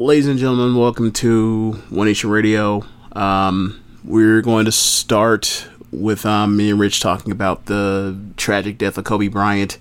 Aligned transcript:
ladies 0.00 0.26
and 0.26 0.38
gentlemen, 0.38 0.74
welcome 0.74 1.12
to 1.12 1.72
One 1.90 2.06
Nation 2.06 2.30
Radio. 2.30 2.82
Um, 3.12 3.78
we're 4.02 4.40
going 4.40 4.64
to 4.64 4.72
start 4.72 5.68
with 5.92 6.24
um, 6.24 6.56
me 6.56 6.70
and 6.70 6.80
Rich 6.80 7.00
talking 7.00 7.32
about 7.32 7.66
the 7.66 8.18
tragic 8.38 8.78
death 8.78 8.96
of 8.96 9.04
Kobe 9.04 9.28
Bryant. 9.28 9.76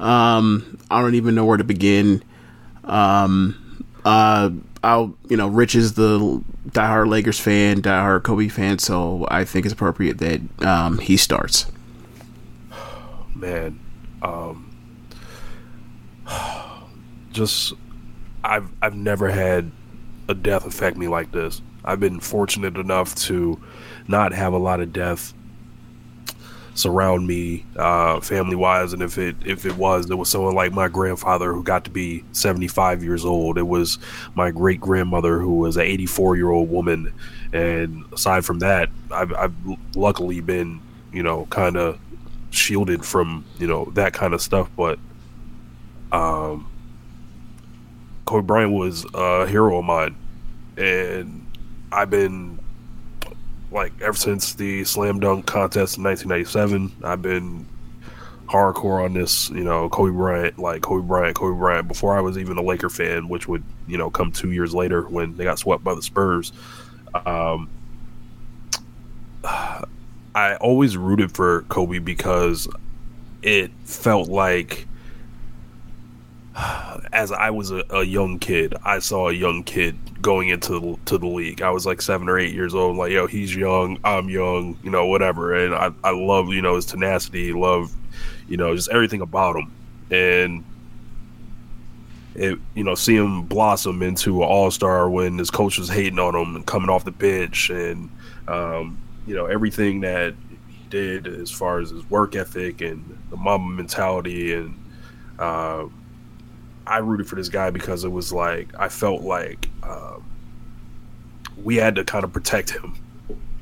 Um, 0.00 0.78
I 0.90 1.02
don't 1.02 1.14
even 1.14 1.34
know 1.34 1.44
where 1.44 1.58
to 1.58 1.64
begin. 1.64 2.24
Um, 2.84 3.84
uh, 4.02 4.48
I'll, 4.82 5.14
you 5.28 5.36
know, 5.36 5.48
Rich 5.48 5.74
is 5.74 5.92
the 5.92 6.42
diehard 6.70 7.08
Lakers 7.08 7.38
fan, 7.38 7.82
diehard 7.82 8.22
Kobe 8.22 8.48
fan, 8.48 8.78
so 8.78 9.26
I 9.30 9.44
think 9.44 9.66
it's 9.66 9.74
appropriate 9.74 10.16
that 10.18 10.40
um, 10.66 10.98
he 11.00 11.18
starts. 11.18 11.70
Man, 13.34 13.78
um, 14.22 14.74
just 17.32 17.74
I've 18.44 18.70
I've 18.80 18.94
never 18.94 19.28
had 19.28 19.70
a 20.28 20.34
death 20.34 20.66
affect 20.66 20.96
me 20.96 21.08
like 21.08 21.32
this. 21.32 21.62
I've 21.84 22.00
been 22.00 22.20
fortunate 22.20 22.76
enough 22.76 23.14
to 23.16 23.60
not 24.06 24.32
have 24.32 24.52
a 24.52 24.58
lot 24.58 24.80
of 24.80 24.92
death 24.92 25.32
surround 26.78 27.26
me, 27.26 27.64
uh, 27.76 28.20
family 28.20 28.56
wise. 28.56 28.92
And 28.92 29.02
if 29.02 29.18
it 29.18 29.36
if 29.44 29.66
it 29.66 29.76
was, 29.76 30.08
it 30.10 30.14
was 30.14 30.28
someone 30.28 30.54
like 30.54 30.72
my 30.72 30.88
grandfather 30.88 31.52
who 31.52 31.62
got 31.62 31.84
to 31.84 31.90
be 31.90 32.24
seventy 32.32 32.68
five 32.68 33.02
years 33.02 33.24
old. 33.24 33.58
It 33.58 33.66
was 33.66 33.98
my 34.34 34.50
great 34.50 34.80
grandmother 34.80 35.38
who 35.40 35.56
was 35.56 35.76
an 35.76 35.82
eighty 35.82 36.06
four 36.06 36.36
year 36.36 36.50
old 36.50 36.70
woman. 36.70 37.12
And 37.52 38.04
aside 38.12 38.44
from 38.44 38.60
that, 38.60 38.90
I've, 39.10 39.32
I've 39.34 39.54
luckily 39.94 40.40
been 40.40 40.80
you 41.12 41.22
know 41.22 41.46
kind 41.46 41.76
of 41.76 41.98
shielded 42.50 43.04
from 43.04 43.44
you 43.58 43.66
know 43.66 43.86
that 43.94 44.12
kind 44.12 44.32
of 44.34 44.40
stuff. 44.40 44.70
But 44.76 44.98
um, 46.12 46.70
Kobe 48.28 48.46
Bryant 48.46 48.72
was 48.72 49.06
a 49.14 49.46
hero 49.46 49.78
of 49.78 49.86
mine, 49.86 50.14
and 50.76 51.46
I've 51.90 52.10
been 52.10 52.58
like 53.70 53.94
ever 54.02 54.18
since 54.18 54.52
the 54.52 54.84
slam 54.84 55.18
dunk 55.18 55.46
contest 55.46 55.96
in 55.96 56.04
1997. 56.04 56.92
I've 57.04 57.22
been 57.22 57.66
hardcore 58.44 59.02
on 59.02 59.14
this, 59.14 59.48
you 59.48 59.64
know, 59.64 59.88
Kobe 59.88 60.12
Bryant, 60.12 60.58
like 60.58 60.82
Kobe 60.82 61.06
Bryant, 61.06 61.36
Kobe 61.36 61.56
Bryant. 61.56 61.88
Before 61.88 62.18
I 62.18 62.20
was 62.20 62.36
even 62.36 62.58
a 62.58 62.62
Laker 62.62 62.90
fan, 62.90 63.30
which 63.30 63.48
would 63.48 63.64
you 63.86 63.96
know 63.96 64.10
come 64.10 64.30
two 64.30 64.52
years 64.52 64.74
later 64.74 65.08
when 65.08 65.34
they 65.38 65.44
got 65.44 65.58
swept 65.58 65.82
by 65.82 65.94
the 65.94 66.02
Spurs. 66.02 66.52
Um, 67.24 67.70
I 69.42 70.56
always 70.60 70.98
rooted 70.98 71.32
for 71.32 71.62
Kobe 71.70 71.98
because 71.98 72.68
it 73.40 73.70
felt 73.86 74.28
like 74.28 74.86
as 77.12 77.32
I 77.32 77.50
was 77.50 77.70
a, 77.70 77.84
a, 77.90 78.02
young 78.04 78.38
kid, 78.38 78.74
I 78.84 78.98
saw 78.98 79.28
a 79.28 79.32
young 79.32 79.62
kid 79.64 79.96
going 80.20 80.48
into 80.48 80.80
the, 80.80 80.98
to 81.06 81.18
the 81.18 81.26
league. 81.26 81.62
I 81.62 81.70
was 81.70 81.86
like 81.86 82.02
seven 82.02 82.28
or 82.28 82.38
eight 82.38 82.54
years 82.54 82.74
old. 82.74 82.96
Like, 82.96 83.12
yo, 83.12 83.26
he's 83.26 83.54
young, 83.54 83.98
I'm 84.04 84.28
young, 84.28 84.78
you 84.82 84.90
know, 84.90 85.06
whatever. 85.06 85.54
And 85.54 85.74
I, 85.74 85.90
I 86.04 86.10
love, 86.10 86.48
you 86.48 86.62
know, 86.62 86.76
his 86.76 86.86
tenacity, 86.86 87.52
love, 87.52 87.92
you 88.48 88.56
know, 88.56 88.74
just 88.74 88.90
everything 88.90 89.20
about 89.20 89.56
him. 89.56 89.72
And 90.10 90.64
it, 92.34 92.58
you 92.74 92.84
know, 92.84 92.94
see 92.94 93.16
him 93.16 93.42
blossom 93.42 94.02
into 94.02 94.42
an 94.42 94.48
all 94.48 94.70
star 94.70 95.10
when 95.10 95.38
his 95.38 95.50
coach 95.50 95.78
was 95.78 95.88
hating 95.88 96.18
on 96.18 96.34
him 96.34 96.56
and 96.56 96.66
coming 96.66 96.88
off 96.88 97.04
the 97.04 97.10
bench, 97.10 97.68
and 97.68 98.08
um, 98.46 98.96
you 99.26 99.34
know 99.34 99.46
everything 99.46 100.00
that 100.00 100.34
he 100.48 100.76
did 100.88 101.26
as 101.26 101.50
far 101.50 101.80
as 101.80 101.90
his 101.90 102.08
work 102.08 102.36
ethic 102.36 102.80
and 102.80 103.18
the 103.30 103.36
Mamba 103.36 103.74
mentality 103.74 104.54
and. 104.54 104.74
Uh, 105.38 105.86
I 106.88 106.98
rooted 106.98 107.28
for 107.28 107.36
this 107.36 107.48
guy 107.48 107.70
because 107.70 108.04
it 108.04 108.12
was 108.12 108.32
like 108.32 108.68
I 108.78 108.88
felt 108.88 109.22
like 109.22 109.68
um, 109.82 110.24
we 111.62 111.76
had 111.76 111.94
to 111.96 112.04
kind 112.04 112.24
of 112.24 112.32
protect 112.32 112.70
him, 112.70 112.96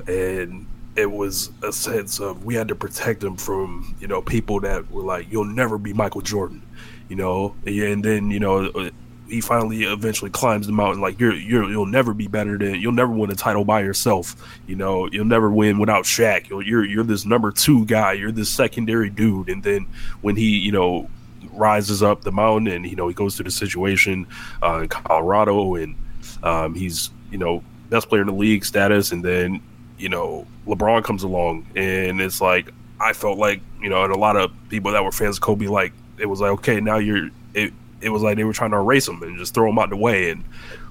and 0.06 0.66
it 0.96 1.10
was 1.10 1.50
a 1.62 1.72
sense 1.72 2.20
of 2.20 2.44
we 2.44 2.54
had 2.54 2.68
to 2.68 2.74
protect 2.74 3.22
him 3.22 3.36
from 3.36 3.94
you 4.00 4.08
know 4.08 4.22
people 4.22 4.60
that 4.60 4.90
were 4.90 5.02
like 5.02 5.26
you'll 5.30 5.44
never 5.44 5.78
be 5.78 5.92
Michael 5.92 6.20
Jordan, 6.20 6.62
you 7.08 7.16
know, 7.16 7.54
and 7.66 8.04
then 8.04 8.30
you 8.30 8.40
know 8.40 8.66
uh, 8.66 8.90
he 9.28 9.40
finally 9.40 9.82
eventually 9.82 10.30
climbs 10.30 10.66
the 10.66 10.72
mountain 10.72 11.00
like 11.00 11.18
you're 11.18 11.34
you're 11.34 11.68
you'll 11.68 11.84
never 11.84 12.14
be 12.14 12.28
better 12.28 12.56
than 12.56 12.76
you'll 12.76 12.92
never 12.92 13.12
win 13.12 13.30
a 13.30 13.34
title 13.34 13.64
by 13.64 13.80
yourself 13.80 14.36
you 14.66 14.76
know? 14.76 15.08
You'll 15.10 15.24
never 15.24 15.50
win 15.50 15.78
without 15.78 16.04
Shaq. 16.04 16.48
You're 16.48 16.62
you're, 16.62 16.84
you're 16.84 17.04
this 17.04 17.24
number 17.24 17.50
two 17.50 17.84
guy. 17.86 18.12
You're 18.12 18.32
this 18.32 18.50
secondary 18.50 19.10
dude. 19.10 19.48
And 19.48 19.62
then 19.62 19.86
when 20.22 20.36
he 20.36 20.58
you 20.58 20.72
know 20.72 21.08
rises 21.56 22.02
up 22.02 22.22
the 22.22 22.32
mountain 22.32 22.72
and 22.72 22.86
you 22.86 22.96
know 22.96 23.08
he 23.08 23.14
goes 23.14 23.36
through 23.36 23.44
the 23.44 23.50
situation 23.50 24.26
uh, 24.62 24.80
in 24.82 24.88
Colorado 24.88 25.74
and 25.74 25.94
um, 26.42 26.74
he's 26.74 27.10
you 27.30 27.38
know 27.38 27.62
best 27.90 28.08
player 28.08 28.22
in 28.22 28.26
the 28.26 28.32
league 28.32 28.64
status. 28.64 29.12
And 29.12 29.24
then 29.24 29.60
you 29.98 30.08
know 30.08 30.46
LeBron 30.66 31.04
comes 31.04 31.22
along 31.22 31.66
and 31.74 32.20
it's 32.20 32.40
like 32.40 32.70
I 33.00 33.12
felt 33.12 33.38
like 33.38 33.60
you 33.80 33.88
know 33.88 34.04
and 34.04 34.12
a 34.12 34.18
lot 34.18 34.36
of 34.36 34.52
people 34.68 34.92
that 34.92 35.04
were 35.04 35.12
fans 35.12 35.36
of 35.36 35.42
Kobe 35.42 35.66
like 35.66 35.92
it 36.18 36.26
was 36.26 36.40
like 36.40 36.50
okay 36.52 36.80
now 36.80 36.96
you're 36.96 37.28
it 37.54 37.72
it 38.00 38.10
was 38.10 38.22
like 38.22 38.36
they 38.36 38.44
were 38.44 38.52
trying 38.52 38.70
to 38.70 38.76
erase 38.76 39.08
him 39.08 39.22
and 39.22 39.38
just 39.38 39.54
throw 39.54 39.68
him 39.68 39.78
out 39.78 39.90
the 39.90 39.96
way. 39.96 40.30
And 40.30 40.44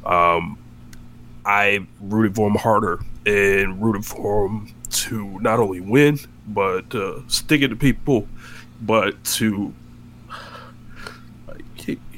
um, 0.05 0.57
I 1.45 1.85
rooted 2.01 2.35
for 2.35 2.47
him 2.47 2.55
harder 2.55 2.99
and 3.25 3.81
rooted 3.81 4.05
for 4.05 4.47
him 4.47 4.73
to 4.89 5.39
not 5.39 5.59
only 5.59 5.81
win 5.81 6.19
but 6.47 6.93
uh, 6.93 7.19
stick 7.27 7.61
it 7.61 7.69
to 7.69 7.75
people 7.75 8.27
but 8.81 9.21
to 9.23 9.73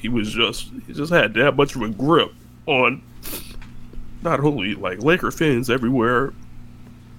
he 0.02 0.09
was 0.09 0.31
just 0.31 0.72
he 0.85 0.94
just 0.94 1.12
had 1.12 1.34
that 1.35 1.56
much 1.56 1.75
of 1.75 1.81
a 1.81 1.90
grip 1.90 2.31
on 2.66 3.02
not 4.22 4.40
only 4.40 4.75
like 4.75 5.02
Laker 5.02 5.31
fans 5.31 5.69
everywhere, 5.69 6.34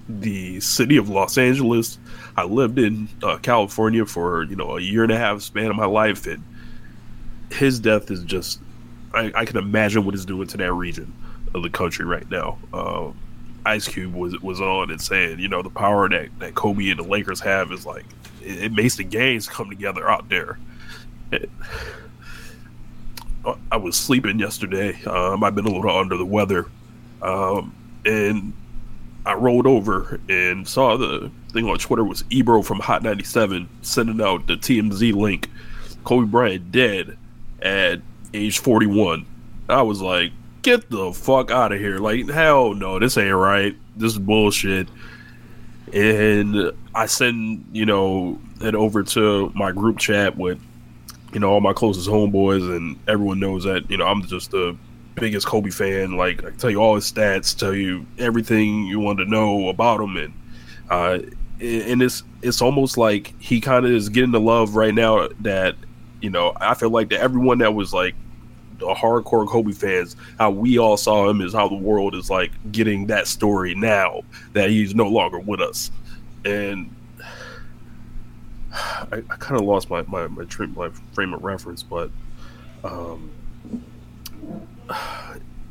the 0.07 0.59
city 0.59 0.97
of 0.97 1.09
Los 1.09 1.37
Angeles. 1.37 1.97
I 2.35 2.43
lived 2.43 2.79
in 2.79 3.09
uh, 3.23 3.37
California 3.37 4.05
for 4.05 4.43
you 4.43 4.55
know 4.55 4.77
a 4.77 4.81
year 4.81 5.03
and 5.03 5.11
a 5.11 5.17
half 5.17 5.41
span 5.41 5.69
of 5.69 5.75
my 5.75 5.85
life, 5.85 6.25
and 6.25 6.43
his 7.51 7.79
death 7.79 8.11
is 8.11 8.23
just 8.23 8.59
I, 9.13 9.31
I 9.35 9.45
can 9.45 9.57
imagine 9.57 10.05
what 10.05 10.15
it's 10.15 10.25
doing 10.25 10.47
to 10.47 10.57
that 10.57 10.73
region 10.73 11.13
of 11.53 11.63
the 11.63 11.69
country 11.69 12.05
right 12.05 12.29
now. 12.29 12.57
Um, 12.73 13.17
Ice 13.65 13.87
Cube 13.87 14.13
was 14.13 14.39
was 14.41 14.61
on 14.61 14.89
and 14.91 15.01
saying, 15.01 15.39
you 15.39 15.47
know, 15.47 15.61
the 15.61 15.69
power 15.69 16.07
that, 16.09 16.29
that 16.39 16.55
Kobe 16.55 16.89
and 16.89 16.99
the 16.99 17.03
Lakers 17.03 17.39
have 17.41 17.71
is 17.71 17.85
like 17.85 18.05
it, 18.41 18.63
it 18.63 18.71
makes 18.71 18.95
the 18.95 19.03
games 19.03 19.47
come 19.47 19.69
together 19.69 20.09
out 20.09 20.29
there. 20.29 20.57
It, 21.31 21.49
I 23.71 23.77
was 23.77 23.95
sleeping 23.95 24.39
yesterday. 24.39 25.01
Um, 25.05 25.43
I've 25.43 25.55
been 25.55 25.65
a 25.65 25.71
little 25.71 25.89
under 25.89 26.17
the 26.17 26.25
weather, 26.25 26.67
um, 27.21 27.75
and 28.05 28.53
I 29.25 29.33
rolled 29.33 29.67
over 29.67 30.19
and 30.27 30.67
saw 30.67 30.97
the 30.97 31.31
thing 31.51 31.65
on 31.65 31.77
Twitter 31.77 32.03
was 32.03 32.23
Ebro 32.29 32.61
from 32.61 32.79
Hot 32.79 33.03
97 33.03 33.69
sending 33.81 34.21
out 34.21 34.47
the 34.47 34.55
TMZ 34.55 35.13
link. 35.13 35.49
Kobe 36.03 36.27
Bryant 36.27 36.71
dead 36.71 37.17
at 37.61 38.01
age 38.33 38.59
41. 38.59 39.25
I 39.67 39.81
was 39.81 40.01
like, 40.01 40.31
get 40.61 40.89
the 40.89 41.13
fuck 41.13 41.51
out 41.51 41.71
of 41.71 41.79
here. 41.79 41.99
Like, 41.99 42.29
hell 42.29 42.73
no, 42.73 42.99
this 42.99 43.17
ain't 43.17 43.35
right. 43.35 43.75
This 43.95 44.13
is 44.13 44.19
bullshit. 44.19 44.87
And 45.93 46.71
I 46.93 47.05
send, 47.07 47.65
you 47.71 47.85
know, 47.85 48.39
it 48.61 48.75
over 48.75 49.03
to 49.03 49.51
my 49.55 49.71
group 49.71 49.97
chat 49.97 50.37
with 50.37 50.59
you 51.33 51.39
know, 51.39 51.51
all 51.51 51.61
my 51.61 51.73
closest 51.73 52.07
homeboys, 52.07 52.75
and 52.75 52.97
everyone 53.07 53.39
knows 53.39 53.63
that, 53.63 53.89
you 53.89 53.97
know, 53.97 54.05
I'm 54.05 54.23
just 54.23 54.51
the 54.51 54.75
biggest 55.15 55.45
Kobe 55.45 55.69
fan. 55.69 56.17
Like, 56.17 56.43
I 56.43 56.51
tell 56.51 56.69
you 56.69 56.81
all 56.81 56.95
his 56.95 57.11
stats, 57.11 57.57
tell 57.57 57.73
you 57.73 58.05
everything 58.17 58.85
you 58.85 58.99
want 58.99 59.19
to 59.19 59.25
know 59.25 59.69
about 59.69 59.99
him. 59.99 60.17
And, 60.17 60.33
uh, 60.89 61.19
and 61.59 62.01
it's, 62.01 62.23
it's 62.41 62.61
almost 62.61 62.97
like 62.97 63.33
he 63.39 63.59
kind 63.61 63.85
of 63.85 63.91
is 63.91 64.09
getting 64.09 64.31
the 64.31 64.39
love 64.39 64.75
right 64.75 64.93
now 64.93 65.27
that, 65.41 65.75
you 66.21 66.29
know, 66.29 66.53
I 66.59 66.73
feel 66.73 66.89
like 66.89 67.09
that 67.09 67.19
everyone 67.19 67.59
that 67.59 67.73
was 67.73 67.93
like 67.93 68.15
the 68.79 68.87
hardcore 68.87 69.47
Kobe 69.47 69.73
fans, 69.73 70.15
how 70.37 70.51
we 70.51 70.79
all 70.79 70.97
saw 70.97 71.29
him 71.29 71.41
is 71.41 71.53
how 71.53 71.67
the 71.67 71.75
world 71.75 72.15
is 72.15 72.29
like 72.29 72.51
getting 72.71 73.07
that 73.07 73.27
story 73.27 73.75
now 73.75 74.21
that 74.53 74.69
he's 74.69 74.95
no 74.95 75.07
longer 75.07 75.39
with 75.39 75.61
us. 75.61 75.91
And 76.45 76.89
I, 78.73 79.23
I 79.29 79.35
kind 79.37 79.59
of 79.59 79.65
lost 79.65 79.89
my 79.89 80.03
my 80.03 80.27
my, 80.27 80.45
my, 80.75 80.89
frame 81.13 81.33
of 81.33 81.43
reference, 81.43 81.83
but 81.83 82.11
um, 82.83 83.31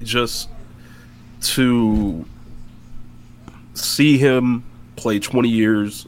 just 0.02 0.48
to 1.40 2.24
see 3.74 4.18
him 4.18 4.64
play 4.96 5.20
20 5.20 5.48
years 5.48 6.06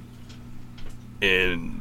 and 1.23 1.81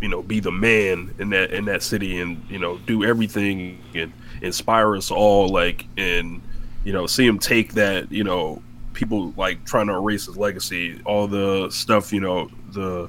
you 0.00 0.08
know 0.08 0.22
be 0.22 0.40
the 0.40 0.50
man 0.50 1.14
in 1.18 1.30
that 1.30 1.50
in 1.50 1.64
that 1.66 1.82
city 1.82 2.20
and 2.20 2.42
you 2.48 2.58
know 2.58 2.78
do 2.78 3.04
everything 3.04 3.78
and 3.94 4.12
inspire 4.40 4.96
us 4.96 5.10
all 5.10 5.48
like 5.48 5.84
and 5.96 6.40
you 6.84 6.92
know 6.92 7.06
see 7.06 7.26
him 7.26 7.38
take 7.38 7.74
that 7.74 8.10
you 8.10 8.24
know 8.24 8.62
people 8.94 9.32
like 9.36 9.62
trying 9.64 9.86
to 9.86 9.92
erase 9.94 10.26
his 10.26 10.36
legacy 10.36 11.00
all 11.04 11.26
the 11.26 11.68
stuff 11.70 12.12
you 12.12 12.20
know 12.20 12.48
the 12.72 13.08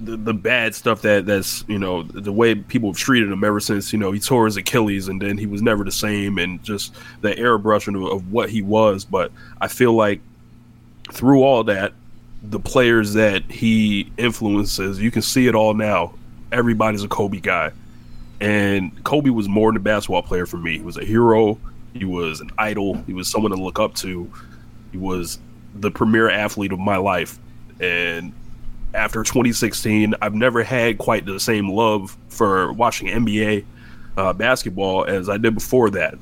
the, 0.00 0.16
the 0.16 0.34
bad 0.34 0.74
stuff 0.74 1.02
that 1.02 1.26
that's 1.26 1.64
you 1.68 1.78
know 1.78 2.02
the 2.02 2.32
way 2.32 2.54
people 2.54 2.90
have 2.90 2.98
treated 2.98 3.30
him 3.30 3.42
ever 3.44 3.60
since 3.60 3.92
you 3.92 3.98
know 3.98 4.12
he 4.12 4.20
tore 4.20 4.44
his 4.44 4.56
Achilles 4.56 5.08
and 5.08 5.20
then 5.20 5.38
he 5.38 5.46
was 5.46 5.62
never 5.62 5.84
the 5.84 5.92
same 5.92 6.38
and 6.38 6.62
just 6.62 6.94
the 7.20 7.30
airbrushing 7.30 7.96
of, 7.96 8.12
of 8.12 8.32
what 8.32 8.50
he 8.50 8.62
was. 8.62 9.04
But 9.04 9.32
I 9.60 9.68
feel 9.68 9.92
like 9.92 10.20
through 11.12 11.42
all 11.42 11.64
that, 11.64 11.92
the 12.42 12.60
players 12.60 13.14
that 13.14 13.50
he 13.50 14.12
influences, 14.16 15.00
you 15.00 15.10
can 15.10 15.22
see 15.22 15.46
it 15.46 15.54
all 15.54 15.74
now. 15.74 16.14
Everybody's 16.52 17.02
a 17.02 17.08
Kobe 17.08 17.40
guy, 17.40 17.72
and 18.40 19.04
Kobe 19.04 19.30
was 19.30 19.48
more 19.48 19.70
than 19.70 19.76
a 19.78 19.80
basketball 19.80 20.22
player 20.22 20.46
for 20.46 20.58
me. 20.58 20.78
He 20.78 20.84
was 20.84 20.96
a 20.96 21.04
hero. 21.04 21.58
He 21.92 22.04
was 22.04 22.40
an 22.40 22.50
idol. 22.58 22.94
He 23.06 23.12
was 23.12 23.28
someone 23.28 23.50
to 23.50 23.60
look 23.60 23.78
up 23.78 23.94
to. 23.96 24.30
He 24.92 24.98
was 24.98 25.38
the 25.74 25.90
premier 25.90 26.30
athlete 26.30 26.72
of 26.72 26.78
my 26.78 26.96
life, 26.96 27.38
and 27.80 28.32
after 28.98 29.22
2016, 29.22 30.14
I've 30.20 30.34
never 30.34 30.64
had 30.64 30.98
quite 30.98 31.24
the 31.24 31.38
same 31.38 31.70
love 31.70 32.16
for 32.28 32.72
watching 32.72 33.08
NBA 33.08 33.64
uh, 34.16 34.32
basketball 34.32 35.04
as 35.04 35.28
I 35.28 35.38
did 35.38 35.54
before 35.54 35.88
that. 35.90 36.14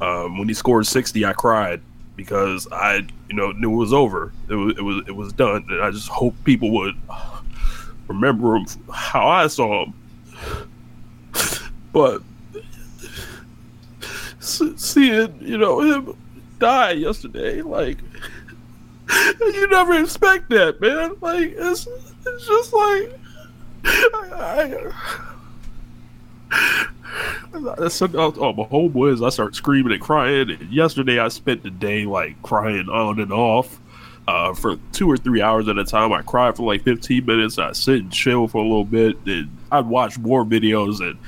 Um, 0.00 0.36
when 0.38 0.48
he 0.48 0.52
scored 0.54 0.86
60, 0.86 1.24
I 1.24 1.32
cried 1.32 1.80
because 2.16 2.66
I, 2.72 3.06
you 3.28 3.36
know, 3.36 3.52
knew 3.52 3.72
it 3.72 3.76
was 3.76 3.92
over. 3.92 4.32
It 4.48 4.54
was, 4.54 4.76
it 4.76 4.82
was, 4.82 5.04
it 5.06 5.12
was 5.14 5.32
done. 5.32 5.64
And 5.70 5.80
I 5.80 5.90
just 5.92 6.08
hope 6.08 6.34
people 6.44 6.70
would 6.72 6.96
remember 8.08 8.56
him 8.56 8.66
how 8.92 9.28
I 9.28 9.46
saw 9.46 9.84
him. 9.84 9.94
But 11.92 12.22
seeing, 14.40 15.38
you 15.40 15.58
know, 15.58 15.80
him 15.80 16.16
die 16.58 16.92
yesterday, 16.92 17.62
like 17.62 17.98
you 19.40 19.68
never 19.68 19.98
expect 19.98 20.50
that, 20.50 20.80
man. 20.80 21.16
Like 21.20 21.54
it's 21.56 21.86
it's 22.26 22.46
just 22.46 22.72
like 22.72 23.12
I, 23.84 24.92
I, 26.50 26.86
I 27.78 27.88
said, 27.88 28.14
oh, 28.14 28.34
oh, 28.36 28.52
my 28.52 28.64
homeboys, 28.64 29.24
I 29.24 29.30
start 29.30 29.54
screaming 29.54 29.92
and 29.92 30.02
crying. 30.02 30.50
And 30.50 30.72
yesterday, 30.72 31.18
I 31.18 31.28
spent 31.28 31.62
the 31.62 31.70
day 31.70 32.04
like 32.04 32.40
crying 32.42 32.88
on 32.88 33.20
and 33.20 33.32
off 33.32 33.80
uh, 34.28 34.54
for 34.54 34.76
two 34.92 35.10
or 35.10 35.16
three 35.16 35.40
hours 35.40 35.68
at 35.68 35.78
a 35.78 35.84
time. 35.84 36.12
I 36.12 36.22
cried 36.22 36.56
for 36.56 36.64
like 36.64 36.82
15 36.82 37.24
minutes. 37.24 37.58
I 37.58 37.72
sit 37.72 38.00
and 38.00 38.12
chill 38.12 38.48
for 38.48 38.58
a 38.58 38.62
little 38.62 38.84
bit, 38.84 39.16
and 39.26 39.56
I'd 39.70 39.86
watch 39.86 40.18
more 40.18 40.44
videos 40.44 41.00
and 41.00 41.18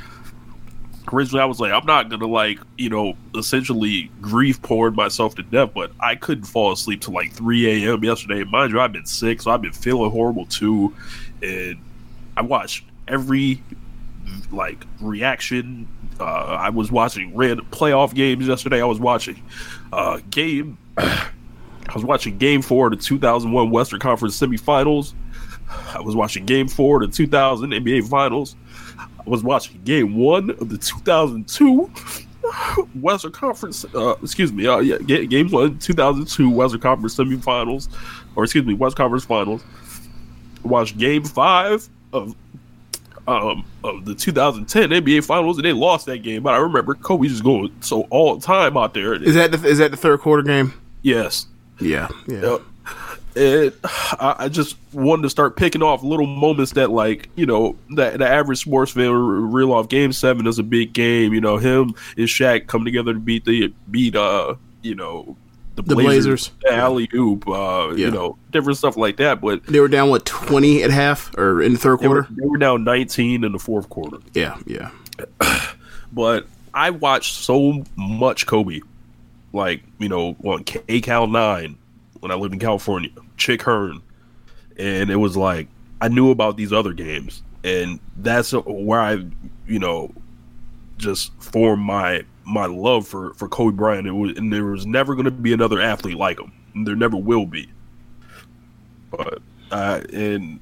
originally 1.12 1.42
I 1.42 1.46
was 1.46 1.60
like, 1.60 1.72
I'm 1.72 1.86
not 1.86 2.08
gonna 2.08 2.26
like, 2.26 2.58
you 2.76 2.88
know, 2.88 3.14
essentially 3.34 4.10
grief 4.20 4.60
porn 4.62 4.94
myself 4.94 5.34
to 5.36 5.42
death, 5.42 5.70
but 5.74 5.92
I 6.00 6.14
couldn't 6.14 6.44
fall 6.44 6.72
asleep 6.72 7.02
till 7.02 7.14
like 7.14 7.32
3 7.32 7.86
a.m. 7.86 8.02
yesterday. 8.04 8.44
Mind 8.44 8.72
you, 8.72 8.80
I've 8.80 8.92
been 8.92 9.06
sick, 9.06 9.42
so 9.42 9.50
I've 9.50 9.62
been 9.62 9.72
feeling 9.72 10.10
horrible 10.10 10.46
too. 10.46 10.94
And 11.42 11.78
I 12.36 12.42
watched 12.42 12.84
every 13.06 13.62
like 14.50 14.84
reaction. 15.00 15.88
Uh, 16.20 16.24
I 16.24 16.70
was 16.70 16.90
watching 16.90 17.34
red 17.36 17.58
playoff 17.70 18.14
games 18.14 18.46
yesterday. 18.46 18.80
I 18.80 18.86
was 18.86 18.98
watching 18.98 19.42
uh, 19.92 20.20
game. 20.30 20.78
I 20.98 21.94
was 21.94 22.04
watching 22.04 22.36
Game 22.38 22.60
Four 22.60 22.88
of 22.88 22.98
the 22.98 23.02
2001 23.02 23.70
Western 23.70 24.00
Conference 24.00 24.38
Semifinals. 24.38 25.14
I 25.94 26.00
was 26.00 26.14
watching 26.14 26.44
Game 26.44 26.68
Four 26.68 27.02
of 27.02 27.10
the 27.10 27.16
2000 27.16 27.70
NBA 27.70 28.08
Finals 28.08 28.56
was 29.28 29.42
watching 29.42 29.80
Game 29.84 30.16
One 30.16 30.50
of 30.50 30.68
the 30.68 30.78
2002 30.78 31.90
Western 33.00 33.32
Conference. 33.32 33.84
Uh, 33.94 34.14
excuse 34.22 34.52
me. 34.52 34.66
Uh, 34.66 34.78
yeah, 34.78 34.98
Game 34.98 35.48
One, 35.50 35.78
2002 35.78 36.50
Western 36.50 36.80
Conference 36.80 37.16
semifinals, 37.16 37.88
or 38.36 38.44
excuse 38.44 38.64
me, 38.64 38.74
West 38.74 38.96
Conference 38.96 39.24
Finals. 39.24 39.62
Watched 40.62 40.98
Game 40.98 41.24
Five 41.24 41.88
of 42.12 42.34
um, 43.26 43.64
of 43.84 44.04
the 44.04 44.14
2010 44.14 44.90
NBA 44.90 45.24
Finals, 45.24 45.58
and 45.58 45.64
they 45.64 45.72
lost 45.72 46.06
that 46.06 46.18
game. 46.18 46.42
But 46.42 46.54
I 46.54 46.58
remember 46.58 46.94
Kobe 46.94 47.28
just 47.28 47.44
going 47.44 47.74
so 47.80 48.02
all 48.10 48.36
the 48.36 48.44
time 48.44 48.76
out 48.76 48.94
there. 48.94 49.14
Is 49.14 49.34
that 49.34 49.52
the, 49.52 49.68
is 49.68 49.78
that 49.78 49.90
the 49.90 49.96
third 49.96 50.20
quarter 50.20 50.42
game? 50.42 50.72
Yes. 51.02 51.46
Yeah. 51.78 52.08
Yeah 52.26 52.58
it, 53.38 53.74
I, 53.84 54.36
I, 54.38 54.48
just 54.48 54.76
wanted 54.92 55.22
to 55.22 55.30
start 55.30 55.56
picking 55.56 55.82
off 55.82 56.02
little 56.02 56.26
moments 56.26 56.72
that, 56.72 56.90
like, 56.90 57.28
you 57.36 57.46
know, 57.46 57.76
that 57.96 58.18
the 58.18 58.28
average 58.28 58.58
sports 58.58 58.92
fan 58.92 59.12
reel 59.12 59.72
off. 59.72 59.88
Game 59.88 60.12
seven 60.12 60.46
is 60.46 60.58
a 60.58 60.62
big 60.62 60.92
game. 60.92 61.32
You 61.32 61.40
know, 61.40 61.56
him 61.56 61.94
and 62.16 62.26
Shaq 62.26 62.66
come 62.66 62.84
together 62.84 63.14
to 63.14 63.20
beat 63.20 63.44
the 63.44 63.72
beat, 63.90 64.16
uh, 64.16 64.54
you 64.82 64.94
know, 64.94 65.36
the 65.76 65.82
Blazers, 65.94 66.50
the 66.62 66.74
alley 66.74 67.08
oop, 67.14 67.48
uh, 67.48 67.90
yeah. 67.90 68.06
you 68.06 68.10
know, 68.10 68.36
different 68.50 68.78
stuff 68.78 68.96
like 68.96 69.16
that. 69.18 69.40
But 69.40 69.64
they 69.66 69.80
were 69.80 69.88
down 69.88 70.10
what 70.10 70.24
twenty 70.24 70.82
at 70.82 70.90
half 70.90 71.36
or 71.38 71.62
in 71.62 71.74
the 71.74 71.78
third 71.78 72.00
quarter. 72.00 72.22
They 72.22 72.34
were, 72.34 72.40
they 72.42 72.46
were 72.48 72.58
down 72.58 72.84
nineteen 72.84 73.44
in 73.44 73.52
the 73.52 73.58
fourth 73.58 73.88
quarter. 73.88 74.18
Yeah, 74.34 74.58
yeah. 74.66 74.90
but 76.12 76.46
I 76.74 76.90
watched 76.90 77.36
so 77.36 77.84
much 77.96 78.46
Kobe, 78.46 78.80
like 79.52 79.82
you 79.98 80.08
know, 80.08 80.36
on 80.42 80.64
KCAL 80.64 81.30
nine 81.30 81.78
when 82.20 82.30
I 82.30 82.34
lived 82.34 82.54
in 82.54 82.60
California, 82.60 83.10
Chick 83.36 83.62
Hearn, 83.62 84.02
and 84.76 85.10
it 85.10 85.16
was 85.16 85.36
like 85.36 85.68
I 86.00 86.08
knew 86.08 86.30
about 86.30 86.56
these 86.56 86.72
other 86.72 86.92
games, 86.92 87.42
and 87.64 87.98
that's 88.16 88.52
where 88.52 89.00
I, 89.00 89.24
you 89.66 89.78
know, 89.78 90.12
just 90.96 91.32
formed 91.42 91.84
my 91.84 92.24
my 92.44 92.66
love 92.66 93.06
for 93.06 93.34
for 93.34 93.48
Kobe 93.48 93.76
Bryant. 93.76 94.06
It 94.06 94.12
was, 94.12 94.36
and 94.36 94.52
there 94.52 94.64
was 94.64 94.86
never 94.86 95.14
going 95.14 95.24
to 95.24 95.30
be 95.30 95.52
another 95.52 95.80
athlete 95.80 96.16
like 96.16 96.38
him. 96.38 96.52
And 96.74 96.86
there 96.86 96.96
never 96.96 97.16
will 97.16 97.46
be. 97.46 97.68
But 99.10 99.40
I 99.70 99.98
and 100.12 100.60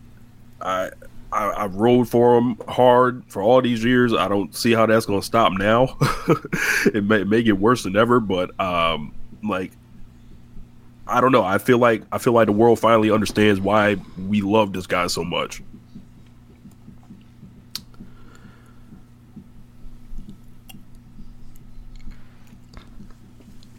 I. 0.61 0.91
I, 1.33 1.49
I 1.49 1.67
rode 1.67 2.09
for 2.09 2.39
him 2.39 2.57
hard 2.69 3.25
for 3.27 3.43
all 3.43 3.61
these 3.61 3.83
years. 3.83 4.15
I 4.15 4.29
don't 4.29 4.55
see 4.55 4.73
how 4.73 4.87
that's 4.87 5.05
going 5.07 5.21
to 5.21 5.27
stop 5.27 5.53
now. 5.53 5.99
it 6.95 7.03
may, 7.05 7.23
it 7.23 7.29
may 7.29 7.43
get 7.43 7.59
worse 7.59 7.83
than 7.83 7.97
ever, 7.97 8.21
but 8.21 8.59
um, 8.61 9.13
like 9.43 9.73
I 11.09 11.21
don't 11.21 11.31
know. 11.31 11.45
I 11.45 11.59
feel 11.59 11.79
like 11.79 12.03
I 12.11 12.19
feel 12.19 12.33
like 12.33 12.47
the 12.47 12.53
world 12.53 12.81
finally 12.81 13.11
understands 13.11 13.61
why 13.61 13.97
we 14.19 14.41
love 14.41 14.73
this 14.73 14.87
guy 14.87 15.07
so 15.07 15.23
much. 15.25 15.63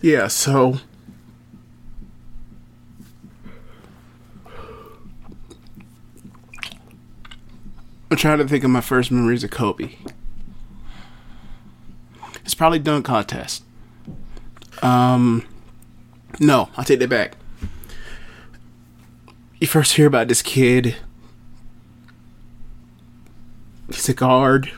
Yeah, 0.01 0.27
so 0.27 0.77
I'm 8.09 8.15
trying 8.15 8.37
to 8.37 8.47
think 8.47 8.63
of 8.63 8.69
my 8.69 8.79
first 8.79 9.11
memories 9.11 9.43
of 9.43 9.49
Kobe. 9.51 9.95
It's 12.45 12.53
probably 12.53 12.79
dunk 12.79 13.05
contest. 13.05 13.63
Um 14.81 15.45
no, 16.39 16.69
I'll 16.77 16.85
take 16.85 16.99
that 16.99 17.09
back. 17.09 17.35
You 19.59 19.67
first 19.67 19.93
hear 19.93 20.05
about 20.05 20.27
this 20.27 20.41
kid. 20.41 20.95
He's 23.87 24.07
a 24.09 24.13
guard. 24.13 24.71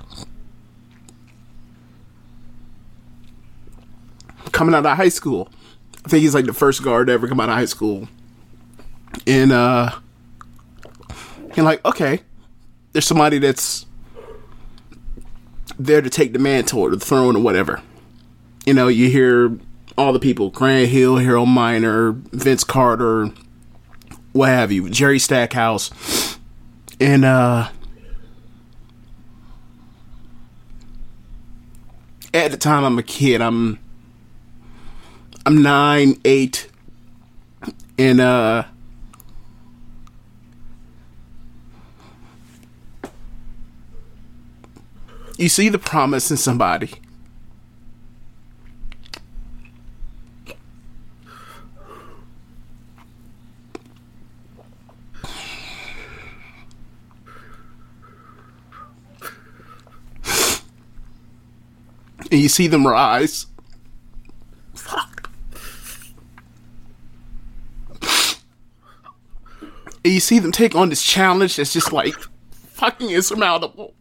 Coming 4.51 4.73
out 4.75 4.85
of 4.85 4.97
high 4.97 5.09
school. 5.09 5.49
I 6.05 6.09
think 6.09 6.21
he's 6.21 6.33
like 6.33 6.45
the 6.45 6.53
first 6.53 6.83
guard 6.83 7.07
to 7.07 7.13
ever 7.13 7.27
come 7.27 7.39
out 7.39 7.49
of 7.49 7.55
high 7.55 7.65
school. 7.65 8.07
And 9.27 9.51
uh 9.51 9.91
and 11.55 11.65
like, 11.65 11.83
okay, 11.83 12.21
there's 12.93 13.05
somebody 13.05 13.37
that's 13.39 13.85
there 15.77 16.01
to 16.01 16.09
take 16.09 16.33
the 16.33 16.39
mantle 16.39 16.81
or 16.81 16.89
the 16.89 16.99
throne 16.99 17.35
or 17.35 17.43
whatever. 17.43 17.81
You 18.65 18.73
know, 18.73 18.87
you 18.87 19.09
hear 19.09 19.57
all 19.99 20.13
the 20.13 20.19
people 20.19 20.49
Grant 20.49 20.87
Hill, 20.87 21.17
Harold 21.17 21.49
Miner, 21.49 22.13
Vince 22.13 22.63
Carter, 22.63 23.31
what 24.31 24.47
have 24.47 24.71
you, 24.71 24.89
Jerry 24.89 25.19
Stackhouse. 25.19 26.37
And, 27.01 27.25
uh, 27.25 27.69
at 32.33 32.51
the 32.51 32.57
time 32.57 32.85
I'm 32.85 32.97
a 32.97 33.03
kid, 33.03 33.41
I'm, 33.41 33.77
I'm 35.45 35.61
nine, 35.61 36.15
eight, 36.23 36.69
and, 37.97 38.21
uh, 38.21 38.63
you 45.37 45.49
see 45.49 45.67
the 45.67 45.77
promise 45.77 46.31
in 46.31 46.37
somebody 46.37 46.93
and 62.31 62.39
you 62.39 62.49
see 62.49 62.67
them 62.67 62.87
rise. 62.87 63.47
Fuck. 64.73 65.29
And 70.03 70.13
you 70.13 70.19
see 70.19 70.39
them 70.39 70.51
take 70.51 70.75
on 70.75 70.89
this 70.89 71.03
challenge 71.03 71.57
that's 71.57 71.73
just 71.73 71.91
like 71.91 72.15
fucking 72.73 73.09
insurmountable. 73.09 73.93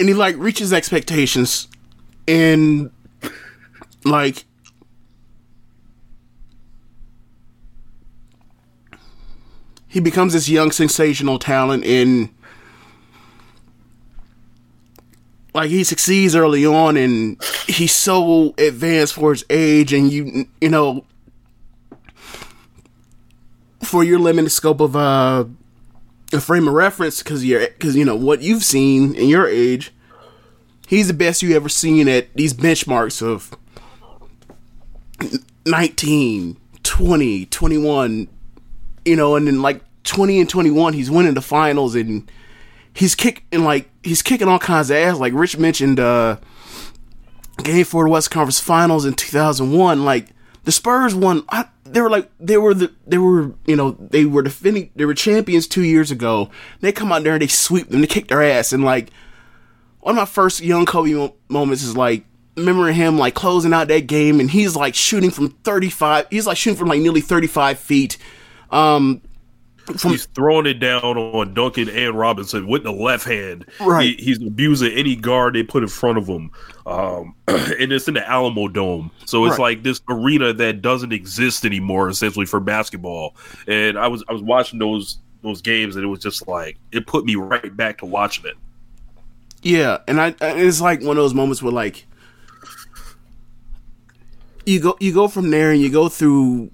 and 0.00 0.08
he 0.08 0.14
like 0.14 0.34
reaches 0.38 0.72
expectations 0.72 1.68
and 2.26 2.90
like 4.02 4.44
he 9.86 10.00
becomes 10.00 10.32
this 10.32 10.48
young 10.48 10.72
sensational 10.72 11.38
talent 11.38 11.84
in 11.84 12.34
like 15.54 15.70
he 15.70 15.84
succeeds 15.84 16.34
early 16.34 16.64
on 16.64 16.96
and 16.96 17.42
he's 17.66 17.94
so 17.94 18.54
advanced 18.58 19.14
for 19.14 19.30
his 19.32 19.44
age 19.50 19.92
and 19.92 20.12
you 20.12 20.46
you 20.60 20.68
know 20.68 21.04
for 23.82 24.04
your 24.04 24.18
limited 24.18 24.50
scope 24.50 24.80
of 24.80 24.94
uh 24.94 25.44
a 26.32 26.40
frame 26.40 26.68
of 26.68 26.74
reference 26.74 27.22
because 27.22 27.44
you're 27.44 27.60
because 27.60 27.96
you 27.96 28.04
know 28.04 28.14
what 28.14 28.40
you've 28.40 28.64
seen 28.64 29.14
in 29.14 29.28
your 29.28 29.48
age 29.48 29.92
he's 30.86 31.08
the 31.08 31.14
best 31.14 31.42
you 31.42 31.56
ever 31.56 31.68
seen 31.68 32.08
at 32.08 32.32
these 32.34 32.54
benchmarks 32.54 33.20
of 33.22 33.56
19 35.66 36.56
20 36.82 37.46
21 37.46 38.28
you 39.04 39.16
know 39.16 39.34
and 39.34 39.46
then 39.46 39.60
like 39.60 39.82
20 40.04 40.40
and 40.40 40.48
21 40.48 40.92
he's 40.92 41.10
winning 41.10 41.34
the 41.34 41.42
finals 41.42 41.94
and 41.94 42.30
he's 43.00 43.14
kicking 43.14 43.64
like 43.64 43.90
he's 44.02 44.22
kicking 44.22 44.46
all 44.46 44.58
kinds 44.58 44.90
of 44.90 44.96
ass 44.96 45.18
like 45.18 45.32
rich 45.34 45.56
mentioned 45.56 45.98
uh 45.98 46.36
game 47.64 47.84
four 47.84 48.04
of 48.04 48.08
the 48.08 48.12
west 48.12 48.30
conference 48.30 48.60
finals 48.60 49.04
in 49.04 49.14
2001 49.14 50.04
like 50.04 50.28
the 50.64 50.72
spurs 50.72 51.14
won 51.14 51.42
I, 51.48 51.64
they 51.84 52.00
were 52.00 52.10
like 52.10 52.30
they 52.38 52.58
were 52.58 52.74
the 52.74 52.92
they 53.06 53.18
were 53.18 53.54
you 53.66 53.74
know 53.74 53.92
they 53.92 54.24
were 54.24 54.42
defending 54.42 54.90
they 54.94 55.04
were 55.04 55.14
champions 55.14 55.66
two 55.66 55.82
years 55.82 56.10
ago. 56.10 56.50
They 56.80 56.92
come 56.92 57.10
out 57.10 57.24
there 57.24 57.32
and 57.32 57.42
they 57.42 57.48
sweep 57.48 57.88
them, 57.88 58.00
they 58.00 58.06
kick 58.06 58.28
their 58.28 58.42
ass, 58.42 58.72
and 58.72 58.84
like 58.84 59.10
one 60.00 60.14
of 60.14 60.20
my 60.20 60.26
first 60.26 60.60
young 60.60 60.86
Kobe 60.86 61.32
moments 61.48 61.82
is 61.82 61.96
like 61.96 62.24
remembering 62.56 62.94
him 62.94 63.18
like 63.18 63.34
closing 63.34 63.72
out 63.72 63.88
that 63.88 64.06
game, 64.06 64.38
and 64.38 64.50
he's 64.50 64.76
like 64.76 64.94
shooting 64.94 65.30
from 65.30 65.50
thirty 65.50 65.90
five. 65.90 66.26
He's 66.30 66.46
like 66.46 66.56
shooting 66.56 66.78
from 66.78 66.88
like 66.88 67.00
nearly 67.00 67.20
thirty 67.20 67.48
five 67.48 67.78
feet. 67.78 68.16
Um, 68.70 69.22
from, 69.98 70.10
he's 70.12 70.26
throwing 70.26 70.66
it 70.66 70.74
down 70.74 71.02
on 71.02 71.54
Duncan 71.54 71.88
and 71.88 72.18
Robinson 72.18 72.66
with 72.66 72.82
the 72.82 72.92
left 72.92 73.26
hand. 73.26 73.66
Right. 73.80 74.18
He, 74.18 74.24
he's 74.24 74.42
abusing 74.42 74.92
any 74.92 75.16
guard 75.16 75.54
they 75.54 75.62
put 75.62 75.82
in 75.82 75.88
front 75.88 76.18
of 76.18 76.26
him. 76.26 76.50
Um, 76.86 77.34
and 77.48 77.92
it's 77.92 78.08
in 78.08 78.14
the 78.14 78.20
Alamodome. 78.20 79.10
So 79.26 79.44
it's 79.44 79.52
right. 79.52 79.76
like 79.76 79.82
this 79.82 80.00
arena 80.08 80.52
that 80.52 80.82
doesn't 80.82 81.12
exist 81.12 81.64
anymore, 81.64 82.08
essentially, 82.08 82.46
for 82.46 82.60
basketball. 82.60 83.36
And 83.66 83.98
I 83.98 84.08
was 84.08 84.24
I 84.28 84.32
was 84.32 84.42
watching 84.42 84.78
those 84.78 85.18
those 85.42 85.62
games 85.62 85.96
and 85.96 86.04
it 86.04 86.08
was 86.08 86.20
just 86.20 86.46
like 86.46 86.76
it 86.92 87.06
put 87.06 87.24
me 87.24 87.34
right 87.36 87.74
back 87.76 87.98
to 87.98 88.06
watching 88.06 88.46
it. 88.46 88.56
Yeah, 89.62 89.98
and 90.08 90.20
I 90.20 90.34
it's 90.40 90.80
like 90.80 91.00
one 91.00 91.10
of 91.10 91.22
those 91.22 91.34
moments 91.34 91.62
where 91.62 91.72
like 91.72 92.06
you 94.64 94.80
go 94.80 94.96
you 95.00 95.12
go 95.12 95.28
from 95.28 95.50
there 95.50 95.70
and 95.70 95.80
you 95.80 95.90
go 95.90 96.08
through 96.08 96.70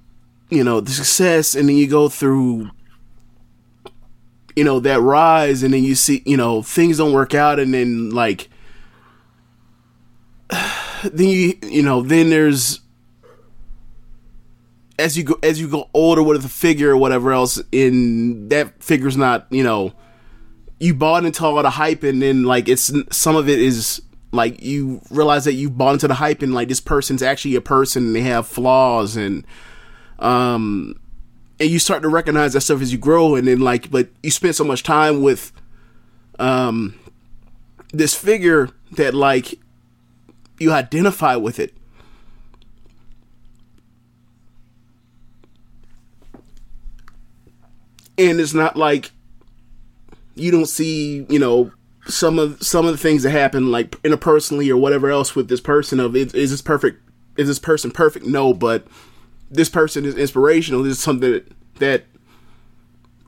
you 0.50 0.62
know 0.62 0.80
the 0.80 0.90
success 0.90 1.54
and 1.54 1.68
then 1.68 1.76
you 1.76 1.88
go 1.88 2.08
through 2.08 2.70
you 4.56 4.64
know 4.64 4.80
that 4.80 5.00
rise 5.00 5.62
and 5.62 5.72
then 5.75 5.84
you 5.84 5.94
see 5.94 6.22
you 6.25 6.36
know 6.36 6.62
things 6.62 6.96
don't 6.96 7.12
work 7.12 7.34
out 7.34 7.60
and 7.60 7.72
then 7.75 8.10
like 8.10 8.48
then 11.04 11.28
you 11.28 11.54
you 11.62 11.82
know 11.82 12.02
then 12.02 12.30
there's 12.30 12.80
as 14.98 15.16
you 15.16 15.25
go 15.25 15.38
as 15.42 15.60
you 15.60 15.68
go 15.68 15.90
older 15.92 16.22
with 16.22 16.42
the 16.42 16.48
figure 16.48 16.90
or 16.90 16.96
whatever 16.96 17.32
else 17.32 17.60
in 17.70 18.48
that 18.48 18.82
figure's 18.82 19.16
not 19.16 19.46
you 19.50 19.62
know 19.62 19.92
you 20.80 20.94
bought 20.94 21.25
into 21.25 21.44
all 21.44 21.62
the 21.62 21.70
hype 21.70 22.02
and 22.02 22.22
then 22.22 22.44
like 22.44 22.68
it's 22.68 22.92
some 23.10 23.36
of 23.36 23.48
it 23.48 23.58
is 23.58 24.00
like 24.32 24.62
you 24.62 25.00
realize 25.10 25.44
that 25.44 25.54
you 25.54 25.70
bought 25.70 25.92
into 25.92 26.08
the 26.08 26.14
hype 26.14 26.42
and 26.42 26.54
like 26.54 26.68
this 26.68 26.80
person's 26.80 27.22
actually 27.22 27.54
a 27.54 27.60
person 27.60 28.06
and 28.06 28.16
they 28.16 28.22
have 28.22 28.46
flaws 28.46 29.16
and 29.16 29.46
um 30.18 30.98
and 31.58 31.70
you 31.70 31.78
start 31.78 32.02
to 32.02 32.08
recognize 32.08 32.52
that 32.52 32.60
stuff 32.60 32.82
as 32.82 32.92
you 32.92 32.98
grow 32.98 33.34
and 33.34 33.48
then 33.48 33.60
like 33.60 33.90
but 33.90 34.08
you 34.22 34.30
spend 34.30 34.54
so 34.54 34.64
much 34.64 34.82
time 34.82 35.22
with 35.22 35.52
um 36.38 36.94
this 37.92 38.14
figure 38.14 38.68
that 38.92 39.14
like 39.14 39.58
you 40.58 40.72
identify 40.72 41.36
with 41.36 41.58
it. 41.58 41.75
And 48.18 48.40
it's 48.40 48.54
not 48.54 48.76
like 48.76 49.10
you 50.34 50.50
don't 50.50 50.66
see 50.66 51.26
you 51.28 51.38
know 51.38 51.72
some 52.06 52.38
of 52.38 52.62
some 52.62 52.86
of 52.86 52.92
the 52.92 52.98
things 52.98 53.22
that 53.25 53.30
happen 53.30 53.70
like 53.70 53.90
interpersonally 54.02 54.70
or 54.70 54.76
whatever 54.76 55.10
else 55.10 55.34
with 55.34 55.48
this 55.48 55.60
person 55.60 56.00
of 56.00 56.16
is, 56.16 56.32
is 56.34 56.50
this 56.50 56.62
perfect 56.62 57.02
is 57.36 57.48
this 57.48 57.58
person 57.58 57.90
perfect? 57.90 58.25
No 58.25 58.54
but 58.54 58.86
this 59.50 59.68
person 59.68 60.04
is 60.04 60.16
inspirational. 60.16 60.82
This 60.82 60.98
is 60.98 61.02
something 61.02 61.30
that, 61.30 61.52
that 61.76 62.04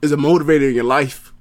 is 0.01 0.11
a 0.11 0.17
motivator 0.17 0.69
in 0.69 0.75
your 0.75 0.83
life. 0.83 1.33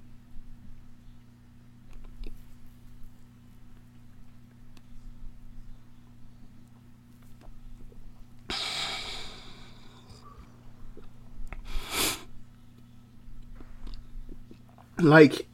Like, 15.00 15.46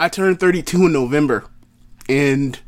I 0.00 0.08
turned 0.08 0.40
32 0.40 0.86
in 0.86 0.92
November, 0.92 1.44
and 2.08 2.58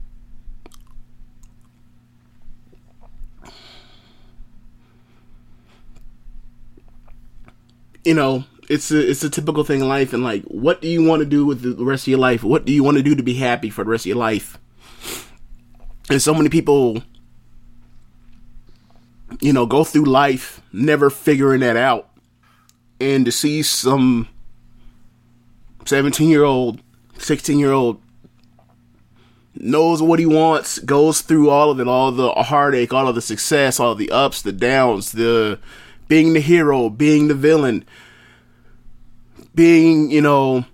you 8.05 8.15
know, 8.15 8.45
it's 8.69 8.91
a 8.91 9.11
it's 9.11 9.25
a 9.25 9.31
typical 9.31 9.65
thing 9.65 9.81
in 9.81 9.89
life 9.89 10.13
and 10.13 10.23
like 10.23 10.43
what 10.45 10.83
do 10.83 10.89
you 10.89 11.03
want 11.03 11.21
to 11.21 11.27
do 11.27 11.47
with 11.47 11.63
the 11.63 11.85
rest 11.85 12.05
of 12.05 12.09
your 12.09 12.19
life? 12.19 12.43
What 12.43 12.65
do 12.65 12.73
you 12.73 12.85
want 12.85 12.97
to 12.97 13.03
do 13.03 13.15
to 13.15 13.23
be 13.23 13.35
happy 13.35 13.71
for 13.71 13.85
the 13.85 13.91
rest 13.91 14.03
of 14.03 14.09
your 14.09 14.17
life? 14.17 14.59
And 16.11 16.21
so 16.23 16.35
many 16.35 16.49
people 16.49 17.03
you 19.41 19.53
know, 19.53 19.67
go 19.67 19.85
through 19.85 20.05
life 20.05 20.61
never 20.73 21.11
figuring 21.11 21.61
that 21.61 21.77
out. 21.77 22.09
And 23.01 23.25
to 23.27 23.33
see 23.33 23.63
some 23.63 24.29
17 25.85 26.29
year 26.29 26.45
old, 26.45 26.81
16 27.19 27.59
year 27.59 27.73
old 27.73 28.03
knows 29.55 30.03
what 30.03 30.19
he 30.19 30.27
wants, 30.27 30.79
goes 30.81 31.21
through 31.21 31.51
all 31.51 31.71
of 31.71 31.81
it, 31.81 31.89
all 31.89 32.13
the 32.13 32.31
heartache, 32.31 32.93
all 32.93 33.09
of 33.09 33.15
the 33.15 33.23
success, 33.23 33.79
all 33.79 33.95
the 33.95 34.11
ups, 34.11 34.43
the 34.43 34.53
downs, 34.53 35.13
the 35.13 35.59
being 36.09 36.33
the 36.33 36.41
hero, 36.41 36.89
being 36.89 37.29
the 37.29 37.35
villain, 37.35 37.85
being, 39.55 40.11
you 40.11 40.23
know, 40.23 40.65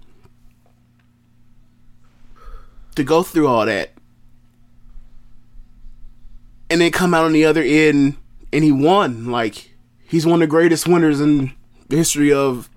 to 2.95 3.05
go 3.05 3.23
through 3.23 3.49
all 3.49 3.67
that. 3.67 3.91
And 6.71 6.81
then 6.81 6.91
come 6.93 7.13
out 7.13 7.25
on 7.25 7.33
the 7.33 7.45
other 7.45 7.63
end 7.63 8.17
and 8.53 8.65
he 8.65 8.73
won. 8.73 9.27
Like, 9.27 9.75
he's 10.09 10.25
one 10.25 10.35
of 10.35 10.41
the 10.41 10.47
greatest 10.47 10.89
winners 10.89 11.21
in 11.21 11.53
the 11.89 11.97
history 11.97 12.33
of 12.33 12.71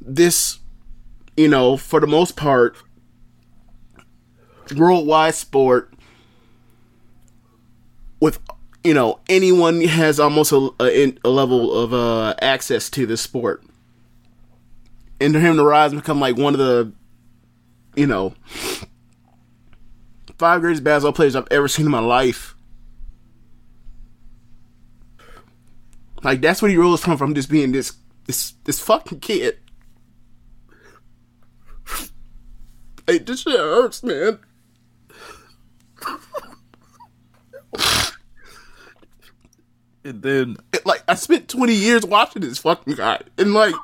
this, 0.00 0.58
you 1.36 1.48
know, 1.48 1.76
for 1.76 2.00
the 2.00 2.06
most 2.06 2.36
part, 2.36 2.76
worldwide 4.74 5.34
sport 5.34 5.92
with 8.20 8.38
you 8.88 8.94
know 8.94 9.20
anyone 9.28 9.82
has 9.82 10.18
almost 10.18 10.50
a, 10.50 10.70
a, 10.80 11.14
a 11.22 11.28
level 11.28 11.78
of 11.78 11.92
uh, 11.92 12.34
access 12.40 12.88
to 12.88 13.04
this 13.04 13.20
sport, 13.20 13.62
and 15.20 15.34
for 15.34 15.40
him 15.40 15.58
to 15.58 15.62
rise 15.62 15.92
and 15.92 16.00
become 16.00 16.18
like 16.18 16.38
one 16.38 16.54
of 16.54 16.58
the, 16.58 16.90
you 17.94 18.06
know, 18.06 18.32
five 20.38 20.62
greatest 20.62 20.82
basketball 20.82 21.12
players 21.12 21.36
I've 21.36 21.46
ever 21.50 21.68
seen 21.68 21.84
in 21.84 21.92
my 21.92 22.00
life. 22.00 22.54
Like 26.22 26.40
that's 26.40 26.62
what 26.62 26.70
he 26.70 26.78
rose 26.78 27.04
from 27.04 27.18
from 27.18 27.34
just 27.34 27.50
being 27.50 27.72
this 27.72 27.92
this 28.24 28.54
this 28.64 28.80
fucking 28.80 29.20
kid. 29.20 29.58
Hey, 33.06 33.18
this 33.18 33.42
shit 33.42 33.54
hurts, 33.54 34.02
man. 34.02 34.38
and 40.08 40.22
then 40.22 40.56
it, 40.72 40.84
like 40.86 41.04
I 41.06 41.14
spent 41.14 41.48
twenty 41.48 41.74
years 41.74 42.04
watching 42.04 42.42
this 42.42 42.58
fucking 42.58 42.94
guy, 42.94 43.20
and 43.36 43.54
like. 43.54 43.74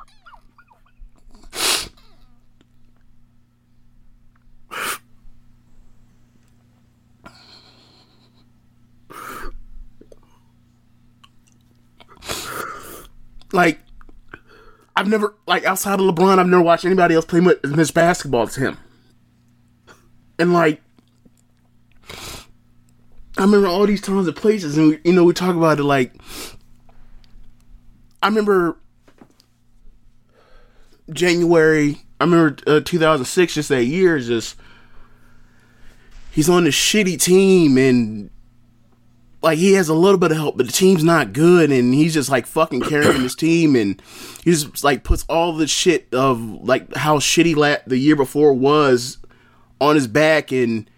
like 13.51 13.79
I've 14.97 15.07
never 15.07 15.35
like 15.47 15.63
outside 15.63 15.99
of 15.99 16.05
LeBron, 16.13 16.39
I've 16.39 16.47
never 16.47 16.61
watched 16.61 16.83
anybody 16.83 17.15
else 17.15 17.23
play 17.25 17.39
much 17.39 17.59
much 17.63 17.93
basketball 17.93 18.43
as 18.43 18.55
him. 18.55 18.77
And 20.37 20.51
like 20.51 20.81
I 23.37 23.41
remember 23.41 23.67
all 23.67 23.85
these 23.85 24.01
times 24.01 24.27
and 24.27 24.35
places, 24.35 24.77
and 24.77 24.89
we, 24.89 24.99
you 25.03 25.13
know 25.13 25.23
we 25.23 25.33
talk 25.33 25.55
about 25.55 25.79
it 25.79 25.83
like 25.83 26.13
I 28.23 28.27
remember 28.27 28.77
January. 31.11 32.01
I 32.19 32.23
remember 32.23 32.57
uh, 32.65 32.79
2006, 32.79 33.53
just 33.53 33.69
that 33.69 33.85
year, 33.85 34.19
just 34.19 34.55
he's 36.31 36.49
on 36.49 36.63
this 36.63 36.75
shitty 36.75 37.21
team 37.21 37.77
and 37.77 38.29
like 39.45 39.59
he 39.59 39.73
has 39.73 39.89
a 39.89 39.93
little 39.93 40.17
bit 40.17 40.31
of 40.31 40.37
help, 40.37 40.57
but 40.57 40.65
the 40.65 40.71
team's 40.71 41.03
not 41.03 41.31
good, 41.31 41.71
and 41.71 41.93
he's 41.93 42.15
just 42.15 42.29
like 42.29 42.47
fucking 42.47 42.81
carrying 42.81 43.21
his 43.21 43.35
team, 43.35 43.75
and 43.75 44.01
he 44.43 44.51
just 44.51 44.83
like 44.83 45.03
puts 45.03 45.23
all 45.29 45.53
the 45.53 45.67
shit 45.67 46.11
of 46.13 46.41
like 46.41 46.95
how 46.95 47.19
shitty 47.19 47.55
la- 47.55 47.83
the 47.85 47.97
year 47.97 48.15
before 48.15 48.53
was 48.53 49.19
on 49.79 49.93
his 49.93 50.07
back, 50.07 50.51
and 50.51 50.89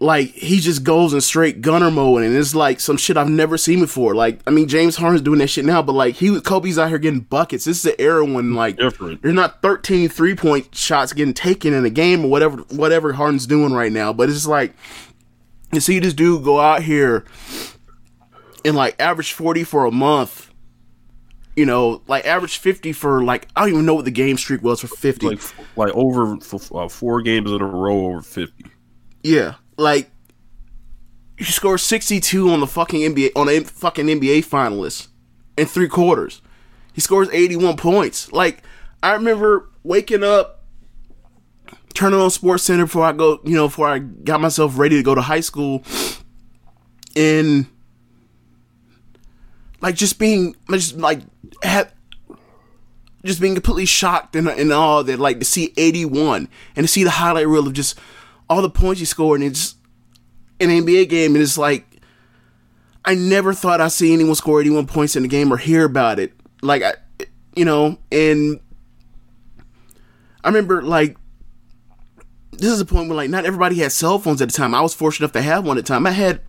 like 0.00 0.30
he 0.30 0.58
just 0.58 0.82
goes 0.82 1.14
in 1.14 1.20
straight 1.20 1.60
gunner 1.60 1.90
mode, 1.90 2.22
and 2.24 2.36
it's 2.36 2.54
like 2.54 2.80
some 2.80 2.96
shit 2.96 3.16
I've 3.16 3.28
never 3.28 3.56
seen 3.56 3.80
before. 3.80 4.14
Like 4.14 4.40
I 4.46 4.50
mean, 4.50 4.66
James 4.68 4.96
Harden's 4.96 5.22
doing 5.22 5.38
that 5.38 5.46
shit 5.48 5.64
now, 5.64 5.82
but 5.82 5.92
like 5.92 6.16
he 6.16 6.40
Kobe's 6.40 6.78
out 6.78 6.88
here 6.88 6.98
getting 6.98 7.20
buckets. 7.20 7.64
This 7.64 7.78
is 7.78 7.82
the 7.84 8.00
era 8.00 8.24
when 8.24 8.54
like 8.54 8.76
Different. 8.76 9.22
there's 9.22 9.34
not 9.34 9.62
13 9.62 10.08
three 10.08 10.34
point 10.34 10.74
shots 10.74 11.12
getting 11.12 11.34
taken 11.34 11.72
in 11.72 11.84
a 11.84 11.90
game 11.90 12.24
or 12.24 12.28
whatever 12.30 12.56
whatever 12.70 13.12
Harden's 13.12 13.46
doing 13.46 13.72
right 13.72 13.92
now, 13.92 14.12
but 14.12 14.28
it's 14.28 14.46
like 14.46 14.74
you 15.72 15.80
see 15.80 15.98
this 16.00 16.14
dude 16.14 16.44
go 16.44 16.60
out 16.60 16.82
here 16.82 17.24
and 18.64 18.74
like 18.76 18.96
average 19.00 19.32
40 19.32 19.64
for 19.64 19.84
a 19.86 19.90
month. 19.90 20.50
You 21.56 21.66
know, 21.66 22.02
like 22.08 22.24
average 22.26 22.58
50 22.58 22.92
for 22.92 23.22
like 23.22 23.46
I 23.54 23.60
don't 23.60 23.68
even 23.70 23.86
know 23.86 23.94
what 23.94 24.04
the 24.06 24.10
game 24.10 24.36
streak 24.38 24.60
was 24.62 24.80
for 24.80 24.88
50. 24.88 25.26
Like 25.26 25.40
like 25.76 25.92
over 25.94 26.34
f- 26.34 26.72
uh, 26.74 26.88
four 26.88 27.22
games 27.22 27.48
in 27.52 27.60
a 27.60 27.64
row 27.64 28.06
over 28.06 28.22
fifty. 28.22 28.64
Yeah, 29.22 29.54
like 29.76 30.10
he 31.36 31.44
scored 31.44 31.80
62 31.80 32.48
on 32.48 32.60
the 32.60 32.66
fucking 32.66 33.00
NBA 33.00 33.30
on 33.34 33.48
a 33.48 33.60
fucking 33.60 34.06
NBA 34.06 34.46
finalists 34.46 35.08
in 35.56 35.66
three 35.66 35.88
quarters. 35.88 36.40
He 36.92 37.00
scores 37.00 37.28
81 37.30 37.76
points. 37.76 38.30
Like 38.32 38.62
I 39.02 39.12
remember 39.12 39.68
waking 39.82 40.22
up, 40.22 40.64
turning 41.92 42.20
on 42.20 42.30
Sports 42.30 42.62
Center 42.62 42.84
before 42.84 43.04
I 43.04 43.12
go, 43.12 43.40
you 43.44 43.54
know, 43.54 43.66
before 43.66 43.88
I 43.88 43.98
got 43.98 44.40
myself 44.40 44.78
ready 44.78 44.96
to 44.96 45.02
go 45.02 45.14
to 45.14 45.22
high 45.22 45.40
school, 45.40 45.82
and 47.16 47.66
like 49.80 49.96
just 49.96 50.18
being 50.18 50.54
just 50.70 50.96
like 50.96 51.20
had 51.62 51.92
just 53.24 53.40
being 53.40 53.54
completely 53.54 53.86
shocked 53.86 54.36
and, 54.36 54.48
and 54.48 54.72
all 54.72 55.02
that 55.02 55.18
like 55.18 55.38
to 55.38 55.44
see 55.44 55.72
81 55.76 56.48
and 56.76 56.84
to 56.84 56.88
see 56.88 57.04
the 57.04 57.10
highlight 57.10 57.48
reel 57.48 57.66
of 57.66 57.72
just 57.72 57.98
all 58.48 58.62
the 58.62 58.70
points 58.70 59.00
he 59.00 59.06
scored 59.06 59.40
and 59.40 59.50
it's 59.50 59.76
an 60.60 60.68
NBA 60.68 61.08
game 61.08 61.34
and 61.34 61.42
it's 61.42 61.58
like 61.58 61.86
I 63.04 63.14
never 63.14 63.52
thought 63.52 63.80
I'd 63.80 63.92
see 63.92 64.12
anyone 64.12 64.34
score 64.34 64.60
81 64.60 64.86
points 64.86 65.16
in 65.16 65.24
a 65.24 65.28
game 65.28 65.52
or 65.52 65.56
hear 65.56 65.84
about 65.84 66.18
it 66.18 66.32
like 66.62 66.82
I 66.82 66.94
you 67.54 67.64
know 67.64 67.98
and 68.10 68.60
I 70.42 70.48
remember 70.48 70.82
like 70.82 71.16
this 72.52 72.70
is 72.70 72.80
a 72.80 72.86
point 72.86 73.08
where 73.08 73.16
like 73.16 73.30
not 73.30 73.44
everybody 73.44 73.76
had 73.76 73.92
cell 73.92 74.18
phones 74.18 74.40
at 74.40 74.48
the 74.48 74.56
time 74.56 74.74
I 74.74 74.80
was 74.80 74.94
fortunate 74.94 75.24
enough 75.26 75.32
to 75.32 75.42
have 75.42 75.66
one 75.66 75.78
at 75.78 75.84
the 75.84 75.88
time 75.92 76.06
I 76.06 76.12
had 76.12 76.40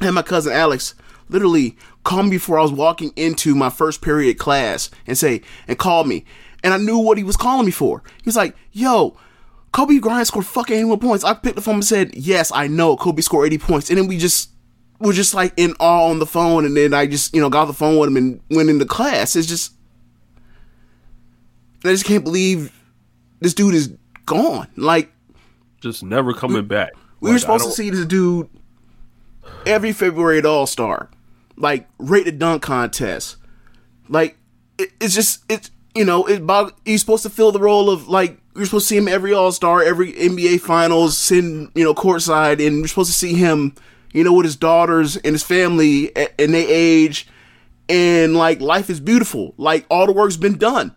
had 0.00 0.10
my 0.12 0.22
cousin 0.22 0.52
Alex 0.52 0.94
literally 1.28 1.76
call 2.04 2.22
me 2.22 2.30
before 2.30 2.58
I 2.58 2.62
was 2.62 2.72
walking 2.72 3.12
into 3.16 3.54
my 3.54 3.70
first 3.70 4.00
period 4.00 4.38
class 4.38 4.90
and 5.06 5.16
say 5.16 5.42
and 5.66 5.78
call 5.78 6.04
me. 6.04 6.24
And 6.62 6.72
I 6.74 6.78
knew 6.78 6.98
what 6.98 7.18
he 7.18 7.24
was 7.24 7.36
calling 7.36 7.66
me 7.66 7.72
for. 7.72 8.02
He 8.22 8.24
was 8.24 8.36
like, 8.36 8.56
yo, 8.72 9.16
Kobe 9.72 9.98
Bryant 9.98 10.26
scored 10.26 10.46
fucking 10.46 10.74
81 10.76 10.98
points. 11.00 11.24
I 11.24 11.34
picked 11.34 11.56
the 11.56 11.62
phone 11.62 11.74
and 11.76 11.84
said, 11.84 12.14
Yes, 12.14 12.50
I 12.54 12.66
know 12.66 12.96
Kobe 12.96 13.20
scored 13.22 13.46
80 13.46 13.58
points. 13.58 13.90
And 13.90 13.98
then 13.98 14.06
we 14.06 14.16
just 14.18 14.50
were 14.98 15.12
just 15.12 15.34
like 15.34 15.52
in 15.56 15.74
awe 15.78 16.08
on 16.08 16.18
the 16.18 16.26
phone 16.26 16.64
and 16.64 16.74
then 16.76 16.94
I 16.94 17.06
just, 17.06 17.34
you 17.34 17.40
know, 17.42 17.50
got 17.50 17.66
the 17.66 17.74
phone 17.74 17.98
with 17.98 18.08
him 18.08 18.16
and 18.16 18.40
went 18.50 18.70
into 18.70 18.86
class. 18.86 19.36
It's 19.36 19.46
just 19.46 19.74
I 21.84 21.88
just 21.88 22.04
can't 22.06 22.24
believe 22.24 22.72
this 23.40 23.54
dude 23.54 23.74
is 23.74 23.92
gone. 24.24 24.68
Like 24.76 25.12
Just 25.80 26.02
never 26.02 26.32
coming 26.32 26.66
back. 26.66 26.92
we 27.20 27.28
were 27.30 27.34
Like, 27.34 27.38
I 27.38 27.40
supposed 27.42 27.64
to 27.66 27.70
see 27.72 27.90
this 27.90 28.06
dude 28.06 28.48
every 29.66 29.92
February 29.92 30.38
at 30.38 30.46
All 30.46 30.66
Star, 30.66 31.10
like 31.56 31.86
rated 31.98 32.38
dunk 32.38 32.62
contest. 32.62 33.36
Like 34.08 34.36
it, 34.78 34.90
it's 35.00 35.14
just 35.14 35.44
it's 35.50 35.70
you 35.94 36.04
know 36.04 36.24
it. 36.26 36.46
Bob, 36.46 36.72
he's 36.84 37.00
supposed 37.00 37.22
to 37.24 37.30
fill 37.30 37.52
the 37.52 37.60
role 37.60 37.90
of 37.90 38.08
like 38.08 38.38
you're 38.56 38.64
supposed 38.64 38.88
to 38.88 38.94
see 38.94 38.96
him 38.96 39.08
every 39.08 39.32
All 39.32 39.52
Star, 39.52 39.82
every 39.82 40.12
NBA 40.12 40.60
Finals, 40.60 41.16
sitting 41.16 41.70
you 41.74 41.84
know 41.84 41.94
courtside, 41.94 42.66
and 42.66 42.78
you're 42.78 42.88
supposed 42.88 43.10
to 43.10 43.16
see 43.16 43.34
him 43.34 43.74
you 44.12 44.24
know 44.24 44.32
with 44.32 44.44
his 44.44 44.56
daughters 44.56 45.16
and 45.16 45.34
his 45.34 45.42
family 45.42 46.14
and 46.16 46.54
they 46.54 46.66
age, 46.66 47.28
and 47.88 48.36
like 48.36 48.60
life 48.60 48.90
is 48.90 49.00
beautiful. 49.00 49.54
Like 49.56 49.86
all 49.90 50.06
the 50.06 50.12
work's 50.12 50.36
been 50.36 50.58
done, 50.58 50.94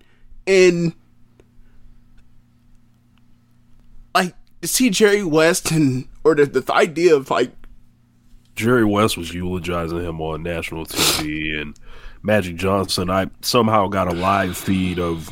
and 0.47 0.93
like 4.15 4.33
to 4.61 4.67
see 4.67 4.89
Jerry 4.89 5.23
West 5.23 5.71
and 5.71 6.07
or 6.23 6.35
the, 6.35 6.45
the 6.45 6.73
idea 6.73 7.15
of 7.15 7.29
like 7.29 7.51
Jerry 8.55 8.85
West 8.85 9.17
was 9.17 9.33
eulogizing 9.33 9.99
him 10.03 10.21
on 10.21 10.43
national 10.43 10.85
TV, 10.85 11.59
and 11.59 11.77
Magic 12.23 12.55
Johnson. 12.55 13.09
I 13.09 13.29
somehow 13.41 13.87
got 13.87 14.07
a 14.07 14.13
live 14.13 14.57
feed 14.57 14.99
of 14.99 15.29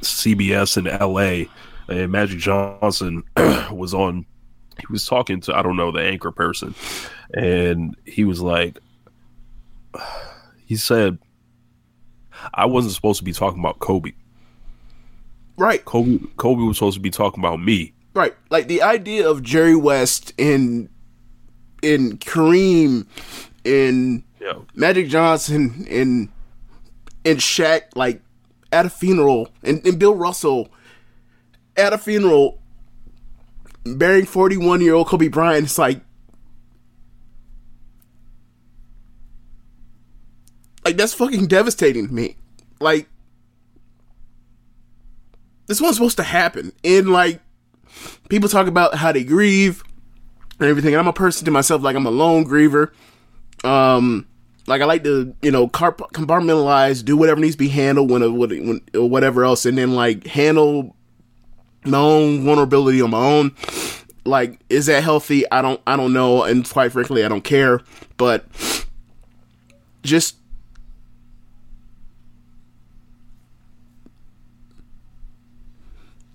CBS 0.00 0.76
in 0.76 0.84
LA, 0.84 1.48
and 1.88 2.12
Magic 2.12 2.38
Johnson 2.38 3.22
was 3.70 3.94
on. 3.94 4.26
He 4.78 4.86
was 4.90 5.06
talking 5.06 5.40
to 5.42 5.54
I 5.56 5.62
don't 5.62 5.76
know 5.76 5.92
the 5.92 6.02
anchor 6.02 6.32
person, 6.32 6.74
and 7.34 7.96
he 8.04 8.24
was 8.24 8.40
like, 8.40 8.78
he 10.66 10.76
said, 10.76 11.18
"I 12.54 12.66
wasn't 12.66 12.94
supposed 12.94 13.18
to 13.18 13.24
be 13.24 13.32
talking 13.32 13.60
about 13.60 13.78
Kobe. 13.78 14.12
right 15.56 15.84
Kobe, 15.84 16.18
Kobe 16.36 16.62
was 16.62 16.78
supposed 16.78 16.96
to 16.96 17.02
be 17.02 17.10
talking 17.10 17.40
about 17.42 17.60
me." 17.60 17.92
right 18.14 18.34
like 18.50 18.68
the 18.68 18.82
idea 18.82 19.28
of 19.28 19.42
Jerry 19.42 19.76
West 19.76 20.32
and 20.38 20.88
and 21.82 22.20
Kareem 22.20 23.06
and 23.64 24.22
Yeah, 24.40 24.54
Magic 24.74 25.08
Johnson 25.08 25.86
and 25.90 26.28
and 27.24 27.38
Shaq 27.38 27.82
like 27.94 28.21
at 28.72 28.86
a 28.86 28.90
funeral 28.90 29.50
and, 29.62 29.84
and 29.86 29.98
Bill 29.98 30.14
Russell 30.14 30.68
at 31.76 31.92
a 31.92 31.98
funeral 31.98 32.60
burying 33.84 34.26
41 34.26 34.80
year 34.80 34.94
old 34.94 35.08
Kobe 35.08 35.28
Bryant 35.28 35.64
it's 35.64 35.78
like 35.78 36.00
like 40.84 40.96
that's 40.96 41.14
fucking 41.14 41.46
devastating 41.46 42.08
to 42.08 42.12
me. 42.12 42.36
Like 42.80 43.08
this 45.66 45.80
wasn't 45.80 45.96
supposed 45.96 46.16
to 46.18 46.22
happen. 46.22 46.72
And 46.84 47.10
like 47.10 47.40
people 48.28 48.48
talk 48.48 48.66
about 48.66 48.96
how 48.96 49.12
they 49.12 49.24
grieve 49.24 49.82
and 50.58 50.68
everything 50.68 50.94
and 50.94 51.00
I'm 51.00 51.08
a 51.08 51.12
person 51.12 51.44
to 51.44 51.50
myself 51.50 51.82
like 51.82 51.96
I'm 51.96 52.06
a 52.06 52.10
lone 52.10 52.44
griever. 52.44 52.90
Um 53.64 54.26
like 54.66 54.80
I 54.80 54.84
like 54.84 55.04
to 55.04 55.34
you 55.42 55.50
know 55.50 55.68
compartmentalize, 55.68 57.04
do 57.04 57.16
whatever 57.16 57.40
needs 57.40 57.54
to 57.54 57.58
be 57.58 57.68
handled 57.68 58.10
when, 58.10 58.22
uh, 58.22 58.30
when, 58.30 58.66
when 58.66 58.80
or 58.94 59.08
whatever 59.08 59.44
else, 59.44 59.66
and 59.66 59.76
then 59.76 59.94
like 59.94 60.26
handle 60.26 60.96
my 61.84 61.98
own 61.98 62.44
vulnerability 62.44 63.00
on 63.02 63.10
my 63.10 63.24
own. 63.24 63.54
Like, 64.24 64.60
is 64.68 64.86
that 64.86 65.02
healthy? 65.02 65.50
I 65.50 65.62
don't 65.62 65.80
I 65.86 65.96
don't 65.96 66.12
know, 66.12 66.44
and 66.44 66.68
quite 66.68 66.92
frankly, 66.92 67.24
I 67.24 67.28
don't 67.28 67.44
care. 67.44 67.80
But 68.16 68.46
just 70.02 70.36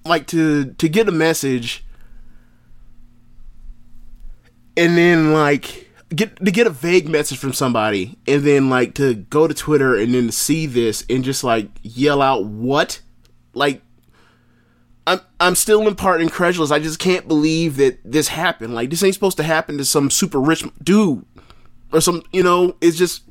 like 0.06 0.28
to 0.28 0.74
to 0.74 0.90
get 0.90 1.08
a 1.08 1.12
message 1.12 1.84
and 4.78 4.98
then 4.98 5.34
like 5.34 5.87
get 6.16 6.38
to 6.38 6.52
get 6.52 6.68
a 6.68 6.72
vague 6.72 7.10
message 7.10 7.38
from 7.38 7.54
somebody 7.54 8.18
and 8.28 8.44
then 8.44 8.70
like 8.70 8.96
to 8.96 9.14
go 9.16 9.48
to 9.48 9.54
Twitter 9.54 9.96
and 9.96 10.14
then 10.14 10.32
see 10.32 10.66
this 10.66 11.06
and 11.10 11.24
just 11.24 11.44
like 11.44 11.68
yell 11.82 12.22
out 12.22 12.46
what 12.46 13.02
like 13.54 13.82
I'm 15.06 15.20
I'm 15.40 15.56
still 15.56 15.88
in 15.88 15.96
part 15.96 16.22
incredulous. 16.22 16.72
I 16.72 16.80
just 16.80 17.00
can't 17.00 17.28
believe 17.28 17.78
that 17.78 18.00
this 18.04 18.30
happened. 18.30 18.74
Like 18.74 18.90
this 18.90 19.04
ain't 19.04 19.14
supposed 19.14 19.38
to 19.38 19.44
happen 19.44 19.78
to 19.78 19.86
some 19.86 20.10
super 20.10 20.40
rich 20.40 20.64
dude 20.84 21.26
or 21.92 22.02
some 22.02 22.24
you 22.32 22.44
know, 22.44 22.76
it's 22.80 22.98
just 22.98 23.24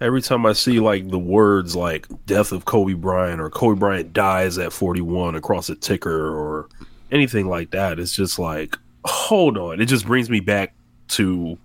every 0.00 0.22
time 0.22 0.46
I 0.46 0.52
see 0.52 0.78
like 0.78 1.08
the 1.08 1.18
words 1.18 1.74
like 1.74 2.06
death 2.26 2.52
of 2.52 2.66
Kobe 2.66 2.94
Bryant 2.94 3.40
or 3.40 3.50
Kobe 3.50 3.78
Bryant 3.78 4.12
dies 4.12 4.58
at 4.58 4.72
41 4.72 5.34
across 5.34 5.68
a 5.70 5.74
ticker 5.74 6.36
or 6.36 6.68
anything 7.10 7.48
like 7.48 7.70
that, 7.70 7.98
it's 7.98 8.14
just 8.14 8.38
like, 8.38 8.76
hold 9.04 9.56
on. 9.56 9.80
It 9.80 9.86
just 9.86 10.06
brings 10.06 10.28
me 10.30 10.40
back 10.40 10.74
to 11.08 11.58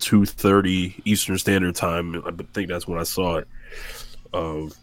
2:30 0.00 1.02
Eastern 1.04 1.38
Standard 1.38 1.74
Time. 1.74 2.22
I 2.26 2.30
think 2.52 2.68
that's 2.68 2.86
when 2.88 2.98
I 2.98 3.04
saw 3.04 3.36
it. 3.36 3.48
of 4.32 4.74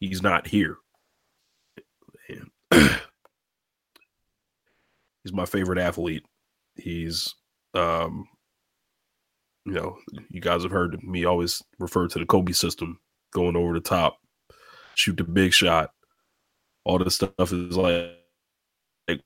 he's 0.00 0.22
not 0.22 0.46
here. 0.46 0.76
He's 5.22 5.32
my 5.32 5.46
favorite 5.46 5.78
athlete. 5.78 6.24
He's 6.74 7.34
um 7.74 8.26
you 9.66 9.72
know, 9.72 9.96
you 10.30 10.40
guys 10.40 10.62
have 10.62 10.70
heard 10.70 11.02
me 11.02 11.24
always 11.24 11.62
refer 11.80 12.06
to 12.06 12.18
the 12.20 12.26
Kobe 12.26 12.52
system, 12.52 13.00
going 13.32 13.56
over 13.56 13.74
the 13.74 13.80
top, 13.80 14.18
shoot 14.94 15.16
the 15.16 15.24
big 15.24 15.52
shot. 15.52 15.90
All 16.84 16.98
this 16.98 17.16
stuff 17.16 17.32
is 17.38 17.76
like, 17.76 18.12
like 19.08 19.20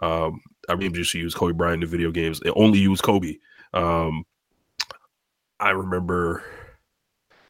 um, 0.00 0.40
I 0.68 0.74
mean, 0.74 0.94
just 0.94 1.14
use 1.14 1.34
Kobe 1.34 1.52
Bryant 1.52 1.82
in 1.82 1.88
the 1.88 1.96
video 1.96 2.10
games. 2.10 2.40
They 2.40 2.50
only 2.50 2.78
use 2.78 3.00
Kobe. 3.00 3.36
Um, 3.72 4.24
I 5.60 5.70
remember 5.70 6.44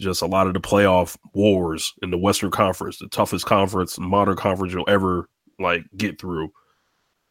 just 0.00 0.22
a 0.22 0.26
lot 0.26 0.46
of 0.46 0.54
the 0.54 0.60
playoff 0.60 1.16
wars 1.32 1.94
in 2.02 2.10
the 2.10 2.18
Western 2.18 2.50
Conference, 2.50 2.98
the 2.98 3.08
toughest 3.08 3.46
conference, 3.46 3.98
modern 3.98 4.36
conference 4.36 4.72
you'll 4.72 4.88
ever 4.88 5.28
like 5.58 5.84
get 5.96 6.20
through. 6.20 6.52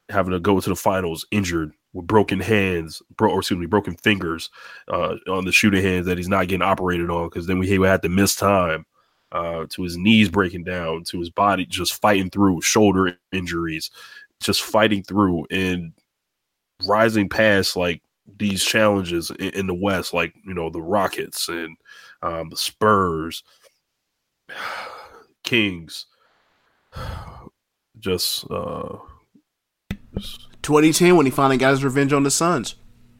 Having 0.09 0.33
to 0.33 0.39
go 0.39 0.59
to 0.59 0.69
the 0.69 0.75
finals 0.75 1.25
injured 1.31 1.71
with 1.93 2.07
broken 2.07 2.39
hands, 2.39 3.01
bro, 3.15 3.31
or 3.31 3.39
excuse 3.39 3.59
me, 3.59 3.65
broken 3.65 3.95
fingers 3.95 4.49
uh, 4.89 5.15
on 5.29 5.45
the 5.45 5.51
shooting 5.51 5.81
hands 5.81 6.05
that 6.07 6.17
he's 6.17 6.27
not 6.27 6.47
getting 6.47 6.61
operated 6.61 7.09
on 7.09 7.29
because 7.29 7.47
then 7.47 7.57
we 7.57 7.69
had 7.69 8.01
to 8.01 8.09
miss 8.09 8.35
time. 8.35 8.85
Uh, 9.31 9.65
to 9.67 9.81
his 9.81 9.97
knees 9.97 10.29
breaking 10.29 10.63
down, 10.63 11.03
to 11.03 11.19
his 11.19 11.31
body 11.31 11.65
just 11.65 11.99
fighting 11.99 12.29
through 12.29 12.61
shoulder 12.61 13.17
injuries, 13.31 13.89
just 14.43 14.61
fighting 14.61 15.03
through 15.03 15.45
and 15.49 15.93
rising 16.85 17.29
past 17.29 17.75
like 17.75 18.01
these 18.37 18.63
challenges 18.63 19.31
in, 19.31 19.49
in 19.49 19.67
the 19.67 19.73
West, 19.73 20.13
like 20.13 20.33
you 20.45 20.53
know 20.53 20.69
the 20.69 20.81
Rockets 20.81 21.49
and 21.49 21.77
um, 22.21 22.49
the 22.49 22.57
Spurs, 22.57 23.43
Kings, 25.43 26.05
just, 27.99 28.49
uh, 28.49 28.97
just 30.13 30.47
2010 30.63 31.15
when 31.15 31.25
he 31.25 31.31
finally 31.31 31.57
got 31.57 31.71
his 31.71 31.83
revenge 31.83 32.13
on 32.13 32.23
the 32.23 32.31
Suns. 32.31 32.75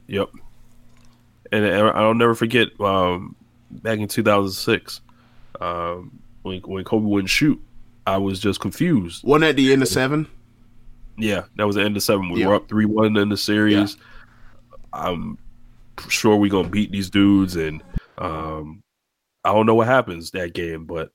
Yep, 0.08 0.30
and, 1.52 1.66
and 1.66 1.88
I'll 1.90 2.14
never 2.14 2.36
forget 2.36 2.70
um, 2.80 3.36
back 3.72 4.00
in 4.00 4.08
2006 4.08 5.02
um, 5.62 6.20
when 6.44 6.60
when 6.62 6.84
Kobe 6.84 7.06
wouldn't 7.06 7.30
shoot. 7.30 7.62
I 8.06 8.18
was 8.18 8.40
just 8.40 8.60
confused. 8.60 9.24
Wasn't 9.24 9.46
at 9.46 9.56
the 9.56 9.72
end 9.72 9.82
of 9.82 9.88
seven? 9.88 10.28
Yeah, 11.18 11.46
that 11.56 11.68
was 11.68 11.76
the 11.76 11.84
end 11.84 11.96
of 11.96 12.04
seven. 12.04 12.32
We 12.32 12.46
were 12.46 12.56
up 12.56 12.68
three 12.68 12.86
one 12.86 13.16
in 13.18 13.30
the 13.30 13.38
series. 13.38 13.96
Yeah. 13.96 14.04
I'm 14.94 15.38
sure 16.10 16.36
we're 16.36 16.50
gonna 16.50 16.70
beat 16.70 16.92
these 16.92 17.10
dudes, 17.10 17.56
and 17.56 17.84
um, 18.18 18.84
I 19.44 19.54
don't 19.54 19.66
know 19.66 19.76
what 19.76 19.88
happens 19.88 20.32
that 20.32 20.54
game, 20.54 20.86
but 20.86 21.12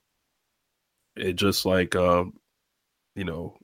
it 1.16 1.34
just 1.34 1.66
like 1.66 1.96
um, 1.96 2.34
you 3.16 3.24
know, 3.24 3.56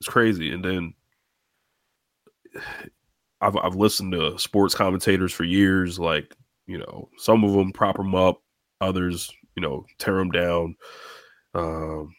it's 0.00 0.08
crazy. 0.08 0.52
And 0.52 0.64
then 0.64 0.94
I've 3.40 3.56
I've 3.56 3.76
listened 3.76 4.12
to 4.12 4.38
sports 4.38 4.74
commentators 4.74 5.32
for 5.32 5.44
years, 5.44 5.98
like 5.98 6.34
you 6.66 6.78
know, 6.78 7.08
some 7.16 7.44
of 7.44 7.52
them 7.52 7.72
prop 7.72 7.96
them 7.96 8.14
up, 8.14 8.42
others 8.80 9.30
you 9.54 9.62
know 9.62 9.86
tear 9.98 10.14
them 10.16 10.32
down. 10.32 10.76
Um, 11.54 12.15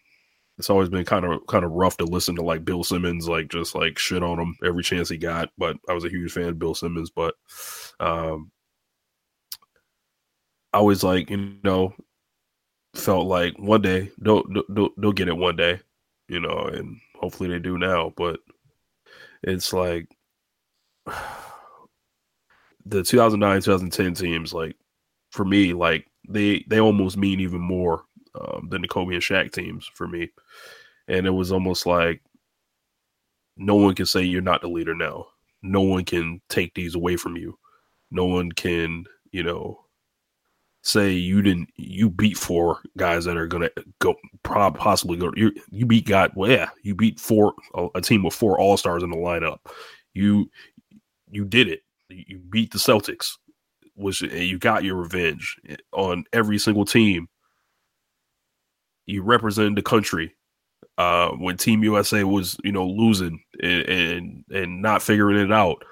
it's 0.58 0.70
always 0.70 0.90
been 0.90 1.06
kind 1.06 1.26
of 1.26 1.46
kind 1.48 1.64
of 1.64 1.72
rough 1.72 1.98
to 1.98 2.06
listen 2.06 2.36
to 2.36 2.42
like 2.42 2.66
Bill 2.66 2.84
Simmons 2.84 3.28
like 3.28 3.50
just 3.50 3.76
like 3.76 4.00
shit 4.00 4.24
on 4.24 4.40
him 4.40 4.58
every 4.64 4.84
chance 4.84 5.10
he 5.10 5.18
got. 5.18 5.50
But 5.58 5.78
I 5.88 5.94
was 5.94 6.04
a 6.04 6.10
huge 6.10 6.32
fan 6.32 6.50
of 6.50 6.60
Bill 6.60 6.74
Simmons, 6.74 7.12
but 7.12 7.36
um, 8.00 8.52
I 10.74 10.80
always 10.80 11.04
like 11.04 11.30
you 11.30 11.56
know 11.64 11.94
felt 12.96 13.28
like 13.28 13.58
one 13.60 13.82
day 13.82 14.12
they'll, 14.20 14.44
they'll 14.70 14.90
they'll 14.98 15.12
get 15.12 15.28
it 15.28 15.38
one 15.38 15.56
day, 15.56 15.80
you 16.28 16.40
know, 16.40 16.70
and 16.74 17.00
hopefully 17.16 17.50
they 17.50 17.60
do 17.60 17.78
now. 17.78 18.14
But 18.18 18.40
it's 19.44 19.74
like 19.74 20.08
the 22.86 23.04
2009 23.04 23.62
2010 23.62 24.14
teams 24.14 24.54
like 24.54 24.76
for 25.32 25.46
me 25.46 25.74
like 25.74 26.08
they 26.28 26.64
they 26.68 26.80
almost 26.80 27.18
mean 27.18 27.40
even 27.40 27.62
more 27.62 28.04
um, 28.40 28.68
than 28.70 28.82
the 28.82 28.88
Kobe 28.88 29.14
and 29.14 29.24
Shaq 29.24 29.52
teams 29.52 29.90
for 29.94 30.08
me. 30.08 30.30
And 31.08 31.26
it 31.26 31.32
was 31.32 31.52
almost 31.52 31.86
like 31.86 32.22
no 33.56 33.76
one 33.76 33.96
can 33.96 34.06
say 34.06 34.24
you're 34.24 34.42
not 34.42 34.62
the 34.62 34.68
leader 34.68 34.94
now. 34.94 35.28
No 35.62 35.82
one 35.82 36.06
can 36.06 36.42
take 36.50 36.74
these 36.74 36.96
away 36.96 37.18
from 37.18 37.36
you. 37.36 37.58
No 38.12 38.26
one 38.26 38.52
can, 38.52 39.06
you 39.32 39.44
know, 39.44 39.88
say 40.88 41.12
you 41.12 41.42
didn't 41.42 41.70
you 41.76 42.10
beat 42.10 42.38
four 42.38 42.80
guys 42.96 43.26
that 43.26 43.36
are 43.36 43.48
gonna 43.48 43.70
go 44.00 44.16
possibly 44.44 45.18
go 45.18 45.32
you 45.36 45.52
you 45.70 45.86
beat 45.86 46.06
God 46.06 46.32
well 46.34 46.50
yeah 46.50 46.70
you 46.82 46.96
beat 46.96 47.20
four 47.20 47.54
a, 47.76 47.88
a 47.96 48.02
team 48.02 48.24
with 48.24 48.34
four 48.34 48.58
all 48.58 48.78
stars 48.78 49.04
in 49.04 49.10
the 49.10 49.18
lineup 49.18 49.58
you 50.14 50.50
you 51.30 51.44
did 51.44 51.68
it 51.68 51.82
you 52.10 52.40
beat 52.40 52.72
the 52.72 52.78
Celtics 52.78 53.34
which 53.96 54.22
you 54.22 54.58
got 54.58 54.86
your 54.86 54.96
revenge 54.96 55.58
on 55.92 56.24
every 56.32 56.58
single 56.58 56.86
team 56.86 57.28
you 59.08 59.24
represented 59.24 59.76
the 59.76 59.82
country 59.82 60.36
uh, 60.98 61.30
when 61.30 61.58
Team 61.58 61.84
USA 61.84 62.24
was, 62.24 62.58
you 62.64 62.72
know, 62.72 62.86
losing 62.86 63.42
and, 63.62 63.82
and 63.84 64.44
and 64.52 64.82
not 64.82 65.02
figuring 65.02 65.40
it 65.40 65.52
out. 65.52 65.84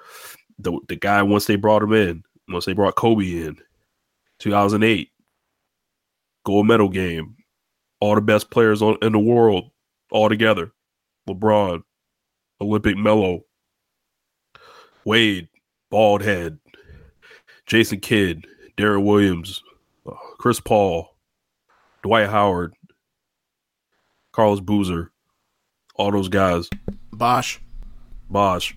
The 0.58 0.78
the 0.88 0.96
guy 0.96 1.22
once 1.22 1.46
they 1.46 1.56
brought 1.56 1.82
him 1.82 1.92
in, 1.92 2.22
once 2.48 2.66
they 2.66 2.72
brought 2.72 2.94
Kobe 2.94 3.24
in, 3.24 3.56
2008, 4.38 5.10
gold 6.44 6.66
medal 6.66 6.88
game, 6.88 7.36
all 8.00 8.14
the 8.14 8.20
best 8.20 8.50
players 8.50 8.82
on, 8.82 8.96
in 9.02 9.12
the 9.12 9.18
world 9.18 9.70
all 10.10 10.28
together. 10.28 10.72
LeBron, 11.28 11.82
Olympic 12.60 12.96
Melo, 12.96 13.40
Wade, 15.04 15.48
bald 15.90 16.22
head, 16.22 16.58
Jason 17.66 18.00
Kidd, 18.00 18.46
Deron 18.76 19.04
Williams, 19.04 19.62
uh, 20.06 20.14
Chris 20.38 20.60
Paul, 20.60 21.16
Dwight 22.02 22.28
Howard, 22.28 22.74
Carlos 24.36 24.60
Boozer, 24.60 25.10
all 25.94 26.12
those 26.12 26.28
guys. 26.28 26.68
Bosh. 27.10 27.58
Bosh. 28.28 28.76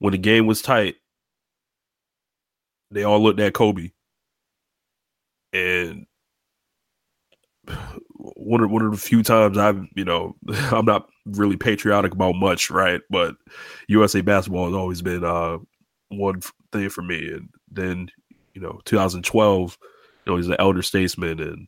When 0.00 0.12
the 0.12 0.18
game 0.18 0.46
was 0.46 0.60
tight, 0.60 0.96
they 2.90 3.04
all 3.04 3.22
looked 3.22 3.40
at 3.40 3.54
Kobe. 3.54 3.92
And 5.54 6.04
one 8.16 8.62
of 8.62 8.70
one 8.70 8.84
of 8.84 8.90
the 8.90 8.98
few 8.98 9.22
times 9.22 9.56
I've, 9.56 9.82
you 9.96 10.04
know, 10.04 10.36
I'm 10.70 10.84
not 10.84 11.08
really 11.24 11.56
patriotic 11.56 12.12
about 12.12 12.34
much, 12.34 12.68
right? 12.68 13.00
But 13.08 13.34
USA 13.88 14.20
basketball 14.20 14.66
has 14.66 14.74
always 14.74 15.00
been 15.00 15.24
uh, 15.24 15.56
one 16.10 16.42
thing 16.70 16.90
for 16.90 17.00
me. 17.00 17.32
And 17.32 17.48
then, 17.70 18.10
you 18.52 18.60
know, 18.60 18.82
2012, 18.84 19.78
you 20.26 20.30
know, 20.30 20.36
he's 20.36 20.48
an 20.48 20.56
elder 20.58 20.82
statesman, 20.82 21.40
and 21.40 21.66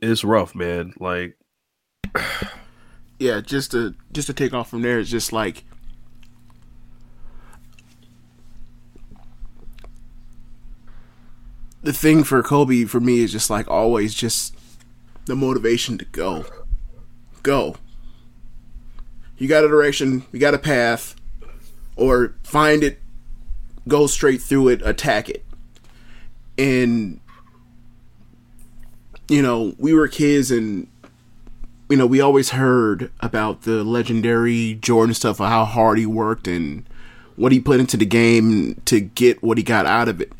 it's 0.00 0.24
rough, 0.24 0.54
man. 0.54 0.94
Like, 0.98 1.36
yeah, 3.18 3.40
just 3.40 3.72
to 3.72 3.94
just 4.12 4.26
to 4.26 4.32
take 4.32 4.52
off 4.52 4.70
from 4.70 4.82
there, 4.82 4.98
it's 4.98 5.10
just 5.10 5.32
like 5.32 5.64
the 11.82 11.92
thing 11.92 12.24
for 12.24 12.42
Kobe 12.42 12.84
for 12.84 13.00
me 13.00 13.20
is 13.20 13.30
just 13.30 13.50
like 13.50 13.68
always 13.68 14.14
just 14.14 14.56
the 15.26 15.36
motivation 15.36 15.98
to 15.98 16.04
go, 16.06 16.44
go. 17.42 17.76
You 19.36 19.48
got 19.48 19.64
a 19.64 19.68
direction, 19.68 20.24
you 20.32 20.38
got 20.38 20.54
a 20.54 20.58
path, 20.58 21.16
or 21.96 22.34
find 22.42 22.82
it, 22.82 23.00
go 23.88 24.06
straight 24.06 24.40
through 24.40 24.68
it, 24.68 24.82
attack 24.84 25.28
it, 25.28 25.44
and 26.56 27.20
you 29.28 29.42
know, 29.42 29.74
we 29.78 29.94
were 29.94 30.08
kids 30.08 30.50
and 30.50 30.88
you 31.88 31.96
know, 31.98 32.06
we 32.06 32.20
always 32.20 32.50
heard 32.50 33.10
about 33.20 33.62
the 33.62 33.84
legendary 33.84 34.74
Jordan 34.74 35.14
stuff 35.14 35.40
of 35.40 35.48
how 35.48 35.64
hard 35.64 35.98
he 35.98 36.06
worked 36.06 36.48
and 36.48 36.84
what 37.36 37.52
he 37.52 37.60
put 37.60 37.78
into 37.78 37.96
the 37.96 38.06
game 38.06 38.80
to 38.86 39.00
get 39.00 39.42
what 39.42 39.58
he 39.58 39.64
got 39.64 39.86
out 39.86 40.08
of 40.08 40.20
it. 40.20 40.32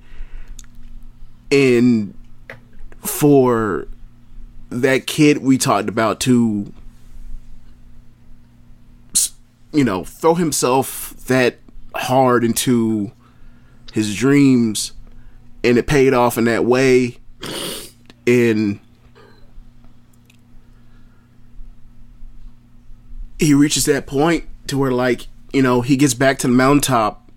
And 1.52 2.14
for 3.00 3.86
that 4.70 5.06
kid 5.06 5.38
we 5.38 5.58
talked 5.58 5.88
about 5.88 6.18
to 6.20 6.72
you 9.74 9.82
know, 9.82 10.04
throw 10.04 10.34
himself 10.34 11.10
that 11.26 11.58
hard 11.96 12.44
into 12.44 13.10
his 13.92 14.16
dreams 14.16 14.92
and 15.64 15.76
it 15.76 15.86
paid 15.86 16.14
off 16.14 16.38
in 16.38 16.44
that 16.44 16.64
way 16.64 17.18
and 18.26 18.80
he 23.38 23.54
reaches 23.54 23.84
that 23.84 24.06
point 24.06 24.44
to 24.66 24.78
where 24.78 24.92
like 24.92 25.26
you 25.52 25.62
know 25.62 25.80
he 25.80 25.96
gets 25.96 26.14
back 26.14 26.38
to 26.38 26.46
the 26.46 26.52
mountaintop 26.52 27.30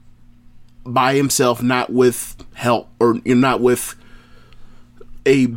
by 0.86 1.16
himself, 1.16 1.62
not 1.62 1.92
with 1.92 2.36
help 2.54 2.90
or 3.00 3.20
you're 3.26 3.36
not 3.36 3.60
with 3.62 3.96
a 5.26 5.48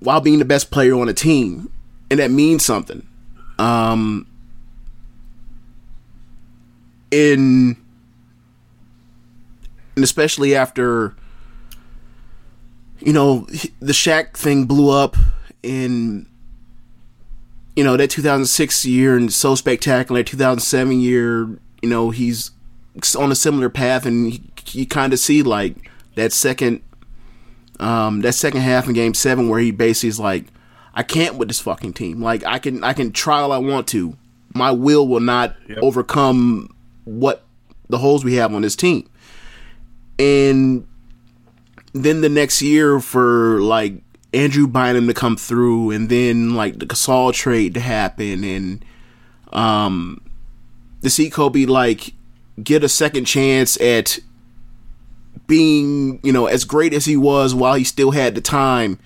while 0.00 0.20
being 0.20 0.38
the 0.38 0.44
best 0.44 0.70
player 0.70 0.94
on 0.94 1.08
a 1.08 1.14
team, 1.14 1.70
and 2.10 2.18
that 2.20 2.30
means 2.30 2.64
something. 2.64 3.06
Um, 3.58 4.26
in 7.10 7.76
and 9.94 10.02
especially 10.04 10.56
after 10.56 11.14
you 13.04 13.12
know 13.12 13.46
the 13.80 13.92
Shaq 13.92 14.36
thing 14.36 14.64
blew 14.64 14.90
up 14.90 15.16
in 15.62 16.26
you 17.76 17.84
know 17.84 17.96
that 17.96 18.10
2006 18.10 18.84
year 18.86 19.16
and 19.16 19.32
so 19.32 19.54
spectacular 19.54 20.22
2007 20.22 21.00
year 21.00 21.48
you 21.82 21.88
know 21.88 22.10
he's 22.10 22.50
on 23.18 23.32
a 23.32 23.34
similar 23.34 23.68
path 23.68 24.06
and 24.06 24.40
you 24.72 24.86
kind 24.86 25.12
of 25.12 25.18
see 25.18 25.42
like 25.42 25.90
that 26.14 26.32
second 26.32 26.82
um 27.80 28.20
that 28.20 28.34
second 28.34 28.60
half 28.60 28.86
in 28.86 28.92
game 28.92 29.14
7 29.14 29.48
where 29.48 29.60
he 29.60 29.70
basically 29.70 30.08
is 30.08 30.20
like 30.20 30.46
I 30.94 31.02
can't 31.02 31.36
with 31.36 31.48
this 31.48 31.60
fucking 31.60 31.94
team. 31.94 32.22
Like 32.22 32.44
I 32.44 32.58
can 32.58 32.84
I 32.84 32.92
can 32.92 33.12
try 33.12 33.40
all 33.40 33.52
I 33.52 33.58
want 33.58 33.88
to. 33.88 34.16
My 34.54 34.70
will 34.70 35.08
will 35.08 35.20
not 35.20 35.56
yep. 35.68 35.78
overcome 35.82 36.74
what 37.04 37.44
the 37.88 37.98
holes 37.98 38.24
we 38.24 38.36
have 38.36 38.54
on 38.54 38.62
this 38.62 38.76
team. 38.76 39.08
And 40.18 40.86
then 41.94 42.20
the 42.20 42.28
next 42.28 42.60
year 42.60 43.00
for 43.00 43.60
like 43.60 43.94
Andrew 44.34 44.66
Bynum 44.66 45.06
to 45.06 45.14
come 45.14 45.36
through, 45.36 45.92
and 45.92 46.08
then 46.08 46.54
like 46.54 46.78
the 46.78 46.86
Gasol 46.86 47.32
trade 47.32 47.72
to 47.74 47.80
happen, 47.80 48.42
and 48.44 48.84
um, 49.52 50.20
to 51.02 51.08
see 51.08 51.30
Kobe 51.30 51.64
like 51.64 52.12
get 52.62 52.84
a 52.84 52.88
second 52.88 53.24
chance 53.24 53.80
at 53.80 54.18
being, 55.46 56.20
you 56.22 56.32
know, 56.32 56.46
as 56.46 56.64
great 56.64 56.92
as 56.92 57.04
he 57.04 57.16
was 57.16 57.54
while 57.54 57.74
he 57.74 57.84
still 57.84 58.10
had 58.10 58.34
the 58.34 58.40
time 58.40 58.98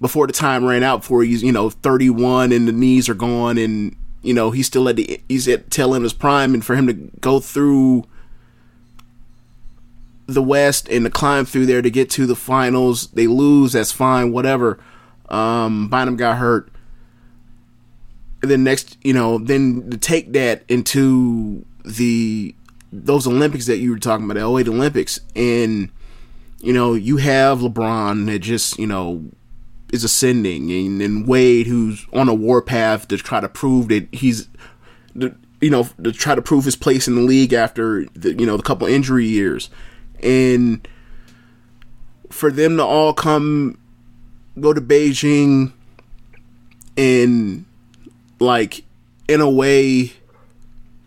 before 0.00 0.26
the 0.26 0.32
time 0.32 0.64
ran 0.64 0.82
out. 0.82 1.00
Before 1.00 1.22
he's, 1.22 1.42
you 1.42 1.52
know, 1.52 1.70
thirty 1.70 2.10
one 2.10 2.52
and 2.52 2.68
the 2.68 2.72
knees 2.72 3.08
are 3.08 3.14
gone, 3.14 3.56
and 3.56 3.96
you 4.20 4.34
know 4.34 4.50
he's 4.50 4.66
still 4.66 4.90
at 4.90 4.96
the 4.96 5.22
he's 5.26 5.48
at 5.48 5.70
tail 5.70 5.94
end 5.94 6.02
of 6.02 6.02
his 6.02 6.12
prime, 6.12 6.52
and 6.52 6.62
for 6.62 6.76
him 6.76 6.86
to 6.86 6.92
go 7.20 7.40
through 7.40 8.04
the 10.26 10.42
West 10.42 10.88
and 10.88 11.04
to 11.04 11.10
climb 11.10 11.44
through 11.44 11.66
there 11.66 11.82
to 11.82 11.90
get 11.90 12.10
to 12.10 12.26
the 12.26 12.36
finals. 12.36 13.08
They 13.08 13.26
lose, 13.26 13.72
that's 13.72 13.92
fine, 13.92 14.32
whatever. 14.32 14.78
Um, 15.28 15.88
Bynum 15.88 16.16
got 16.16 16.38
hurt. 16.38 16.70
And 18.42 18.50
then 18.50 18.64
next, 18.64 18.98
you 19.02 19.12
know, 19.12 19.38
then 19.38 19.90
to 19.90 19.96
take 19.96 20.32
that 20.32 20.64
into 20.68 21.64
the 21.84 22.54
those 22.92 23.26
Olympics 23.26 23.66
that 23.66 23.78
you 23.78 23.90
were 23.90 23.98
talking 23.98 24.24
about, 24.24 24.34
the 24.34 24.58
08 24.58 24.68
Olympics, 24.68 25.20
and 25.34 25.90
you 26.60 26.72
know, 26.72 26.94
you 26.94 27.18
have 27.18 27.58
LeBron 27.58 28.26
that 28.26 28.38
just, 28.40 28.78
you 28.78 28.86
know, 28.86 29.24
is 29.92 30.04
ascending, 30.04 30.70
and, 30.70 31.02
and 31.02 31.26
Wade 31.26 31.66
who's 31.66 32.06
on 32.12 32.28
a 32.28 32.34
warpath 32.34 33.08
to 33.08 33.16
try 33.16 33.40
to 33.40 33.48
prove 33.48 33.88
that 33.88 34.08
he's, 34.12 34.48
you 35.14 35.70
know, 35.70 35.88
to 36.02 36.12
try 36.12 36.34
to 36.34 36.42
prove 36.42 36.64
his 36.64 36.76
place 36.76 37.06
in 37.08 37.14
the 37.14 37.20
league 37.22 37.52
after 37.52 38.04
the, 38.14 38.34
you 38.34 38.46
know, 38.46 38.56
the 38.56 38.62
couple 38.62 38.86
injury 38.86 39.26
years 39.26 39.70
and 40.26 40.86
for 42.30 42.50
them 42.50 42.76
to 42.76 42.84
all 42.84 43.14
come 43.14 43.78
go 44.58 44.72
to 44.72 44.80
Beijing 44.80 45.72
and 46.96 47.64
like 48.40 48.84
in 49.28 49.40
a 49.40 49.48
way 49.48 50.12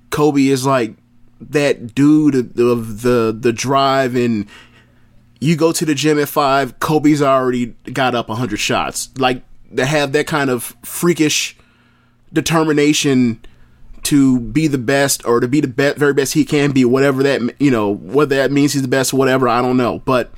Kobe 0.09 0.47
is 0.47 0.65
like 0.65 0.95
that 1.41 1.93
dude 1.93 2.35
of 2.59 3.01
the 3.01 3.35
the 3.37 3.53
drive 3.53 4.15
and 4.15 4.47
you 5.39 5.55
go 5.55 5.71
to 5.71 5.85
the 5.85 5.95
gym 5.95 6.19
at 6.19 6.29
5 6.29 6.79
Kobe's 6.79 7.21
already 7.21 7.67
got 7.93 8.15
up 8.15 8.29
100 8.29 8.57
shots. 8.57 9.09
Like 9.17 9.43
to 9.75 9.85
have 9.85 10.13
that 10.13 10.27
kind 10.27 10.49
of 10.49 10.75
freakish 10.83 11.57
determination 12.31 13.41
to 14.03 14.39
be 14.39 14.67
the 14.67 14.77
best 14.77 15.25
or 15.25 15.39
to 15.39 15.47
be 15.47 15.61
the 15.61 15.67
be- 15.67 15.93
very 15.93 16.13
best 16.13 16.33
he 16.33 16.45
can 16.45 16.71
be, 16.71 16.85
whatever 16.85 17.23
that 17.23 17.41
you 17.59 17.71
know, 17.71 17.89
whether 17.89 18.35
that 18.35 18.51
means 18.51 18.73
he's 18.73 18.81
the 18.81 18.87
best, 18.87 19.13
whatever 19.13 19.47
I 19.47 19.61
don't 19.61 19.77
know. 19.77 19.99
But 19.99 20.31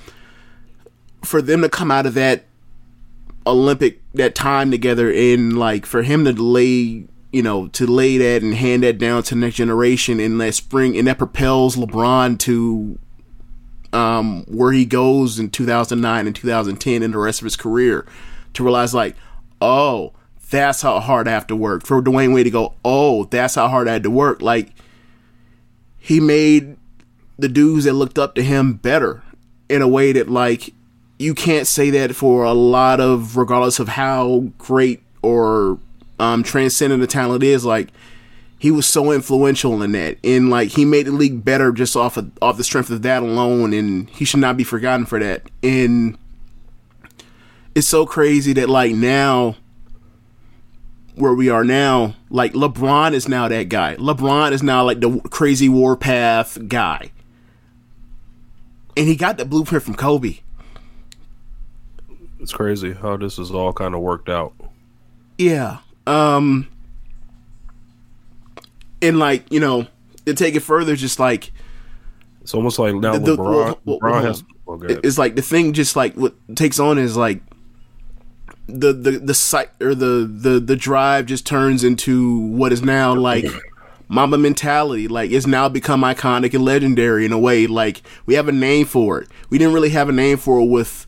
for 1.23 1.41
them 1.41 1.61
to 1.61 1.69
come 1.69 1.91
out 1.91 2.05
of 2.05 2.13
that 2.15 2.45
Olympic 3.45 3.99
that 4.13 4.35
time 4.35 4.71
together 4.71 5.11
and 5.11 5.57
like 5.57 5.85
for 5.85 6.03
him 6.03 6.25
to 6.25 6.33
lay 6.33 7.05
you 7.31 7.41
know 7.41 7.67
to 7.69 7.87
lay 7.87 8.17
that 8.17 8.43
and 8.43 8.53
hand 8.53 8.83
that 8.83 8.97
down 8.97 9.23
to 9.23 9.35
the 9.35 9.41
next 9.41 9.55
generation 9.55 10.19
in 10.19 10.37
that 10.37 10.53
spring 10.53 10.97
and 10.97 11.07
that 11.07 11.17
propels 11.17 11.75
LeBron 11.75 12.37
to 12.39 12.99
um, 13.93 14.45
where 14.47 14.71
he 14.71 14.85
goes 14.85 15.39
in 15.39 15.49
2009 15.49 16.27
and 16.27 16.35
2010 16.35 17.03
in 17.03 17.11
the 17.11 17.17
rest 17.17 17.41
of 17.41 17.45
his 17.45 17.55
career 17.55 18.05
to 18.53 18.63
realize 18.63 18.93
like 18.93 19.15
oh 19.61 20.13
that's 20.51 20.81
how 20.81 20.99
hard 20.99 21.27
I 21.27 21.31
have 21.31 21.47
to 21.47 21.55
work. 21.55 21.85
For 21.85 22.01
Dwyane 22.01 22.33
Wade 22.33 22.45
to 22.45 22.51
go, 22.51 22.75
oh, 22.85 23.23
that's 23.25 23.55
how 23.55 23.67
hard 23.67 23.87
I 23.87 23.93
had 23.93 24.03
to 24.03 24.11
work. 24.11 24.41
Like 24.41 24.73
he 25.97 26.19
made 26.19 26.77
the 27.39 27.49
dudes 27.49 27.85
that 27.85 27.93
looked 27.93 28.19
up 28.19 28.35
to 28.35 28.43
him 28.43 28.73
better 28.73 29.23
in 29.69 29.81
a 29.81 29.87
way 29.87 30.11
that 30.11 30.29
like 30.29 30.73
you 31.17 31.33
can't 31.33 31.67
say 31.67 31.89
that 31.91 32.15
for 32.15 32.43
a 32.43 32.53
lot 32.53 32.99
of 32.99 33.37
regardless 33.37 33.79
of 33.79 33.87
how 33.87 34.51
great 34.57 35.01
or 35.21 35.79
um, 36.19 36.43
transcendent 36.43 37.01
the 37.01 37.07
talent 37.07 37.43
is. 37.43 37.65
Like 37.65 37.89
he 38.57 38.71
was 38.71 38.85
so 38.85 39.11
influential 39.11 39.81
in 39.81 39.91
that, 39.93 40.17
and 40.23 40.49
like 40.49 40.69
he 40.69 40.85
made 40.85 41.07
the 41.07 41.11
league 41.11 41.43
better 41.43 41.71
just 41.71 41.95
off 41.95 42.17
of 42.17 42.31
off 42.41 42.57
the 42.57 42.63
strength 42.63 42.89
of 42.89 43.01
that 43.01 43.23
alone, 43.23 43.73
and 43.73 44.09
he 44.09 44.25
should 44.25 44.39
not 44.39 44.57
be 44.57 44.63
forgotten 44.63 45.05
for 45.05 45.19
that. 45.19 45.49
And 45.63 46.17
it's 47.73 47.87
so 47.87 48.05
crazy 48.05 48.53
that 48.53 48.69
like 48.69 48.93
now 48.93 49.55
where 51.21 51.33
we 51.33 51.49
are 51.49 51.63
now, 51.63 52.15
like 52.29 52.53
LeBron 52.53 53.13
is 53.13 53.27
now 53.27 53.47
that 53.47 53.69
guy. 53.69 53.95
LeBron 53.95 54.51
is 54.51 54.63
now 54.63 54.83
like 54.83 54.99
the 54.99 55.21
crazy 55.29 55.69
warpath 55.69 56.67
guy. 56.67 57.11
And 58.97 59.07
he 59.07 59.15
got 59.15 59.37
the 59.37 59.45
blueprint 59.45 59.83
from 59.83 59.95
Kobe. 59.95 60.39
It's 62.39 62.51
crazy 62.51 62.93
how 62.93 63.17
this 63.17 63.37
is 63.37 63.51
all 63.51 63.71
kind 63.71 63.93
of 63.93 64.01
worked 64.01 64.27
out. 64.27 64.53
Yeah. 65.37 65.77
Um 66.07 66.67
and 69.01 69.19
like, 69.19 69.51
you 69.51 69.59
know, 69.59 69.87
to 70.25 70.33
take 70.33 70.55
it 70.55 70.61
further, 70.61 70.95
just 70.95 71.19
like 71.19 71.51
it's 72.41 72.55
almost 72.55 72.79
like 72.79 72.95
now 72.95 73.17
the, 73.19 73.37
LeBron, 73.37 73.37
well, 73.37 73.79
well, 73.85 73.99
LeBron 73.99 74.23
has, 74.23 74.43
it's 75.03 75.17
like 75.19 75.35
the 75.35 75.43
thing 75.43 75.73
just 75.73 75.95
like 75.95 76.15
what 76.15 76.33
takes 76.55 76.79
on 76.79 76.97
is 76.97 77.15
like 77.15 77.41
the 78.67 78.93
the 78.93 79.11
the 79.11 79.33
site 79.33 79.69
or 79.81 79.93
the 79.93 80.29
the 80.31 80.59
the 80.59 80.75
drive 80.75 81.25
just 81.25 81.45
turns 81.45 81.83
into 81.83 82.39
what 82.39 82.71
is 82.71 82.81
now 82.81 83.13
like 83.13 83.45
Mamba 84.11 84.37
mentality. 84.37 85.07
Like 85.07 85.31
it's 85.31 85.47
now 85.47 85.69
become 85.69 86.01
iconic 86.01 86.53
and 86.53 86.65
legendary 86.65 87.25
in 87.25 87.31
a 87.31 87.39
way. 87.39 87.65
Like 87.65 88.01
we 88.25 88.35
have 88.35 88.47
a 88.49 88.51
name 88.51 88.85
for 88.85 89.21
it. 89.21 89.29
We 89.49 89.57
didn't 89.57 89.73
really 89.73 89.89
have 89.89 90.09
a 90.09 90.11
name 90.11 90.37
for 90.37 90.59
it 90.59 90.65
with, 90.65 91.07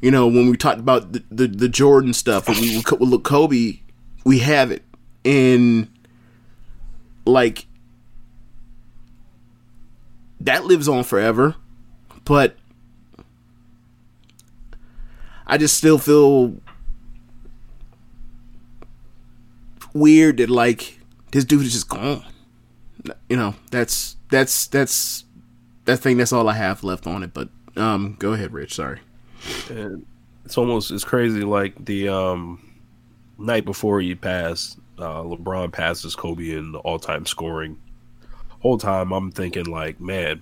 you 0.00 0.12
know, 0.12 0.28
when 0.28 0.48
we 0.48 0.56
talked 0.56 0.78
about 0.78 1.12
the 1.12 1.24
the, 1.30 1.48
the 1.48 1.68
Jordan 1.68 2.12
stuff. 2.12 2.46
But 2.46 2.60
we 2.60 2.76
with 2.76 3.24
Kobe, 3.24 3.80
we 4.24 4.38
have 4.38 4.70
it, 4.70 4.84
and 5.24 5.88
like 7.26 7.66
that 10.40 10.64
lives 10.64 10.88
on 10.88 11.02
forever. 11.02 11.56
But 12.24 12.56
I 15.46 15.58
just 15.58 15.76
still 15.76 15.98
feel 15.98 16.54
weird 19.94 20.36
that 20.38 20.50
like 20.50 20.98
this 21.32 21.44
dude 21.44 21.62
is 21.62 21.72
just 21.72 21.88
gone. 21.88 22.24
You 23.28 23.36
know, 23.36 23.54
that's 23.70 24.16
that's 24.30 24.66
that's 24.66 25.24
that 25.86 25.98
thing. 25.98 26.18
That's 26.18 26.32
all 26.32 26.48
I 26.48 26.54
have 26.54 26.84
left 26.84 27.06
on 27.06 27.22
it. 27.22 27.32
But 27.32 27.48
um, 27.76 28.16
go 28.18 28.32
ahead, 28.32 28.52
Rich. 28.52 28.74
Sorry. 28.74 29.00
And 29.70 30.04
it's 30.44 30.58
almost 30.58 30.90
it's 30.90 31.04
crazy. 31.04 31.42
Like 31.42 31.84
the 31.84 32.08
um 32.08 32.60
night 33.38 33.64
before 33.64 34.00
he 34.00 34.14
passed, 34.14 34.78
uh, 34.98 35.22
LeBron 35.22 35.72
passes 35.72 36.14
Kobe 36.14 36.50
in 36.50 36.72
the 36.72 36.78
all 36.80 36.98
time 36.98 37.26
scoring. 37.26 37.78
Whole 38.60 38.78
time 38.78 39.12
I'm 39.12 39.30
thinking 39.30 39.66
like, 39.66 40.00
man, 40.00 40.40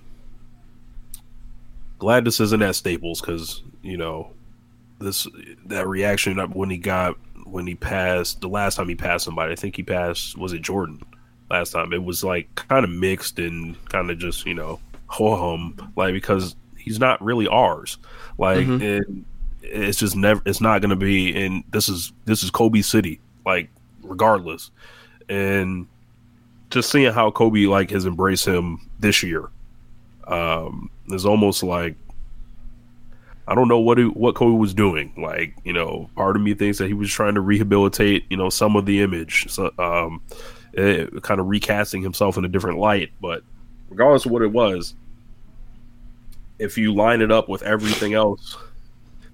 glad 1.99 2.25
this 2.25 2.39
isn't 2.39 2.61
at 2.61 2.75
Staples 2.75 3.19
because 3.19 3.61
you 3.81 3.97
know 3.97 4.31
this 4.99 5.27
that 5.65 5.87
reaction 5.87 6.37
when 6.53 6.69
he 6.69 6.77
got 6.77 7.17
when 7.45 7.67
he 7.67 7.75
passed 7.75 8.41
the 8.41 8.47
last 8.47 8.75
time 8.75 8.89
he 8.89 8.95
passed 8.95 9.25
somebody. 9.25 9.51
I 9.51 9.55
think 9.55 9.75
he 9.75 9.83
passed 9.83 10.37
was 10.37 10.53
it 10.53 10.61
Jordan 10.61 11.01
last 11.49 11.71
time. 11.71 11.93
It 11.93 12.03
was 12.03 12.23
like 12.23 12.53
kind 12.55 12.83
of 12.83 12.91
mixed 12.91 13.39
and 13.39 13.77
kind 13.89 14.09
of 14.09 14.17
just 14.17 14.45
you 14.45 14.53
know 14.53 14.79
ho 15.07 15.35
hum 15.35 15.93
like 15.95 16.13
because 16.13 16.55
he's 16.77 16.99
not 16.99 17.21
really 17.21 17.47
ours. 17.47 17.97
Like 18.37 18.65
mm-hmm. 18.65 19.21
it's 19.61 19.97
just 19.97 20.15
never 20.15 20.41
it's 20.45 20.61
not 20.61 20.81
going 20.81 20.89
to 20.89 20.95
be. 20.95 21.35
And 21.43 21.63
this 21.71 21.89
is 21.89 22.11
this 22.25 22.43
is 22.43 22.51
Kobe 22.51 22.81
City 22.81 23.19
like 23.45 23.69
regardless. 24.01 24.71
And 25.29 25.87
just 26.69 26.91
seeing 26.91 27.13
how 27.13 27.31
Kobe 27.31 27.65
like 27.65 27.91
has 27.91 28.05
embraced 28.05 28.45
him 28.45 28.89
this 28.99 29.23
year, 29.23 29.49
Um, 30.27 30.89
it's 31.07 31.25
almost 31.25 31.63
like 31.63 31.95
I 33.47 33.55
don't 33.55 33.67
know 33.67 33.79
what 33.79 33.97
he, 33.97 34.05
what 34.05 34.35
Kobe 34.35 34.57
was 34.57 34.73
doing. 34.73 35.13
Like, 35.17 35.55
you 35.63 35.73
know, 35.73 36.09
part 36.15 36.35
of 36.35 36.41
me 36.41 36.53
thinks 36.53 36.77
that 36.77 36.87
he 36.87 36.93
was 36.93 37.11
trying 37.11 37.35
to 37.35 37.41
rehabilitate, 37.41 38.25
you 38.29 38.37
know, 38.37 38.49
some 38.49 38.75
of 38.75 38.85
the 38.85 39.01
image, 39.01 39.47
so, 39.49 39.71
um, 39.77 40.21
it, 40.73 41.13
eh, 41.13 41.19
kind 41.21 41.39
of 41.39 41.47
recasting 41.47 42.01
himself 42.01 42.37
in 42.37 42.45
a 42.45 42.47
different 42.47 42.79
light. 42.79 43.11
But 43.21 43.43
regardless 43.89 44.25
of 44.25 44.31
what 44.31 44.41
it 44.41 44.51
was, 44.51 44.95
if 46.59 46.77
you 46.77 46.93
line 46.93 47.21
it 47.21 47.31
up 47.31 47.49
with 47.49 47.63
everything 47.63 48.13
else 48.13 48.55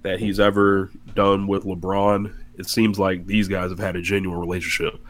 that 0.02 0.18
he's 0.18 0.40
ever 0.40 0.90
done 1.14 1.46
with 1.46 1.64
LeBron, 1.64 2.34
it 2.58 2.68
seems 2.68 2.98
like 2.98 3.26
these 3.26 3.48
guys 3.48 3.70
have 3.70 3.78
had 3.78 3.96
a 3.96 4.02
genuine 4.02 4.40
relationship 4.40 5.00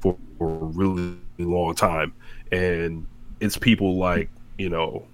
for, 0.00 0.16
for 0.38 0.48
a 0.48 0.64
really 0.66 1.16
long 1.38 1.74
time. 1.74 2.12
And 2.52 3.06
it's 3.40 3.56
people 3.56 3.96
like, 3.96 4.28
you 4.58 4.68
know, 4.68 5.06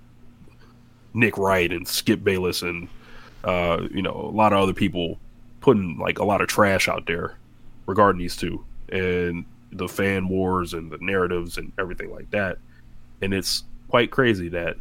Nick 1.15 1.39
Wright 1.39 1.71
and 1.73 1.87
Skip 1.87 2.23
Bayless 2.23 2.63
and 2.63 2.89
uh, 3.45 3.87
you 3.91 4.03
know, 4.03 4.13
a 4.13 4.35
lot 4.35 4.53
of 4.53 4.61
other 4.61 4.73
people 4.73 5.19
putting 5.61 5.99
like 5.99 6.19
a 6.19 6.25
lot 6.25 6.41
of 6.41 6.49
trash 6.49 6.89
out 6.89 7.07
there 7.07 7.37
regarding 7.87 8.21
these 8.21 8.37
two 8.37 8.65
and 8.91 9.45
the 9.73 9.89
fan 9.89 10.29
wars 10.29 10.75
and 10.75 10.91
the 10.91 10.99
narratives 11.01 11.59
and 11.59 11.73
everything 11.79 12.11
like 12.11 12.31
that. 12.31 12.59
And 13.23 13.33
it's 13.33 13.65
quite 13.89 14.11
crazy 14.11 14.49
that 14.49 14.77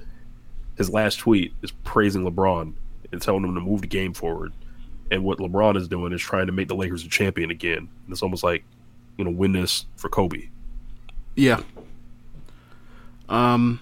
his 0.77 0.89
last 0.89 1.19
tweet 1.19 1.53
is 1.61 1.71
praising 1.83 2.23
LeBron 2.23 2.73
and 3.11 3.21
telling 3.21 3.43
him 3.43 3.55
to 3.55 3.61
move 3.61 3.81
the 3.81 3.87
game 3.87 4.13
forward. 4.13 4.53
And 5.11 5.23
what 5.23 5.39
LeBron 5.39 5.75
is 5.75 5.87
doing 5.87 6.13
is 6.13 6.21
trying 6.21 6.47
to 6.47 6.51
make 6.53 6.67
the 6.67 6.75
Lakers 6.75 7.03
a 7.03 7.09
champion 7.09 7.51
again. 7.51 7.77
And 7.77 8.11
it's 8.11 8.21
almost 8.21 8.43
like, 8.43 8.63
you 9.17 9.25
know, 9.25 9.31
win 9.31 9.51
this 9.51 9.85
for 9.97 10.09
Kobe. 10.09 10.49
Yeah. 11.35 11.61
Um 13.27 13.79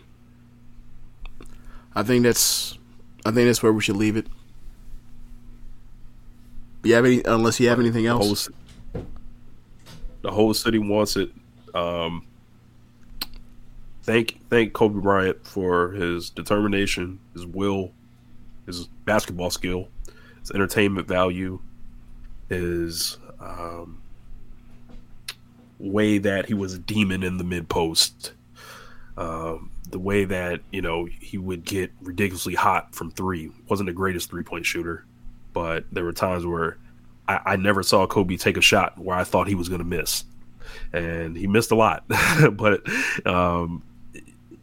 I 1.95 2.03
think 2.03 2.23
that's 2.23 2.77
I 3.25 3.31
think 3.31 3.47
that's 3.47 3.63
where 3.63 3.73
we 3.73 3.81
should 3.81 3.97
leave 3.97 4.17
it. 4.17 4.27
You 6.87 6.93
have 6.93 7.03
any? 7.03 7.21
Unless 7.25 7.59
you 7.59 7.67
have 7.67 7.81
anything 7.81 8.05
else. 8.05 8.45
The 8.93 8.99
whole, 8.99 9.07
the 10.21 10.31
whole 10.31 10.53
city 10.53 10.79
wants 10.79 11.17
it. 11.17 11.33
Um, 11.75 12.25
thank 14.03 14.39
thank 14.49 14.71
Kobe 14.71 15.01
Bryant 15.01 15.45
for 15.45 15.91
his 15.91 16.29
determination, 16.29 17.19
his 17.33 17.45
will, 17.45 17.91
his 18.65 18.87
basketball 19.03 19.49
skill, 19.49 19.89
his 20.39 20.51
entertainment 20.51 21.09
value, 21.09 21.59
his 22.47 23.17
um, 23.41 24.01
way 25.79 26.19
that 26.19 26.45
he 26.45 26.53
was 26.53 26.73
a 26.73 26.79
demon 26.79 27.21
in 27.21 27.37
the 27.37 27.43
mid 27.43 27.67
post. 27.67 28.31
Um, 29.17 29.71
the 29.89 29.99
way 29.99 30.23
that 30.23 30.61
you 30.71 30.81
know 30.81 31.03
he 31.03 31.37
would 31.37 31.65
get 31.65 31.91
ridiculously 32.01 32.55
hot 32.55 32.95
from 32.95 33.11
three 33.11 33.51
wasn't 33.67 33.87
the 33.87 33.93
greatest 33.93 34.29
three 34.29 34.43
point 34.43 34.65
shooter 34.65 35.03
but 35.57 35.85
there 35.91 36.03
were 36.03 36.13
times 36.13 36.45
where 36.45 36.77
I, 37.27 37.39
I 37.45 37.55
never 37.55 37.81
saw 37.81 38.05
Kobe 38.05 38.37
take 38.37 38.57
a 38.57 38.61
shot 38.61 38.95
where 38.95 39.17
I 39.17 39.23
thought 39.23 39.47
he 39.47 39.55
was 39.55 39.69
going 39.69 39.79
to 39.79 39.87
miss, 39.87 40.23
and 40.93 41.35
he 41.35 41.47
missed 41.47 41.71
a 41.71 41.75
lot. 41.75 42.03
but 42.51 42.83
um, 43.25 43.81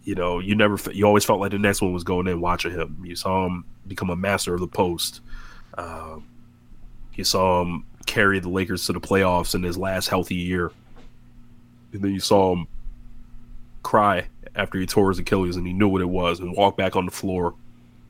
you 0.04 0.14
know, 0.14 0.38
you 0.38 0.54
never 0.54 0.78
you 0.92 1.04
always 1.04 1.24
felt 1.24 1.40
like 1.40 1.50
the 1.50 1.58
next 1.58 1.82
one 1.82 1.92
was 1.92 2.04
going 2.04 2.28
in. 2.28 2.40
Watching 2.40 2.70
him, 2.70 3.02
you 3.04 3.16
saw 3.16 3.44
him 3.44 3.64
become 3.88 4.08
a 4.08 4.14
master 4.14 4.54
of 4.54 4.60
the 4.60 4.68
post. 4.68 5.20
Um, 5.76 6.28
you 7.14 7.24
saw 7.24 7.62
him 7.62 7.84
carry 8.06 8.38
the 8.38 8.48
Lakers 8.48 8.86
to 8.86 8.92
the 8.92 9.00
playoffs 9.00 9.56
in 9.56 9.64
his 9.64 9.76
last 9.76 10.06
healthy 10.06 10.36
year, 10.36 10.70
and 11.92 12.02
then 12.02 12.12
you 12.12 12.20
saw 12.20 12.52
him 12.52 12.68
cry 13.82 14.28
after 14.54 14.78
he 14.78 14.86
tore 14.86 15.08
his 15.08 15.18
Achilles 15.18 15.56
and 15.56 15.66
he 15.66 15.72
knew 15.72 15.88
what 15.88 16.02
it 16.02 16.08
was 16.08 16.38
and 16.38 16.56
walk 16.56 16.76
back 16.76 16.94
on 16.94 17.04
the 17.04 17.10
floor 17.10 17.56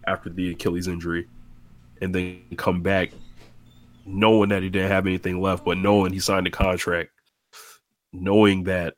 after 0.06 0.28
the 0.28 0.50
Achilles 0.50 0.86
injury 0.86 1.26
and 2.04 2.14
then 2.14 2.42
come 2.56 2.82
back 2.82 3.10
knowing 4.06 4.50
that 4.50 4.62
he 4.62 4.68
didn't 4.68 4.90
have 4.90 5.06
anything 5.06 5.40
left, 5.40 5.64
but 5.64 5.78
knowing 5.78 6.12
he 6.12 6.20
signed 6.20 6.46
a 6.46 6.50
contract, 6.50 7.10
knowing 8.12 8.64
that 8.64 8.94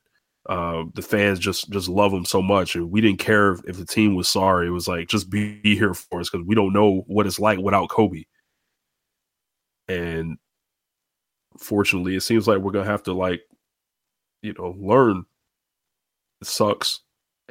uh, 0.47 0.83
the 0.93 1.01
fans 1.01 1.39
just 1.39 1.69
just 1.71 1.89
love 1.89 2.13
him 2.13 2.25
so 2.25 2.41
much, 2.41 2.75
and 2.75 2.91
we 2.91 3.01
didn't 3.01 3.19
care 3.19 3.53
if, 3.53 3.61
if 3.65 3.77
the 3.77 3.85
team 3.85 4.15
was 4.15 4.29
sorry. 4.29 4.67
It 4.67 4.71
was 4.71 4.87
like 4.87 5.07
just 5.07 5.29
be, 5.29 5.55
be 5.59 5.75
here 5.75 5.93
for 5.93 6.19
us 6.19 6.29
because 6.29 6.45
we 6.45 6.55
don't 6.55 6.73
know 6.73 7.03
what 7.07 7.25
it's 7.25 7.39
like 7.39 7.59
without 7.59 7.89
Kobe. 7.89 8.23
And 9.87 10.37
fortunately, 11.57 12.15
it 12.15 12.21
seems 12.21 12.47
like 12.47 12.59
we're 12.59 12.71
gonna 12.71 12.85
have 12.85 13.03
to 13.03 13.13
like, 13.13 13.41
you 14.41 14.53
know, 14.57 14.75
learn. 14.77 15.25
It 16.41 16.47
sucks, 16.47 17.01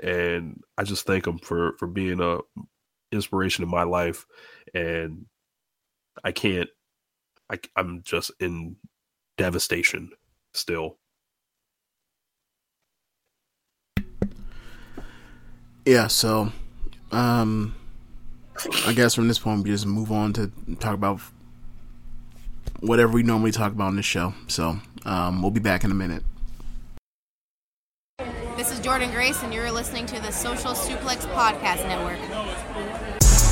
and 0.02 0.60
I 0.78 0.84
just 0.84 1.06
thank 1.06 1.26
him 1.26 1.38
for 1.38 1.74
for 1.78 1.86
being 1.86 2.20
a 2.20 2.38
inspiration 3.12 3.64
in 3.64 3.70
my 3.70 3.82
life, 3.82 4.26
and 4.74 5.26
I 6.24 6.32
can't. 6.32 6.68
I, 7.50 7.58
I'm 7.76 8.02
just 8.02 8.30
in 8.40 8.76
devastation 9.36 10.10
still. 10.52 10.98
Yeah, 15.84 16.08
so 16.08 16.52
um 17.12 17.74
I 18.86 18.92
guess 18.94 19.14
from 19.14 19.28
this 19.28 19.38
point 19.38 19.62
we 19.62 19.70
just 19.70 19.86
move 19.86 20.10
on 20.10 20.32
to 20.34 20.50
talk 20.80 20.94
about 20.94 21.20
whatever 22.80 23.12
we 23.12 23.22
normally 23.22 23.52
talk 23.52 23.72
about 23.72 23.90
in 23.90 23.96
this 23.96 24.06
show. 24.06 24.34
So 24.48 24.78
um, 25.04 25.42
we'll 25.42 25.50
be 25.50 25.60
back 25.60 25.84
in 25.84 25.90
a 25.90 25.94
minute. 25.94 26.22
This 28.56 28.72
is 28.72 28.80
Jordan 28.80 29.10
Grace, 29.12 29.42
and 29.42 29.52
you're 29.52 29.70
listening 29.70 30.06
to 30.06 30.20
the 30.20 30.30
Social 30.30 30.72
Suplex 30.72 31.26
Podcast 31.32 31.86
Network. 31.86 32.18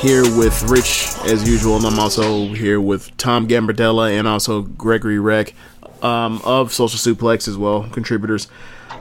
here 0.00 0.22
with 0.38 0.62
Rich 0.62 1.14
as 1.26 1.46
usual, 1.46 1.76
and 1.76 1.84
I'm 1.84 1.98
also 1.98 2.46
here 2.48 2.80
with 2.80 3.14
Tom 3.18 3.46
Gambardella 3.46 4.18
and 4.18 4.26
also 4.26 4.62
Gregory 4.62 5.18
Reck 5.18 5.52
um, 6.02 6.40
of 6.42 6.72
Social 6.72 6.98
Suplex 6.98 7.46
as 7.46 7.58
well, 7.58 7.86
contributors. 7.90 8.48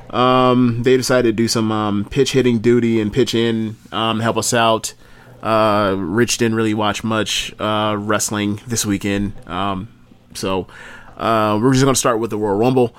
Um, 0.09 0.83
they 0.83 0.97
decided 0.97 1.29
to 1.29 1.31
do 1.31 1.47
some 1.47 1.71
um, 1.71 2.03
pitch 2.03 2.33
hitting 2.33 2.59
duty 2.59 2.99
and 2.99 3.13
pitch 3.13 3.33
in, 3.33 3.77
um, 3.93 4.19
help 4.19 4.35
us 4.35 4.53
out. 4.53 4.93
Uh, 5.41 5.95
Rich 5.97 6.37
didn't 6.37 6.55
really 6.55 6.73
watch 6.73 7.01
much 7.01 7.53
uh, 7.59 7.95
wrestling 7.97 8.59
this 8.67 8.85
weekend, 8.85 9.31
um, 9.47 9.87
so 10.33 10.67
uh, 11.15 11.57
we're 11.61 11.71
just 11.71 11.85
going 11.85 11.95
to 11.95 11.99
start 11.99 12.19
with 12.19 12.29
the 12.29 12.37
Royal 12.37 12.57
Rumble. 12.57 12.93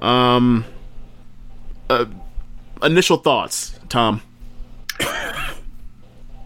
Um, 0.00 0.64
uh, 1.90 2.06
initial 2.82 3.18
thoughts, 3.18 3.78
Tom. 3.90 4.22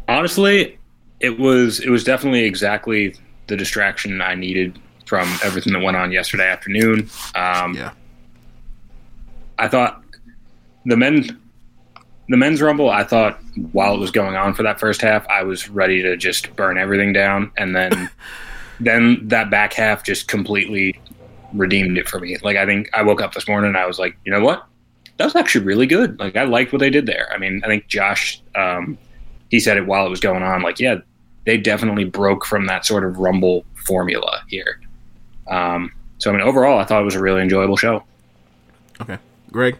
Honestly, 0.08 0.77
it 1.20 1.38
was 1.38 1.80
it 1.80 1.90
was 1.90 2.04
definitely 2.04 2.44
exactly 2.44 3.14
the 3.46 3.56
distraction 3.56 4.20
I 4.20 4.34
needed 4.34 4.78
from 5.06 5.28
everything 5.42 5.72
that 5.72 5.80
went 5.80 5.96
on 5.96 6.12
yesterday 6.12 6.48
afternoon. 6.48 7.08
Um, 7.34 7.74
yeah, 7.74 7.92
I 9.58 9.68
thought 9.68 10.02
the 10.84 10.96
men 10.96 11.38
the 12.28 12.36
men's 12.36 12.60
rumble 12.60 12.90
i 12.90 13.02
thought 13.02 13.38
while 13.72 13.94
it 13.94 13.98
was 13.98 14.10
going 14.10 14.36
on 14.36 14.54
for 14.54 14.62
that 14.62 14.78
first 14.78 15.00
half 15.00 15.26
i 15.28 15.42
was 15.42 15.68
ready 15.68 16.02
to 16.02 16.16
just 16.16 16.54
burn 16.56 16.78
everything 16.78 17.12
down. 17.12 17.50
And 17.56 17.74
then 17.74 18.10
then 18.80 19.28
that 19.28 19.50
back 19.50 19.72
half 19.72 20.04
just 20.04 20.28
completely 20.28 21.00
redeemed 21.52 21.98
it 21.98 22.08
for 22.08 22.18
me. 22.20 22.36
Like 22.42 22.56
i 22.56 22.66
think 22.66 22.88
i 22.94 23.02
woke 23.02 23.20
up 23.20 23.34
this 23.34 23.48
morning 23.48 23.68
and 23.68 23.76
i 23.76 23.86
was 23.86 23.98
like 23.98 24.16
you 24.24 24.32
know 24.32 24.42
what? 24.42 24.64
That 25.16 25.24
was 25.24 25.34
actually 25.34 25.64
really 25.64 25.86
good. 25.86 26.18
Like 26.18 26.36
i 26.36 26.44
liked 26.44 26.72
what 26.72 26.78
they 26.78 26.90
did 26.90 27.06
there. 27.06 27.28
I 27.32 27.38
mean 27.38 27.60
i 27.64 27.66
think 27.66 27.86
josh 27.86 28.40
um, 28.54 28.98
he 29.50 29.60
said 29.60 29.76
it 29.76 29.86
while 29.86 30.06
it 30.06 30.10
was 30.10 30.20
going 30.20 30.42
on 30.42 30.62
like 30.62 30.78
yeah 30.78 30.96
they 31.48 31.56
definitely 31.56 32.04
broke 32.04 32.44
from 32.44 32.66
that 32.66 32.84
sort 32.84 33.04
of 33.04 33.16
rumble 33.18 33.64
formula 33.74 34.42
here 34.48 34.80
um, 35.48 35.90
so 36.18 36.30
i 36.30 36.32
mean 36.32 36.42
overall 36.42 36.78
i 36.78 36.84
thought 36.84 37.00
it 37.00 37.04
was 37.04 37.14
a 37.14 37.22
really 37.22 37.42
enjoyable 37.42 37.76
show 37.76 38.04
Okay, 39.00 39.18
Greg. 39.50 39.76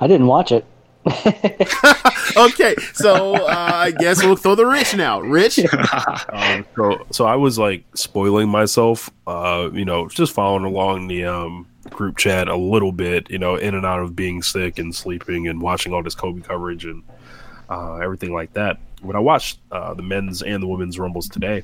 I 0.00 0.06
didn't 0.06 0.26
watch 0.26 0.52
it. 0.52 0.64
Okay, 2.36 2.76
so 2.94 3.34
uh, 3.34 3.70
I 3.74 3.90
guess 3.90 4.22
we'll 4.22 4.36
throw 4.36 4.54
the 4.54 4.64
Rich 4.64 4.94
now. 4.94 5.20
Rich. 5.20 5.58
Um, 6.32 6.64
so, 6.76 7.06
so 7.10 7.24
I 7.24 7.34
was 7.34 7.58
like 7.58 7.84
spoiling 7.96 8.48
myself, 8.48 9.10
uh, 9.26 9.68
you 9.72 9.84
know, 9.84 10.08
just 10.08 10.32
following 10.32 10.64
along 10.64 11.08
the 11.08 11.24
um, 11.24 11.66
group 11.90 12.16
chat 12.16 12.46
a 12.46 12.54
little 12.54 12.92
bit, 12.92 13.28
you 13.30 13.38
know, 13.38 13.56
in 13.56 13.74
and 13.74 13.84
out 13.84 13.98
of 14.00 14.14
being 14.14 14.42
sick 14.42 14.78
and 14.78 14.94
sleeping 14.94 15.48
and 15.48 15.60
watching 15.60 15.92
all 15.92 16.04
this 16.04 16.14
Kobe 16.14 16.40
coverage 16.40 16.84
and 16.84 17.02
uh, 17.68 17.96
everything 17.96 18.32
like 18.32 18.52
that. 18.52 18.78
When 19.00 19.16
I 19.16 19.20
watched 19.20 19.60
uh, 19.70 19.94
the 19.94 20.02
men's 20.02 20.42
and 20.42 20.62
the 20.62 20.66
women's 20.66 20.98
rumbles 20.98 21.28
today, 21.28 21.62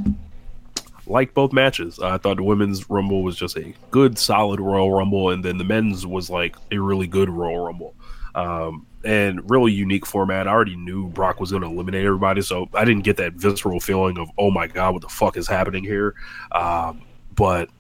like 1.07 1.35
both 1.35 1.53
matches, 1.53 1.99
I 1.99 2.19
thought 2.19 2.37
the 2.39 2.43
women's 2.43 2.89
rumble 2.91 3.23
was 3.23 3.37
just 3.37 3.57
a 3.57 3.75
good, 3.91 4.19
solid 4.19 4.61
Royal 4.61 4.91
Rumble, 4.91 5.31
and 5.31 5.45
then 5.45 5.59
the 5.59 5.65
men's 5.65 6.07
was 6.07 6.31
like 6.31 6.57
a 6.73 6.79
really 6.79 7.07
good 7.07 7.29
Royal 7.29 7.65
Rumble. 7.65 7.95
Um, 8.35 8.87
and 9.05 9.49
really 9.49 9.73
unique 9.73 10.05
format. 10.05 10.49
I 10.49 10.51
already 10.51 10.77
knew 10.77 11.09
Brock 11.09 11.41
was 11.41 11.51
going 11.51 11.63
to 11.63 11.69
eliminate 11.69 12.05
everybody, 12.05 12.43
so 12.43 12.69
I 12.75 12.85
didn't 12.85 13.05
get 13.05 13.17
that 13.19 13.35
visceral 13.35 13.81
feeling 13.81 14.19
of 14.19 14.29
"Oh 14.37 14.51
my 14.51 14.67
god, 14.67 14.95
what 14.95 15.03
the 15.03 15.09
fuck 15.09 15.37
is 15.37 15.47
happening 15.47 15.85
here?" 15.85 16.15
Um, 16.53 17.03
but 17.35 17.71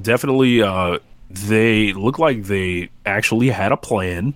definitely, 0.00 0.62
uh, 0.62 0.98
they 1.30 1.94
look 1.94 2.18
like 2.18 2.44
they 2.44 2.90
actually 3.06 3.48
had 3.48 3.72
a 3.72 3.76
plan, 3.76 4.34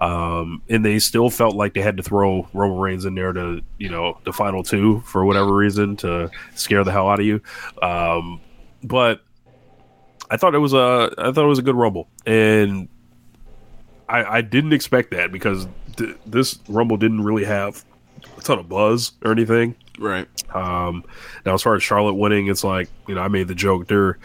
um, 0.00 0.62
and 0.68 0.84
they 0.84 0.98
still 0.98 1.28
felt 1.28 1.54
like 1.54 1.74
they 1.74 1.82
had 1.82 1.96
to 1.98 2.02
throw 2.02 2.48
Roman 2.54 2.78
Reigns 2.78 3.04
in 3.04 3.14
there 3.14 3.32
to, 3.32 3.60
you 3.78 3.90
know, 3.90 4.18
the 4.24 4.32
final 4.32 4.62
two 4.62 5.00
for 5.00 5.24
whatever 5.24 5.54
reason 5.54 5.96
to 5.96 6.30
scare 6.54 6.84
the 6.84 6.92
hell 6.92 7.08
out 7.08 7.20
of 7.20 7.26
you. 7.26 7.42
Um, 7.82 8.40
but 8.82 9.20
I 10.30 10.38
thought 10.38 10.54
it 10.54 10.58
was 10.58 10.72
a, 10.72 11.12
I 11.18 11.32
thought 11.32 11.44
it 11.44 11.48
was 11.48 11.58
a 11.58 11.62
good 11.62 11.74
rumble, 11.74 12.08
and 12.24 12.88
I, 14.08 14.24
I 14.24 14.40
didn't 14.40 14.72
expect 14.72 15.10
that 15.10 15.32
because 15.32 15.68
th- 15.96 16.16
this 16.24 16.58
rumble 16.68 16.96
didn't 16.96 17.22
really 17.22 17.44
have 17.44 17.84
a 18.38 18.40
ton 18.40 18.58
of 18.58 18.68
buzz 18.68 19.12
or 19.22 19.32
anything. 19.32 19.74
Right. 19.98 20.26
Um, 20.54 21.04
now, 21.44 21.52
as 21.52 21.62
far 21.62 21.74
as 21.74 21.82
Charlotte 21.82 22.14
winning, 22.14 22.46
it's 22.46 22.64
like 22.64 22.88
you 23.06 23.14
know 23.14 23.20
I 23.20 23.28
made 23.28 23.48
the 23.48 23.54
joke 23.54 23.88
there. 23.88 24.18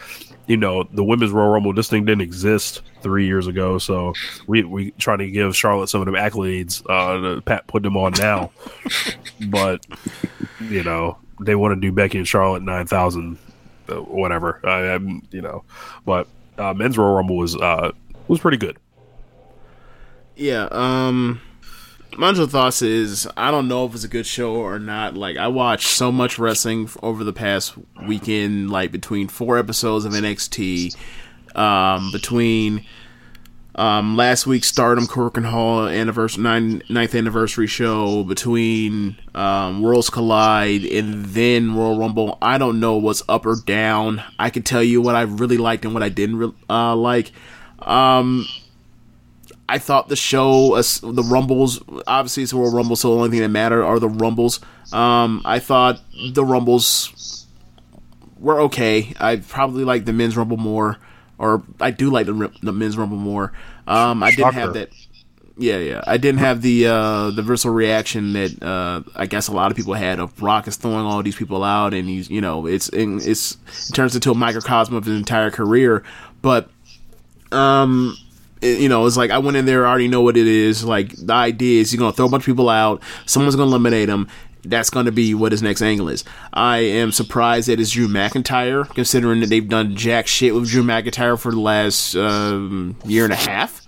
You 0.46 0.56
know, 0.56 0.84
the 0.84 1.04
women's 1.04 1.32
Royal 1.32 1.50
Rumble, 1.50 1.72
this 1.72 1.90
thing 1.90 2.04
didn't 2.04 2.22
exist 2.22 2.80
three 3.06 3.24
years 3.24 3.46
ago, 3.46 3.78
so 3.78 4.14
we 4.48 4.64
we 4.64 4.90
trying 4.92 5.18
to 5.18 5.30
give 5.30 5.54
Charlotte 5.54 5.88
some 5.88 6.00
of 6.00 6.06
them 6.06 6.16
accolades. 6.16 6.82
Uh, 6.90 7.40
Pat 7.42 7.68
put 7.68 7.84
them 7.84 7.96
on 7.96 8.12
now, 8.18 8.50
but 9.48 9.86
you 10.60 10.82
know 10.82 11.16
they 11.40 11.54
want 11.54 11.72
to 11.72 11.80
do 11.80 11.92
Becky 11.92 12.18
and 12.18 12.26
Charlotte 12.26 12.64
nine 12.64 12.88
thousand, 12.88 13.38
uh, 13.88 13.94
whatever. 13.94 14.60
I, 14.64 14.94
I'm 14.94 15.22
you 15.30 15.40
know, 15.40 15.62
but 16.04 16.26
uh, 16.58 16.74
men's 16.74 16.98
Royal 16.98 17.14
Rumble 17.14 17.36
was 17.36 17.54
uh 17.54 17.92
was 18.26 18.40
pretty 18.40 18.56
good. 18.56 18.76
Yeah. 20.34 20.66
Um. 20.72 21.40
My 22.18 22.30
initial 22.30 22.46
thoughts 22.46 22.80
is 22.82 23.28
I 23.36 23.50
don't 23.50 23.68
know 23.68 23.84
if 23.84 23.94
it's 23.94 24.04
a 24.04 24.08
good 24.08 24.26
show 24.26 24.54
or 24.54 24.78
not. 24.80 25.16
Like 25.16 25.36
I 25.36 25.46
watched 25.46 25.86
so 25.86 26.10
much 26.10 26.38
wrestling 26.38 26.88
over 27.02 27.22
the 27.22 27.32
past 27.32 27.74
weekend, 28.06 28.70
like 28.70 28.90
between 28.90 29.28
four 29.28 29.58
episodes 29.58 30.06
of 30.06 30.12
NXT, 30.12 30.96
um, 31.56 32.12
between 32.12 32.84
um, 33.74 34.16
last 34.16 34.46
week's 34.46 34.68
Stardom 34.68 35.06
Korakuen 35.06 35.44
Hall 35.44 35.86
anniversary 35.86 36.42
nine, 36.42 36.82
ninth 36.88 37.14
anniversary 37.14 37.66
show, 37.66 38.24
between 38.24 39.16
um, 39.34 39.82
Worlds 39.82 40.08
Collide 40.08 40.84
and 40.84 41.24
then 41.26 41.74
Royal 41.74 41.98
Rumble. 41.98 42.38
I 42.40 42.58
don't 42.58 42.80
know 42.80 42.96
what's 42.96 43.22
up 43.28 43.44
or 43.44 43.56
down. 43.56 44.22
I 44.38 44.50
can 44.50 44.62
tell 44.62 44.82
you 44.82 45.02
what 45.02 45.14
I 45.14 45.22
really 45.22 45.58
liked 45.58 45.84
and 45.84 45.92
what 45.92 46.02
I 46.02 46.08
didn't 46.08 46.36
re- 46.36 46.54
uh, 46.70 46.96
like. 46.96 47.32
Um, 47.80 48.46
I 49.68 49.78
thought 49.78 50.08
the 50.08 50.16
show, 50.16 50.74
uh, 50.74 50.82
the 51.02 51.26
Rumbles, 51.28 51.82
obviously 52.06 52.44
it's 52.44 52.52
Royal 52.52 52.72
Rumble, 52.72 52.96
so 52.96 53.10
the 53.10 53.16
only 53.16 53.30
thing 53.30 53.40
that 53.40 53.48
matter 53.48 53.84
are 53.84 53.98
the 53.98 54.08
Rumbles. 54.08 54.60
Um, 54.92 55.42
I 55.44 55.58
thought 55.58 56.00
the 56.32 56.44
Rumbles 56.44 57.46
were 58.38 58.60
okay. 58.62 59.12
I 59.18 59.36
probably 59.36 59.84
liked 59.84 60.06
the 60.06 60.12
men's 60.12 60.36
Rumble 60.36 60.56
more, 60.56 60.98
or 61.38 61.62
I 61.80 61.90
do 61.90 62.10
like 62.10 62.26
the, 62.26 62.50
the 62.62 62.72
men's 62.72 62.96
Rumble 62.96 63.16
more. 63.18 63.52
Um, 63.86 64.22
I 64.22 64.30
didn't 64.36 64.44
have 64.54 64.72
that. 64.74 64.90
Yeah, 65.58 65.78
yeah. 65.78 66.04
I 66.06 66.18
didn't 66.18 66.40
have 66.40 66.60
the 66.60 66.86
uh, 66.86 67.30
the 67.30 67.42
visceral 67.42 67.72
reaction 67.74 68.34
that 68.34 68.62
uh, 68.62 69.02
I 69.14 69.24
guess 69.26 69.48
a 69.48 69.52
lot 69.52 69.70
of 69.70 69.76
people 69.76 69.94
had 69.94 70.18
of 70.20 70.36
Brock 70.36 70.68
is 70.68 70.76
throwing 70.76 71.06
all 71.06 71.22
these 71.22 71.36
people 71.36 71.64
out, 71.64 71.94
and 71.94 72.06
he's 72.08 72.28
you 72.28 72.42
know 72.42 72.66
it's 72.66 72.88
in, 72.90 73.20
it's 73.22 73.56
it 73.88 73.94
turns 73.94 74.14
into 74.14 74.30
a 74.30 74.34
microcosm 74.34 74.94
of 74.94 75.06
his 75.06 75.16
entire 75.16 75.50
career. 75.50 76.02
But 76.42 76.68
um, 77.52 78.16
it- 78.60 78.80
you 78.80 78.88
know, 78.88 79.06
it's 79.06 79.16
like 79.16 79.30
I 79.30 79.38
went 79.38 79.56
in 79.56 79.64
there, 79.66 79.86
I 79.86 79.90
already 79.90 80.08
know 80.08 80.20
what 80.22 80.36
it 80.36 80.46
is. 80.46 80.84
Like 80.84 81.14
the 81.16 81.32
idea 81.32 81.80
is 81.80 81.92
you're 81.92 81.98
gonna 82.00 82.12
throw 82.12 82.26
a 82.26 82.28
bunch 82.28 82.42
of 82.42 82.46
people 82.46 82.68
out, 82.68 83.02
someone's 83.24 83.56
gonna 83.56 83.68
eliminate 83.70 84.08
them. 84.08 84.28
That's 84.68 84.90
gonna 84.90 85.12
be 85.12 85.34
what 85.34 85.52
his 85.52 85.62
next 85.62 85.82
angle 85.82 86.08
is. 86.08 86.24
I 86.52 86.78
am 86.78 87.12
surprised 87.12 87.68
that 87.68 87.80
it's 87.80 87.90
Drew 87.90 88.08
McIntyre, 88.08 88.88
considering 88.94 89.40
that 89.40 89.46
they've 89.46 89.68
done 89.68 89.96
jack 89.96 90.26
shit 90.26 90.54
with 90.54 90.68
Drew 90.68 90.82
McIntyre 90.82 91.38
for 91.38 91.50
the 91.50 91.60
last 91.60 92.14
um, 92.16 92.96
year 93.04 93.24
and 93.24 93.32
a 93.32 93.36
half. 93.36 93.86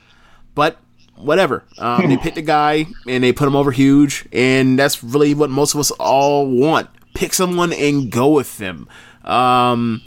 But 0.54 0.78
whatever, 1.16 1.64
um, 1.78 2.08
they 2.08 2.16
picked 2.22 2.38
a 2.38 2.42
guy 2.42 2.86
and 3.06 3.22
they 3.22 3.32
put 3.32 3.48
him 3.48 3.56
over 3.56 3.70
huge, 3.70 4.26
and 4.32 4.78
that's 4.78 5.02
really 5.02 5.34
what 5.34 5.50
most 5.50 5.74
of 5.74 5.80
us 5.80 5.90
all 5.92 6.48
want. 6.48 6.88
Pick 7.14 7.32
someone 7.32 7.72
and 7.72 8.10
go 8.10 8.28
with 8.28 8.58
them. 8.58 8.88
Um, 9.24 10.02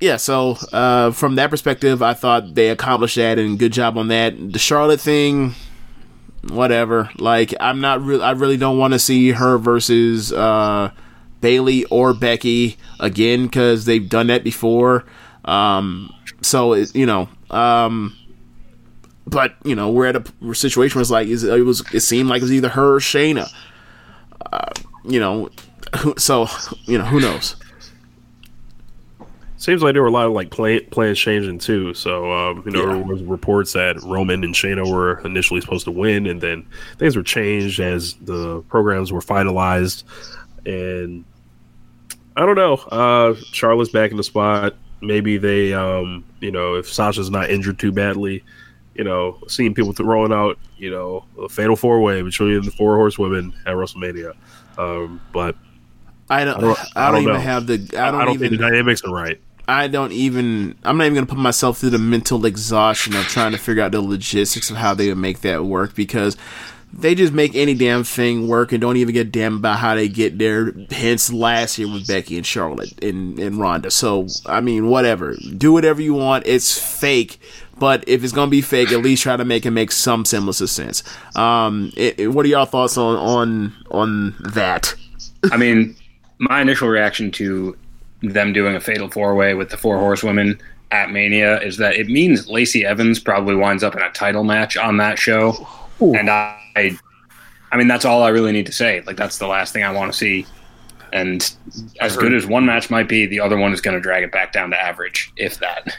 yeah, 0.00 0.16
so 0.16 0.56
uh, 0.72 1.10
from 1.12 1.36
that 1.36 1.50
perspective, 1.50 2.02
I 2.02 2.14
thought 2.14 2.54
they 2.54 2.68
accomplished 2.68 3.16
that 3.16 3.38
and 3.38 3.58
good 3.58 3.72
job 3.72 3.96
on 3.96 4.08
that. 4.08 4.34
The 4.52 4.58
Charlotte 4.58 5.00
thing, 5.00 5.54
whatever. 6.50 7.10
Like, 7.18 7.54
I'm 7.60 7.80
not 7.80 8.02
really, 8.02 8.22
I 8.22 8.32
really 8.32 8.56
don't 8.56 8.78
want 8.78 8.92
to 8.94 8.98
see 8.98 9.30
her 9.30 9.58
versus 9.58 10.32
uh, 10.32 10.90
Bayley 11.40 11.84
or 11.84 12.14
Becky 12.14 12.76
again 13.00 13.46
because 13.46 13.84
they've 13.84 14.08
done 14.08 14.28
that 14.28 14.44
before. 14.44 15.04
Um, 15.44 16.12
so 16.40 16.72
it, 16.72 16.94
you 16.94 17.06
know, 17.06 17.28
um, 17.50 18.16
but 19.26 19.54
you 19.64 19.74
know, 19.74 19.90
we're 19.90 20.06
at 20.06 20.16
a 20.16 20.54
situation 20.54 20.98
where 20.98 21.02
it's 21.02 21.10
like 21.10 21.28
it 21.28 21.62
was, 21.62 21.82
it 21.92 22.00
seemed 22.00 22.28
like 22.28 22.38
it 22.38 22.44
was 22.44 22.52
either 22.52 22.70
her 22.70 22.96
or 22.96 23.00
Shayna. 23.00 23.48
Uh, 24.52 24.70
you 25.04 25.20
know, 25.20 25.50
so 26.16 26.48
you 26.84 26.98
know, 26.98 27.04
who 27.04 27.20
knows? 27.20 27.56
Seems 29.58 29.82
like 29.82 29.94
there 29.94 30.02
were 30.02 30.08
a 30.08 30.12
lot 30.12 30.26
of 30.26 30.32
like 30.32 30.50
play, 30.50 30.80
plans 30.80 31.18
changing 31.18 31.58
too. 31.58 31.94
So 31.94 32.30
um, 32.32 32.62
you 32.66 32.72
know, 32.72 32.80
Yeah. 32.80 32.94
there 32.96 33.02
was 33.04 33.22
reports 33.22 33.72
that 33.72 34.00
Roman 34.02 34.44
and 34.44 34.54
Shayna 34.54 34.90
were 34.90 35.20
initially 35.24 35.60
supposed 35.62 35.84
to 35.86 35.90
win, 35.90 36.26
and 36.26 36.40
then 36.40 36.66
things 36.98 37.16
were 37.16 37.22
changed 37.22 37.80
as 37.80 38.14
the 38.14 38.60
programs 38.68 39.12
were 39.12 39.20
finalized. 39.20 40.04
And 40.66 41.24
I 42.36 42.44
don't 42.44 42.56
know. 42.56 42.74
Uh, 42.74 43.34
Charlotte's 43.52 43.90
back 43.90 44.10
in 44.10 44.18
the 44.18 44.22
spot. 44.24 44.74
Maybe 45.00 45.38
they, 45.38 45.72
um, 45.72 46.24
you 46.40 46.50
know, 46.50 46.74
if 46.74 46.92
Sasha's 46.92 47.30
not 47.30 47.48
injured 47.50 47.78
too 47.78 47.92
badly, 47.92 48.42
you 48.94 49.04
know, 49.04 49.38
seeing 49.48 49.72
people 49.74 49.92
throwing 49.92 50.32
out, 50.32 50.58
you 50.76 50.90
know, 50.90 51.24
a 51.40 51.48
fatal 51.48 51.76
four 51.76 52.00
way 52.00 52.20
between 52.22 52.62
the 52.62 52.70
four 52.70 52.96
horsewomen 52.96 53.54
at 53.64 53.74
WrestleMania. 53.74 54.34
Um, 54.76 55.20
but 55.32 55.56
I 56.28 56.44
don't. 56.44 56.54
I 56.54 56.58
I 56.58 56.60
don't, 56.60 56.62
don't- 56.76 56.96
I 56.96 57.10
don't 57.12 57.22
even 57.22 57.34
know. 57.34 57.40
have 57.40 57.66
the. 57.66 57.74
I 57.96 58.08
I 58.08 58.10
don't, 58.10 58.20
don't, 58.26 58.34
even. 58.34 58.40
think 58.50 58.60
the 58.60 58.68
dynamics 58.68 59.02
are 59.04 59.14
right. 59.14 59.40
I 59.68 59.88
don't 59.88 60.12
even. 60.12 60.76
I'm 60.84 60.96
not 60.96 61.04
even 61.04 61.14
gonna 61.14 61.26
put 61.26 61.38
myself 61.38 61.78
through 61.78 61.90
the 61.90 61.98
mental 61.98 62.44
exhaustion 62.46 63.14
of 63.16 63.24
trying 63.24 63.52
to 63.52 63.58
figure 63.58 63.82
out 63.82 63.92
the 63.92 64.00
logistics 64.00 64.70
of 64.70 64.76
how 64.76 64.94
they 64.94 65.08
would 65.08 65.18
make 65.18 65.40
that 65.40 65.64
work 65.64 65.94
because 65.94 66.36
they 66.92 67.14
just 67.16 67.32
make 67.32 67.54
any 67.56 67.74
damn 67.74 68.04
thing 68.04 68.46
work 68.48 68.70
and 68.72 68.80
don't 68.80 68.96
even 68.96 69.12
get 69.12 69.32
damn 69.32 69.56
about 69.56 69.78
how 69.80 69.94
they 69.96 70.08
get 70.08 70.38
there. 70.38 70.72
Hence, 70.90 71.32
last 71.32 71.78
year 71.78 71.92
with 71.92 72.06
Becky 72.06 72.36
and 72.36 72.46
Charlotte 72.46 73.02
and 73.02 73.38
and 73.40 73.58
Ronda. 73.58 73.90
So 73.90 74.28
I 74.46 74.60
mean, 74.60 74.88
whatever. 74.88 75.34
Do 75.56 75.72
whatever 75.72 76.00
you 76.00 76.14
want. 76.14 76.46
It's 76.46 76.78
fake. 76.78 77.38
But 77.78 78.04
if 78.08 78.24
it's 78.24 78.32
gonna 78.32 78.50
be 78.50 78.62
fake, 78.62 78.92
at 78.92 79.00
least 79.02 79.22
try 79.24 79.36
to 79.36 79.44
make 79.44 79.66
it 79.66 79.70
make 79.72 79.90
some 79.92 80.24
semblance 80.24 80.60
of 80.60 80.70
sense. 80.70 81.02
Um, 81.34 81.92
it, 81.96 82.18
it- 82.20 82.28
what 82.28 82.46
are 82.46 82.48
y'all 82.48 82.64
thoughts 82.66 82.96
on 82.96 83.16
on 83.16 83.72
on 83.90 84.34
that? 84.54 84.94
I 85.52 85.56
mean, 85.56 85.94
my 86.38 86.60
initial 86.62 86.88
reaction 86.88 87.30
to 87.32 87.76
them 88.22 88.52
doing 88.52 88.74
a 88.74 88.80
fatal 88.80 89.10
four 89.10 89.34
way 89.34 89.54
with 89.54 89.70
the 89.70 89.76
four 89.76 89.98
horsewomen 89.98 90.60
at 90.90 91.10
Mania 91.10 91.60
is 91.60 91.76
that 91.78 91.96
it 91.96 92.08
means 92.08 92.48
Lacey 92.48 92.84
Evans 92.84 93.18
probably 93.18 93.54
winds 93.54 93.82
up 93.82 93.94
in 93.94 94.02
a 94.02 94.10
title 94.12 94.44
match 94.44 94.76
on 94.76 94.96
that 94.98 95.18
show, 95.18 95.66
and 96.00 96.30
I, 96.30 96.58
I, 96.76 96.98
I 97.72 97.76
mean 97.76 97.88
that's 97.88 98.04
all 98.04 98.22
I 98.22 98.28
really 98.28 98.52
need 98.52 98.66
to 98.66 98.72
say. 98.72 99.02
Like 99.02 99.16
that's 99.16 99.38
the 99.38 99.46
last 99.46 99.72
thing 99.72 99.82
I 99.82 99.92
want 99.92 100.12
to 100.12 100.18
see. 100.18 100.46
And 101.12 101.54
as 102.00 102.16
good 102.16 102.34
as 102.34 102.46
one 102.46 102.66
match 102.66 102.90
might 102.90 103.08
be, 103.08 103.26
the 103.26 103.40
other 103.40 103.56
one 103.56 103.72
is 103.72 103.80
going 103.80 103.94
to 103.96 104.00
drag 104.00 104.24
it 104.24 104.32
back 104.32 104.52
down 104.52 104.70
to 104.70 104.80
average, 104.80 105.32
if 105.36 105.58
that. 105.60 105.96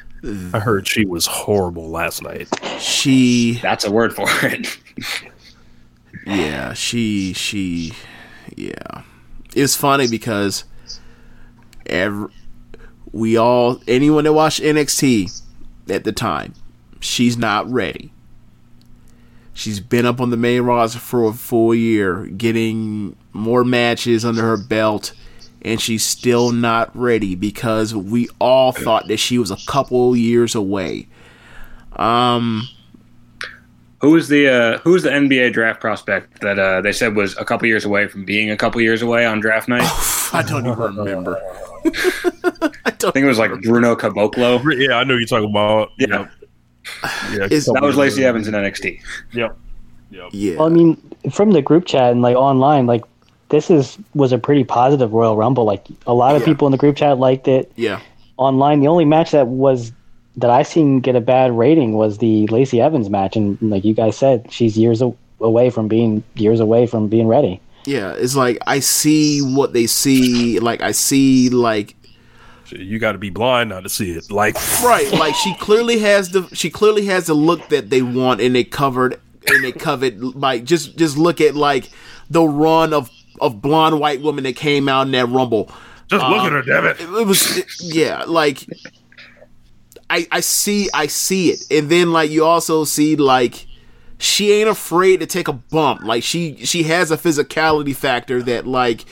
I 0.53 0.59
heard 0.59 0.88
she 0.88 1.05
was 1.05 1.26
horrible 1.26 1.89
last 1.89 2.22
night. 2.24 2.49
She 2.80 3.59
That's 3.61 3.86
a 3.86 3.91
word 3.91 4.13
for 4.13 4.28
it. 4.43 4.78
Yeah, 6.26 6.74
she 6.74 7.34
she 7.34 7.93
yeah. 8.55 9.03
It's 9.55 9.76
funny 9.76 10.07
because 10.07 10.65
every, 11.88 12.29
we 13.11 13.38
all 13.38 13.81
anyone 13.88 14.23
that 14.25 14.33
watched 14.33 14.61
NXT 14.61 15.41
at 15.89 16.03
the 16.03 16.11
time, 16.11 16.53
she's 16.99 17.38
not 17.38 17.69
ready. 17.71 18.11
She's 19.53 19.79
been 19.79 20.05
up 20.05 20.21
on 20.21 20.29
the 20.29 20.38
main 20.38 20.61
roster 20.61 20.99
for 20.99 21.27
a 21.27 21.33
full 21.33 21.73
year, 21.73 22.27
getting 22.27 23.15
more 23.33 23.63
matches 23.63 24.23
under 24.23 24.43
her 24.43 24.57
belt, 24.57 25.13
and 25.63 25.81
she's 25.81 26.05
still 26.05 26.51
not 26.51 26.95
ready 26.95 27.33
because 27.33 27.95
we 27.95 28.29
all 28.39 28.71
thought 28.71 29.07
that 29.07 29.17
she 29.17 29.39
was 29.39 29.49
a 29.49 29.57
couple 29.65 30.15
years 30.15 30.53
away. 30.53 31.07
Um, 31.95 32.67
Who 34.01 34.11
was 34.11 34.27
the 34.27 34.47
uh, 34.47 34.77
who 34.79 34.91
was 34.91 35.01
the 35.01 35.09
NBA 35.09 35.53
draft 35.53 35.81
prospect 35.81 36.41
that 36.41 36.59
uh, 36.59 36.81
they 36.81 36.91
said 36.91 37.15
was 37.15 37.35
a 37.38 37.45
couple 37.45 37.67
years 37.67 37.83
away 37.83 38.07
from 38.07 38.25
being 38.25 38.51
a 38.51 38.57
couple 38.57 38.79
years 38.79 39.01
away 39.01 39.25
on 39.25 39.39
draft 39.39 39.67
night? 39.67 39.81
I 40.33 40.43
don't 40.47 40.67
even 40.67 40.77
remember. 40.77 41.41
I 42.85 42.91
think 42.91 43.17
it 43.17 43.25
was 43.25 43.38
like 43.39 43.51
Bruno 43.61 43.95
Caboclo. 43.95 44.61
Yeah, 44.79 44.97
I 44.97 45.03
know 45.03 45.15
you're 45.15 45.27
talking 45.27 45.49
about. 45.49 45.91
Yeah, 45.97 46.27
yeah. 47.33 47.47
Is- 47.51 47.65
that 47.65 47.81
was 47.81 47.95
Lacey 47.97 48.23
Evans 48.25 48.47
in 48.47 48.53
NXT. 48.53 49.01
Yep. 49.33 49.57
Yep. 50.11 50.29
Yeah. 50.31 50.55
Well, 50.57 50.67
I 50.67 50.69
mean, 50.69 50.95
from 51.31 51.51
the 51.51 51.61
group 51.61 51.85
chat 51.85 52.11
and 52.11 52.21
like 52.21 52.35
online, 52.35 52.85
like 52.88 53.03
this 53.49 53.69
is 53.69 53.97
was 54.13 54.31
a 54.31 54.38
pretty 54.38 54.63
positive 54.63 55.13
Royal 55.13 55.35
Rumble. 55.35 55.65
Like 55.65 55.85
a 56.05 56.13
lot 56.13 56.35
of 56.35 56.41
Yeah. 56.41 56.45
people 56.47 56.67
in 56.67 56.71
the 56.71 56.77
group 56.77 56.95
chat 56.95 57.17
liked 57.19 57.47
it. 57.47 57.71
yeah. 57.75 57.99
Online, 58.38 58.79
the 58.79 58.88
only 58.88 59.03
match 59.05 59.31
that 59.31 59.47
was 59.47 59.91
that 60.35 60.51
I 60.51 60.61
seen 60.61 60.99
get 60.99 61.15
a 61.15 61.21
bad 61.21 61.57
rating 61.57 61.93
was 61.93 62.19
the 62.19 62.45
Lacey 62.47 62.79
Evans 62.79 63.09
match, 63.09 63.35
and 63.35 63.57
like 63.61 63.83
you 63.83 63.95
guys 63.95 64.15
said, 64.15 64.45
she's 64.51 64.77
years 64.77 65.01
away 65.41 65.69
from 65.71 65.88
being 65.88 66.23
years 66.35 66.59
away 66.59 66.85
from 66.85 67.07
being 67.07 67.27
ready. 67.27 67.59
Yeah, 67.88 68.11
it's 68.11 68.35
like 68.35 68.57
I 68.67 68.79
see 68.81 69.39
what 69.41 69.71
they 69.71 69.88
see. 69.88 70.59
Like 70.59 70.81
I 70.81 70.91
see, 70.91 71.49
like 71.49 71.95
You 72.69 72.99
got 72.99 73.13
to 73.13 73.17
be 73.17 73.29
blind 73.29 73.69
not 73.69 73.83
to 73.83 73.89
see 73.89 74.11
it. 74.11 74.29
Like, 74.29 74.55
right, 74.83 75.09
like 75.13 75.35
she 75.35 75.55
clearly 75.55 75.99
has 75.99 76.31
the 76.31 76.49
she 76.53 76.69
clearly 76.69 77.05
has 77.05 77.27
the 77.27 77.33
look 77.33 77.69
that 77.69 77.89
they 77.89 78.01
want, 78.01 78.41
and 78.41 78.53
they 78.53 78.65
covered 78.65 79.21
and 79.47 79.63
they 79.63 79.71
covered. 79.71 80.19
Like 80.21 80.65
just 80.65 80.97
just 80.97 81.17
look 81.17 81.39
at 81.39 81.55
like 81.55 81.89
the 82.29 82.43
run 82.43 82.93
of 82.93 83.09
of 83.39 83.61
blonde 83.61 83.99
white 84.01 84.21
women 84.21 84.43
that 84.43 84.57
came 84.57 84.89
out 84.89 85.05
in 85.05 85.11
that 85.13 85.27
rumble. 85.27 85.71
just 86.09 86.21
look 86.27 86.41
at 86.41 86.47
um, 86.47 86.51
her, 86.51 86.61
damn 86.63 86.85
it. 86.85 86.99
It, 86.99 87.09
it 87.09 87.25
was 87.25 87.57
it- 87.57 87.67
yeah, 87.81 88.23
like 88.27 88.65
I 90.09 90.27
I 90.29 90.39
see 90.41 90.89
I 90.93 91.07
see 91.07 91.51
it, 91.51 91.63
and 91.71 91.89
then 91.89 92.11
like 92.11 92.31
you 92.31 92.43
also 92.43 92.83
see 92.83 93.15
like 93.15 93.65
she 94.20 94.51
ain't 94.51 94.70
afraid 94.70 95.20
to 95.20 95.26
take 95.26 95.47
a 95.47 95.53
bump. 95.53 96.03
Like 96.03 96.24
she 96.24 96.65
she 96.65 96.84
has 96.84 97.11
a 97.11 97.18
physicality 97.18 97.95
factor 97.95 98.41
that 98.43 98.65
like 98.65 99.05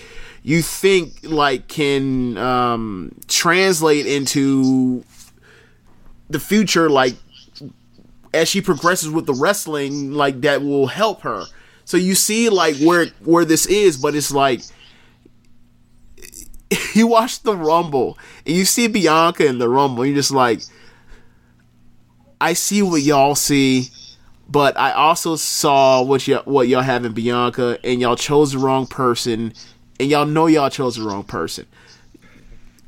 you 0.44 0.62
think 0.62 1.20
like 1.24 1.68
can 1.68 2.38
um 2.38 3.16
translate 3.28 4.06
into 4.06 5.04
the 6.30 6.40
future 6.40 6.90
like 6.90 7.16
as 8.34 8.50
she 8.50 8.62
progresses 8.62 9.10
with 9.10 9.26
the 9.26 9.34
wrestling 9.34 10.14
like 10.14 10.42
that 10.42 10.62
will 10.62 10.88
help 10.88 11.22
her. 11.22 11.46
So 11.86 11.98
you 11.98 12.16
see 12.16 12.50
like 12.50 12.78
where 12.78 13.08
where 13.24 13.46
this 13.46 13.66
is, 13.68 13.98
but 13.98 14.16
it's 14.16 14.32
like 14.32 14.62
you 16.94 17.08
watch 17.08 17.42
the 17.42 17.56
Rumble 17.56 18.18
and 18.46 18.56
you 18.56 18.66
see 18.66 18.88
Bianca 18.88 19.46
in 19.46 19.60
the 19.60 19.70
Rumble, 19.70 20.06
you're 20.06 20.16
just 20.16 20.32
like, 20.32 20.62
I 22.42 22.54
see 22.54 22.82
what 22.82 23.02
y'all 23.02 23.36
see, 23.36 23.90
but 24.50 24.78
I 24.78 24.92
also 24.92 25.36
saw 25.36 26.02
what 26.02 26.28
y- 26.28 26.42
what 26.46 26.68
y'all 26.68 26.82
have 26.82 27.06
in 27.06 27.14
Bianca, 27.14 27.78
and 27.84 28.00
y'all 28.02 28.16
chose 28.16 28.52
the 28.54 28.60
wrong 28.60 28.86
person, 28.88 29.54
and 30.00 30.10
y'all 30.10 30.26
know 30.26 30.48
y'all 30.48 30.70
chose 30.70 30.96
the 30.96 31.04
wrong 31.04 31.24
person. 31.24 31.66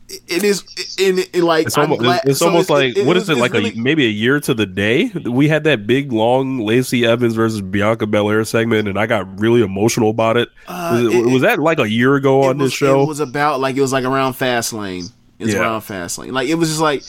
It- 0.10 0.22
It 0.28 0.44
is, 0.46 0.64
in 0.98 1.44
like 1.44 1.68
It's 1.68 1.78
almost, 1.78 2.00
glad- 2.02 2.22
it's 2.26 2.40
so 2.40 2.46
almost 2.48 2.70
like 2.70 2.96
what 3.00 3.18
is 3.18 3.24
it's- 3.24 3.38
it 3.38 3.42
like 3.42 3.52
really- 3.52 3.72
a 3.72 3.78
maybe 3.78 4.06
a 4.06 4.10
year 4.10 4.40
to 4.40 4.54
the 4.54 4.66
day? 4.66 5.12
We 5.26 5.50
had 5.50 5.66
that 5.66 5.86
big 5.86 6.14
long 6.14 6.60
Lacey 6.60 7.06
Evans 7.06 7.34
versus 7.36 7.60
Bianca 7.60 8.08
Belair 8.08 8.46
segment, 8.46 8.88
and 8.88 8.98
I 8.98 9.06
got 9.06 9.40
really 9.42 9.62
emotional 9.62 10.10
about 10.10 10.38
it. 10.38 10.48
was, 10.70 11.02
it- 11.02 11.08
Uh, 11.08 11.20
it- 11.28 11.32
was 11.32 11.42
that 11.42 11.60
like 11.60 11.80
a 11.80 11.90
year 11.90 12.16
ago 12.16 12.44
on 12.44 12.58
was, 12.58 12.72
this 12.72 12.78
show? 12.78 13.04
It 13.04 13.08
was 13.08 13.20
about 13.20 13.60
like 13.60 13.76
it 13.76 13.82
was 13.82 13.92
like 13.92 14.06
around 14.06 14.36
Fastlane. 14.36 15.12
It 15.40 15.46
was 15.46 15.54
Yeah. 15.54 15.60
around 15.62 15.82
Fastlane. 15.82 16.32
Like 16.32 16.48
it 16.48 16.56
was 16.56 16.70
just 16.70 16.82
like 16.82 17.04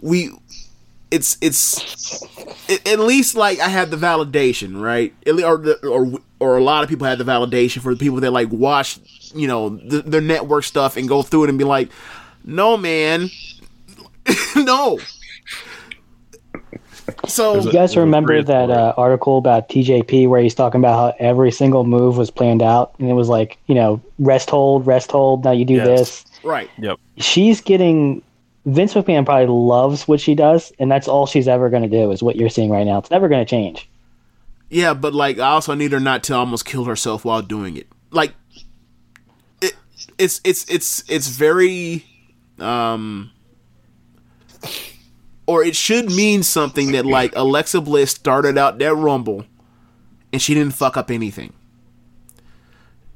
we. 0.00 0.30
It's 1.10 1.36
it's 1.40 2.22
it, 2.68 2.86
at 2.88 2.98
least 2.98 3.36
like 3.36 3.60
I 3.60 3.68
had 3.68 3.90
the 3.90 3.96
validation, 3.96 4.80
right? 4.80 5.14
Or 5.26 5.56
the, 5.58 5.78
or 5.86 6.20
or 6.40 6.56
a 6.58 6.62
lot 6.62 6.82
of 6.82 6.90
people 6.90 7.06
had 7.06 7.18
the 7.18 7.24
validation 7.24 7.80
for 7.80 7.94
the 7.94 7.98
people 7.98 8.20
that 8.20 8.32
like 8.32 8.48
watch 8.50 8.98
you 9.34 9.46
know 9.46 9.68
the, 9.70 10.02
their 10.02 10.20
network 10.20 10.64
stuff 10.64 10.96
and 10.96 11.08
go 11.08 11.22
through 11.22 11.44
it 11.44 11.48
and 11.50 11.58
be 11.58 11.64
like, 11.64 11.90
no 12.44 12.76
man, 12.76 13.30
no. 14.56 14.98
So 17.28 17.60
You 17.60 17.72
guys 17.72 17.96
remember 17.96 18.42
that 18.42 18.70
uh, 18.70 18.92
article 18.96 19.38
about 19.38 19.68
TJP 19.68 20.28
where 20.28 20.40
he's 20.40 20.54
talking 20.54 20.80
about 20.80 20.96
how 20.96 21.16
every 21.24 21.52
single 21.52 21.84
move 21.84 22.16
was 22.16 22.30
planned 22.30 22.62
out, 22.62 22.94
and 22.98 23.08
it 23.08 23.12
was 23.14 23.28
like, 23.28 23.58
you 23.66 23.74
know, 23.74 24.00
rest 24.18 24.50
hold, 24.50 24.86
rest 24.86 25.12
hold. 25.12 25.44
Now 25.44 25.52
you 25.52 25.64
do 25.64 25.74
Yes. 25.74 25.86
this. 25.86 26.24
right, 26.42 26.68
Yep. 26.78 26.98
She's 27.18 27.60
getting. 27.60 28.22
Vince 28.66 28.94
McMahon 28.94 29.24
probably 29.24 29.46
loves 29.46 30.08
what 30.08 30.20
she 30.20 30.34
does, 30.34 30.72
and 30.80 30.90
that's 30.90 31.06
all 31.06 31.26
she's 31.26 31.46
ever 31.46 31.70
going 31.70 31.84
to 31.84 31.88
do 31.88 32.10
is 32.10 32.22
what 32.22 32.34
you're 32.34 32.48
seeing 32.48 32.68
right 32.68 32.84
now. 32.84 32.98
It's 32.98 33.12
never 33.12 33.28
going 33.28 33.44
to 33.44 33.48
change. 33.48 33.88
Yeah, 34.68 34.94
but 34.94 35.14
like 35.14 35.38
I 35.38 35.50
also 35.50 35.74
need 35.74 35.92
her 35.92 36.00
not 36.00 36.24
to 36.24 36.34
almost 36.34 36.64
kill 36.64 36.84
herself 36.84 37.24
while 37.24 37.42
doing 37.42 37.76
it. 37.76 37.86
Like 38.10 38.34
it 39.60 39.76
it's 40.18 40.40
it's 40.44 40.68
it's 40.68 41.08
it's 41.08 41.28
very 41.28 42.04
um 42.58 43.30
or 45.46 45.62
it 45.62 45.76
should 45.76 46.10
mean 46.10 46.42
something 46.42 46.90
that 46.92 47.06
like 47.06 47.36
Alexa 47.36 47.80
Bliss 47.80 48.10
started 48.10 48.58
out 48.58 48.78
that 48.80 48.94
rumble 48.94 49.44
and 50.32 50.42
she 50.42 50.54
didn't 50.54 50.74
fuck 50.74 50.96
up 50.96 51.10
anything. 51.12 51.52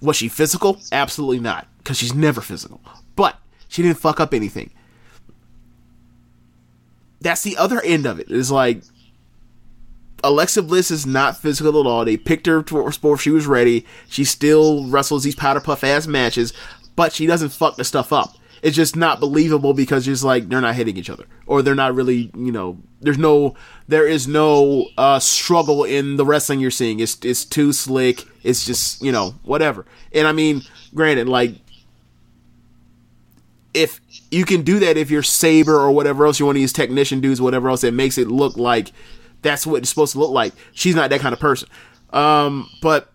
Was 0.01 0.14
she 0.14 0.28
physical? 0.28 0.80
Absolutely 0.92 1.40
not, 1.40 1.66
cuz 1.82 1.96
she's 1.96 2.14
never 2.14 2.40
physical. 2.40 2.80
But 3.16 3.36
she 3.66 3.82
didn't 3.82 3.98
fuck 3.98 4.20
up 4.20 4.32
anything. 4.32 4.70
That's 7.21 7.43
the 7.43 7.57
other 7.57 7.81
end 7.83 8.07
of 8.07 8.18
it. 8.18 8.31
It's 8.31 8.51
like 8.51 8.83
Alexa 10.23 10.62
Bliss 10.62 10.91
is 10.91 11.07
not 11.07 11.37
physical 11.37 11.81
at 11.81 11.87
all. 11.87 12.05
They 12.05 12.16
picked 12.16 12.47
her 12.47 12.62
for 12.62 12.91
sport. 12.93 13.21
She 13.21 13.31
was 13.31 13.47
ready. 13.47 13.87
She 14.09 14.25
still 14.25 14.87
wrestles 14.89 15.25
these 15.25 15.35
powder 15.35 15.61
puff 15.61 15.85
ass 15.85 16.07
matches, 16.07 16.53
but 16.97 17.12
she 17.12 17.27
doesn't 17.27 17.51
fuck 17.51 17.77
the 17.77 17.85
stuff 17.85 18.12
up. 18.12 18.37
It's 18.62 18.77
just 18.77 18.95
not 18.95 19.21
believable 19.21 19.73
because 19.73 20.05
just 20.05 20.23
like 20.23 20.49
they're 20.49 20.61
not 20.61 20.75
hitting 20.75 20.99
each 20.99 21.09
other, 21.09 21.25
or 21.47 21.62
they're 21.62 21.75
not 21.75 21.95
really, 21.95 22.31
you 22.37 22.53
know, 22.53 22.79
there's 23.01 23.16
no, 23.16 23.55
there 23.89 24.07
is 24.07 24.29
no 24.29 24.89
uh, 24.99 25.18
struggle 25.18 25.85
in 25.85 26.16
the 26.16 26.27
wrestling 26.27 26.61
you're 26.61 26.71
seeing. 26.71 27.01
It's 27.01 27.18
it's 27.23 27.47
too 27.47 27.73
slick. 27.73 28.27
It's 28.43 28.66
just 28.66 29.01
you 29.01 29.12
know 29.12 29.35
whatever. 29.45 29.87
And 30.12 30.29
I 30.29 30.33
mean, 30.33 30.61
granted, 30.95 31.27
like 31.27 31.55
if 33.75 34.01
you 34.31 34.45
can 34.45 34.62
do 34.62 34.79
that 34.81 34.97
if 34.97 35.11
you're 35.11 35.23
Sabre 35.23 35.77
or 35.77 35.91
whatever 35.93 36.27
else, 36.27 36.41
you 36.41 36.47
want 36.47 36.57
to 36.57 36.61
use 36.61 36.73
technician 36.73 37.21
dudes, 37.21 37.41
whatever 37.41 37.68
else 37.68 37.83
that 37.83 37.93
makes 37.93 38.18
it 38.18 38.29
look 38.29 38.57
like 38.57 38.93
that's 39.43 39.66
what 39.66 39.79
it's 39.79 39.89
supposed 39.89 40.12
to 40.12 40.18
look 40.18 40.31
like. 40.31 40.53
She's 40.73 40.95
not 40.95 41.11
that 41.11 41.21
kind 41.21 41.33
of 41.33 41.41
person. 41.41 41.68
Um, 42.11 42.68
but 42.83 43.12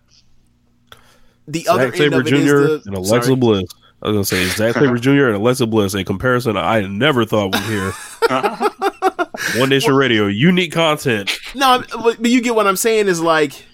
the 1.46 1.68
other 1.68 1.90
Zack 1.90 2.00
end 2.00 2.12
Sabre 2.12 2.20
of 2.20 2.26
it 2.26 2.30
Jr. 2.30 2.36
is 2.36 2.44
the 2.44 2.82
and 2.86 2.96
Alexa 2.96 3.22
sorry. 3.26 3.36
Bliss. 3.36 3.64
I 4.02 4.08
was 4.08 4.14
gonna 4.14 4.24
say 4.24 4.44
Zack 4.48 4.74
Sabre 4.74 4.98
Jr. 4.98 5.26
and 5.26 5.36
Alexa 5.36 5.66
Bliss, 5.66 5.94
a 5.94 6.04
comparison 6.04 6.56
I 6.56 6.82
never 6.82 7.24
thought 7.24 7.54
we'd 7.54 7.62
hear. 7.64 7.92
One 9.60 9.68
Nation 9.68 9.94
Radio, 9.94 10.26
unique 10.26 10.72
content. 10.72 11.30
No, 11.54 11.82
but 12.02 12.20
but 12.20 12.30
you 12.30 12.40
get 12.40 12.54
what 12.54 12.66
I'm 12.66 12.76
saying 12.76 13.08
is 13.08 13.20
like 13.20 13.65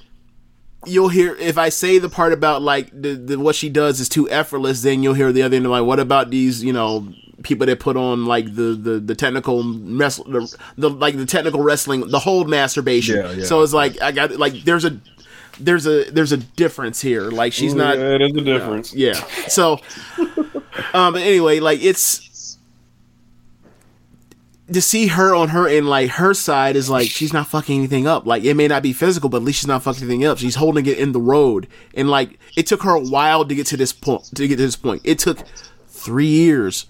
you'll 0.86 1.08
hear 1.08 1.34
if 1.36 1.58
I 1.58 1.68
say 1.68 1.98
the 1.98 2.08
part 2.08 2.32
about 2.32 2.62
like 2.62 2.90
the, 2.92 3.14
the 3.14 3.38
what 3.38 3.54
she 3.54 3.68
does 3.68 4.00
is 4.00 4.08
too 4.08 4.28
effortless, 4.30 4.82
then 4.82 5.02
you'll 5.02 5.14
hear 5.14 5.32
the 5.32 5.42
other 5.42 5.56
end 5.56 5.66
of 5.66 5.72
like 5.72 5.84
what 5.84 6.00
about 6.00 6.30
these 6.30 6.62
you 6.62 6.72
know 6.72 7.12
people 7.42 7.66
that 7.66 7.80
put 7.80 7.96
on 7.96 8.26
like 8.26 8.46
the 8.54 8.74
the 8.74 9.00
the 9.00 9.14
technical 9.14 9.62
wrestle 9.64 10.24
the, 10.24 10.56
the 10.76 10.90
like 10.90 11.16
the 11.16 11.26
technical 11.26 11.62
wrestling 11.62 12.08
the 12.08 12.18
whole 12.18 12.44
masturbation. 12.44 13.16
Yeah, 13.16 13.30
yeah. 13.32 13.44
So 13.44 13.62
it's 13.62 13.72
like 13.72 14.00
I 14.00 14.12
got 14.12 14.32
like 14.32 14.64
there's 14.64 14.84
a 14.84 14.98
there's 15.60 15.86
a 15.86 16.10
there's 16.10 16.32
a 16.32 16.38
difference 16.38 17.00
here. 17.00 17.30
Like 17.30 17.52
she's 17.52 17.74
not 17.74 17.98
Yeah, 17.98 18.18
there's 18.18 18.34
a 18.36 18.40
difference. 18.40 18.94
yeah. 18.94 19.14
So, 19.48 19.78
um, 20.94 21.12
but 21.12 21.22
anyway, 21.22 21.60
like 21.60 21.82
it's 21.82 22.28
to 24.70 24.80
see 24.80 25.08
her 25.08 25.34
on 25.34 25.48
her 25.48 25.66
end, 25.66 25.88
like 25.88 26.10
her 26.12 26.34
side 26.34 26.76
is 26.76 26.88
like 26.88 27.08
she's 27.08 27.32
not 27.32 27.48
fucking 27.48 27.76
anything 27.76 28.06
up. 28.06 28.26
Like 28.26 28.44
it 28.44 28.54
may 28.54 28.68
not 28.68 28.82
be 28.82 28.92
physical, 28.92 29.28
but 29.28 29.38
at 29.38 29.42
least 29.42 29.60
she's 29.60 29.68
not 29.68 29.82
fucking 29.82 30.04
anything 30.04 30.24
up. 30.24 30.38
She's 30.38 30.54
holding 30.54 30.86
it 30.86 30.98
in 30.98 31.12
the 31.12 31.20
road, 31.20 31.66
and 31.94 32.10
like 32.10 32.38
it 32.56 32.66
took 32.66 32.82
her 32.82 32.92
a 32.92 33.00
while 33.00 33.44
to 33.44 33.54
get 33.54 33.66
to 33.68 33.76
this 33.76 33.92
point. 33.92 34.24
To 34.36 34.46
get 34.46 34.56
to 34.56 34.62
this 34.62 34.76
point, 34.76 35.02
it 35.04 35.18
took 35.18 35.38
three 35.88 36.26
years 36.26 36.86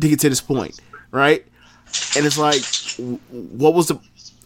to 0.00 0.08
get 0.08 0.20
to 0.20 0.28
this 0.28 0.40
point, 0.40 0.80
right? 1.10 1.44
And 2.16 2.24
it's 2.24 2.38
like, 2.38 2.62
what 3.30 3.74
was 3.74 3.88
the? 3.88 3.98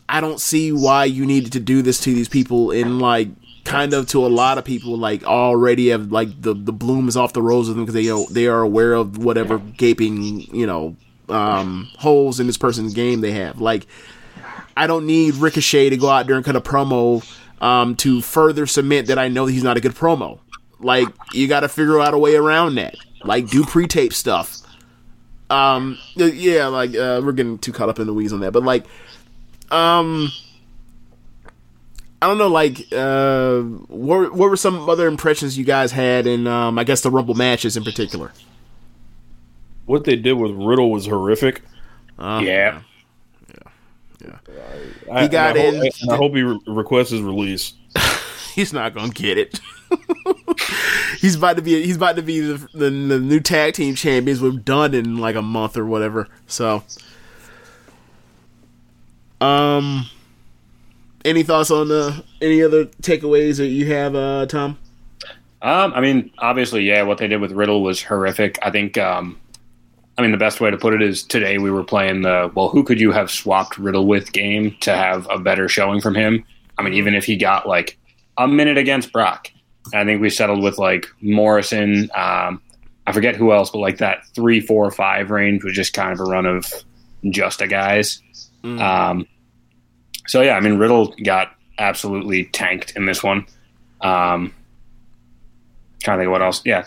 I 0.08 0.20
don't 0.20 0.40
see 0.40 0.72
why 0.72 1.04
you 1.04 1.26
needed 1.26 1.52
to 1.52 1.60
do 1.60 1.82
this 1.82 2.00
to 2.00 2.14
these 2.14 2.28
people, 2.28 2.70
and 2.70 2.98
like 2.98 3.28
kind 3.64 3.92
of 3.94 4.06
to 4.08 4.24
a 4.24 4.28
lot 4.28 4.56
of 4.58 4.64
people, 4.64 4.96
like 4.96 5.22
already 5.24 5.88
have 5.88 6.10
like 6.10 6.40
the 6.40 6.54
the 6.54 6.72
bloom 6.72 7.08
is 7.08 7.16
off 7.16 7.34
the 7.34 7.42
rose 7.42 7.68
of 7.68 7.76
them 7.76 7.84
because 7.84 7.94
they 7.94 8.06
know 8.06 8.26
they 8.30 8.46
are 8.46 8.62
aware 8.62 8.94
of 8.94 9.18
whatever 9.18 9.58
gaping 9.58 10.40
you 10.54 10.66
know 10.66 10.96
um 11.28 11.88
holes 11.98 12.40
in 12.40 12.46
this 12.46 12.56
person's 12.58 12.94
game 12.94 13.20
they 13.20 13.32
have. 13.32 13.60
Like, 13.60 13.86
I 14.76 14.86
don't 14.86 15.06
need 15.06 15.34
Ricochet 15.34 15.90
to 15.90 15.96
go 15.96 16.08
out 16.08 16.26
there 16.26 16.36
and 16.36 16.44
cut 16.44 16.56
a 16.56 16.60
promo 16.60 17.24
um 17.60 17.96
to 17.96 18.20
further 18.20 18.66
cement 18.66 19.08
that 19.08 19.18
I 19.18 19.28
know 19.28 19.46
that 19.46 19.52
he's 19.52 19.64
not 19.64 19.76
a 19.76 19.80
good 19.80 19.94
promo. 19.94 20.38
Like, 20.80 21.08
you 21.32 21.48
got 21.48 21.60
to 21.60 21.68
figure 21.68 22.00
out 22.00 22.14
a 22.14 22.18
way 22.18 22.34
around 22.34 22.74
that. 22.74 22.96
Like, 23.24 23.48
do 23.48 23.64
pre-tape 23.64 24.12
stuff. 24.12 24.58
Um, 25.48 25.98
yeah, 26.16 26.66
like 26.66 26.90
uh, 26.94 27.22
we're 27.24 27.32
getting 27.32 27.58
too 27.58 27.72
caught 27.72 27.88
up 27.88 27.98
in 27.98 28.06
the 28.06 28.14
weeds 28.14 28.32
on 28.32 28.40
that, 28.40 28.52
but 28.52 28.62
like, 28.62 28.84
um. 29.70 30.30
I 32.22 32.26
don't 32.26 32.38
know, 32.38 32.48
like, 32.48 32.90
uh, 32.90 33.60
what, 33.60 34.32
what 34.32 34.48
were 34.48 34.56
some 34.56 34.88
other 34.88 35.06
impressions 35.06 35.58
you 35.58 35.64
guys 35.66 35.92
had 35.92 36.26
in, 36.26 36.46
um, 36.46 36.78
I 36.78 36.84
guess, 36.84 37.02
the 37.02 37.10
Rumble 37.10 37.34
matches 37.34 37.76
in 37.76 37.84
particular? 37.84 38.32
What 39.86 40.04
they 40.04 40.16
did 40.16 40.34
with 40.34 40.52
Riddle 40.52 40.90
was 40.90 41.06
horrific. 41.06 41.62
Uh, 42.18 42.40
yeah. 42.44 42.80
Yeah. 44.24 44.36
I, 45.12 45.22
He 45.22 45.28
got 45.28 45.56
and 45.56 45.58
I 45.58 45.68
in- 45.68 45.74
Hope, 45.74 45.92
and 46.02 46.10
I 46.10 46.16
hope 46.16 46.34
he 46.34 46.42
re- 46.42 46.60
requests 46.66 47.10
his 47.10 47.20
release. 47.20 47.74
He's 48.54 48.72
not 48.72 48.94
gonna 48.94 49.12
get 49.12 49.36
it. 49.36 49.60
he's 51.20 51.34
about 51.36 51.56
to 51.56 51.62
be 51.62 51.84
he's 51.84 51.96
about 51.96 52.16
to 52.16 52.22
be 52.22 52.40
the, 52.40 52.54
the, 52.72 52.90
the 52.90 53.18
new 53.20 53.40
tag 53.40 53.74
team 53.74 53.94
champions. 53.96 54.40
We're 54.40 54.52
done 54.52 54.94
in 54.94 55.18
like 55.18 55.34
a 55.36 55.42
month 55.42 55.76
or 55.76 55.84
whatever. 55.84 56.28
So, 56.46 56.82
um, 59.40 60.06
any 61.24 61.42
thoughts 61.42 61.70
on 61.70 61.90
uh, 61.90 62.22
any 62.40 62.62
other 62.62 62.86
takeaways 63.02 63.56
that 63.58 63.66
you 63.68 63.86
have, 63.92 64.14
uh, 64.14 64.46
Tom? 64.46 64.78
Um, 65.62 65.92
I 65.94 66.00
mean, 66.00 66.30
obviously, 66.38 66.82
yeah, 66.84 67.02
what 67.02 67.18
they 67.18 67.26
did 67.28 67.40
with 67.40 67.52
Riddle 67.52 67.82
was 67.82 68.02
horrific. 68.02 68.58
I 68.62 68.70
think, 68.70 68.98
um, 68.98 69.38
I 70.16 70.22
mean, 70.22 70.30
the 70.30 70.38
best 70.38 70.60
way 70.60 70.70
to 70.70 70.76
put 70.76 70.94
it 70.94 71.02
is 71.02 71.24
today 71.24 71.58
we 71.58 71.70
were 71.70 71.84
playing 71.84 72.22
the, 72.22 72.50
well, 72.54 72.68
who 72.68 72.84
could 72.84 73.00
you 73.00 73.10
have 73.12 73.30
swapped 73.30 73.78
Riddle 73.78 74.06
with 74.06 74.32
game 74.32 74.76
to 74.80 74.94
have 74.94 75.26
a 75.28 75.38
better 75.38 75.68
showing 75.68 76.00
from 76.00 76.14
him? 76.14 76.44
I 76.78 76.82
mean, 76.82 76.94
even 76.94 77.14
if 77.14 77.24
he 77.24 77.36
got 77.36 77.66
like 77.66 77.98
a 78.38 78.46
minute 78.46 78.78
against 78.78 79.12
Brock, 79.12 79.50
and 79.92 80.00
I 80.00 80.04
think 80.04 80.22
we 80.22 80.30
settled 80.30 80.62
with 80.62 80.78
like 80.78 81.06
Morrison. 81.20 82.10
Um, 82.14 82.62
I 83.06 83.12
forget 83.12 83.36
who 83.36 83.52
else, 83.52 83.70
but 83.70 83.78
like 83.78 83.98
that 83.98 84.26
three, 84.34 84.60
four, 84.60 84.90
five 84.90 85.30
range 85.30 85.62
was 85.62 85.74
just 85.74 85.92
kind 85.92 86.12
of 86.12 86.20
a 86.20 86.24
run 86.24 86.46
of 86.46 86.72
just 87.28 87.60
a 87.60 87.66
guys. 87.66 88.22
Um, 88.80 89.26
so 90.26 90.40
yeah, 90.40 90.54
I 90.54 90.60
mean, 90.60 90.78
Riddle 90.78 91.14
got 91.22 91.54
absolutely 91.78 92.46
tanked 92.46 92.92
in 92.96 93.04
this 93.04 93.22
one. 93.22 93.46
Um, 94.00 94.54
trying 96.02 96.18
to 96.18 96.22
think 96.22 96.28
of 96.28 96.32
what 96.32 96.42
else. 96.42 96.62
Yeah, 96.64 96.86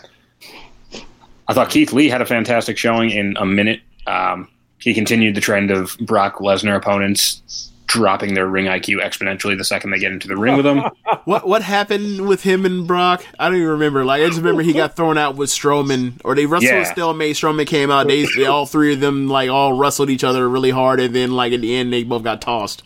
I 1.48 1.54
thought 1.54 1.70
Keith 1.70 1.92
Lee 1.92 2.08
had 2.08 2.20
a 2.20 2.26
fantastic 2.26 2.76
showing 2.76 3.10
in 3.10 3.36
a 3.38 3.46
minute. 3.46 3.80
Um, 4.06 4.48
he 4.78 4.94
continued 4.94 5.34
the 5.34 5.40
trend 5.40 5.70
of 5.70 5.96
Brock 6.00 6.36
Lesnar 6.38 6.76
opponents 6.76 7.70
dropping 7.86 8.34
their 8.34 8.46
ring 8.46 8.66
IQ 8.66 9.02
exponentially 9.02 9.56
the 9.56 9.64
second 9.64 9.90
they 9.90 9.98
get 9.98 10.12
into 10.12 10.28
the 10.28 10.36
ring 10.36 10.56
with 10.56 10.66
him. 10.66 10.82
What 11.24 11.46
what 11.46 11.60
happened 11.60 12.26
with 12.26 12.42
him 12.42 12.64
and 12.64 12.86
Brock? 12.86 13.22
I 13.38 13.48
don't 13.48 13.56
even 13.58 13.68
remember. 13.68 14.02
Like 14.02 14.22
I 14.22 14.26
just 14.28 14.38
remember 14.38 14.62
he 14.62 14.72
got 14.72 14.96
thrown 14.96 15.18
out 15.18 15.36
with 15.36 15.50
Strowman, 15.50 16.14
or 16.24 16.34
they 16.34 16.46
wrestled 16.46 16.70
Yeah. 16.70 16.78
with 16.78 16.88
stalemate. 16.88 17.36
Strowman 17.36 17.66
came 17.66 17.90
out. 17.90 18.06
They, 18.08 18.24
they 18.34 18.46
all 18.46 18.64
three 18.64 18.94
of 18.94 19.00
them 19.00 19.28
like 19.28 19.50
all 19.50 19.74
wrestled 19.74 20.08
each 20.08 20.24
other 20.24 20.48
really 20.48 20.70
hard, 20.70 21.00
and 21.00 21.14
then 21.14 21.32
like 21.32 21.52
at 21.52 21.60
the 21.60 21.74
end 21.76 21.92
they 21.92 22.02
both 22.02 22.22
got 22.22 22.40
tossed. 22.40 22.82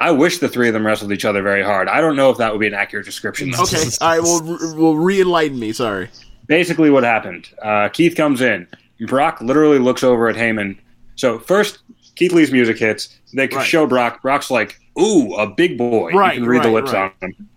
I 0.00 0.10
wish 0.10 0.38
the 0.38 0.48
three 0.48 0.66
of 0.66 0.74
them 0.74 0.84
wrestled 0.84 1.12
each 1.12 1.24
other 1.24 1.42
very 1.42 1.62
hard. 1.62 1.86
I 1.88 2.00
don't 2.00 2.16
know 2.16 2.30
if 2.30 2.38
that 2.38 2.50
would 2.50 2.58
be 2.60 2.66
an 2.66 2.74
accurate 2.74 3.06
description. 3.06 3.52
Though. 3.52 3.62
Okay, 3.62 3.84
all 4.00 4.08
right. 4.08 4.20
Well, 4.22 4.42
re- 4.42 4.74
well, 4.82 4.94
re-enlighten 4.96 5.60
me. 5.60 5.72
Sorry. 5.72 6.08
Basically 6.46 6.90
what 6.90 7.04
happened. 7.04 7.48
Uh, 7.62 7.88
Keith 7.88 8.16
comes 8.16 8.40
in. 8.40 8.66
Brock 9.06 9.40
literally 9.40 9.78
looks 9.78 10.02
over 10.02 10.28
at 10.28 10.36
Heyman. 10.36 10.78
So 11.16 11.38
first, 11.38 11.78
Keith 12.14 12.32
Lee's 12.32 12.50
music 12.52 12.78
hits. 12.78 13.16
They 13.34 13.46
Right. 13.48 13.66
show 13.66 13.86
Brock. 13.86 14.22
Brock's 14.22 14.50
like, 14.50 14.80
"Ooh, 14.98 15.34
a 15.34 15.46
big 15.46 15.76
boy." 15.76 16.12
Right, 16.12 16.34
you 16.34 16.40
can 16.42 16.48
read 16.48 16.62
the 16.62 16.70
lips 16.70 16.92
right. 16.92 17.12
on 17.22 17.30
him. 17.30 17.48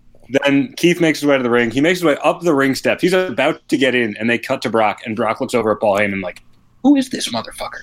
Then 0.44 0.72
Keith 0.76 1.00
makes 1.00 1.20
his 1.20 1.26
way 1.26 1.36
to 1.36 1.42
the 1.42 1.50
ring. 1.50 1.70
He 1.70 1.80
makes 1.80 1.98
his 1.98 2.04
way 2.04 2.16
up 2.22 2.42
the 2.42 2.54
ring 2.54 2.74
steps. 2.74 3.02
He's 3.02 3.12
about 3.12 3.66
to 3.68 3.76
get 3.76 3.94
in, 3.94 4.16
and 4.18 4.28
they 4.30 4.38
cut 4.38 4.62
to 4.62 4.70
Brock. 4.70 5.00
And 5.04 5.16
Brock 5.16 5.40
looks 5.40 5.54
over 5.54 5.72
at 5.72 5.80
Paul 5.80 5.98
Heyman 5.98 6.22
like, 6.22 6.42
"Who 6.82 6.94
is 6.96 7.08
this 7.10 7.28
motherfucker?" 7.32 7.80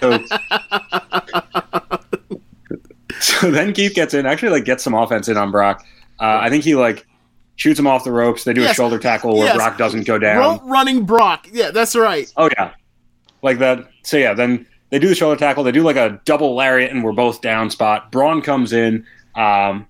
so, 0.00 1.98
so 3.20 3.50
then 3.50 3.72
Keith 3.72 3.94
gets 3.94 4.14
in. 4.14 4.26
Actually, 4.26 4.50
like 4.52 4.64
gets 4.64 4.84
some 4.84 4.94
offense 4.94 5.28
in 5.28 5.36
on 5.36 5.50
Brock. 5.50 5.84
Uh, 6.20 6.38
I 6.42 6.50
think 6.50 6.62
he 6.64 6.74
like 6.74 7.06
shoots 7.60 7.78
him 7.78 7.86
off 7.86 8.04
the 8.04 8.12
ropes. 8.12 8.44
They 8.44 8.54
do 8.54 8.64
a 8.64 8.72
shoulder 8.72 8.98
tackle 8.98 9.36
where 9.36 9.46
Yes. 9.46 9.56
Brock 9.56 9.76
doesn't 9.76 10.06
go 10.06 10.18
down. 10.18 10.38
Rope 10.38 10.62
running 10.64 11.04
Brock. 11.04 11.46
Yeah, 11.52 11.70
that's 11.70 11.94
right. 11.94 12.32
Oh 12.36 12.48
yeah, 12.56 12.72
like 13.42 13.58
that. 13.58 13.86
So 14.02 14.16
yeah, 14.16 14.32
then 14.32 14.66
they 14.88 14.98
do 14.98 15.08
the 15.08 15.14
shoulder 15.14 15.38
tackle. 15.38 15.62
They 15.62 15.72
do 15.72 15.82
like 15.82 15.96
a 15.96 16.20
double 16.24 16.54
lariat, 16.54 16.90
and 16.90 17.04
we're 17.04 17.12
both 17.12 17.42
down 17.42 17.68
spot. 17.70 18.10
Braun 18.10 18.40
comes 18.40 18.72
in. 18.72 19.04
Um, 19.36 19.86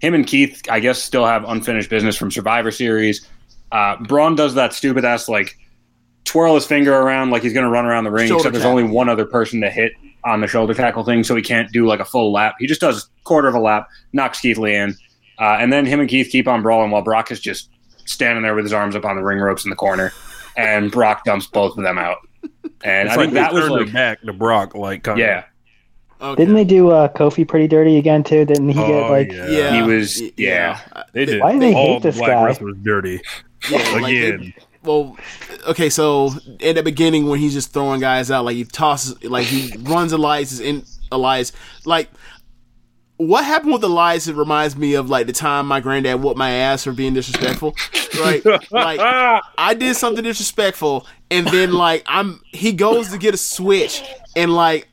him 0.00 0.12
and 0.14 0.26
Keith, 0.26 0.62
I 0.70 0.78
guess, 0.80 1.02
still 1.02 1.24
have 1.24 1.44
unfinished 1.44 1.88
business 1.88 2.16
from 2.16 2.30
Survivor 2.30 2.70
Series. 2.70 3.26
Uh, 3.72 3.96
Braun 4.04 4.34
does 4.36 4.54
that 4.54 4.74
stupid 4.74 5.04
ass 5.06 5.26
like 5.28 5.56
twirl 6.24 6.54
his 6.54 6.66
finger 6.66 6.92
around 6.94 7.30
like 7.30 7.42
he's 7.42 7.54
going 7.54 7.64
to 7.64 7.70
run 7.70 7.86
around 7.86 8.04
the 8.04 8.10
ring. 8.10 8.28
Shoulder 8.28 8.40
Except 8.48 8.52
there's 8.52 8.64
only 8.66 8.84
one 8.84 9.08
other 9.08 9.24
person 9.24 9.60
to 9.62 9.70
hit 9.70 9.92
on 10.22 10.40
the 10.42 10.46
shoulder 10.46 10.74
tackle 10.74 11.02
thing, 11.02 11.24
so 11.24 11.34
he 11.34 11.40
can't 11.42 11.72
do 11.72 11.86
like 11.86 12.00
a 12.00 12.04
full 12.04 12.30
lap. 12.30 12.56
He 12.58 12.66
just 12.66 12.80
does 12.82 13.08
quarter 13.24 13.48
of 13.48 13.54
a 13.54 13.60
lap, 13.60 13.88
knocks 14.12 14.40
Keith 14.40 14.58
Lee 14.58 14.74
in, 14.74 14.94
uh, 15.38 15.56
and 15.60 15.72
then 15.72 15.86
him 15.86 16.00
and 16.00 16.08
Keith 16.08 16.28
keep 16.30 16.48
on 16.48 16.62
brawling 16.62 16.90
while 16.90 17.02
Brock 17.02 17.30
is 17.30 17.40
just 17.40 17.70
standing 18.04 18.42
there 18.42 18.54
with 18.54 18.64
his 18.64 18.72
arms 18.72 18.94
up 18.96 19.04
on 19.04 19.16
the 19.16 19.22
ring 19.22 19.38
ropes 19.38 19.64
in 19.64 19.70
the 19.70 19.76
corner, 19.76 20.12
and 20.56 20.90
Brock 20.90 21.24
dumps 21.24 21.46
both 21.46 21.76
of 21.76 21.82
them 21.84 21.98
out. 21.98 22.18
And 22.82 23.08
It's 23.08 23.16
I 23.16 23.16
like 23.16 23.24
think 23.26 23.34
that 23.34 23.52
was 23.52 23.62
turned 23.64 23.72
like, 23.74 23.88
it 23.88 23.92
back 23.92 24.20
to 24.22 24.32
Brock, 24.32 24.74
like 24.74 25.02
kind 25.02 25.18
yeah, 25.18 25.44
Okay. 26.20 26.40
Didn't 26.42 26.54
they 26.54 26.64
do 26.64 26.90
uh, 26.90 27.08
Kofi 27.12 27.46
pretty 27.46 27.68
dirty 27.68 27.98
again 27.98 28.24
too? 28.24 28.44
Didn't 28.46 28.68
he 28.68 28.74
get 28.74 28.90
Oh, 29.04 29.10
like? 29.10 29.30
yeah. 29.30 29.48
Yeah, 29.50 29.74
he 29.76 29.82
was, 29.82 30.18
y- 30.20 30.32
yeah. 30.38 30.80
They 31.12 31.26
did 31.26 31.42
Why 31.42 31.52
do 31.52 31.58
they 31.58 31.74
all 31.74 31.94
hate 31.94 32.02
this 32.02 32.14
the 32.14 32.20
black 32.20 32.30
guy? 32.30 32.44
wrestlers 32.44 32.76
dirty 32.82 33.20
Yeah, 33.70 33.78
like, 34.00 34.14
again. 34.14 34.54
well, 34.82 35.16
okay, 35.68 35.90
so 35.90 36.30
in 36.60 36.76
the 36.76 36.82
beginning 36.82 37.26
when 37.26 37.38
he's 37.38 37.52
just 37.52 37.72
throwing 37.74 38.00
guys 38.00 38.30
out, 38.30 38.44
like 38.46 38.56
he 38.56 38.64
tosses, 38.64 39.22
like 39.24 39.44
he 39.46 39.76
runs 39.80 40.12
Elias 40.12 40.58
in 40.60 40.84
Elias, 41.12 41.52
like 41.84 42.08
what 43.18 43.44
happened 43.44 43.72
with 43.72 43.82
Elias? 43.82 44.28
It 44.28 44.36
reminds 44.36 44.76
me 44.76 44.94
of 44.94 45.08
like 45.08 45.26
the 45.26 45.32
time 45.32 45.66
my 45.66 45.80
granddad 45.80 46.22
whooped 46.22 46.36
my 46.36 46.50
ass 46.50 46.84
for 46.84 46.92
being 46.92 47.14
disrespectful, 47.14 47.74
right? 48.20 48.44
like 48.70 49.00
I 49.00 49.74
did 49.74 49.96
something 49.96 50.22
disrespectful, 50.22 51.06
and 51.30 51.46
then 51.46 51.72
like 51.72 52.04
I'm 52.06 52.40
he 52.52 52.72
goes 52.72 53.08
to 53.08 53.18
get 53.18 53.34
a 53.34 53.38
switch, 53.38 54.02
and 54.34 54.54
like 54.54 54.88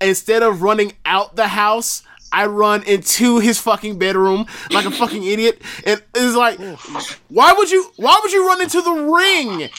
instead 0.00 0.42
of 0.42 0.62
running 0.62 0.92
out 1.04 1.36
the 1.36 1.48
house. 1.48 2.02
I 2.32 2.46
run 2.46 2.82
into 2.82 3.38
his 3.38 3.60
fucking 3.60 3.98
bedroom 4.00 4.46
like 4.72 4.84
a 4.84 4.90
fucking 4.90 5.22
idiot, 5.22 5.62
and 5.86 6.02
it's 6.12 6.36
like, 6.36 6.58
why 7.28 7.52
would 7.52 7.70
you? 7.70 7.88
Why 7.96 8.18
would 8.20 8.32
you 8.32 8.46
run 8.46 8.60
into 8.60 8.82
the 8.82 8.90
ring, 8.90 9.70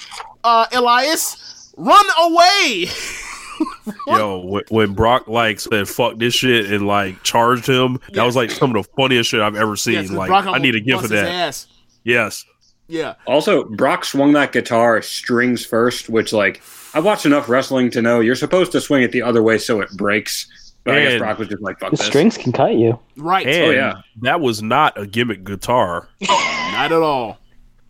uh, 0.45 0.65
Elias? 0.71 1.73
Run 1.75 2.05
away! 2.17 2.87
Yo, 4.07 4.39
when, 4.45 4.63
when 4.69 4.93
Brock 4.93 5.27
like 5.27 5.59
said 5.59 5.87
"fuck 5.87 6.17
this 6.17 6.33
shit" 6.33 6.71
and 6.71 6.87
like 6.87 7.21
charged 7.23 7.67
him, 7.67 7.99
that 8.13 8.23
was 8.23 8.35
like 8.35 8.51
some 8.51 8.75
of 8.75 8.83
the 8.85 8.89
funniest 8.95 9.29
shit 9.29 9.41
I've 9.41 9.55
ever 9.55 9.75
seen. 9.75 9.95
Yes, 9.95 10.11
like, 10.11 10.27
Brock 10.29 10.45
I 10.47 10.57
need 10.57 10.75
a 10.75 10.79
gift 10.79 11.03
for 11.03 11.07
that. 11.09 11.27
Ass. 11.27 11.67
Yes, 12.03 12.45
Yeah, 12.87 13.15
Also, 13.25 13.65
Brock 13.65 14.05
swung 14.05 14.31
that 14.33 14.51
guitar 14.53 15.01
strings 15.01 15.65
first, 15.65 16.09
which 16.09 16.31
like 16.31 16.61
I've 16.93 17.03
watched 17.03 17.25
enough 17.25 17.49
wrestling 17.49 17.89
to 17.91 18.01
know 18.01 18.21
you're 18.21 18.35
supposed 18.35 18.71
to 18.71 18.79
swing 18.81 19.03
it 19.03 19.11
the 19.11 19.21
other 19.21 19.43
way 19.43 19.57
so 19.57 19.81
it 19.81 19.89
breaks. 19.97 20.47
But 20.85 20.95
I 20.95 21.01
guess 21.03 21.11
And- 21.13 21.19
Brock 21.19 21.37
was 21.39 21.47
just 21.49 21.61
like, 21.61 21.79
"Fuck 21.79 21.91
The 21.91 21.97
this." 21.97 22.05
strings 22.05 22.37
can 22.37 22.53
cut 22.53 22.75
you. 22.75 22.97
right. 23.17 23.45
and 23.45 23.65
Oh, 23.65 23.69
yeah. 23.71 23.93
that 24.21 24.39
was 24.39 24.61
not 24.63 24.97
a 24.97 25.05
gimmick 25.05 25.43
guitar. 25.43 26.07
Not 26.21 26.91
at 26.91 27.01
all. 27.01 27.39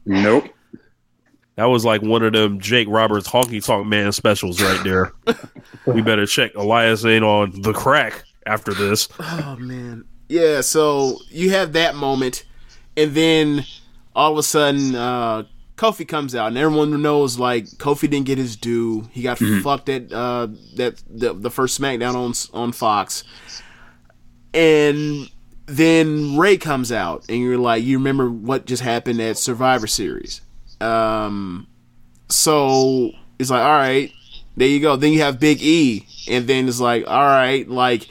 Nope. 0.06 0.46
That 1.58 1.66
was 1.66 1.84
like 1.84 2.04
one 2.04 2.24
of 2.24 2.34
them 2.34 2.60
Jake 2.60 2.88
Roberts 2.88 3.28
honky 3.28 3.66
tonk 3.66 3.88
man 3.88 4.12
specials 4.12 4.62
right 4.62 4.80
there. 4.84 5.12
we 5.88 6.02
better 6.02 6.28
check 6.28 6.54
Elias 6.56 7.04
ain't 7.04 7.26
on 7.26 7.62
the 7.62 7.74
crack 7.74 8.24
after 8.46 8.74
this. 8.74 9.10
Oh 9.20 9.58
man. 9.60 10.06
Yeah, 10.30 10.62
so 10.62 11.20
you 11.30 11.50
have 11.52 11.74
that 11.74 11.96
moment 11.96 12.46
and 12.96 13.14
then 13.16 13.66
all 14.16 14.34
of 14.34 14.38
a 14.38 14.44
sudden 14.44 14.96
uh 14.96 15.44
Kofi 15.78 16.08
comes 16.08 16.34
out, 16.34 16.48
and 16.48 16.58
everyone 16.58 17.02
knows 17.04 17.38
like 17.38 17.66
Kofi 17.66 18.10
didn't 18.10 18.26
get 18.26 18.40
his 18.40 18.56
due. 18.56 19.08
He 19.12 19.22
got 19.22 19.38
fucked 19.38 19.90
at 19.90 20.12
uh, 20.12 20.48
that 20.76 21.04
the, 21.08 21.34
the 21.36 21.52
first 21.52 21.80
SmackDown 21.80 22.16
on 22.16 22.60
on 22.60 22.72
Fox, 22.72 23.24
and 24.56 25.30
then 25.68 26.36
Ray 26.36 26.58
comes 26.58 26.92
out, 26.92 27.26
and 27.30 27.40
you're 27.40 27.60
like, 27.60 27.84
you 27.84 28.00
remember 28.00 28.28
what 28.28 28.66
just 28.66 28.82
happened 28.82 29.22
at 29.22 29.38
Survivor 29.38 29.86
Series. 29.86 30.42
Um, 30.82 31.68
so 32.30 33.12
it's 33.40 33.50
like, 33.50 33.64
all 33.64 33.78
right, 33.78 34.12
there 34.56 34.68
you 34.68 34.80
go. 34.80 34.96
Then 34.96 35.14
you 35.14 35.22
have 35.22 35.40
Big 35.40 35.62
E, 35.62 36.06
and 36.28 36.48
then 36.48 36.68
it's 36.68 36.80
like, 36.80 37.06
all 37.08 37.24
right, 37.24 37.68
like 37.68 38.08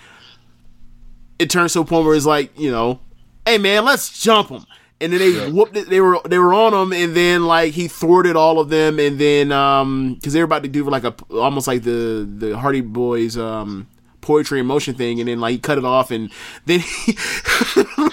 it 1.39 1.51
turns 1.51 1.73
to 1.75 1.81
a 1.81 1.85
point 1.85 2.07
where 2.07 2.15
it's 2.15 2.27
like, 2.27 2.59
you 2.59 2.71
know, 2.71 3.01
hey 3.45 3.59
man, 3.59 3.85
let's 3.85 4.21
jump 4.21 4.49
him. 4.49 4.65
And 5.01 5.13
then 5.13 5.21
they 5.21 5.51
whooped 5.51 5.77
it. 5.77 5.91
They 5.91 6.01
were 6.01 6.19
they 6.25 6.39
were 6.39 6.55
on 6.55 6.73
him, 6.73 6.93
and 6.95 7.15
then 7.15 7.45
like 7.45 7.75
he 7.75 7.87
thwarted 7.87 8.35
all 8.35 8.59
of 8.59 8.71
them, 8.71 8.99
and 8.99 9.19
then 9.19 9.53
um 9.53 10.15
because 10.15 10.33
they 10.33 10.41
were 10.41 10.47
about 10.47 10.63
to 10.63 10.71
do 10.71 10.85
like 10.89 11.05
a 11.05 11.15
almost 11.31 11.67
like 11.67 11.83
the 11.83 12.27
the 12.39 12.57
Hardy 12.57 12.81
Boys 12.81 13.37
um 13.37 13.87
poetry 14.27 14.59
and 14.59 14.69
motion 14.69 14.95
thing, 14.95 15.21
and 15.21 15.29
then 15.29 15.41
like 15.41 15.53
he 15.53 15.59
cut 15.59 15.79
it 15.79 15.85
off, 15.85 16.11
and 16.11 16.31
then 16.67 16.81
he, 16.81 17.13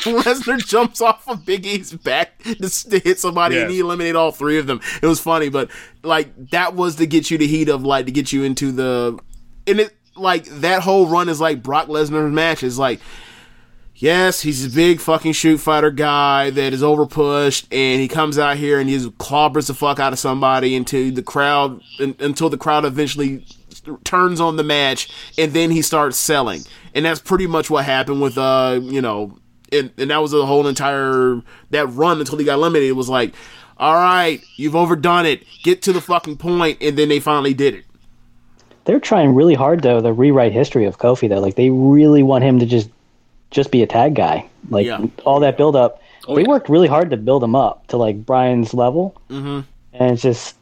Lesnar 0.04 0.66
jumps 0.66 1.02
off 1.02 1.28
of 1.28 1.46
Big 1.46 1.66
E's 1.66 1.92
back 1.94 2.42
to, 2.44 2.56
to 2.56 3.00
hit 3.00 3.20
somebody, 3.20 3.60
and 3.60 3.72
he 3.72 3.80
eliminated 3.80 4.16
all 4.16 4.32
three 4.32 4.58
of 4.58 4.68
them. 4.68 4.80
It 5.02 5.08
was 5.08 5.20
funny, 5.20 5.50
but 5.50 5.70
like 6.04 6.50
that 6.52 6.76
was 6.76 6.96
to 6.98 7.08
get 7.08 7.32
you 7.32 7.38
the 7.38 7.48
heat 7.48 7.70
of 7.70 7.84
like 7.84 8.06
to 8.06 8.12
get 8.12 8.32
you 8.32 8.44
into 8.44 8.72
the 8.72 9.20
and 9.68 9.80
it 9.80 9.96
like 10.16 10.46
that 10.46 10.82
whole 10.84 11.08
run 11.08 11.30
is 11.30 11.42
like 11.42 11.64
Brock 11.64 11.88
Lesnar's 11.88 12.32
match 12.32 12.64
is 12.64 12.78
like 12.78 13.00
yes 13.96 14.42
he's 14.42 14.66
a 14.66 14.70
big 14.70 15.00
fucking 15.00 15.34
shoot 15.34 15.58
fighter 15.58 15.92
guy 15.92 16.50
that 16.50 16.74
is 16.74 16.82
overpushed 16.82 17.66
and 17.72 18.02
he 18.02 18.08
comes 18.08 18.38
out 18.38 18.58
here 18.58 18.80
and 18.80 18.90
he 18.90 18.98
clobbers 19.12 19.68
the 19.68 19.74
fuck 19.74 20.00
out 20.00 20.14
of 20.14 20.20
somebody 20.20 20.76
until 20.76 21.12
the 21.12 21.24
crowd 21.24 21.82
until 22.00 22.50
the 22.50 22.58
crowd 22.58 22.86
eventually 22.86 23.46
turns 24.04 24.40
on 24.42 24.56
the 24.56 24.64
match 24.64 25.10
and 25.38 25.54
then 25.54 25.72
he 25.72 25.82
starts 25.82 26.18
selling 26.18 26.62
and 26.96 27.06
that's 27.06 27.20
pretty 27.20 27.48
much 27.48 27.70
what 27.70 27.86
happened 27.86 28.22
with 28.22 28.38
uh 28.38 28.80
you 28.82 29.02
know 29.02 29.38
and, 29.72 29.92
and 29.98 30.10
that 30.12 30.22
was 30.22 30.32
the 30.32 30.46
whole 30.46 30.68
entire 30.68 31.42
that 31.72 31.88
run 31.88 32.20
until 32.20 32.38
he 32.38 32.46
got 32.46 32.54
eliminated 32.56 32.90
it 32.90 32.94
was 32.94 33.10
like 33.10 33.34
all 33.78 33.96
right 33.96 34.42
you've 34.56 34.76
overdone 34.76 35.26
it 35.26 35.44
get 35.64 35.82
to 35.82 35.92
the 35.92 36.02
fucking 36.02 36.38
point 36.38 36.78
and 36.82 36.98
then 36.98 37.10
they 37.10 37.20
finally 37.20 37.54
did 37.54 37.74
it 37.74 37.86
They're 38.86 39.00
trying 39.00 39.34
really 39.36 39.56
hard 39.56 39.82
though 39.82 40.02
to 40.02 40.14
rewrite 40.14 40.52
history 40.52 40.86
of 40.86 40.98
Kofi 40.98 41.28
though. 41.30 41.40
Like 41.40 41.56
they 41.56 41.70
really 41.70 42.22
want 42.24 42.44
him 42.44 42.60
to 42.60 42.66
just 42.66 42.90
just 43.52 43.72
be 43.72 43.82
a 43.84 43.88
tag 43.88 44.14
guy. 44.16 44.48
Like 44.70 44.86
Yeah. 44.86 45.06
all 45.26 45.40
that 45.42 45.58
build 45.58 45.76
up. 45.76 46.02
Oh, 46.28 46.36
they 46.36 46.42
yeah. 46.42 46.48
worked 46.48 46.70
really 46.70 46.88
hard 46.88 47.10
to 47.12 47.18
build 47.18 47.44
him 47.44 47.56
up 47.56 47.88
to 47.88 47.98
like 47.98 48.26
Bryan's 48.26 48.74
level. 48.74 49.16
Mm-hmm. 49.30 49.62
And 49.94 50.12
it's 50.12 50.22
just 50.22 50.56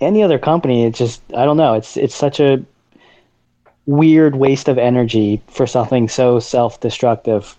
any 0.00 0.22
other 0.22 0.38
company. 0.38 0.84
It's 0.84 0.98
just 0.98 1.22
I 1.34 1.44
don't 1.44 1.56
know. 1.56 1.74
It's 1.74 1.96
it's 1.96 2.14
such 2.14 2.40
a 2.40 2.64
weird 3.86 4.36
waste 4.36 4.68
of 4.68 4.78
energy 4.78 5.42
for 5.48 5.66
something 5.66 6.08
so 6.08 6.38
self 6.40 6.80
destructive 6.80 7.56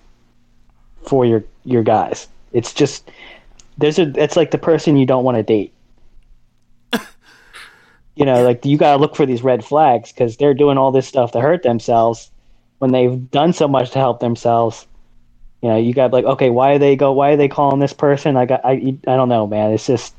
for 1.08 1.26
your 1.26 1.44
your 1.66 1.84
guys. 1.84 2.28
It's 2.54 2.74
just 2.74 3.12
there's 3.78 4.00
a 4.00 4.12
it's 4.22 4.36
like 4.36 4.52
the 4.52 4.58
person 4.58 4.98
you 4.98 5.06
don't 5.06 5.24
want 5.24 5.38
to 5.38 5.44
date. 5.44 5.74
you 8.16 8.26
know, 8.26 8.44
like 8.44 8.66
you 8.66 8.78
got 8.78 8.94
to 8.94 8.98
look 9.02 9.16
for 9.16 9.26
these 9.26 9.44
red 9.44 9.66
flags 9.66 10.12
because 10.12 10.38
they're 10.38 10.54
doing 10.54 10.78
all 10.78 10.92
this 10.92 11.08
stuff 11.08 11.32
to 11.34 11.42
hurt 11.42 11.64
themselves 11.64 12.32
when 12.80 12.92
they've 12.92 13.30
done 13.32 13.54
so 13.54 13.68
much 13.68 13.92
to 13.92 14.00
help 14.00 14.20
themselves. 14.20 14.88
You 15.62 15.70
know, 15.70 15.78
you 15.78 15.94
got 15.94 16.14
like, 16.14 16.26
okay, 16.26 16.50
why 16.50 16.74
are 16.74 16.80
they 16.80 16.96
go? 16.96 17.12
Why 17.14 17.32
are 17.32 17.38
they 17.38 17.50
calling 17.50 17.80
this 17.80 17.94
person? 17.94 18.38
I 18.38 18.46
got, 18.46 18.62
I, 18.66 18.98
I 19.08 19.16
don't 19.18 19.30
know, 19.30 19.48
man. 19.48 19.72
It's 19.72 19.88
just, 19.88 20.16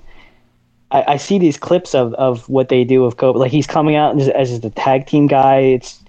I, 0.93 1.05
I 1.09 1.17
see 1.17 1.39
these 1.39 1.57
clips 1.57 1.95
of 1.95 2.15
of 2.15 2.49
what 2.49 2.69
they 2.69 2.85
do 2.85 3.03
with 3.05 3.17
Kofi. 3.17 3.37
Like 3.37 3.53
he's 3.53 3.67
coming 3.67 3.97
out 3.97 4.19
as, 4.21 4.29
as 4.29 4.61
the 4.61 4.71
tag 4.71 5.07
team 5.07 5.27
guy. 5.27 5.59
It's, 5.61 6.03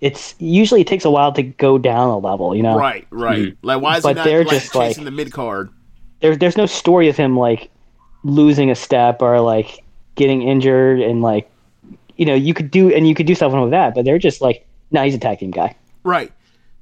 it's 0.00 0.34
usually 0.38 0.80
it 0.80 0.86
takes 0.86 1.04
a 1.04 1.10
while 1.10 1.32
to 1.32 1.42
go 1.42 1.76
down 1.78 2.08
a 2.08 2.18
level. 2.18 2.54
You 2.54 2.62
know, 2.62 2.78
Right, 2.78 3.06
right. 3.10 3.38
Mm-hmm. 3.38 3.66
Like, 3.66 3.82
why 3.82 3.96
is 3.98 4.02
But 4.02 4.08
he 4.10 4.14
not 4.14 4.24
they're 4.24 4.44
like, 4.44 4.50
just, 4.60 4.74
like- 4.74 4.90
chasing 4.90 5.04
the 5.04 5.10
mid 5.10 5.32
card? 5.32 5.70
there's 6.20 6.36
there's 6.38 6.56
no 6.56 6.66
story 6.66 7.08
of 7.08 7.16
him 7.16 7.36
like 7.36 7.70
losing 8.24 8.70
a 8.70 8.74
step 8.74 9.22
or 9.22 9.40
like 9.40 9.82
getting 10.16 10.42
injured 10.42 11.00
and 11.00 11.22
like 11.22 11.50
you 12.18 12.26
know 12.26 12.34
you 12.34 12.52
could 12.52 12.70
do 12.70 12.92
and 12.92 13.08
you 13.08 13.14
could 13.14 13.26
do 13.26 13.34
something 13.34 13.58
with 13.62 13.70
that 13.70 13.94
but 13.94 14.04
they're 14.04 14.18
just 14.18 14.42
like 14.42 14.66
no 14.90 15.02
he's 15.02 15.14
a 15.14 15.18
tag 15.18 15.38
team 15.38 15.50
guy 15.50 15.74
Right. 16.04 16.30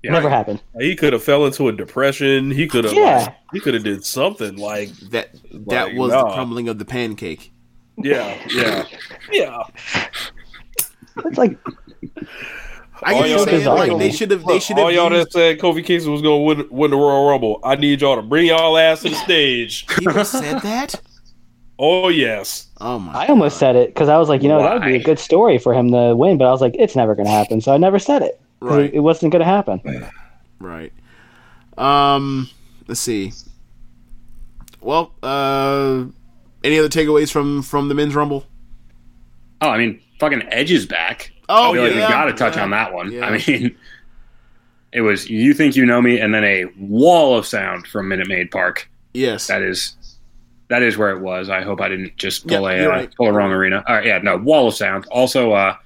Never 0.04 0.28
happened 0.30 0.62
He 0.78 0.94
could 0.96 1.12
have 1.12 1.22
fell 1.22 1.44
into 1.46 1.68
a 1.68 1.72
depression. 1.72 2.50
He 2.50 2.66
could 2.68 2.84
have. 2.84 2.94
Yeah. 2.94 3.32
he 3.52 3.60
could 3.60 3.74
have 3.74 3.84
did 3.84 4.04
something 4.04 4.56
like. 4.56 4.90
That 5.10 5.30
that 5.68 5.88
Like, 5.88 5.96
was 5.96 6.12
the 6.12 6.24
crumbling 6.32 6.68
of 6.68 6.78
the 6.78 6.84
pancake. 6.84 7.52
Yeah, 8.00 8.36
yeah, 8.50 8.84
yeah. 9.32 9.62
it's 11.24 11.36
like 11.36 11.58
I 13.02 13.14
All 13.14 13.22
get 13.22 13.30
y'all 13.30 13.44
saying 13.44 13.64
like 13.66 13.98
they 13.98 14.10
should 14.12 14.30
have 14.30 14.44
they 14.44 14.60
should 14.60 14.76
have 14.76 14.86
all 14.86 14.92
y'all 14.92 15.12
used, 15.12 15.28
that 15.28 15.32
said 15.32 15.58
Kofi 15.58 15.84
Kingston 15.84 16.12
was 16.12 16.22
going 16.22 16.56
to 16.58 16.62
win, 16.62 16.68
win 16.70 16.90
the 16.92 16.96
Royal 16.96 17.28
Rumble, 17.28 17.60
I 17.64 17.74
need 17.76 18.00
y'all 18.00 18.16
to 18.16 18.22
bring 18.22 18.46
y'all 18.46 18.76
ass 18.78 19.02
to 19.02 19.08
the 19.10 19.16
stage. 19.16 19.86
people 19.98 20.24
said 20.24 20.60
that. 20.62 20.94
Oh 21.80 22.08
yes, 22.08 22.68
Oh 22.80 22.98
my! 22.98 23.12
I 23.12 23.26
almost 23.28 23.56
said 23.58 23.76
it 23.76 23.90
because 23.94 24.08
I 24.08 24.16
was 24.18 24.28
like 24.28 24.42
you 24.42 24.48
know 24.48 24.58
that 24.60 24.74
would 24.74 24.84
be 24.84 24.96
a 24.96 25.02
good 25.02 25.18
story 25.18 25.58
for 25.58 25.72
him 25.74 25.90
to 25.92 26.14
win 26.16 26.36
but 26.38 26.46
I 26.46 26.50
was 26.50 26.60
like 26.60 26.74
it's 26.76 26.96
never 26.96 27.14
gonna 27.14 27.30
happen 27.30 27.60
so 27.60 27.72
I 27.72 27.78
never 27.78 27.98
said 28.00 28.22
it 28.22 28.40
'Cause 28.40 28.47
Right. 28.60 28.86
it, 28.86 28.94
it 28.94 29.00
wasn't 29.00 29.32
gonna 29.32 29.44
happen 29.44 29.80
Right. 30.58 30.92
Um. 31.76 32.48
Let's 32.88 33.00
see. 33.00 33.32
Well, 34.80 35.12
uh, 35.22 36.04
any 36.64 36.78
other 36.78 36.88
takeaways 36.88 37.30
from 37.30 37.62
from 37.62 37.88
the 37.88 37.94
men's 37.94 38.14
rumble? 38.14 38.46
Oh, 39.60 39.68
I 39.68 39.78
mean, 39.78 40.00
fucking 40.18 40.42
Edge 40.50 40.72
is 40.72 40.86
back. 40.86 41.32
Oh, 41.48 41.70
I 41.70 41.72
feel 41.74 41.82
like 41.84 41.94
yeah, 41.94 42.06
we 42.06 42.12
got 42.12 42.24
to 42.26 42.32
touch 42.32 42.56
yeah, 42.56 42.62
on 42.64 42.70
that 42.70 42.92
one. 42.92 43.12
yeah. 43.12 43.26
I 43.26 43.38
mean, 43.46 43.76
it 44.92 45.00
was 45.02 45.28
"You 45.30 45.54
Think 45.54 45.76
You 45.76 45.86
Know 45.86 46.00
Me" 46.02 46.18
and 46.20 46.34
then 46.34 46.44
a 46.44 46.64
wall 46.78 47.36
of 47.38 47.46
sound 47.46 47.86
from 47.86 48.08
Minute 48.08 48.28
Maid 48.28 48.50
Park. 48.50 48.88
Yes. 49.14 49.46
That 49.46 49.62
is, 49.62 49.96
that 50.68 50.82
is 50.82 50.96
where 50.96 51.10
it 51.10 51.20
was. 51.20 51.48
I 51.48 51.62
hope 51.62 51.80
I 51.80 51.88
didn't 51.88 52.16
just 52.16 52.46
pull 52.46 52.62
Yeah, 52.62 52.76
a 52.76 52.82
you're 52.82 52.92
uh, 52.92 52.96
right. 52.96 53.14
pull 53.16 53.26
a 53.28 53.32
wrong 53.32 53.50
arena. 53.50 53.82
All 53.86 53.94
right, 53.96 54.04
yeah, 54.06 54.18
no 54.18 54.36
wall 54.36 54.68
of 54.68 54.74
sound. 54.74 55.06
Also, 55.10 55.52
uh, 55.52 55.76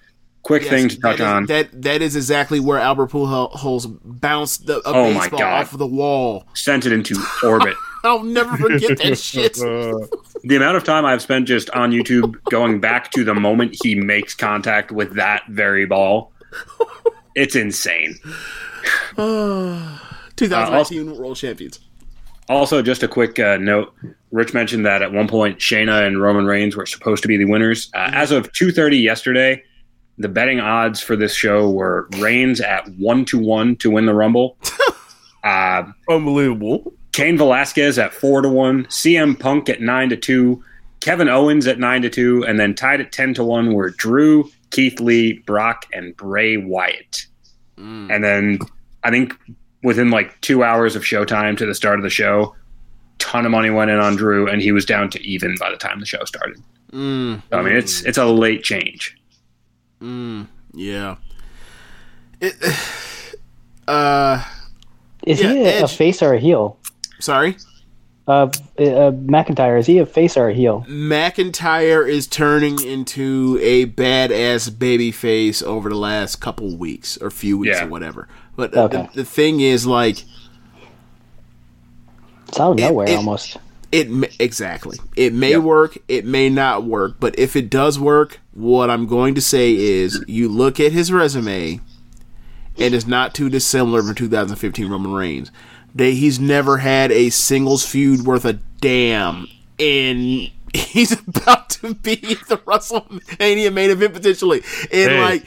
quick 0.42 0.62
Yes, 0.62 0.70
thing 0.70 0.88
to 0.88 1.00
touch 1.00 1.18
that 1.18 1.24
is, 1.24 1.28
on. 1.28 1.46
that 1.46 1.82
that 1.82 2.02
is 2.02 2.16
exactly 2.16 2.58
where 2.60 2.78
Albert 2.78 3.10
Pujols 3.10 3.98
bounced 4.04 4.66
the, 4.66 4.78
a 4.78 4.82
Oh 4.86 5.14
baseball 5.14 5.42
off 5.42 5.72
of 5.72 5.78
the 5.78 5.86
wall. 5.86 6.44
sent 6.54 6.84
it 6.86 6.92
into 6.92 7.16
orbit. 7.44 7.74
I'll 8.04 8.22
never 8.24 8.56
forget 8.56 8.98
that 8.98 9.16
shit. 9.18 9.54
the 10.44 10.56
amount 10.56 10.76
of 10.76 10.82
time 10.84 11.04
I've 11.04 11.22
spent 11.22 11.46
just 11.46 11.70
on 11.70 11.92
YouTube 11.92 12.42
going 12.50 12.80
back 12.80 13.10
to 13.12 13.22
the 13.24 13.34
moment 13.34 13.76
he 13.84 13.94
makes 13.94 14.34
contact 14.34 14.90
with 14.90 15.14
that 15.14 15.44
very 15.48 15.86
ball, 15.86 16.32
it's 17.36 17.54
insane. 17.54 18.18
2019 20.36 21.16
World 21.16 21.36
Champions. 21.36 21.78
Also, 22.48 22.82
just 22.82 23.02
a 23.04 23.08
quick 23.08 23.38
uh, 23.38 23.56
note: 23.58 23.94
Rich 24.32 24.52
mentioned 24.52 24.84
that 24.84 25.00
at 25.00 25.12
one 25.12 25.28
point 25.28 25.58
Shayna 25.58 26.04
and 26.06 26.20
Roman 26.20 26.44
Reigns 26.44 26.74
were 26.76 26.86
supposed 26.86 27.22
to 27.22 27.28
be 27.28 27.36
the 27.36 27.44
winners. 27.44 27.88
Uh, 27.94 28.10
as 28.12 28.32
of 28.32 28.50
two 28.52 28.72
thirty 28.72 28.98
yesterday, 28.98 29.62
the 30.22 30.28
betting 30.28 30.60
odds 30.60 31.00
for 31.00 31.16
this 31.16 31.34
show 31.34 31.70
were 31.70 32.08
Reigns 32.18 32.60
at 32.60 32.88
one 32.96 33.24
to 33.26 33.38
one 33.38 33.76
to 33.76 33.90
win 33.90 34.06
the 34.06 34.14
Rumble. 34.14 34.56
uh, 35.44 35.84
unbelievable. 36.08 36.92
Cain 37.12 37.36
Velasquez 37.36 37.98
at 37.98 38.14
four 38.14 38.40
to 38.40 38.48
one, 38.48 38.84
CM 38.86 39.38
Punk 39.38 39.68
at 39.68 39.80
nine 39.82 40.08
to 40.08 40.16
two, 40.16 40.64
Kevin 41.00 41.28
Owens 41.28 41.66
at 41.66 41.78
nine 41.78 42.00
to 42.02 42.08
two, 42.10 42.44
and 42.46 42.58
then 42.58 42.74
tied 42.74 43.00
at 43.00 43.12
ten 43.12 43.34
to 43.34 43.44
one 43.44 43.74
were 43.74 43.90
Drew, 43.90 44.50
Keith 44.70 44.98
Lee, 45.00 45.34
Brock, 45.46 45.86
and 45.92 46.16
Bray 46.16 46.56
Wyatt. 46.56 47.26
And 48.10 48.22
then 48.24 48.60
I 49.02 49.10
think 49.10 49.34
within 49.82 50.10
like 50.10 50.40
two 50.40 50.62
hours 50.62 50.94
of 50.96 51.02
showtime 51.02 51.58
to 51.58 51.66
the 51.66 51.74
start 51.74 51.98
of 51.98 52.02
the 52.04 52.10
show, 52.10 52.54
ton 53.18 53.44
of 53.44 53.50
money 53.50 53.70
went 53.70 53.90
in 53.90 53.98
on 53.98 54.16
Drew, 54.16 54.48
and 54.48 54.62
he 54.62 54.72
was 54.72 54.84
down 54.84 55.10
to 55.10 55.20
even 55.22 55.56
by 55.58 55.70
the 55.70 55.76
time 55.76 56.00
the 56.00 56.06
show 56.06 56.24
started. 56.24 56.62
Mm, 56.92 57.42
So, 57.50 57.58
I 57.58 57.62
mean, 57.62 57.76
it's 57.76 58.02
it's 58.02 58.18
a 58.18 58.26
late 58.26 58.62
change. 58.62 59.16
Yeah. 60.74 61.16
It, 62.40 62.54
uh, 63.88 64.44
is 65.24 65.40
Yeah, 65.40 65.52
he 65.52 65.62
a, 65.64 65.84
a 65.84 65.88
face 65.88 66.22
or 66.22 66.34
a 66.34 66.38
heel 66.40 66.76
sorry. 67.20 67.56
uh, 68.26 68.32
uh 68.32 68.48
McIntyre 69.12 69.78
is 69.78 69.86
he 69.86 69.98
a 69.98 70.06
face 70.06 70.36
or 70.36 70.48
a 70.48 70.54
heel 70.54 70.84
McIntyre 70.88 72.08
is 72.08 72.26
turning 72.26 72.82
into 72.82 73.58
a 73.62 73.86
badass 73.86 74.76
baby 74.76 75.12
face 75.12 75.62
over 75.62 75.88
the 75.88 75.96
last 75.96 76.36
couple 76.40 76.76
weeks 76.76 77.16
or 77.18 77.30
few 77.30 77.58
weeks 77.58 77.76
Yeah. 77.78 77.84
or 77.86 77.88
whatever. 77.88 78.28
But 78.56 78.76
uh, 78.76 78.82
Okay. 78.84 79.08
the, 79.14 79.22
the 79.22 79.24
thing 79.24 79.60
is, 79.60 79.86
like, 79.86 80.24
it's 82.48 82.60
out 82.60 82.72
of 82.72 82.78
It- 82.78 82.82
nowhere 82.82 83.08
it- 83.08 83.16
almost 83.16 83.56
it 83.92 84.34
exactly. 84.40 84.98
It 85.16 85.32
may 85.32 85.56
work. 85.56 85.98
It 86.08 86.24
may 86.24 86.48
not 86.48 86.84
work. 86.84 87.16
But 87.20 87.38
if 87.38 87.54
it 87.54 87.70
does 87.70 87.98
work, 87.98 88.40
what 88.52 88.90
I'm 88.90 89.06
going 89.06 89.34
to 89.34 89.40
say 89.40 89.74
is, 89.74 90.24
you 90.26 90.48
look 90.48 90.80
at 90.80 90.92
his 90.92 91.12
resume, 91.12 91.80
and 92.78 92.94
it's 92.94 93.06
not 93.06 93.34
too 93.34 93.48
dissimilar 93.48 94.02
from 94.02 94.14
2015 94.14 94.88
Roman 94.88 95.12
Reigns. 95.12 95.52
They, 95.94 96.14
he's 96.14 96.40
never 96.40 96.78
had 96.78 97.12
a 97.12 97.28
singles 97.28 97.86
feud 97.86 98.22
worth 98.22 98.46
a 98.46 98.54
damn 98.80 99.46
and 99.82 100.50
he's 100.74 101.12
about 101.12 101.70
to 101.70 101.94
be 101.94 102.16
the 102.16 102.58
WrestleMania 102.58 103.72
main 103.72 103.90
event 103.90 104.14
potentially. 104.14 104.62
And 104.92 105.10
Hey, 105.10 105.20
like, 105.20 105.44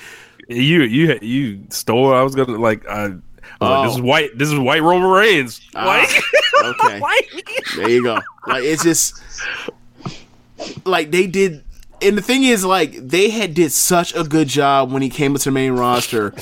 you 0.47 0.83
you 0.83 1.17
you 1.21 1.63
stole. 1.69 2.13
I 2.13 2.21
was 2.21 2.35
gonna 2.35 2.57
like. 2.57 2.87
I, 2.87 3.15
Was 3.61 3.69
like, 3.69 3.83
this 3.87 3.91
Oh. 3.91 3.95
is 3.95 4.01
white. 4.01 4.37
This 4.37 4.51
is 4.51 4.59
white 4.59 4.81
Roman 4.83 5.09
Reigns. 5.09 5.61
Ah, 5.75 5.85
Like, 5.85 6.23
okay, 6.81 7.01
there 7.75 7.89
you 7.89 8.03
go. 8.03 8.19
Like 8.47 8.63
it's 8.63 8.83
just 8.83 9.21
like 10.85 11.11
they 11.11 11.27
did. 11.27 11.63
And 12.01 12.17
the 12.17 12.21
thing 12.21 12.43
is, 12.43 12.65
like 12.65 12.93
they 12.93 13.29
had 13.29 13.53
did 13.53 13.71
such 13.71 14.15
a 14.15 14.23
good 14.23 14.47
job 14.47 14.91
when 14.91 15.01
he 15.01 15.09
came 15.09 15.31
into 15.33 15.45
the 15.45 15.51
main 15.51 15.73
roster. 15.73 16.33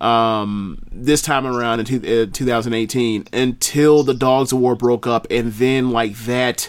Um, 0.00 0.78
this 0.90 1.22
time 1.22 1.46
around 1.46 1.78
in 1.80 1.86
two, 1.86 1.96
uh, 1.98 2.26
2018, 2.32 3.28
until 3.32 4.02
the 4.02 4.14
Dogs 4.14 4.50
of 4.52 4.58
War 4.58 4.74
broke 4.74 5.06
up, 5.06 5.28
and 5.30 5.52
then 5.52 5.90
like 5.90 6.16
that 6.24 6.68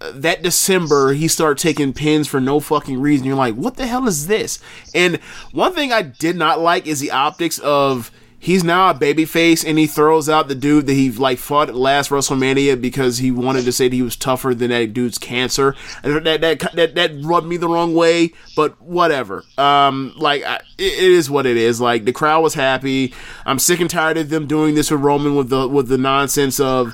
that 0.00 0.42
December, 0.42 1.12
he 1.14 1.28
started 1.28 1.60
taking 1.62 1.92
pins 1.92 2.26
for 2.26 2.40
no 2.40 2.60
fucking 2.60 3.00
reason. 3.00 3.26
You're 3.26 3.36
like, 3.36 3.54
what 3.54 3.76
the 3.76 3.86
hell 3.86 4.06
is 4.06 4.26
this? 4.26 4.58
And 4.94 5.16
one 5.52 5.74
thing 5.74 5.92
I 5.92 6.02
did 6.02 6.36
not 6.36 6.60
like 6.60 6.86
is 6.86 7.00
the 7.00 7.10
optics 7.10 7.58
of 7.58 8.10
he's 8.44 8.62
now 8.62 8.90
a 8.90 8.94
babyface 8.94 9.66
and 9.66 9.78
he 9.78 9.86
throws 9.86 10.28
out 10.28 10.48
the 10.48 10.54
dude 10.54 10.86
that 10.86 10.92
he 10.92 11.10
like 11.10 11.38
fought 11.38 11.70
at 11.70 11.74
last 11.74 12.10
WrestleMania 12.10 12.78
because 12.78 13.16
he 13.16 13.30
wanted 13.30 13.64
to 13.64 13.72
say 13.72 13.88
that 13.88 13.96
he 13.96 14.02
was 14.02 14.16
tougher 14.16 14.54
than 14.54 14.68
that 14.68 14.92
dude's 14.92 15.16
cancer. 15.16 15.74
And 16.02 16.26
that 16.26 16.42
that 16.42 16.60
that, 16.74 16.94
that 16.94 17.12
rubbed 17.22 17.46
me 17.46 17.56
the 17.56 17.68
wrong 17.68 17.94
way, 17.94 18.32
but 18.54 18.78
whatever. 18.82 19.44
Um, 19.56 20.12
like 20.18 20.44
I, 20.44 20.56
it, 20.76 20.92
it 20.92 21.10
is 21.12 21.30
what 21.30 21.46
it 21.46 21.56
is. 21.56 21.80
Like 21.80 22.04
the 22.04 22.12
crowd 22.12 22.42
was 22.42 22.52
happy. 22.52 23.14
I'm 23.46 23.58
sick 23.58 23.80
and 23.80 23.88
tired 23.88 24.18
of 24.18 24.28
them 24.28 24.46
doing 24.46 24.74
this 24.74 24.90
with 24.90 25.00
Roman 25.00 25.34
with 25.34 25.48
the 25.48 25.66
with 25.66 25.88
the 25.88 25.98
nonsense 25.98 26.60
of 26.60 26.92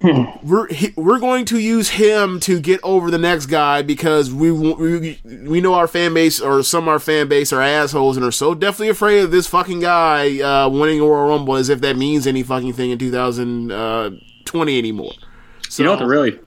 we're 0.00 0.68
he- 0.72 0.92
we're 0.96 1.18
going 1.18 1.44
to 1.46 1.58
use 1.58 1.88
him 1.90 2.38
to 2.40 2.60
get 2.60 2.78
over 2.82 3.10
the 3.10 3.18
next 3.18 3.46
guy 3.46 3.82
because 3.82 4.32
we 4.32 4.50
we 4.52 5.20
we 5.24 5.60
know 5.60 5.74
our 5.74 5.88
fan 5.88 6.14
base 6.14 6.40
or 6.40 6.62
some 6.62 6.84
of 6.84 6.88
our 6.88 6.98
fan 7.00 7.28
base 7.28 7.52
are 7.52 7.60
assholes 7.62 8.16
and 8.16 8.24
are 8.24 8.30
so 8.32 8.54
definitely 8.54 8.88
afraid 8.90 9.20
of 9.20 9.30
this 9.30 9.46
fucking 9.46 9.80
guy 9.80 10.40
uh, 10.40 10.68
winning 10.68 11.00
a 11.00 11.04
Royal 11.04 11.28
Rumble 11.30 11.56
as 11.56 11.68
if 11.68 11.80
that 11.80 11.96
means 11.96 12.26
any 12.26 12.42
fucking 12.42 12.74
thing 12.74 12.90
in 12.90 12.98
2020 12.98 14.78
anymore. 14.78 15.12
So, 15.68 15.82
you 15.82 15.88
know 15.88 15.96
what? 15.96 16.04
Really, 16.06 16.38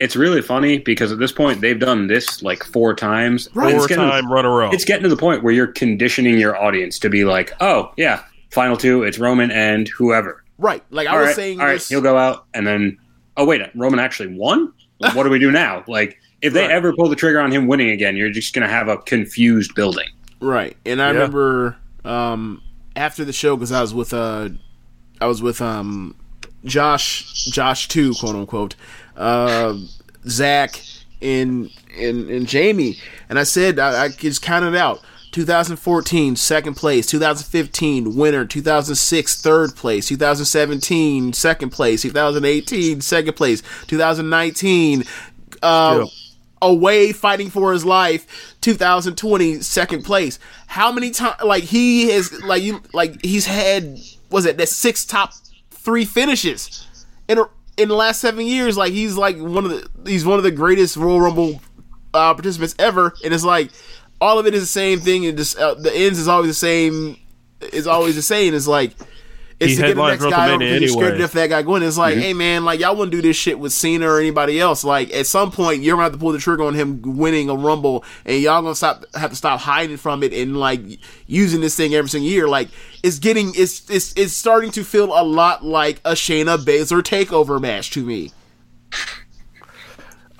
it's 0.00 0.16
really 0.16 0.42
funny 0.42 0.78
because 0.78 1.12
at 1.12 1.18
this 1.18 1.32
point 1.32 1.60
they've 1.60 1.78
done 1.78 2.06
this 2.08 2.42
like 2.42 2.64
four 2.64 2.94
times. 2.94 3.48
Right. 3.54 3.74
It's 3.74 3.78
four 3.78 3.88
getting- 3.88 4.04
time 4.08 4.32
runner 4.32 4.62
up. 4.62 4.74
It's 4.74 4.84
getting 4.84 5.02
to 5.04 5.08
the 5.08 5.16
point 5.16 5.42
where 5.42 5.52
you're 5.52 5.68
conditioning 5.68 6.38
your 6.38 6.56
audience 6.60 6.98
to 7.00 7.10
be 7.10 7.24
like, 7.24 7.52
oh 7.60 7.92
yeah, 7.96 8.22
final 8.50 8.76
two, 8.76 9.02
it's 9.04 9.18
Roman 9.18 9.50
and 9.50 9.88
whoever. 9.88 10.43
Right? 10.58 10.82
Like 10.90 11.06
I 11.08 11.12
All 11.12 11.18
was 11.18 11.26
right, 11.28 11.36
saying, 11.36 11.60
all 11.60 11.66
right, 11.66 11.74
this, 11.74 11.88
he'll 11.88 12.00
go 12.00 12.16
out 12.16 12.46
and 12.54 12.66
then, 12.66 12.98
oh 13.36 13.44
wait, 13.44 13.62
Roman 13.74 13.98
actually 14.00 14.34
won. 14.36 14.72
what 14.98 15.24
do 15.24 15.30
we 15.30 15.38
do 15.38 15.50
now? 15.50 15.84
Like, 15.88 16.16
if 16.42 16.52
they 16.52 16.62
Right. 16.62 16.70
ever 16.70 16.92
pull 16.94 17.08
the 17.08 17.16
trigger 17.16 17.40
on 17.40 17.50
him 17.50 17.66
winning 17.66 17.90
again, 17.90 18.16
you're 18.16 18.30
just 18.30 18.54
gonna 18.54 18.68
have 18.68 18.88
a 18.88 18.98
confused 18.98 19.74
building. 19.74 20.06
Right. 20.40 20.76
And 20.84 21.00
I 21.00 21.06
Yeah. 21.06 21.12
remember 21.12 21.76
um, 22.04 22.60
after 22.96 23.24
the 23.24 23.32
show 23.32 23.56
because 23.56 23.72
I 23.72 23.80
was 23.80 23.94
with 23.94 24.12
uh, 24.12 24.50
I 25.20 25.26
was 25.26 25.40
with 25.42 25.60
um, 25.62 26.14
Josh 26.64 27.44
Josh 27.46 27.88
too 27.88 28.14
quote 28.14 28.36
unquote 28.36 28.76
uh, 29.16 29.74
Zach 30.28 30.82
and 31.22 31.70
and 31.98 32.28
and 32.28 32.46
Jamie 32.46 32.98
and 33.28 33.38
I 33.38 33.44
said 33.44 33.78
I, 33.78 34.04
I 34.04 34.08
just 34.10 34.42
counted 34.42 34.74
out. 34.76 35.00
2014 35.34 36.36
second 36.36 36.74
place. 36.74 37.06
2015 37.06 38.14
winner. 38.14 38.44
2006 38.44 39.42
third 39.42 39.74
place. 39.74 40.06
2017 40.06 41.32
second 41.32 41.70
place. 41.70 42.02
2018 42.02 43.00
second 43.00 43.34
place. 43.34 43.60
2019 43.88 45.02
uh, 45.60 45.98
Yeah. 46.04 46.06
away 46.62 47.12
fighting 47.12 47.50
for 47.50 47.72
his 47.72 47.84
life. 47.84 48.54
2020 48.60 49.60
second 49.60 50.04
place. 50.04 50.38
How 50.68 50.92
many 50.92 51.10
times 51.10 51.42
like 51.42 51.64
he 51.64 52.10
has 52.10 52.32
like 52.44 52.62
you 52.62 52.80
like 52.92 53.20
he's 53.24 53.46
had 53.46 53.98
was 54.30 54.46
it 54.46 54.56
that 54.58 54.68
six 54.68 55.04
top 55.04 55.32
three 55.72 56.04
finishes 56.04 56.86
in 57.28 57.38
a, 57.38 57.44
in 57.76 57.88
the 57.88 57.96
last 57.96 58.20
seven 58.20 58.46
years? 58.46 58.76
Like 58.76 58.92
he's 58.92 59.16
like 59.16 59.36
one 59.38 59.64
of 59.64 59.70
the 59.72 60.10
he's 60.10 60.24
one 60.24 60.38
of 60.38 60.44
the 60.44 60.52
greatest 60.52 60.96
royal 60.96 61.20
rumble 61.20 61.60
uh, 62.14 62.32
participants 62.34 62.76
ever. 62.78 63.14
And 63.24 63.34
it's 63.34 63.44
like 63.44 63.70
all 64.20 64.38
of 64.38 64.46
it 64.46 64.54
is 64.54 64.62
the 64.62 64.66
same 64.66 65.00
thing 65.00 65.26
and 65.26 65.36
just 65.36 65.58
uh, 65.58 65.74
the 65.74 65.94
ends 65.94 66.18
is 66.18 66.28
always 66.28 66.48
the 66.48 66.54
same 66.54 67.16
is 67.72 67.86
always 67.86 68.16
the 68.16 68.22
same 68.22 68.54
it's 68.54 68.66
like 68.66 68.92
it's 69.60 69.72
He 69.72 69.76
to 69.76 69.82
get 69.82 69.96
the 69.96 70.06
next 70.08 70.22
guy 70.24 70.50
over 70.50 70.58
WrestleMania 70.58 70.58
because 70.58 70.80
you're 70.80 70.88
scared 70.88 71.02
anyway. 71.04 71.18
enough 71.18 71.30
for 71.30 71.36
that 71.38 71.50
guy 71.50 71.62
going. 71.62 71.82
It's 71.82 71.96
like, 71.96 72.16
hey 72.16 72.32
man, 72.32 72.64
like 72.64 72.80
y'all 72.80 72.96
wouldn't 72.96 73.12
do 73.12 73.22
this 73.22 73.36
shit 73.36 73.58
with 73.58 73.72
Cena 73.72 74.08
or 74.08 74.18
anybody 74.18 74.58
else. 74.60 74.84
Like 74.84 75.12
at 75.12 75.26
some 75.26 75.50
point, 75.50 75.82
you're 75.82 75.94
gonna 75.94 76.04
have 76.04 76.12
to 76.12 76.18
pull 76.18 76.32
the 76.32 76.38
trigger 76.38 76.64
on 76.64 76.74
him 76.74 77.00
winning 77.02 77.48
a 77.48 77.54
Rumble, 77.54 78.04
and 78.24 78.40
y'all 78.40 78.62
gonna 78.62 78.74
stop 78.74 79.04
have 79.14 79.30
to 79.30 79.36
stop 79.36 79.60
hiding 79.60 79.96
from 79.96 80.22
it 80.22 80.32
and 80.32 80.56
like 80.56 80.80
using 81.26 81.60
this 81.60 81.76
thing 81.76 81.94
every 81.94 82.08
single 82.08 82.28
year. 82.28 82.48
Like 82.48 82.68
it's 83.02 83.18
getting 83.18 83.52
it's 83.54 83.88
it's 83.88 84.12
it's 84.16 84.32
starting 84.32 84.70
to 84.72 84.84
feel 84.84 85.18
a 85.18 85.22
lot 85.22 85.64
like 85.64 86.00
a 86.04 86.12
Shayna 86.12 86.58
Baszler 86.58 87.02
takeover 87.02 87.60
match 87.60 87.90
to 87.92 88.04
me. 88.04 88.32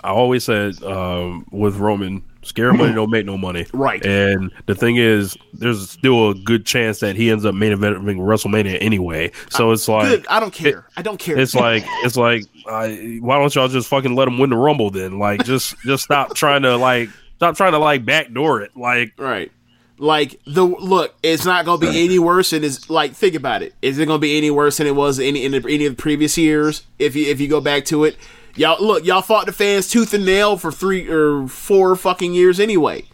I 0.02 0.08
always 0.10 0.44
said 0.44 0.82
um, 0.82 1.46
with 1.50 1.76
Roman, 1.76 2.24
scare 2.44 2.72
money 2.72 2.92
don't 2.94 3.10
make 3.10 3.26
no 3.26 3.36
money. 3.36 3.66
Right. 3.72 4.04
And 4.04 4.50
the 4.66 4.74
thing 4.74 4.96
is, 4.96 5.36
there's 5.52 5.90
still 5.90 6.30
a 6.30 6.34
good 6.34 6.64
chance 6.66 7.00
that 7.00 7.16
he 7.16 7.30
ends 7.30 7.44
up 7.44 7.54
main 7.54 7.72
eventing 7.72 8.18
WrestleMania 8.18 8.78
anyway. 8.80 9.32
So 9.50 9.72
it's 9.72 9.88
like 9.88 10.08
Good, 10.08 10.26
I 10.28 10.40
don't 10.40 10.52
care. 10.52 10.86
I 10.96 11.02
don't 11.02 11.18
care. 11.18 11.38
it's 11.38 11.54
like 11.54 11.84
it's 12.04 12.16
like 12.16 12.44
why 12.64 13.38
don't 13.38 13.54
y'all 13.54 13.68
just 13.68 13.88
fucking 13.88 14.14
let 14.14 14.28
him 14.28 14.38
win 14.38 14.50
the 14.50 14.56
Rumble 14.56 14.90
then? 14.90 15.18
Like 15.18 15.44
just 15.44 15.74
just 15.84 16.04
stop 16.04 16.34
trying 16.34 16.62
to 16.62 16.76
like 16.76 17.08
stop 17.36 17.56
trying 17.56 17.72
to 17.72 17.78
like 17.78 18.04
backdoor 18.04 18.62
it. 18.62 18.76
Like 18.76 19.12
Right. 19.18 19.50
Like 19.96 20.40
the 20.44 20.64
look, 20.64 21.14
it's 21.22 21.44
not 21.44 21.64
gonna 21.64 21.78
be 21.78 22.04
any 22.04 22.18
worse 22.18 22.50
than 22.50 22.64
is 22.64 22.90
like 22.90 23.12
think 23.14 23.36
about 23.36 23.62
it. 23.62 23.74
Is 23.80 23.98
it 23.98 24.06
gonna 24.06 24.18
be 24.18 24.36
any 24.36 24.50
worse 24.50 24.78
than 24.78 24.88
it 24.88 24.96
was 24.96 25.20
in 25.20 25.36
in 25.36 25.52
the, 25.52 25.58
any 25.68 25.86
of 25.86 25.96
the 25.96 26.02
previous 26.02 26.36
years? 26.36 26.82
If 26.98 27.14
you 27.14 27.26
if 27.26 27.40
you 27.40 27.46
go 27.46 27.60
back 27.60 27.84
to 27.86 28.02
it, 28.04 28.16
y'all 28.56 28.84
look, 28.84 29.04
y'all 29.04 29.22
fought 29.22 29.46
the 29.46 29.52
fans 29.52 29.88
tooth 29.88 30.14
and 30.14 30.24
nail 30.24 30.56
for 30.56 30.72
three 30.72 31.08
or 31.08 31.46
four 31.48 31.96
fucking 31.96 32.34
years 32.34 32.60
anyway. 32.60 33.04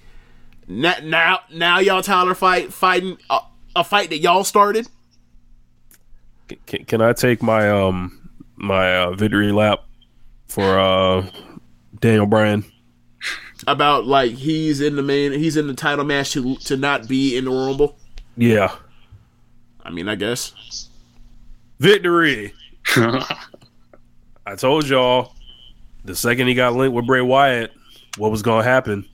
Now 0.66 0.94
now, 1.02 1.40
now 1.52 1.78
y'all 1.78 2.02
Tyler 2.02 2.34
fight 2.34 2.72
fighting 2.72 3.18
a, 3.28 3.40
a 3.76 3.84
fight 3.84 4.10
that 4.10 4.18
y'all 4.18 4.44
started. 4.44 4.88
can, 6.66 6.84
can 6.84 7.02
I 7.02 7.12
take 7.12 7.42
my 7.42 7.70
um 7.70 8.30
my 8.56 8.96
uh, 8.96 9.10
victory 9.12 9.52
lap 9.52 9.84
for 10.48 10.78
uh 10.78 11.26
Daniel 12.00 12.26
Bryan? 12.26 12.64
About 13.66 14.06
like 14.06 14.32
he's 14.32 14.80
in 14.80 14.96
the 14.96 15.02
main, 15.02 15.32
he's 15.32 15.56
in 15.56 15.66
the 15.66 15.74
title 15.74 16.04
match 16.04 16.32
to 16.32 16.56
to 16.56 16.76
not 16.76 17.08
be 17.08 17.36
in 17.36 17.44
the 17.44 17.50
Rumble. 17.50 17.98
Yeah. 18.36 18.74
I 19.82 19.90
mean, 19.90 20.08
I 20.08 20.14
guess. 20.14 20.88
Victory. 21.78 22.54
I 24.50 24.56
told 24.56 24.88
y'all 24.88 25.32
the 26.04 26.14
second 26.16 26.48
he 26.48 26.54
got 26.54 26.74
linked 26.74 26.94
with 26.94 27.06
Bray 27.06 27.20
Wyatt, 27.20 27.72
what 28.18 28.30
was 28.32 28.42
going 28.42 28.64
to 28.64 28.68
happen. 28.68 29.06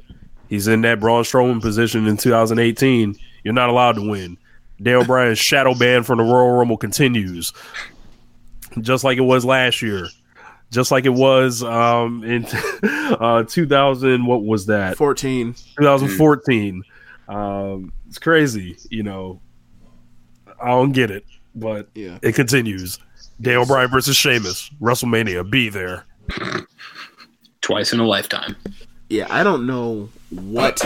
He's 0.48 0.66
in 0.66 0.80
that 0.82 0.98
Braun 0.98 1.24
Strowman 1.24 1.60
position 1.60 2.06
in 2.06 2.16
2018. 2.16 3.16
You're 3.44 3.52
not 3.52 3.68
allowed 3.68 3.96
to 3.96 4.08
win. 4.08 4.38
Daniel 4.80 5.04
Bryan's 5.04 5.38
shadow 5.38 5.74
ban 5.74 6.04
from 6.04 6.18
the 6.18 6.24
Royal 6.24 6.52
Rumble 6.56 6.76
continues, 6.78 7.52
just 8.80 9.04
like 9.04 9.18
it 9.18 9.22
was 9.22 9.44
last 9.44 9.82
year, 9.82 10.08
just 10.70 10.90
like 10.90 11.04
it 11.04 11.12
was 11.14 11.62
um, 11.62 12.22
in 12.24 12.46
uh, 12.82 13.42
2000. 13.44 14.24
What 14.24 14.44
was 14.44 14.66
that? 14.66 14.96
14. 14.96 15.52
2014. 15.78 16.82
Um, 17.28 17.92
it's 18.08 18.18
crazy, 18.18 18.76
you 18.90 19.02
know. 19.02 19.40
I 20.62 20.68
don't 20.68 20.92
get 20.92 21.10
it, 21.10 21.24
but 21.54 21.88
Yeah. 21.94 22.18
it 22.22 22.34
continues. 22.34 22.98
Daniel 23.40 23.66
Bryan 23.66 23.90
versus 23.90 24.16
Sheamus, 24.16 24.70
WrestleMania. 24.80 25.48
Be 25.48 25.68
there. 25.68 26.04
Twice 27.60 27.92
in 27.92 28.00
a 28.00 28.06
lifetime. 28.06 28.56
yeah, 29.08 29.26
I 29.30 29.42
don't 29.42 29.66
know 29.66 30.08
what. 30.30 30.84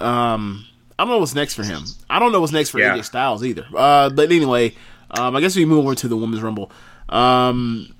Um, 0.00 0.64
I 0.98 1.04
don't 1.04 1.08
know 1.08 1.18
what's 1.18 1.34
next 1.34 1.54
for 1.54 1.62
him. 1.64 1.82
I 2.08 2.18
don't 2.18 2.32
know 2.32 2.40
what's 2.40 2.52
next 2.52 2.70
for 2.70 2.78
Yeah. 2.78 2.96
AJ 2.96 3.04
Styles 3.06 3.44
either. 3.44 3.66
Uh, 3.74 4.10
but 4.10 4.30
anyway, 4.30 4.74
um, 5.10 5.34
I 5.36 5.40
guess 5.40 5.56
we 5.56 5.64
move 5.64 5.84
over 5.84 5.94
to 5.94 6.08
the 6.08 6.16
women's 6.16 6.42
rumble. 6.42 6.70
Um, 7.08 7.94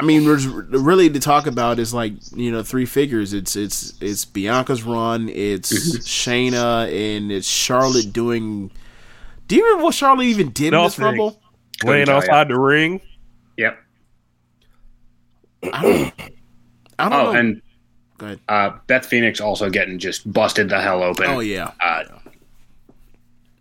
I 0.00 0.04
mean, 0.04 0.24
there's 0.24 0.46
really 0.46 1.08
to 1.10 1.20
talk 1.20 1.46
about 1.46 1.78
is 1.78 1.94
like 1.94 2.14
you 2.34 2.50
know 2.50 2.62
three 2.62 2.86
figures. 2.86 3.32
It's 3.32 3.54
it's 3.56 3.94
it's 4.00 4.24
Bianca's 4.24 4.82
run. 4.82 5.28
It's 5.28 5.72
Shayna 5.98 6.86
and 6.90 7.30
it's 7.30 7.46
Charlotte 7.46 8.12
doing. 8.12 8.70
Do 9.48 9.56
you 9.56 9.64
remember 9.64 9.84
what 9.84 9.94
Charlotte 9.94 10.24
even 10.24 10.50
did 10.50 10.72
in 10.74 10.82
this 10.82 10.98
rumble? 10.98 11.40
Laying 11.84 12.06
tell 12.06 12.14
ya. 12.16 12.20
outside 12.22 12.48
the 12.48 12.58
ring. 12.58 13.00
Yep. 13.56 13.78
I 15.72 15.82
don't. 15.82 16.12
I 16.98 17.08
don't 17.08 17.12
Oh, 17.12 17.32
know. 17.32 17.38
and 17.38 17.62
Go 18.18 18.26
ahead. 18.26 18.40
uh, 18.48 18.70
Beth 18.86 19.06
Phoenix 19.06 19.40
also 19.40 19.70
getting 19.70 19.98
just 19.98 20.30
busted 20.32 20.68
the 20.68 20.80
hell 20.80 21.02
open. 21.02 21.26
Oh 21.26 21.40
yeah, 21.40 21.70
Uh, 21.80 22.04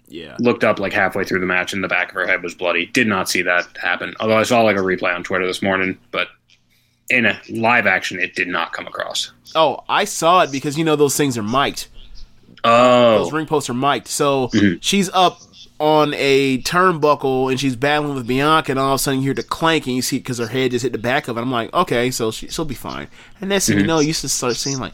yeah. 0.07 0.36
looked 0.39 0.64
up 0.64 0.80
like 0.80 0.93
halfway 0.93 1.24
through 1.24 1.39
the 1.39 1.45
match 1.45 1.74
and 1.74 1.84
the 1.84 1.88
back 1.88 2.09
of 2.09 2.16
her 2.16 2.28
head 2.28 2.43
was 2.43 2.53
bloody. 2.55 2.86
Did 2.88 3.07
not 3.07 3.30
see 3.30 3.41
that 3.43 3.68
happen. 3.82 4.14
Although 4.20 4.38
I 4.38 4.43
saw 4.43 4.62
like 4.62 4.76
a 4.78 4.82
replay 4.82 5.14
on 5.16 5.24
Twitter 5.24 5.47
this 5.47 5.62
morning, 5.62 5.97
but 6.12 6.28
in 7.09 7.26
a 7.26 7.39
live 7.49 7.88
action, 7.88 8.20
it 8.20 8.36
did 8.36 8.47
not 8.47 8.74
come 8.74 8.88
across. 8.88 9.32
Oh, 9.55 9.84
I 9.89 10.05
saw 10.05 10.41
it 10.43 10.51
because 10.51 10.78
you 10.78 10.84
know 10.86 10.95
those 10.95 11.18
things 11.18 11.38
are 11.38 11.43
mic'd. 11.43 11.88
Oh, 12.64 13.20
Those 13.24 13.34
ring 13.34 13.47
posts 13.47 13.70
are 13.70 13.74
mic'd. 13.74 14.07
So 14.07 14.47
Mhm. 14.49 14.78
she's 14.82 15.09
up 15.14 15.39
on 15.82 16.13
a 16.15 16.61
turnbuckle 16.61 17.49
and 17.49 17.59
she's 17.59 17.75
battling 17.75 18.13
with 18.15 18.27
Bianca, 18.27 18.71
and 18.71 18.79
all 18.79 18.93
of 18.93 18.95
a 18.95 18.99
sudden 18.99 19.19
you 19.21 19.25
hear 19.25 19.34
the 19.34 19.41
clank 19.43 19.88
and 19.88 19.95
you 19.95 20.01
see 20.03 20.17
because 20.19 20.38
her 20.38 20.47
head 20.47 20.71
just 20.71 20.84
hit 20.84 20.91
the 20.91 20.97
back 20.99 21.27
of 21.27 21.38
it. 21.38 21.41
I'm 21.41 21.51
like, 21.51 21.73
okay, 21.73 22.11
so 22.11 22.29
she, 22.29 22.47
she'll 22.49 22.65
be 22.65 22.75
fine. 22.75 23.07
And 23.39 23.49
next 23.49 23.67
thing 23.67 23.77
you 23.79 23.84
Mhm. 23.84 23.88
know, 23.88 23.99
you 23.99 24.13
just 24.13 24.36
start 24.38 24.55
seeing 24.55 24.79
like, 24.79 24.93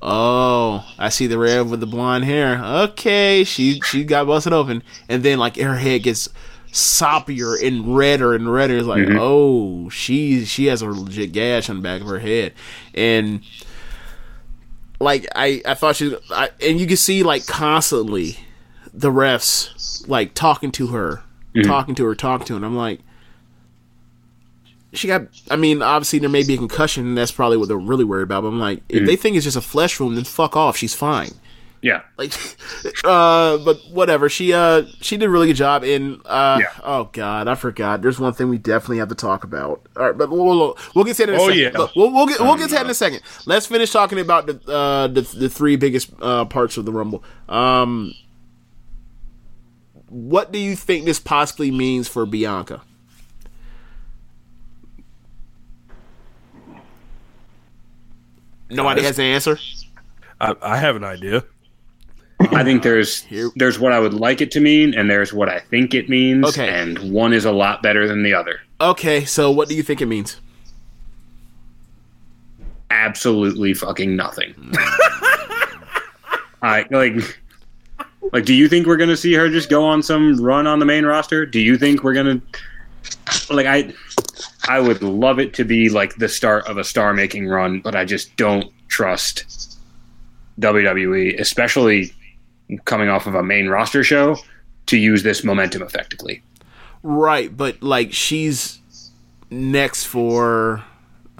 oh, 0.00 0.84
I 0.98 1.08
see 1.08 1.26
the 1.26 1.38
red 1.38 1.68
with 1.68 1.80
the 1.80 1.86
blonde 1.86 2.24
hair. 2.24 2.62
Okay, 2.64 3.42
she 3.44 3.80
she 3.84 4.04
got 4.04 4.26
busted 4.28 4.52
open, 4.52 4.82
and 5.08 5.22
then 5.24 5.38
like 5.38 5.56
her 5.56 5.76
head 5.76 6.04
gets 6.04 6.28
soppier 6.72 7.60
and 7.60 7.96
redder 7.96 8.32
and 8.34 8.50
redder. 8.52 8.78
It's 8.78 8.86
like, 8.86 9.02
Mhm. 9.02 9.16
oh, 9.20 9.88
she 9.90 10.44
she 10.44 10.66
has 10.66 10.82
a 10.82 10.86
legit 10.86 11.32
gash 11.32 11.68
on 11.68 11.76
the 11.76 11.82
back 11.82 12.00
of 12.00 12.06
her 12.06 12.20
head, 12.20 12.52
and 12.94 13.40
like 15.00 15.26
I 15.34 15.62
I 15.66 15.74
thought 15.74 15.96
she 15.96 16.16
I, 16.30 16.50
and 16.60 16.80
you 16.80 16.86
can 16.86 16.96
see 16.96 17.22
like 17.24 17.46
constantly 17.46 18.38
the 18.94 19.10
refs 19.10 20.06
like 20.08 20.34
talking 20.34 20.70
to 20.72 20.88
her, 20.88 21.22
Mhm. 21.56 21.64
talking 21.64 21.94
to 21.96 22.04
her, 22.06 22.14
talking 22.14 22.46
to 22.46 22.52
her. 22.54 22.56
And 22.56 22.64
I'm 22.66 22.76
like, 22.76 23.00
she 24.92 25.08
got. 25.08 25.22
I 25.50 25.56
mean, 25.56 25.80
obviously 25.82 26.18
there 26.18 26.28
may 26.28 26.42
be 26.44 26.54
a 26.54 26.58
concussion, 26.58 27.06
and 27.06 27.16
that's 27.16 27.32
probably 27.32 27.56
what 27.56 27.68
they're 27.68 27.78
really 27.78 28.04
worried 28.04 28.24
about. 28.24 28.42
But 28.42 28.48
I'm 28.48 28.60
like, 28.60 28.82
if 28.90 29.02
Mhm. 29.02 29.06
they 29.06 29.16
think 29.16 29.36
it's 29.36 29.44
just 29.44 29.56
a 29.56 29.62
flesh 29.62 29.98
wound, 29.98 30.16
then 30.16 30.24
fuck 30.24 30.56
off. 30.56 30.76
She's 30.76 30.94
fine. 30.94 31.30
yeah. 31.84 32.02
Like, 32.16 32.32
uh, 33.04 33.58
but 33.58 33.78
whatever. 33.90 34.28
She 34.28 34.52
uh 34.52 34.82
she 35.00 35.16
did 35.16 35.24
a 35.26 35.28
really 35.30 35.48
good 35.48 35.56
job. 35.56 35.82
And 35.82 36.20
uh, 36.26 36.58
Yeah. 36.60 36.66
oh 36.84 37.08
god, 37.12 37.48
I 37.48 37.54
forgot. 37.56 38.02
There's 38.02 38.20
one 38.20 38.34
thing 38.34 38.50
we 38.50 38.58
definitely 38.58 38.98
have 38.98 39.08
to 39.08 39.14
talk 39.16 39.42
about. 39.44 39.80
All 39.96 40.04
right, 40.06 40.16
but 40.16 40.30
we'll 40.30 40.44
we'll, 40.44 40.78
we'll 40.94 41.04
get 41.04 41.16
to 41.16 41.26
that 41.26 41.32
in 41.32 41.38
a 41.40 41.42
Oh, 41.42 41.46
second. 41.48 41.60
yeah. 41.60 41.70
Look, 41.76 41.96
we'll 41.96 42.12
we'll 42.12 42.26
get 42.26 42.38
we'll 42.40 42.54
get 42.56 42.68
to 42.68 42.74
that 42.76 42.84
in 42.84 42.90
a 42.90 42.94
second. 42.94 43.22
Let's 43.46 43.66
finish 43.66 43.90
talking 43.90 44.20
about 44.20 44.46
the 44.46 44.60
uh 44.72 45.06
the 45.08 45.22
the 45.22 45.48
three 45.48 45.74
biggest 45.76 46.10
uh 46.20 46.44
parts 46.44 46.76
of 46.76 46.84
the 46.84 46.92
rumble. 46.92 47.24
Um, 47.48 48.12
what 50.12 50.52
do 50.52 50.58
you 50.58 50.76
think 50.76 51.06
this 51.06 51.18
possibly 51.18 51.70
means 51.70 52.06
for 52.06 52.26
Bianca? 52.26 52.82
Nobody 58.70 59.02
has 59.02 59.18
an 59.18 59.24
answer. 59.26 59.58
I, 60.40 60.54
I 60.62 60.76
have 60.76 60.96
an 60.96 61.04
idea. 61.04 61.44
I 62.40 62.64
think 62.64 62.82
there's 62.82 63.22
Here- 63.22 63.50
there's 63.56 63.78
what 63.78 63.92
I 63.92 64.00
would 64.00 64.14
like 64.14 64.40
it 64.40 64.50
to 64.52 64.60
mean, 64.60 64.94
and 64.94 65.08
there's 65.08 65.32
what 65.32 65.48
I 65.48 65.60
think 65.60 65.94
it 65.94 66.08
means. 66.08 66.44
Okay. 66.46 66.68
and 66.68 66.98
one 67.12 67.32
is 67.32 67.44
a 67.44 67.52
lot 67.52 67.82
better 67.82 68.08
than 68.08 68.22
the 68.22 68.34
other. 68.34 68.60
Okay, 68.80 69.24
so 69.24 69.50
what 69.50 69.68
do 69.68 69.76
you 69.76 69.82
think 69.82 70.00
it 70.00 70.06
means? 70.06 70.40
Absolutely 72.90 73.74
fucking 73.74 74.16
nothing. 74.16 74.54
I 76.62 76.84
like. 76.90 77.40
Like, 78.32 78.44
do 78.44 78.54
you 78.54 78.68
think 78.68 78.86
we're 78.86 78.96
gonna 78.96 79.16
see 79.16 79.34
her 79.34 79.48
just 79.48 79.68
go 79.68 79.84
on 79.84 80.02
some 80.02 80.40
run 80.40 80.66
on 80.66 80.78
the 80.78 80.84
main 80.84 81.04
roster? 81.04 81.44
Do 81.44 81.60
you 81.60 81.76
think 81.76 82.04
we're 82.04 82.14
gonna 82.14 82.40
like 83.50 83.66
I? 83.66 83.92
I 84.68 84.80
would 84.80 85.02
love 85.02 85.40
it 85.40 85.54
to 85.54 85.64
be 85.64 85.88
like 85.88 86.14
the 86.16 86.28
start 86.28 86.66
of 86.66 86.78
a 86.78 86.84
star-making 86.84 87.48
run, 87.48 87.80
but 87.80 87.96
I 87.96 88.04
just 88.04 88.36
don't 88.36 88.72
trust 88.88 89.76
WWE, 90.60 91.38
especially 91.40 92.12
coming 92.84 93.08
off 93.08 93.26
of 93.26 93.34
a 93.34 93.42
main 93.42 93.68
roster 93.68 94.04
show, 94.04 94.36
to 94.86 94.96
use 94.96 95.24
this 95.24 95.42
momentum 95.42 95.82
effectively. 95.82 96.42
Right, 97.02 97.54
but 97.54 97.82
like 97.82 98.12
she's 98.12 98.80
next 99.50 100.04
for 100.04 100.84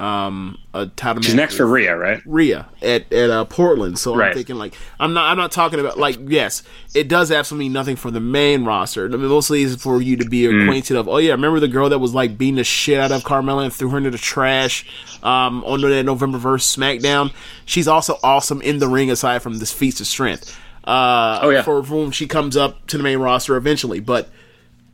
um 0.03 0.59
a 0.75 0.87
title 0.87 1.23
She's 1.23 1.33
match 1.35 1.43
next 1.43 1.57
for 1.59 1.67
Rhea, 1.67 1.97
right? 1.97 2.21
Rhea 2.27 2.67
at 2.83 3.13
at 3.13 3.31
uh, 3.31 3.45
Portland. 3.45 3.99
So 3.99 4.21
I'm 4.21 4.35
thinking 4.35 4.57
like 4.57 4.75
I'm 4.99 5.15
not 5.15 5.31
I'm 5.31 5.37
not 5.37 5.53
talking 5.53 5.79
about 5.79 5.97
like 5.99 6.19
yes, 6.27 6.65
it 6.93 7.07
does 7.07 7.31
absolutely 7.31 7.69
nothing 7.69 7.95
for 7.95 8.11
the 8.11 8.19
main 8.19 8.65
roster. 8.65 9.05
I 9.07 9.09
mean, 9.09 9.27
mostly 9.29 9.63
is 9.63 9.77
for 9.77 10.03
you 10.03 10.17
to 10.17 10.29
be 10.29 10.43
Mm. 10.43 10.65
acquainted 10.65 10.97
of. 10.97 11.09
Oh 11.09 11.19
yeah, 11.19 11.31
remember 11.33 11.61
the 11.61 11.69
girl 11.69 11.89
that 11.91 12.01
was 12.01 12.13
like 12.15 12.37
beating 12.37 12.57
the 12.57 12.65
shit 12.65 12.99
out 12.99 13.13
of 13.13 13.23
Carmella 13.23 13.63
and 13.65 13.73
threw 13.73 13.91
her 13.91 13.99
into 13.99 14.11
the 14.11 14.19
trash 14.19 14.85
um 15.23 15.63
on 15.65 15.81
that 15.83 16.03
November 16.05 16.39
verse 16.39 16.75
SmackDown. 16.77 17.33
She's 17.65 17.87
also 17.87 18.19
awesome 18.25 18.61
in 18.63 18.79
the 18.81 18.89
ring 18.89 19.09
aside 19.11 19.41
from 19.43 19.59
this 19.59 19.73
feats 19.73 20.01
of 20.01 20.07
strength. 20.09 20.59
Uh, 20.85 21.39
Oh, 21.43 21.51
yeah. 21.51 21.63
for, 21.63 21.81
for 21.85 21.89
whom 21.89 22.11
she 22.11 22.27
comes 22.27 22.57
up 22.57 22.85
to 22.89 22.97
the 22.97 23.05
main 23.05 23.19
roster 23.19 23.57
eventually, 23.57 24.01
but. 24.01 24.29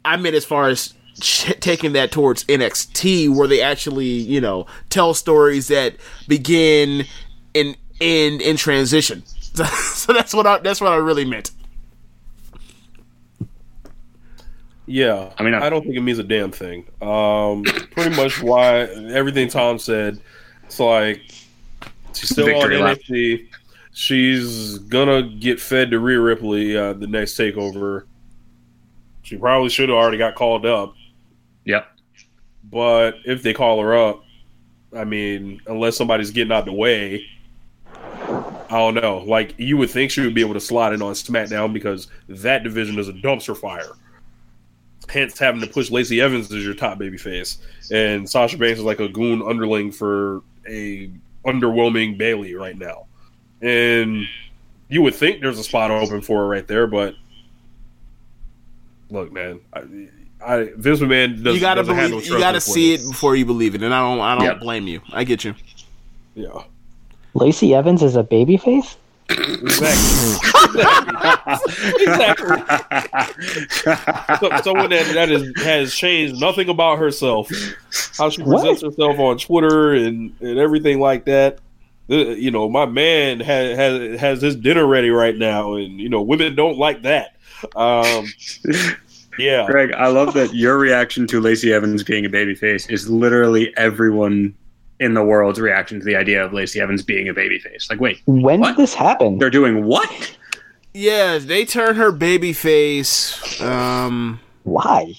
I 0.05 0.17
meant 0.17 0.37
as 0.37 0.45
far 0.45 0.69
as 0.69 0.95
taking 1.21 1.93
that 1.93 2.11
towards 2.13 2.45
NXT, 2.45 3.35
where 3.35 3.47
they 3.49 3.61
actually, 3.61 4.07
you 4.07 4.41
know, 4.41 4.67
tell 4.91 5.15
stories 5.15 5.69
that 5.69 5.97
begin 6.27 7.05
and 7.55 7.77
end 8.01 8.41
in 8.43 8.57
transition. 8.57 9.23
So, 9.59 10.13
that's 10.13 10.33
what 10.33 10.47
I 10.47 10.59
that's 10.59 10.81
what 10.81 10.93
I 10.93 10.97
really 10.97 11.25
meant. 11.25 11.51
Yeah, 14.87 15.33
I 15.37 15.43
mean, 15.43 15.55
I- 15.55 15.67
I 15.67 15.71
don't 15.71 15.83
think 15.83 15.97
it 15.97 16.01
means 16.01 16.19
a 16.19 16.23
damn 16.25 16.51
thing. 16.51 16.87
Um, 17.03 17.63
pretty 17.91 18.15
much 18.17 18.41
why 18.43 18.79
everything 18.81 19.49
Tom 19.49 19.79
said. 19.79 20.21
It's 20.65 20.81
like 20.81 21.23
she's 22.15 22.31
still 22.31 22.47
Victory 22.47 22.77
on 22.77 22.83
lap. 22.85 22.99
NXT. 23.09 23.49
She's 23.93 24.79
gonna 24.79 25.23
get 25.25 25.61
fed 25.61 25.91
to 25.91 25.99
Rhea 25.99 26.21
Ripley 26.21 26.77
uh, 26.77 26.93
the 26.95 27.07
next 27.07 27.37
takeover. 27.37 28.05
She 29.23 29.37
probably 29.37 29.69
should 29.71 29.89
have 29.89 29.99
already 29.99 30.19
got 30.19 30.37
called 30.37 30.65
up, 30.65 30.95
Yep. 31.69 31.87
but 32.65 33.17
if 33.27 33.43
they 33.43 33.53
call 33.53 33.81
her 33.83 33.95
up, 33.95 34.25
I 34.97 35.05
mean, 35.05 35.61
unless 35.67 35.99
somebody's 35.99 36.31
getting 36.31 36.51
out 36.51 36.65
the 36.65 36.73
way, 36.73 37.27
I 37.85 38.71
don't 38.71 38.95
know. 38.95 39.19
Like 39.19 39.55
you 39.59 39.77
would 39.77 39.91
think 39.91 40.11
she 40.11 40.23
would 40.23 40.35
be 40.35 40.41
able 40.41 40.55
to 40.55 40.61
slot 40.61 40.95
in 40.95 41.03
on 41.03 41.13
SmackDown 41.13 41.75
because 41.75 42.09
that 42.27 42.65
division 42.65 42.99
is 42.99 43.09
a 43.09 43.13
dumpster 43.13 43.55
fire. 43.55 43.93
Hence, 45.11 45.39
having 45.39 45.61
to 45.61 45.67
push 45.67 45.91
Lacey 45.91 46.23
Evans 46.23 46.51
as 46.51 46.65
your 46.65 46.75
top 46.75 46.99
babyface, 46.99 47.59
and 47.91 48.29
Sasha 48.29 48.57
Banks 48.57 48.79
is 48.79 48.85
like 48.85 49.01
a 49.01 49.09
goon 49.09 49.43
underling 49.43 49.93
for 49.93 50.43
a 50.67 51.11
underwhelming 51.45 52.17
Bayley 52.17 52.55
right 52.55 52.77
now. 52.77 53.07
And 53.61 54.27
you 54.89 55.03
would 55.03 55.15
think 55.15 55.43
there's 55.43 55.59
a 55.59 55.65
spot 55.65 55.91
open 55.91 56.23
for 56.23 56.39
her 56.39 56.49
right 56.49 56.67
there, 56.67 56.87
but 56.87 57.15
look, 59.11 59.33
man, 59.33 59.61
I, 59.73 59.83
I 60.45 60.71
Vince 60.77 61.01
McMahon 61.01 61.43
does, 61.43 61.55
you 61.55 61.61
gotta 61.61 61.81
doesn't 61.83 61.95
have 61.97 62.11
no 62.11 62.17
believe, 62.19 62.31
you 62.31 62.39
gotta 62.39 62.61
see 62.61 62.95
it 62.95 63.01
before 63.09 63.35
you 63.37 63.45
believe 63.45 63.75
it, 63.75 63.83
and 63.83 63.93
I 63.93 64.01
don't 64.01 64.21
I 64.21 64.35
don't 64.35 64.45
Yep. 64.45 64.61
blame 64.61 64.87
you. 64.87 65.01
I 65.13 65.25
get 65.25 65.45
you. 65.45 65.55
Yeah, 66.35 66.63
Lacey 67.35 67.75
Evans 67.75 68.03
is 68.03 68.15
a 68.17 68.23
babyface? 68.23 68.97
exactly. 69.31 69.99
so, 74.41 74.51
someone 74.63 74.91
that 74.91 75.11
that 75.15 75.31
is, 75.31 75.53
has 75.63 75.95
changed 75.95 76.41
nothing 76.41 76.69
about 76.69 76.99
herself, 76.99 77.51
how 78.17 78.31
she 78.31 78.43
What? 78.43 78.63
presents 78.63 78.83
herself 78.83 79.19
on 79.19 79.39
Twitter 79.39 79.95
and, 79.95 80.33
and 80.41 80.59
everything 80.59 81.01
like 81.01 81.25
that. 81.27 81.59
You 82.09 82.51
know, 82.51 82.71
my 82.71 82.87
man 82.87 83.41
has, 83.41 83.77
has 83.77 84.21
has 84.21 84.41
his 84.43 84.57
dinner 84.57 84.87
ready 84.87 85.11
right 85.11 85.37
now, 85.37 85.75
and 85.75 86.01
you 86.01 86.09
know, 86.09 86.23
women 86.23 86.55
don't 86.55 86.79
like 86.79 87.03
that. 87.03 87.35
Um, 87.77 88.27
yeah, 89.39 89.67
Greg, 89.67 89.93
I 89.93 90.09
love 90.09 90.35
that 90.35 90.55
your 90.55 90.79
reaction 90.79 91.27
to 91.29 91.41
Lacey 91.41 91.73
Evans 91.73 92.03
being 92.03 92.25
a 92.27 92.29
babyface 92.29 92.91
is 92.91 93.09
literally 93.09 93.73
everyone 93.77 94.55
in 95.01 95.15
the 95.15 95.23
world's 95.23 95.61
reaction 95.61 95.99
to 96.01 96.05
the 96.05 96.17
idea 96.17 96.45
of 96.45 96.53
Lacey 96.53 96.81
Evans 96.81 97.03
being 97.03 97.29
a 97.29 97.35
babyface. 97.35 97.89
Like, 97.89 98.01
wait, 98.01 98.21
When 98.27 98.61
What? 98.61 98.69
did 98.77 98.83
this 98.83 98.95
happen? 98.95 99.39
they're 99.39 99.51
doing 99.51 99.85
what? 99.85 100.37
Yeah, 100.95 101.39
they 101.39 101.65
turn 101.65 101.95
her 101.97 102.11
baby 102.11 102.53
face 102.53 103.61
um, 103.63 104.41
Why? 104.65 105.15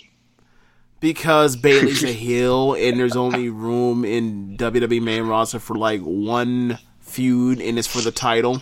because 0.99 1.55
Bayley's 1.55 2.03
a 2.03 2.07
heel, 2.11 2.73
and 2.73 2.99
there's 2.99 3.15
only 3.15 3.49
room 3.49 4.03
in 4.03 4.57
WWE 4.57 5.01
main 5.01 5.23
roster 5.27 5.59
for 5.59 5.75
like 5.77 6.01
one 6.01 6.77
feud, 6.99 7.61
and 7.61 7.79
it's 7.79 7.87
for 7.87 8.01
the 8.01 8.11
title. 8.11 8.61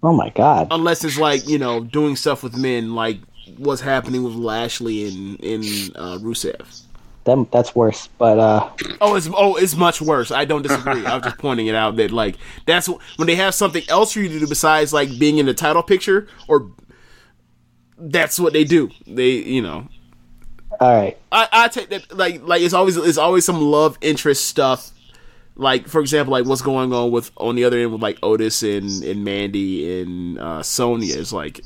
Oh 0.00 0.12
my 0.12 0.30
god. 0.30 0.68
unless 0.70 1.02
it's 1.02 1.18
like 1.18 1.48
you 1.48 1.58
know 1.58 1.80
doing 1.82 2.14
stuff 2.14 2.44
with 2.44 2.56
men 2.56 2.94
like 2.94 3.18
what's 3.56 3.80
happening 3.80 4.22
with 4.22 4.34
Lashley 4.34 5.08
and 5.08 5.40
in 5.40 5.62
uh, 5.96 6.18
Rusev. 6.18 6.82
Them 7.24 7.46
that's 7.52 7.74
worse. 7.74 8.08
But 8.18 8.38
uh 8.38 8.70
Oh, 9.00 9.14
it's 9.14 9.28
oh, 9.32 9.56
it's 9.56 9.76
much 9.76 10.00
worse. 10.00 10.30
I 10.30 10.44
don't 10.44 10.62
disagree. 10.62 11.04
I 11.04 11.16
was 11.16 11.24
just 11.24 11.38
pointing 11.38 11.66
it 11.66 11.74
out 11.74 11.96
that 11.96 12.10
like 12.10 12.36
that's 12.64 12.88
when 12.88 13.26
they 13.26 13.34
have 13.34 13.54
something 13.54 13.82
else 13.88 14.12
for 14.12 14.20
you 14.20 14.28
to 14.28 14.38
do 14.38 14.46
besides 14.46 14.92
like 14.92 15.18
being 15.18 15.38
in 15.38 15.46
the 15.46 15.54
title 15.54 15.82
picture, 15.82 16.26
or 16.46 16.70
that's 17.98 18.38
what 18.40 18.52
they 18.52 18.64
do. 18.64 18.90
They 19.06 19.30
you 19.30 19.60
know 19.60 19.88
alright. 20.80 21.18
I, 21.30 21.48
I 21.52 21.68
take 21.68 21.90
that 21.90 22.16
like 22.16 22.42
like 22.42 22.62
it's 22.62 22.74
always 22.74 22.96
it's 22.96 23.18
always 23.18 23.44
some 23.44 23.60
love 23.60 23.98
interest 24.00 24.46
stuff. 24.46 24.90
Like 25.54 25.88
for 25.88 26.00
example, 26.00 26.32
like 26.32 26.46
what's 26.46 26.62
going 26.62 26.92
on 26.92 27.10
with 27.10 27.30
on 27.36 27.56
the 27.56 27.64
other 27.64 27.78
end 27.78 27.92
with 27.92 28.00
like 28.00 28.18
Otis 28.22 28.62
and 28.62 29.02
and 29.02 29.24
Mandy 29.24 30.00
and 30.00 30.38
uh, 30.38 30.62
Sonya 30.62 31.16
is 31.16 31.32
like 31.32 31.60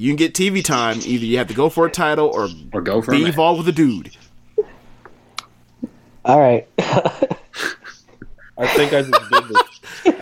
you 0.00 0.08
can 0.10 0.16
get 0.16 0.32
TV 0.34 0.64
time. 0.64 0.98
Either 1.04 1.24
you 1.26 1.36
have 1.38 1.48
to 1.48 1.54
go 1.54 1.68
for 1.68 1.84
a 1.86 1.90
title 1.90 2.28
or 2.28 2.48
Or 2.72 2.80
go 2.80 3.02
for 3.02 3.10
be 3.10 3.18
a 3.18 3.20
match. 3.20 3.28
involved 3.30 3.58
with 3.58 3.68
a 3.68 3.72
dude. 3.72 4.16
All 6.24 6.40
right. 6.40 6.66
I 6.78 8.66
think 8.76 8.92
I 8.92 9.02
just 9.02 9.12
did 9.30 9.44
the, 9.48 9.64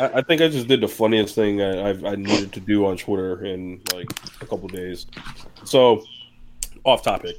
I, 0.02 0.18
I 0.18 0.22
think 0.22 0.40
I 0.42 0.48
just 0.48 0.68
did 0.68 0.80
the 0.80 0.88
funniest 0.88 1.34
thing 1.34 1.60
I, 1.62 1.90
I've, 1.90 2.04
I 2.04 2.14
needed 2.14 2.52
to 2.54 2.60
do 2.60 2.86
on 2.86 2.96
Twitter 2.96 3.44
in 3.44 3.80
like 3.92 4.08
a 4.40 4.46
couple 4.46 4.68
days. 4.68 5.06
So, 5.64 6.02
off 6.84 7.02
topic. 7.02 7.36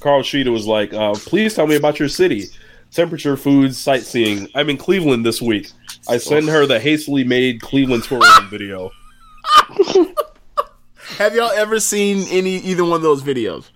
Carl 0.00 0.22
Sheeta 0.22 0.50
was 0.52 0.66
like, 0.66 0.92
uh, 0.92 1.14
"Please 1.14 1.54
tell 1.54 1.66
me 1.66 1.74
about 1.76 1.98
your 1.98 2.08
city, 2.08 2.44
temperature, 2.92 3.36
foods, 3.36 3.78
sightseeing. 3.78 4.48
I'm 4.54 4.68
in 4.70 4.76
Cleveland 4.76 5.24
this 5.24 5.40
week. 5.40 5.70
I 6.08 6.18
send 6.18 6.48
her 6.48 6.66
the 6.66 6.78
hastily 6.78 7.24
made 7.24 7.60
Cleveland 7.62 8.04
tourism 8.04 8.48
video. 8.48 8.90
Have 11.18 11.34
y'all 11.34 11.50
ever 11.50 11.80
seen 11.80 12.26
any 12.30 12.56
either 12.56 12.84
one 12.84 12.94
of 12.94 13.02
those 13.02 13.22
videos? 13.22 13.70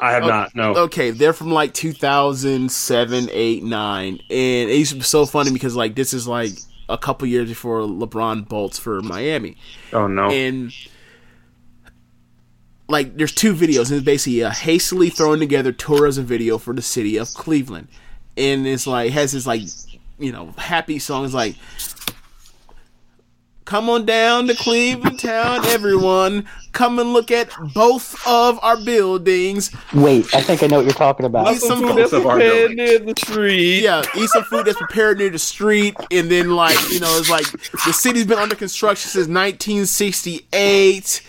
I 0.00 0.12
have 0.12 0.24
not. 0.24 0.54
No. 0.54 0.74
Okay, 0.74 1.10
they're 1.10 1.32
from 1.32 1.52
like 1.52 1.74
2007, 1.74 3.28
8, 3.30 3.62
9. 3.62 4.08
And 4.08 4.20
it 4.30 4.76
used 4.76 4.92
to 4.92 4.96
be 4.96 5.02
so 5.02 5.26
funny 5.26 5.52
because 5.52 5.76
like 5.76 5.94
this 5.94 6.14
is 6.14 6.26
like 6.26 6.52
a 6.88 6.96
couple 6.98 7.28
years 7.28 7.48
before 7.48 7.80
LeBron 7.82 8.48
bolts 8.48 8.78
for 8.78 9.00
Miami. 9.02 9.56
Oh 9.92 10.06
no. 10.06 10.30
And 10.30 10.72
like 12.88 13.16
there's 13.16 13.34
two 13.34 13.54
videos 13.54 13.90
and 13.90 13.98
it's 13.98 14.04
basically 14.04 14.40
a 14.40 14.50
hastily 14.50 15.10
thrown 15.10 15.38
together 15.38 15.70
tourism 15.70 16.24
video 16.24 16.58
for 16.58 16.74
the 16.74 16.82
city 16.82 17.18
of 17.18 17.28
Cleveland. 17.34 17.88
And 18.36 18.66
it's 18.66 18.86
like 18.86 19.12
has 19.12 19.32
this 19.32 19.46
like 19.46 19.62
you 20.18 20.32
know, 20.32 20.52
happy 20.58 20.98
songs 20.98 21.34
like 21.34 21.56
Come 23.70 23.88
on 23.88 24.04
down 24.04 24.48
to 24.48 24.54
Cleveland 24.56 25.20
town, 25.20 25.64
everyone. 25.66 26.44
Come 26.72 26.98
and 26.98 27.12
look 27.12 27.30
at 27.30 27.50
both 27.72 28.16
of 28.26 28.58
our 28.64 28.76
buildings. 28.76 29.70
Wait, 29.94 30.26
I 30.34 30.40
think 30.40 30.64
I 30.64 30.66
know 30.66 30.78
what 30.78 30.86
you're 30.86 30.92
talking 30.92 31.24
about. 31.24 31.52
Eat 31.54 31.60
some 31.60 31.78
Food 31.78 31.90
food. 31.90 31.98
that's 31.98 32.10
prepared 32.10 32.72
near 32.72 32.98
the 32.98 33.14
street. 33.16 33.82
Yeah, 33.82 34.02
eat 34.16 34.28
some 34.30 34.42
food 34.42 34.66
that's 34.66 34.76
prepared 34.76 35.18
near 35.18 35.30
the 35.30 35.38
street, 35.38 35.94
and 36.10 36.28
then 36.28 36.50
like 36.50 36.76
you 36.90 36.98
know, 36.98 37.16
it's 37.16 37.30
like 37.30 37.46
the 37.86 37.92
city's 37.92 38.26
been 38.26 38.40
under 38.40 38.56
construction 38.56 39.08
since 39.08 39.28
1968. 39.28 41.22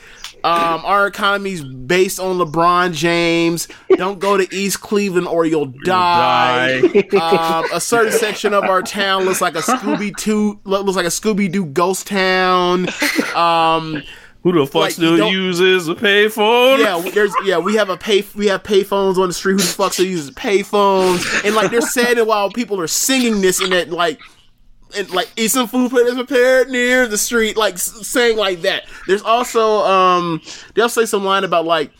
Um, 0.43 0.83
our 0.85 1.07
economy's 1.07 1.63
based 1.63 2.19
on 2.19 2.37
LeBron 2.37 2.93
James. 2.93 3.67
Don't 3.95 4.19
go 4.19 4.37
to 4.37 4.55
East 4.55 4.81
Cleveland 4.81 5.27
or 5.27 5.45
you'll 5.45 5.67
die. 5.85 6.79
um, 7.21 7.65
a 7.73 7.79
certain 7.79 8.11
section 8.11 8.53
of 8.53 8.63
our 8.63 8.81
town 8.81 9.25
looks 9.25 9.41
like 9.41 9.55
a 9.55 9.59
Scooby 9.59 10.15
Doo 10.15 10.59
looks 10.63 10.95
like 10.95 11.05
a 11.05 11.09
Scooby 11.09 11.51
Doo 11.51 11.65
ghost 11.65 12.07
town. 12.07 12.87
Um, 13.35 14.01
Who 14.43 14.51
the 14.53 14.65
fuck 14.65 14.73
Like, 14.81 14.91
still 14.93 15.29
uses 15.31 15.87
a 15.87 15.93
payphone? 15.93 16.79
yeah, 16.79 16.99
we- 16.99 17.11
there's 17.11 17.33
yeah, 17.45 17.59
we 17.59 17.75
have 17.75 17.89
a 17.89 17.97
pay 17.97 18.23
we 18.35 18.47
have 18.47 18.63
payphones 18.63 19.17
on 19.17 19.27
the 19.27 19.33
street. 19.33 19.53
Who 19.53 19.57
the 19.59 19.63
fuck 19.65 19.93
still 19.93 20.07
uses 20.07 20.31
payphones? 20.31 21.45
And 21.45 21.53
like 21.53 21.69
they're 21.69 21.81
saying 21.81 22.17
it 22.17 22.25
while 22.25 22.49
people 22.49 22.79
are 22.81 22.87
singing 22.87 23.41
this 23.41 23.59
and 23.61 23.71
that 23.73 23.91
like 23.91 24.19
and 24.97 25.09
like 25.11 25.31
eat 25.35 25.49
some 25.49 25.67
food 25.67 25.91
that's 25.91 26.13
prepared 26.13 26.69
near 26.69 27.07
the 27.07 27.17
street, 27.17 27.57
like 27.57 27.77
saying 27.77 28.37
like 28.37 28.61
that. 28.61 28.83
There's 29.07 29.21
also 29.23 29.79
um 29.85 30.41
they'll 30.75 30.89
say 30.89 31.05
some 31.05 31.23
line 31.23 31.43
about 31.43 31.65
like 31.65 31.91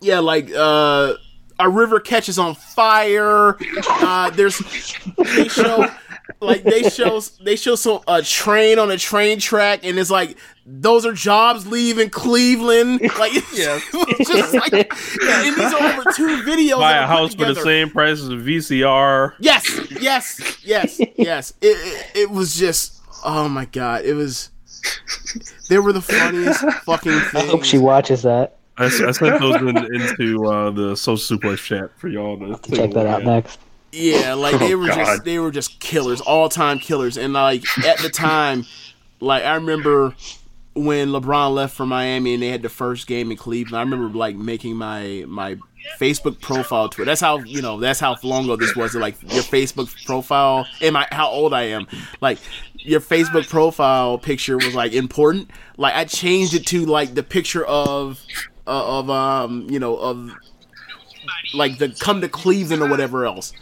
yeah, 0.00 0.20
like 0.20 0.50
uh 0.54 1.14
our 1.58 1.70
river 1.70 2.00
catches 2.00 2.38
on 2.38 2.54
fire. 2.54 3.56
Uh 3.88 4.30
there's 4.30 4.58
they 5.16 5.48
show 5.48 5.86
like 6.40 6.62
they 6.62 6.88
show 6.88 7.20
they 7.42 7.56
show 7.56 7.74
some 7.74 8.00
a 8.06 8.22
train 8.22 8.78
on 8.78 8.90
a 8.90 8.96
train 8.96 9.38
track 9.40 9.80
and 9.82 9.98
it's 9.98 10.10
like 10.10 10.36
those 10.70 11.06
are 11.06 11.12
jobs 11.12 11.66
leaving 11.66 12.10
Cleveland. 12.10 13.00
Like 13.18 13.32
Yeah. 13.54 13.80
just 14.18 14.54
like 14.54 14.72
yeah, 14.72 14.84
and 15.46 15.56
these 15.56 15.72
are 15.72 15.82
over 15.82 16.02
two 16.14 16.42
videos. 16.42 16.78
Buy 16.78 16.92
a 16.96 17.00
are 17.02 17.06
put 17.06 17.16
house 17.16 17.34
for 17.34 17.46
the 17.46 17.54
same 17.60 17.90
price 17.90 18.20
as 18.20 18.28
a 18.28 18.32
VCR. 18.32 19.34
Yes, 19.40 19.90
yes, 20.00 20.58
yes, 20.64 21.00
yes. 21.16 21.52
It, 21.60 21.66
it 21.76 22.16
it 22.22 22.30
was 22.30 22.54
just 22.56 23.00
oh 23.24 23.48
my 23.48 23.64
god, 23.64 24.04
it 24.04 24.14
was. 24.14 24.50
They 25.68 25.78
were 25.78 25.92
the 25.92 26.00
funniest 26.00 26.60
fucking 26.84 27.12
I 27.12 27.46
hope 27.46 27.64
she 27.64 27.78
watches 27.78 28.22
that. 28.22 28.56
I 28.76 28.88
sent 28.88 29.18
those 29.40 29.56
in, 29.56 29.76
into 29.76 30.46
uh, 30.46 30.70
the 30.70 30.96
social 30.96 31.38
suplex 31.38 31.58
chat 31.58 31.90
for 31.98 32.08
y'all 32.08 32.38
to 32.38 32.56
take 32.62 32.76
Check 32.76 32.90
that 32.92 33.06
out 33.06 33.24
next. 33.24 33.58
Yeah, 33.90 34.34
like 34.34 34.58
they 34.60 34.74
Oh, 34.74 34.78
were 34.78 34.86
just 34.86 35.24
they 35.24 35.38
were 35.38 35.50
just 35.50 35.80
killers, 35.80 36.20
all 36.20 36.48
time 36.48 36.78
killers. 36.78 37.16
And 37.16 37.32
like 37.32 37.64
at 37.84 37.98
the 37.98 38.08
time, 38.10 38.66
like 39.20 39.42
I 39.42 39.54
remember 39.54 40.14
when 40.84 41.08
LeBron 41.08 41.54
left 41.54 41.76
for 41.76 41.86
Miami 41.86 42.34
and 42.34 42.42
they 42.42 42.48
had 42.48 42.62
the 42.62 42.68
first 42.68 43.06
game 43.06 43.30
in 43.30 43.36
Cleveland. 43.36 43.76
I 43.76 43.80
remember 43.80 44.16
like 44.16 44.36
making 44.36 44.76
my 44.76 45.24
my 45.26 45.56
Facebook 45.98 46.40
profile 46.40 46.88
to 46.90 47.02
it. 47.02 47.04
That's 47.04 47.20
how 47.20 47.38
you 47.38 47.62
know. 47.62 47.78
That's 47.80 48.00
how 48.00 48.16
long 48.22 48.44
ago 48.44 48.56
this 48.56 48.76
was. 48.76 48.94
Like 48.94 49.20
your 49.22 49.42
Facebook 49.42 50.04
profile 50.06 50.66
and 50.80 50.92
my 50.92 51.06
how 51.10 51.28
old 51.28 51.52
I 51.52 51.64
am. 51.64 51.86
Like 52.20 52.38
your 52.74 53.00
Facebook 53.00 53.48
profile 53.48 54.18
picture 54.18 54.56
was 54.56 54.74
like 54.74 54.92
important. 54.92 55.50
Like 55.76 55.94
I 55.94 56.04
changed 56.04 56.54
it 56.54 56.66
to 56.66 56.86
like 56.86 57.14
the 57.14 57.22
picture 57.22 57.64
of 57.66 58.24
uh, 58.66 58.98
of 58.98 59.10
um 59.10 59.68
you 59.70 59.80
know 59.80 59.96
of 59.96 60.32
like 61.54 61.78
the 61.78 61.88
come 62.00 62.20
to 62.20 62.28
Cleveland 62.28 62.82
or 62.82 62.88
whatever 62.88 63.26
else. 63.26 63.52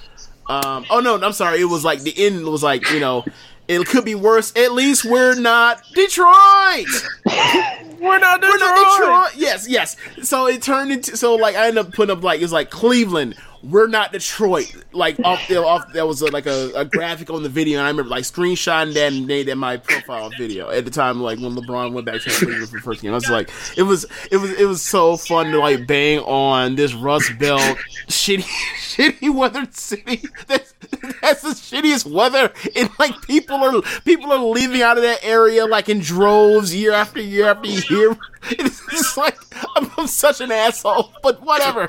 Um, 0.48 0.84
oh 0.90 1.00
no, 1.00 1.20
I'm 1.20 1.32
sorry. 1.32 1.60
It 1.60 1.64
was 1.64 1.84
like 1.84 2.02
the 2.02 2.14
end 2.16 2.44
was 2.44 2.62
like 2.62 2.88
you 2.90 3.00
know, 3.00 3.24
it 3.68 3.86
could 3.86 4.04
be 4.04 4.14
worse. 4.14 4.52
At 4.56 4.72
least 4.72 5.04
we're 5.04 5.34
not 5.34 5.82
Detroit. 5.94 6.86
We're 7.98 8.18
not 8.18 8.42
Detroit. 8.42 8.60
We're 8.60 8.66
not 8.66 9.32
Detroit. 9.32 9.40
Yes, 9.40 9.66
yes. 9.66 9.96
So 10.22 10.46
it 10.46 10.60
turned 10.62 10.92
into 10.92 11.16
so 11.16 11.34
like 11.34 11.56
I 11.56 11.68
ended 11.68 11.86
up 11.86 11.92
putting 11.94 12.14
up 12.16 12.22
like 12.22 12.40
it 12.40 12.44
was 12.44 12.52
like 12.52 12.70
Cleveland. 12.70 13.36
We're 13.62 13.86
not 13.86 14.12
Detroit. 14.12 14.74
Like 14.92 15.18
off, 15.24 15.46
there, 15.48 15.64
off 15.64 15.92
that 15.92 16.06
was 16.06 16.22
uh 16.22 16.28
like 16.32 16.46
a, 16.46 16.72
a 16.74 16.84
graphic 16.84 17.30
on 17.30 17.42
the 17.42 17.48
video, 17.48 17.78
and 17.78 17.86
I 17.86 17.90
remember 17.90 18.10
like 18.10 18.24
screenshotting 18.24 18.94
that 18.94 19.12
and 19.12 19.26
made 19.26 19.48
that 19.48 19.56
my 19.56 19.76
profile 19.76 20.30
video 20.36 20.70
at 20.70 20.84
the 20.84 20.90
time. 20.90 21.20
Like 21.20 21.38
when 21.38 21.54
LeBron 21.54 21.92
went 21.92 22.06
back 22.06 22.20
to 22.22 22.30
Cleveland 22.30 22.68
for 22.68 22.76
the 22.76 22.82
first 22.82 23.02
game, 23.02 23.12
I 23.12 23.14
was 23.14 23.28
like, 23.28 23.50
it 23.76 23.82
was 23.82 24.06
it 24.30 24.36
was 24.36 24.52
it 24.52 24.66
was 24.66 24.82
so 24.82 25.16
fun 25.16 25.50
to 25.52 25.58
like 25.58 25.86
bang 25.86 26.20
on 26.20 26.76
this 26.76 26.94
Rust 26.94 27.38
Belt 27.38 27.60
shitty 28.08 28.42
shitty 28.78 29.34
weather 29.34 29.66
city. 29.72 30.22
That's 30.46 30.74
that's 31.20 31.42
the 31.42 31.48
shittiest 31.50 32.10
weather, 32.10 32.52
and 32.74 32.90
like 32.98 33.20
people 33.22 33.56
are 33.56 33.82
people 34.04 34.32
are 34.32 34.38
leaving 34.38 34.82
out 34.82 34.96
of 34.96 35.02
that 35.02 35.24
area 35.24 35.66
like 35.66 35.88
in 35.88 36.00
droves 36.00 36.74
year 36.74 36.92
after 36.92 37.20
year 37.20 37.46
after 37.46 37.68
year. 37.68 38.16
It's 38.48 39.16
like 39.16 39.36
I'm, 39.74 39.90
I'm 39.98 40.06
such 40.06 40.40
an 40.40 40.52
asshole, 40.52 41.12
but 41.20 41.42
whatever. 41.42 41.88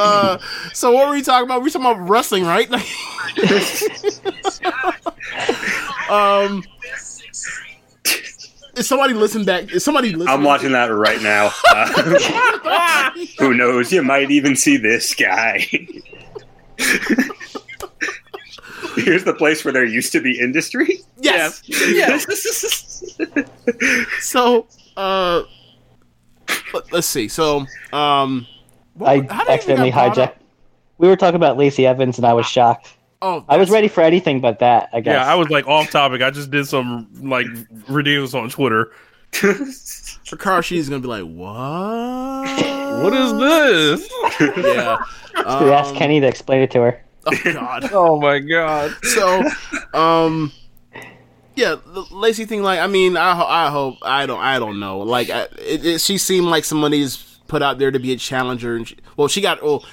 Uh, 0.00 0.38
so 0.72 0.92
what 0.92 1.08
were 1.08 1.14
we 1.14 1.22
talking 1.22 1.46
about? 1.46 1.60
We 1.60 1.64
were 1.66 1.70
talking 1.70 1.86
about 1.90 2.08
wrestling, 2.08 2.44
right? 2.44 2.68
Um, 6.08 6.62
is 8.76 8.86
somebody 8.86 9.12
listen 9.12 9.44
back? 9.44 9.72
Is 9.72 9.82
somebody 9.84 10.10
listening? 10.12 10.28
I'm 10.28 10.44
watching 10.44 10.70
that 10.72 10.86
right 10.86 11.20
now. 11.20 11.50
Uh, 11.68 13.10
who 13.40 13.54
knows? 13.54 13.92
You 13.92 14.02
might 14.04 14.30
even 14.30 14.54
see 14.54 14.76
this 14.76 15.14
guy. 15.14 15.66
Here's 18.94 19.24
the 19.24 19.34
place 19.36 19.64
where 19.64 19.72
there 19.72 19.84
used 19.84 20.12
to 20.12 20.20
be 20.20 20.38
industry. 20.38 21.00
Yes. 21.18 21.62
Yes. 21.66 23.04
So, 24.20 24.68
uh, 24.96 25.42
let- 26.72 26.92
let's 26.92 27.06
see. 27.08 27.26
So, 27.28 27.66
um, 27.92 28.46
what- 28.98 29.08
I 29.08 29.14
how 29.14 29.20
did 29.20 29.30
it 29.30 29.32
even 29.42 29.48
accidentally 29.52 29.90
get 29.90 29.98
hijacked. 30.14 30.18
up? 30.18 30.36
We 30.98 31.08
were 31.08 31.16
talking 31.16 31.36
about 31.36 31.56
Lacey 31.58 31.86
Evans, 31.86 32.16
and 32.18 32.26
I 32.26 32.32
was 32.32 32.46
shocked. 32.46 32.94
Oh, 33.22 33.44
I 33.48 33.56
was 33.56 33.70
ready 33.70 33.88
for 33.88 34.02
anything 34.02 34.40
but 34.40 34.58
that. 34.60 34.88
I 34.92 35.00
guess. 35.00 35.12
Yeah, 35.14 35.30
I 35.30 35.34
was 35.34 35.48
like 35.50 35.66
off 35.66 35.90
topic. 35.90 36.22
I 36.22 36.30
just 36.30 36.50
did 36.50 36.66
some 36.66 37.08
like 37.22 37.46
ridiculous 37.88 38.34
on 38.34 38.48
Twitter. 38.50 38.92
For 39.32 40.36
Carl, 40.36 40.60
she's 40.62 40.88
gonna 40.88 41.00
be 41.00 41.08
like, 41.08 41.24
"What? 41.24 43.02
What 43.02 43.12
is 43.12 43.32
this? 43.38 44.10
yeah. 44.56 44.98
we 45.60 45.70
asked 45.70 45.90
Um, 45.90 45.96
Kenny 45.96 46.20
to 46.20 46.26
explain 46.26 46.62
it 46.62 46.70
to 46.72 46.80
her. 46.80 47.02
Oh 47.26 47.52
God. 47.52 47.90
Oh 47.92 48.20
my 48.20 48.38
god! 48.38 48.94
so 49.02 49.42
um 49.94 50.52
yeah 51.56 51.74
the 51.86 52.04
lacey 52.12 52.44
thing 52.44 52.62
like 52.62 52.78
i 52.80 52.86
mean 52.86 53.16
i, 53.16 53.34
ho- 53.34 53.46
I 53.46 53.70
hope 53.70 53.96
i 54.02 54.26
don't 54.26 54.40
i 54.40 54.58
don't 54.58 54.78
know 54.78 54.98
like 54.98 55.30
I, 55.30 55.44
it, 55.58 55.84
it, 55.86 56.00
she 56.02 56.18
seemed 56.18 56.46
like 56.48 56.64
somebody's 56.66 57.16
put 57.46 57.62
out 57.62 57.78
there 57.78 57.90
to 57.90 57.98
be 57.98 58.12
a 58.12 58.16
challenger 58.16 58.76
and 58.76 58.88
she, 58.88 58.96
well 59.16 59.28
she 59.28 59.40
got 59.40 59.62
well 59.62 59.84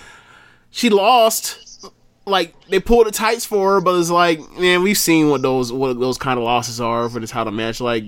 she 0.69 0.89
lost 0.89 1.89
like 2.25 2.53
they 2.67 2.79
pulled 2.79 3.07
the 3.07 3.11
tights 3.11 3.45
for 3.45 3.75
her 3.75 3.81
but 3.81 3.95
it's 3.99 4.09
like 4.09 4.39
man 4.57 4.81
we've 4.81 4.97
seen 4.97 5.29
what 5.29 5.41
those 5.41 5.71
what 5.71 5.99
those 5.99 6.17
kind 6.17 6.37
of 6.37 6.45
losses 6.45 6.79
are 6.79 7.09
for 7.09 7.19
this 7.19 7.31
how 7.31 7.43
to 7.43 7.51
match 7.51 7.81
like 7.81 8.03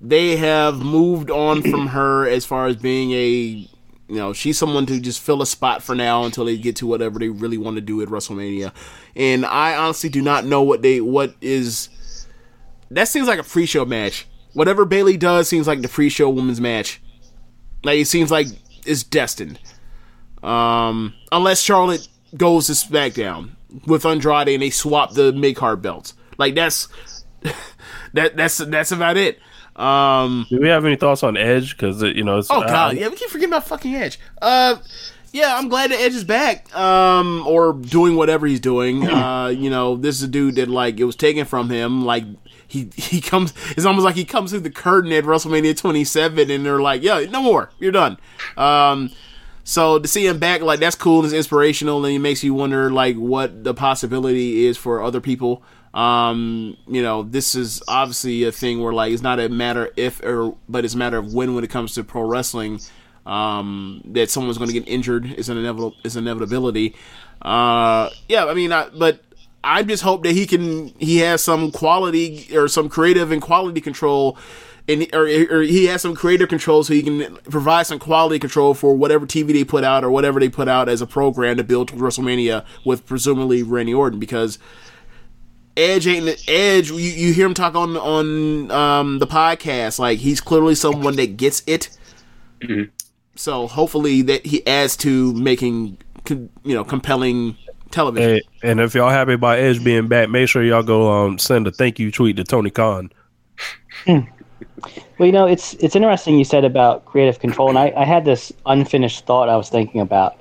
they 0.00 0.36
have 0.36 0.78
moved 0.78 1.30
on 1.30 1.62
from 1.62 1.86
her 1.88 2.26
as 2.28 2.44
far 2.44 2.66
as 2.66 2.76
being 2.76 3.12
a 3.12 3.68
you 4.08 4.16
know, 4.16 4.32
she's 4.32 4.58
someone 4.58 4.86
to 4.86 4.98
just 4.98 5.20
fill 5.20 5.42
a 5.42 5.46
spot 5.46 5.82
for 5.82 5.94
now 5.94 6.24
until 6.24 6.46
they 6.46 6.56
get 6.56 6.76
to 6.76 6.86
whatever 6.86 7.18
they 7.18 7.28
really 7.28 7.58
want 7.58 7.76
to 7.76 7.82
do 7.82 8.00
at 8.00 8.08
WrestleMania. 8.08 8.72
And 9.14 9.44
I 9.44 9.76
honestly 9.76 10.08
do 10.08 10.22
not 10.22 10.46
know 10.46 10.62
what 10.62 10.80
they 10.82 11.00
what 11.00 11.34
is. 11.42 11.90
That 12.90 13.06
seems 13.08 13.28
like 13.28 13.38
a 13.38 13.44
pre-show 13.44 13.84
match. 13.84 14.26
Whatever 14.54 14.86
Bayley 14.86 15.18
does 15.18 15.46
seems 15.46 15.66
like 15.66 15.82
the 15.82 15.88
pre-show 15.88 16.30
women's 16.30 16.60
match. 16.60 17.02
Like 17.82 17.98
it 17.98 18.06
seems 18.06 18.30
like 18.30 18.46
it's 18.86 19.02
destined. 19.02 19.58
Um, 20.42 21.14
unless 21.32 21.60
Charlotte 21.60 22.08
goes 22.36 22.66
to 22.66 22.72
SmackDown 22.72 23.50
with 23.86 24.04
Andrade 24.06 24.48
and 24.48 24.62
they 24.62 24.70
swap 24.70 25.12
the 25.12 25.32
mid 25.32 25.56
card 25.56 25.82
belts. 25.82 26.14
Like 26.36 26.54
that's 26.54 26.88
that 28.12 28.36
that's 28.36 28.58
that's 28.58 28.92
about 28.92 29.16
it. 29.16 29.38
Um, 29.76 30.46
Do 30.50 30.58
we 30.60 30.68
have 30.68 30.84
any 30.84 30.96
thoughts 30.96 31.22
on 31.22 31.36
Edge? 31.36 31.76
Because 31.76 32.02
you 32.02 32.24
know, 32.24 32.38
it's, 32.38 32.50
oh 32.50 32.62
uh, 32.62 32.66
god, 32.66 32.96
yeah, 32.96 33.08
we 33.08 33.16
keep 33.16 33.30
forgetting 33.30 33.52
about 33.52 33.66
fucking 33.66 33.94
Edge. 33.94 34.18
Uh, 34.42 34.76
yeah, 35.32 35.56
I'm 35.56 35.68
glad 35.68 35.90
that 35.90 36.00
Edge 36.00 36.14
is 36.14 36.24
back. 36.24 36.74
Um, 36.76 37.46
or 37.46 37.74
doing 37.74 38.16
whatever 38.16 38.46
he's 38.46 38.60
doing. 38.60 39.06
Uh, 39.18 39.48
you 39.48 39.70
know, 39.70 39.96
this 39.96 40.16
is 40.16 40.22
a 40.24 40.28
dude 40.28 40.56
that 40.56 40.68
like 40.68 41.00
it 41.00 41.04
was 41.04 41.16
taken 41.16 41.44
from 41.44 41.70
him. 41.70 42.04
Like 42.04 42.24
he 42.68 42.90
he 42.94 43.20
comes. 43.20 43.52
It's 43.70 43.86
almost 43.86 44.04
like 44.04 44.14
he 44.14 44.24
comes 44.24 44.50
through 44.50 44.60
the 44.60 44.70
curtain 44.70 45.10
at 45.12 45.24
WrestleMania 45.24 45.76
27, 45.76 46.50
and 46.50 46.64
they're 46.64 46.80
like, 46.80 47.02
"Yeah, 47.02 47.24
no 47.30 47.42
more. 47.42 47.70
You're 47.78 47.92
done." 47.92 48.18
Um, 48.56 49.10
so 49.64 49.98
to 49.98 50.06
see 50.06 50.26
him 50.26 50.38
back, 50.38 50.60
like 50.60 50.78
that's 50.78 50.96
cool. 50.96 51.24
It's 51.24 51.34
inspirational, 51.34 52.04
and 52.04 52.14
it 52.14 52.20
makes 52.20 52.44
you 52.44 52.54
wonder 52.54 52.90
like 52.90 53.16
what 53.16 53.64
the 53.64 53.74
possibility 53.74 54.66
is 54.66 54.76
for 54.76 55.02
other 55.02 55.20
people. 55.20 55.62
Um, 55.94 56.76
you 56.86 57.02
know, 57.02 57.22
this 57.22 57.54
is 57.54 57.82
obviously 57.88 58.44
a 58.44 58.52
thing 58.52 58.80
where 58.80 58.92
like 58.92 59.12
it's 59.12 59.22
not 59.22 59.40
a 59.40 59.48
matter 59.48 59.90
if 59.96 60.22
or 60.22 60.56
but 60.68 60.84
it's 60.84 60.94
a 60.94 60.98
matter 60.98 61.16
of 61.18 61.32
when 61.32 61.54
when 61.54 61.64
it 61.64 61.70
comes 61.70 61.94
to 61.94 62.04
pro 62.04 62.22
wrestling. 62.22 62.80
Um, 63.26 64.00
that 64.06 64.30
someone's 64.30 64.56
going 64.56 64.68
to 64.68 64.80
get 64.80 64.88
injured 64.88 65.26
is 65.32 65.50
an 65.50 65.58
inevitable 65.58 65.94
is 66.04 66.16
inevitability. 66.16 66.94
Uh, 67.42 68.08
yeah, 68.28 68.46
I 68.46 68.54
mean, 68.54 68.72
I, 68.72 68.88
but 68.88 69.20
I 69.62 69.82
just 69.82 70.02
hope 70.02 70.22
that 70.22 70.32
he 70.32 70.46
can 70.46 70.88
he 70.98 71.18
has 71.18 71.42
some 71.42 71.70
quality 71.72 72.48
or 72.56 72.68
some 72.68 72.88
creative 72.88 73.32
and 73.32 73.42
quality 73.42 73.80
control. 73.80 74.38
And, 74.90 75.06
or, 75.14 75.26
or 75.26 75.60
he 75.60 75.84
has 75.84 76.00
some 76.00 76.14
creative 76.14 76.48
control 76.48 76.82
so 76.82 76.94
he 76.94 77.02
can 77.02 77.36
provide 77.50 77.86
some 77.86 77.98
quality 77.98 78.38
control 78.38 78.72
for 78.72 78.96
whatever 78.96 79.26
TV 79.26 79.48
they 79.48 79.62
put 79.62 79.84
out 79.84 80.02
or 80.02 80.10
whatever 80.10 80.40
they 80.40 80.48
put 80.48 80.66
out 80.66 80.88
as 80.88 81.02
a 81.02 81.06
program 81.06 81.58
to 81.58 81.64
build 81.64 81.92
WrestleMania 81.92 82.64
with 82.86 83.04
presumably 83.04 83.62
Randy 83.62 83.92
Orton 83.92 84.18
because 84.18 84.58
Edge 85.76 86.06
ain't 86.06 86.42
Edge. 86.48 86.90
You, 86.90 86.96
you 86.96 87.32
hear 87.34 87.46
him 87.46 87.54
talk 87.54 87.74
on 87.74 87.96
on 87.98 88.70
um, 88.70 89.18
the 89.18 89.26
podcast 89.26 89.98
like 89.98 90.18
he's 90.20 90.40
clearly 90.40 90.74
someone 90.74 91.16
that 91.16 91.36
gets 91.36 91.62
it. 91.66 91.90
So 93.36 93.68
hopefully 93.68 94.22
that 94.22 94.46
he 94.46 94.66
adds 94.66 94.96
to 94.98 95.32
making 95.34 95.98
you 96.28 96.48
know 96.64 96.82
compelling 96.84 97.56
television. 97.90 98.30
Hey, 98.36 98.40
and 98.62 98.80
if 98.80 98.94
y'all 98.94 99.10
happy 99.10 99.34
about 99.34 99.58
Edge 99.58 99.82
being 99.82 100.08
back, 100.08 100.28
make 100.28 100.48
sure 100.48 100.62
y'all 100.62 100.82
go 100.82 101.10
um 101.10 101.38
send 101.38 101.66
a 101.66 101.70
thank 101.70 101.98
you 101.98 102.10
tweet 102.10 102.36
to 102.36 102.44
Tony 102.44 102.70
Khan. 102.70 103.10
Well, 104.06 105.26
you 105.26 105.32
know, 105.32 105.46
it's 105.46 105.74
it's 105.74 105.96
interesting 105.96 106.38
you 106.38 106.44
said 106.44 106.64
about 106.64 107.04
creative 107.04 107.40
control, 107.40 107.68
and 107.68 107.78
I, 107.78 107.92
I 107.96 108.04
had 108.04 108.24
this 108.24 108.52
unfinished 108.66 109.26
thought 109.26 109.48
I 109.48 109.56
was 109.56 109.68
thinking 109.68 110.00
about. 110.00 110.36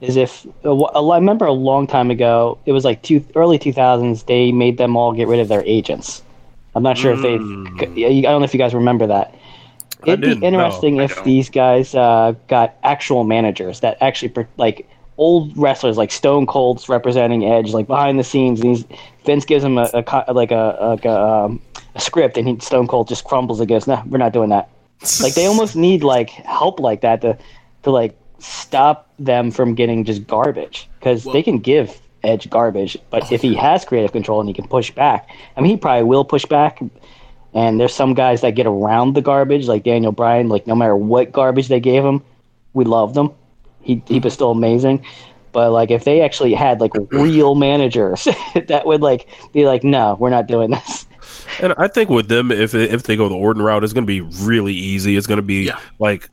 Is 0.00 0.16
if 0.16 0.46
uh, 0.64 0.74
wh- 0.74 0.94
I 0.94 1.16
remember 1.16 1.46
a 1.46 1.52
long 1.52 1.86
time 1.86 2.10
ago, 2.10 2.58
it 2.66 2.72
was 2.72 2.84
like 2.84 3.02
two 3.02 3.24
early 3.34 3.58
two 3.58 3.72
thousands. 3.72 4.24
They 4.24 4.52
made 4.52 4.78
them 4.78 4.96
all 4.96 5.12
get 5.12 5.28
rid 5.28 5.40
of 5.40 5.48
their 5.48 5.62
agents. 5.64 6.22
I'm 6.74 6.82
not 6.82 6.98
sure 6.98 7.14
if 7.14 7.22
they. 7.22 7.34
I 8.04 8.20
don't 8.22 8.40
know 8.40 8.44
if 8.44 8.52
you 8.52 8.58
guys 8.58 8.74
remember 8.74 9.06
that. 9.06 9.34
It'd 10.06 10.20
be 10.20 10.32
interesting 10.32 11.00
I 11.00 11.04
if 11.04 11.24
these 11.24 11.48
guys 11.48 11.94
uh, 11.94 12.34
got 12.48 12.76
actual 12.82 13.24
managers 13.24 13.80
that 13.80 13.96
actually 14.00 14.34
like 14.56 14.88
old 15.16 15.56
wrestlers 15.56 15.96
like 15.96 16.10
Stone 16.10 16.46
Cold's 16.46 16.88
representing 16.88 17.44
Edge, 17.44 17.72
like 17.72 17.86
behind 17.86 18.18
the 18.18 18.24
scenes. 18.24 18.60
And 18.60 18.76
he's, 18.76 18.84
Vince 19.24 19.44
gives 19.44 19.64
him 19.64 19.78
a, 19.78 19.88
a 19.92 20.32
like 20.32 20.50
a 20.50 20.76
like 20.80 21.04
a, 21.04 21.20
um, 21.20 21.60
a 21.94 22.00
script, 22.00 22.36
and 22.36 22.48
he, 22.48 22.58
Stone 22.60 22.88
Cold 22.88 23.08
just 23.08 23.24
crumbles 23.24 23.60
and 23.60 23.68
goes, 23.68 23.86
"No, 23.86 24.02
we're 24.06 24.18
not 24.18 24.32
doing 24.32 24.50
that." 24.50 24.70
like 25.22 25.34
they 25.34 25.46
almost 25.46 25.76
need 25.76 26.02
like 26.02 26.30
help 26.30 26.80
like 26.80 27.00
that 27.02 27.20
to 27.22 27.36
to 27.82 27.90
like 27.90 28.16
stop 28.38 29.08
them 29.18 29.50
from 29.50 29.74
getting 29.74 30.04
just 30.04 30.26
garbage 30.26 30.88
because 30.98 31.24
they 31.24 31.42
can 31.42 31.58
give 31.58 32.00
Edge 32.24 32.48
garbage, 32.48 32.96
but 33.10 33.30
if 33.30 33.42
he 33.42 33.54
has 33.54 33.84
creative 33.84 34.12
control 34.12 34.40
and 34.40 34.48
he 34.48 34.54
can 34.54 34.66
push 34.66 34.90
back, 34.90 35.28
I 35.56 35.60
mean, 35.60 35.72
he 35.72 35.76
probably 35.76 36.04
will 36.04 36.24
push 36.24 36.46
back. 36.46 36.82
And 37.52 37.78
there's 37.78 37.94
some 37.94 38.14
guys 38.14 38.40
that 38.40 38.52
get 38.52 38.66
around 38.66 39.14
the 39.14 39.20
garbage, 39.20 39.68
like 39.68 39.84
Daniel 39.84 40.10
Bryan. 40.10 40.48
Like 40.48 40.66
no 40.66 40.74
matter 40.74 40.96
what 40.96 41.32
garbage 41.32 41.68
they 41.68 41.80
gave 41.80 42.02
him, 42.04 42.22
we 42.72 42.84
love 42.84 43.16
him. 43.16 43.30
He 43.84 44.02
he 44.06 44.18
was 44.20 44.32
still 44.32 44.50
amazing. 44.50 45.04
But 45.52 45.70
like 45.70 45.90
if 45.92 46.04
they 46.04 46.20
actually 46.20 46.52
had 46.54 46.80
like 46.80 46.92
real 47.12 47.54
managers 47.54 48.24
that 48.68 48.86
would 48.86 49.02
like 49.02 49.28
be 49.52 49.66
like, 49.66 49.84
no, 49.84 50.16
we're 50.18 50.30
not 50.30 50.46
doing 50.48 50.70
this. 50.70 51.06
And 51.60 51.72
I 51.78 51.86
think 51.88 52.10
with 52.10 52.28
them, 52.28 52.50
if 52.50 52.74
if 52.74 53.04
they 53.04 53.16
go 53.16 53.28
the 53.28 53.36
Orton 53.36 53.62
route, 53.62 53.84
it's 53.84 53.92
going 53.92 54.06
to 54.06 54.06
be 54.06 54.20
really 54.44 54.74
easy. 54.74 55.16
It's 55.16 55.26
going 55.26 55.36
to 55.38 55.42
be 55.42 55.64
Yeah. 55.66 55.78
like 55.98 56.28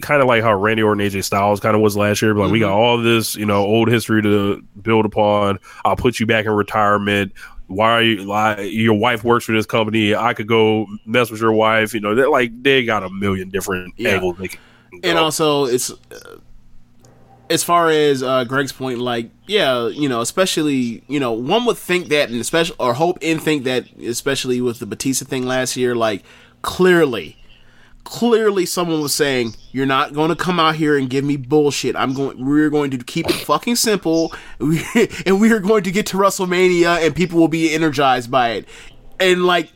kind 0.00 0.20
of 0.22 0.26
like 0.28 0.42
how 0.42 0.54
Randy 0.54 0.82
Orton, 0.82 1.04
AJ 1.06 1.24
Styles 1.24 1.60
kind 1.60 1.76
of 1.76 1.82
was 1.82 1.96
last 1.96 2.22
year. 2.22 2.34
Like 2.34 2.50
we 2.50 2.58
got 2.60 2.72
all 2.72 2.98
this, 2.98 3.36
you 3.36 3.44
know, 3.46 3.62
old 3.62 3.88
history 3.88 4.22
to 4.22 4.62
build 4.80 5.04
upon. 5.04 5.58
I'll 5.84 5.96
put 5.96 6.18
you 6.18 6.26
back 6.26 6.46
in 6.46 6.52
retirement. 6.52 7.32
Why 7.68 7.90
are 7.92 8.02
you 8.02 8.24
like 8.24 8.58
your 8.72 8.94
wife 8.94 9.22
works 9.24 9.44
for 9.44 9.52
this 9.52 9.66
company? 9.66 10.14
I 10.14 10.34
could 10.34 10.48
go 10.48 10.86
mess 11.06 11.30
with 11.30 11.40
your 11.40 11.52
wife. 11.52 11.92
You 11.94 12.00
know, 12.00 12.14
they're 12.14 12.30
like 12.30 12.50
they 12.62 12.84
got 12.84 13.02
a 13.02 13.10
million 13.10 13.50
different 13.50 13.94
Yeah. 13.98 14.10
angles. 14.12 14.36
They 14.38 14.48
can 14.48 14.60
and 15.04 15.18
also 15.18 15.64
it's 15.64 15.90
uh, 15.90 15.94
as 17.52 17.62
far 17.62 17.90
as 17.90 18.22
uh, 18.22 18.44
Greg's 18.44 18.72
point, 18.72 18.98
like 18.98 19.30
yeah, 19.46 19.86
you 19.88 20.08
know, 20.08 20.22
especially 20.22 21.04
you 21.06 21.20
know, 21.20 21.32
one 21.32 21.66
would 21.66 21.76
think 21.76 22.08
that, 22.08 22.30
and 22.30 22.40
especially 22.40 22.76
or 22.78 22.94
hope 22.94 23.18
and 23.20 23.40
think 23.40 23.64
that, 23.64 23.92
especially 23.98 24.60
with 24.62 24.78
the 24.78 24.86
Batista 24.86 25.26
thing 25.26 25.44
last 25.44 25.76
year, 25.76 25.94
like 25.94 26.24
clearly, 26.62 27.36
clearly 28.04 28.64
someone 28.64 29.02
was 29.02 29.14
saying 29.14 29.54
you're 29.70 29.84
not 29.84 30.14
going 30.14 30.30
to 30.30 30.36
come 30.36 30.58
out 30.58 30.76
here 30.76 30.96
and 30.96 31.10
give 31.10 31.24
me 31.24 31.36
bullshit. 31.36 31.94
I'm 31.94 32.14
going. 32.14 32.44
We're 32.44 32.70
going 32.70 32.90
to 32.92 32.98
keep 32.98 33.28
it 33.28 33.34
fucking 33.34 33.76
simple, 33.76 34.32
and 34.58 35.38
we 35.38 35.52
are 35.52 35.60
going 35.60 35.84
to 35.84 35.92
get 35.92 36.06
to 36.06 36.16
WrestleMania, 36.16 37.04
and 37.04 37.14
people 37.14 37.38
will 37.38 37.48
be 37.48 37.72
energized 37.74 38.30
by 38.30 38.52
it, 38.52 38.68
and 39.20 39.44
like. 39.44 39.70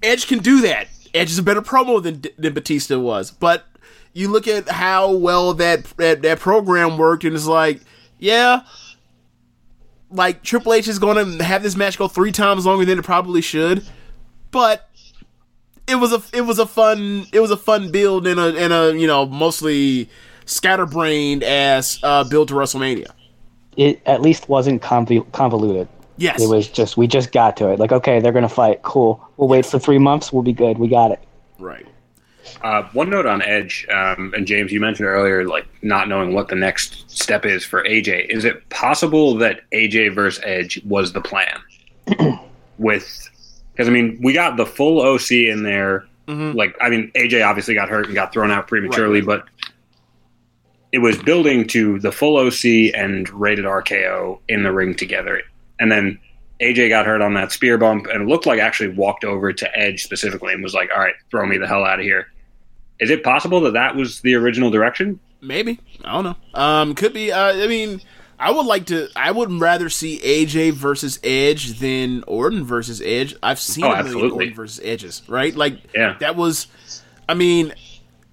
Edge 0.00 0.28
can 0.28 0.38
do 0.38 0.60
that. 0.60 0.86
Edge 1.12 1.32
is 1.32 1.40
a 1.40 1.42
better 1.42 1.60
promo 1.60 2.00
than 2.00 2.22
than 2.38 2.54
Batista 2.54 3.00
was, 3.00 3.32
but 3.32 3.64
you 4.12 4.28
look 4.28 4.48
at 4.48 4.68
how 4.68 5.12
well 5.12 5.54
that 5.54 5.84
that, 5.96 6.22
that 6.22 6.40
program 6.40 6.98
worked, 6.98 7.24
and 7.24 7.34
it's 7.34 7.46
like, 7.46 7.80
yeah, 8.18 8.62
like 10.10 10.42
Triple 10.42 10.72
H 10.72 10.88
is 10.88 10.98
going 10.98 11.38
to 11.38 11.44
have 11.44 11.62
this 11.62 11.76
match 11.76 11.98
go 11.98 12.08
three 12.08 12.32
times 12.32 12.66
longer 12.66 12.84
than 12.84 12.98
it 12.98 13.04
probably 13.04 13.40
should, 13.42 13.84
but 14.50 14.88
it 15.86 15.96
was 15.96 16.12
a 16.12 16.22
it 16.36 16.42
was 16.42 16.58
a 16.58 16.66
fun 16.66 17.26
it 17.32 17.40
was 17.40 17.50
a 17.50 17.56
fun 17.56 17.90
build 17.90 18.26
and 18.26 18.38
a 18.38 18.56
and 18.56 18.72
a 18.72 18.98
you 18.98 19.06
know 19.06 19.26
mostly 19.26 20.08
scatterbrained 20.44 21.42
ass 21.42 21.98
uh, 22.02 22.24
build 22.24 22.48
to 22.48 22.54
WrestleMania. 22.54 23.10
It 23.76 24.02
at 24.06 24.22
least 24.22 24.48
wasn't 24.48 24.82
conv- 24.82 25.30
convoluted. 25.32 25.88
Yes, 26.16 26.42
It 26.42 26.48
was 26.48 26.66
just 26.66 26.96
we 26.96 27.06
just 27.06 27.30
got 27.30 27.56
to 27.58 27.70
it. 27.70 27.78
Like 27.78 27.92
okay, 27.92 28.18
they're 28.18 28.32
gonna 28.32 28.48
fight. 28.48 28.82
Cool. 28.82 29.24
We'll 29.36 29.48
wait 29.48 29.64
for 29.64 29.78
three 29.78 29.98
months. 29.98 30.32
We'll 30.32 30.42
be 30.42 30.52
good. 30.52 30.76
We 30.78 30.88
got 30.88 31.12
it. 31.12 31.20
right. 31.58 31.86
Uh, 32.62 32.82
one 32.92 33.10
note 33.10 33.26
on 33.26 33.42
Edge, 33.42 33.86
um, 33.90 34.32
and 34.36 34.46
James, 34.46 34.72
you 34.72 34.80
mentioned 34.80 35.06
earlier, 35.06 35.46
like 35.46 35.66
not 35.82 36.08
knowing 36.08 36.34
what 36.34 36.48
the 36.48 36.56
next 36.56 37.10
step 37.10 37.46
is 37.46 37.64
for 37.64 37.84
AJ. 37.84 38.28
Is 38.28 38.44
it 38.44 38.68
possible 38.68 39.34
that 39.36 39.60
AJ 39.72 40.14
versus 40.14 40.42
Edge 40.44 40.82
was 40.84 41.12
the 41.12 41.20
plan? 41.20 41.58
With 42.78 43.30
because 43.72 43.88
I 43.88 43.90
mean, 43.90 44.18
we 44.22 44.32
got 44.32 44.56
the 44.56 44.66
full 44.66 45.00
OC 45.00 45.32
in 45.32 45.62
there. 45.62 46.06
Like 46.54 46.76
I 46.80 46.90
mean, 46.90 47.10
AJ 47.14 47.46
obviously 47.46 47.74
got 47.74 47.88
hurt 47.88 48.06
and 48.06 48.14
got 48.14 48.32
thrown 48.32 48.50
out 48.50 48.66
prematurely, 48.68 49.20
but 49.20 49.44
it 50.92 50.98
was 50.98 51.16
building 51.22 51.66
to 51.68 51.98
the 52.00 52.12
full 52.12 52.36
OC 52.36 52.94
and 52.94 53.28
rated 53.30 53.64
RKO 53.64 54.40
in 54.48 54.62
the 54.62 54.72
ring 54.72 54.94
together, 54.94 55.42
and 55.80 55.90
then. 55.90 56.18
AJ 56.60 56.88
got 56.88 57.06
hurt 57.06 57.22
on 57.22 57.34
that 57.34 57.52
spear 57.52 57.78
bump 57.78 58.08
and 58.12 58.22
it 58.22 58.26
looked 58.28 58.44
like 58.44 58.58
actually 58.58 58.88
walked 58.88 59.22
over 59.22 59.52
to 59.52 59.78
Edge 59.78 60.02
specifically 60.02 60.52
and 60.52 60.60
was 60.60 60.74
like, 60.74 60.90
"All 60.92 61.00
right, 61.00 61.14
throw 61.30 61.46
me 61.46 61.56
the 61.56 61.68
hell 61.68 61.84
out 61.84 62.00
of 62.00 62.04
here." 62.04 62.26
Is 63.00 63.10
it 63.10 63.22
possible 63.22 63.60
that 63.62 63.72
that 63.74 63.94
was 63.96 64.20
the 64.20 64.34
original 64.34 64.70
direction? 64.70 65.20
Maybe 65.40 65.78
I 66.04 66.12
don't 66.20 66.24
know. 66.24 66.60
Um, 66.60 66.94
could 66.94 67.12
be. 67.12 67.30
Uh, 67.30 67.52
I 67.64 67.66
mean, 67.68 68.00
I 68.40 68.50
would 68.50 68.66
like 68.66 68.86
to. 68.86 69.08
I 69.14 69.30
would 69.30 69.52
rather 69.52 69.88
see 69.88 70.18
AJ 70.18 70.72
versus 70.72 71.20
Edge 71.22 71.78
than 71.78 72.24
Orton 72.26 72.64
versus 72.64 73.00
Edge. 73.04 73.36
I've 73.42 73.60
seen 73.60 73.84
Oh, 73.84 73.92
a 73.92 74.02
million. 74.02 74.30
Orton 74.32 74.54
versus 74.54 74.80
Edges, 74.84 75.22
right? 75.28 75.54
Like, 75.54 75.78
Yeah. 75.94 76.16
that 76.20 76.34
was. 76.36 76.66
I 77.28 77.34
mean, 77.34 77.72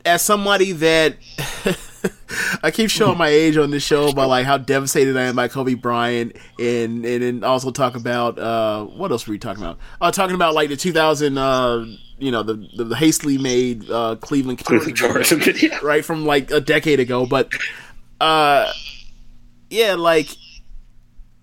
as 0.06 0.22
somebody 0.24 0.72
that 0.72 1.18
I 2.64 2.72
keep 2.72 2.90
showing 2.90 3.18
my 3.18 3.30
age 3.30 3.57
on 3.57 3.72
this 3.72 3.84
show 3.84 4.10
about 4.10 4.30
like 4.30 4.45
how 4.45 4.57
devastated 4.57 5.18
I 5.18 5.23
am 5.23 5.36
by 5.36 5.48
Kobe 5.48 5.73
Bryant, 5.73 6.36
and 6.60 7.06
and 7.06 7.23
then 7.23 7.44
also 7.44 7.72
talk 7.72 7.95
about 7.95 8.38
uh, 8.40 8.86
what 8.86 9.11
else 9.11 9.27
were 9.27 9.32
we 9.32 9.40
talking 9.40 9.64
about? 9.64 9.77
Uh, 10.02 10.11
talking 10.11 10.36
about 10.36 10.53
like 10.53 10.69
the 10.69 10.77
2000. 10.77 11.38
Uh, 11.38 11.86
you 12.18 12.32
know 12.32 12.44
the, 12.44 12.53
the 12.77 12.86
the 12.86 12.95
hastily 12.95 13.38
made 13.38 13.90
uh, 13.90 14.15
Cleveland 14.15 14.60
Cleveland 14.60 14.98
tourism 14.98 15.40
video. 15.41 15.77
right 15.82 16.03
from 16.03 16.26
like 16.26 16.49
a 16.52 16.61
decade 16.61 16.99
ago 16.99 17.26
but 17.26 17.49
uh 18.22 18.72
yeah 19.69 19.95
like 19.95 20.30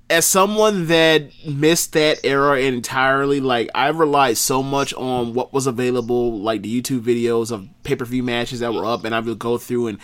as 0.09 0.27
someone 0.27 0.87
that 0.87 1.31
missed 1.47 1.93
that 1.93 2.19
era 2.25 2.59
entirely 2.61 3.41
like 3.41 3.69
i 3.75 3.89
relied 3.89 4.37
so 4.37 4.63
much 4.63 4.95
on 4.95 5.35
what 5.35 5.53
was 5.53 5.67
available 5.67 6.41
like 6.41 6.63
the 6.63 6.83
youtube 6.83 7.01
videos 7.01 7.51
of 7.51 7.69
pay-per-view 7.83 8.23
matches 8.23 8.61
that 8.61 8.73
were 8.73 8.85
up 8.85 9.05
and 9.05 9.15
i 9.15 9.21
would 9.21 9.39
go 9.39 9.59
through 9.59 9.87
and 9.87 9.99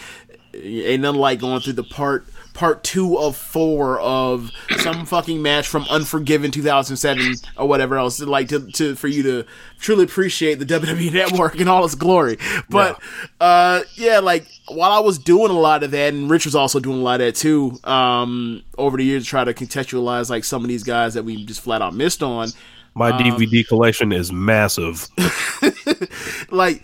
ain't 0.62 1.02
nothing 1.02 1.20
like 1.20 1.40
going 1.40 1.60
through 1.60 1.74
the 1.74 1.84
part 1.84 2.26
part 2.58 2.82
two 2.82 3.16
of 3.16 3.36
four 3.36 4.00
of 4.00 4.50
some 4.78 5.06
fucking 5.06 5.40
match 5.40 5.68
from 5.68 5.84
Unforgiven 5.88 6.50
2007 6.50 7.36
or 7.56 7.68
whatever 7.68 7.96
else. 7.96 8.18
Like 8.20 8.48
to, 8.48 8.66
to 8.72 8.96
for 8.96 9.06
you 9.06 9.22
to 9.22 9.44
truly 9.78 10.04
appreciate 10.04 10.58
the 10.58 10.66
WWE 10.66 11.12
Network 11.12 11.60
in 11.60 11.68
all 11.68 11.84
its 11.84 11.94
glory. 11.94 12.36
But 12.68 13.00
uh, 13.40 13.82
yeah, 13.94 14.18
like 14.18 14.46
while 14.66 14.90
I 14.90 14.98
was 14.98 15.18
doing 15.18 15.52
a 15.52 15.58
lot 15.58 15.84
of 15.84 15.92
that, 15.92 16.12
and 16.12 16.28
Rich 16.28 16.46
was 16.46 16.56
also 16.56 16.80
doing 16.80 16.98
a 16.98 17.02
lot 17.02 17.20
of 17.20 17.26
that 17.26 17.36
too. 17.36 17.78
Um, 17.84 18.64
over 18.76 18.96
the 18.96 19.04
years, 19.04 19.22
to 19.22 19.30
try 19.30 19.44
to 19.44 19.54
contextualize 19.54 20.28
like 20.28 20.42
some 20.42 20.62
of 20.62 20.68
these 20.68 20.82
guys 20.82 21.14
that 21.14 21.24
we 21.24 21.44
just 21.44 21.60
flat 21.60 21.80
out 21.80 21.94
missed 21.94 22.24
on. 22.24 22.48
My 22.94 23.12
DVD 23.12 23.64
collection 23.64 24.10
is 24.10 24.32
massive. 24.32 25.06
like 26.50 26.82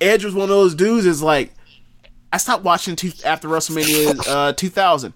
Edge 0.00 0.24
was 0.24 0.34
one 0.34 0.44
of 0.44 0.48
those 0.48 0.74
dudes. 0.74 1.04
Is 1.04 1.22
like 1.22 1.52
I 2.32 2.36
stopped 2.36 2.64
watching 2.64 2.96
two, 2.96 3.12
after 3.24 3.48
WrestleMania 3.48 4.26
uh, 4.28 4.52
2000. 4.52 5.12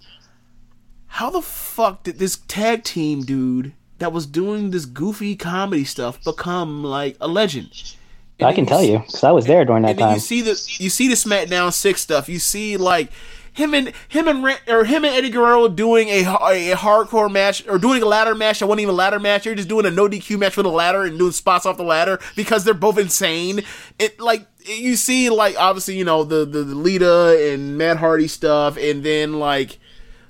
How 1.07 1.29
the 1.29 1.41
fuck 1.41 2.03
did 2.03 2.19
this 2.19 2.37
tag 2.47 2.83
team 2.83 3.21
dude 3.21 3.73
that 3.99 4.11
was 4.11 4.25
doing 4.25 4.71
this 4.71 4.85
goofy 4.85 5.35
comedy 5.35 5.85
stuff 5.85 6.21
become 6.23 6.83
like 6.83 7.15
a 7.21 7.27
legend? 7.27 7.95
I 8.41 8.51
can 8.51 8.65
tell 8.65 8.83
you 8.83 8.99
because 8.99 9.23
I 9.23 9.31
was 9.31 9.45
there 9.45 9.63
during 9.63 9.83
that 9.83 9.91
And 9.91 9.99
time. 9.99 10.13
you 10.15 10.19
see 10.19 10.41
the 10.41 10.51
you 10.79 10.89
see 10.89 11.07
the 11.07 11.15
SmackDown 11.15 11.71
Six 11.71 12.01
stuff. 12.01 12.27
You 12.27 12.39
see 12.39 12.75
like 12.75 13.09
him 13.53 13.73
and 13.73 13.93
him 14.09 14.27
and 14.27 14.59
or 14.67 14.83
him 14.83 15.05
and 15.05 15.15
Eddie 15.15 15.29
Guerrero 15.29 15.69
doing 15.69 16.09
a, 16.09 16.23
a, 16.23 16.75
hardcore 16.75 17.31
match 17.31 17.65
or 17.69 17.77
doing 17.77 18.03
a 18.03 18.05
ladder 18.05 18.35
match. 18.35 18.59
that 18.59 18.67
wasn't 18.67 18.81
even 18.81 18.93
a 18.93 18.97
ladder 18.97 19.19
match. 19.19 19.45
They're 19.45 19.55
just 19.55 19.69
doing 19.69 19.85
a 19.85 19.91
no 19.91 20.09
DQ 20.09 20.37
match 20.37 20.57
with 20.57 20.65
a 20.65 20.69
ladder 20.69 21.03
and 21.03 21.17
doing 21.17 21.31
spots 21.31 21.65
off 21.65 21.77
the 21.77 21.83
ladder 21.83 22.19
because 22.35 22.65
they're 22.65 22.73
both 22.73 22.97
insane. 22.97 23.61
It 23.97 24.19
like 24.19 24.45
you 24.65 24.95
see 24.95 25.29
like 25.29 25.55
obviously 25.57 25.97
you 25.97 26.05
know 26.05 26.23
the 26.23 26.45
the, 26.45 26.63
the 26.63 26.75
Lita 26.75 27.51
and 27.53 27.77
Matt 27.77 27.97
Hardy 27.97 28.27
stuff, 28.27 28.77
and 28.77 29.03
then 29.03 29.39
like 29.39 29.79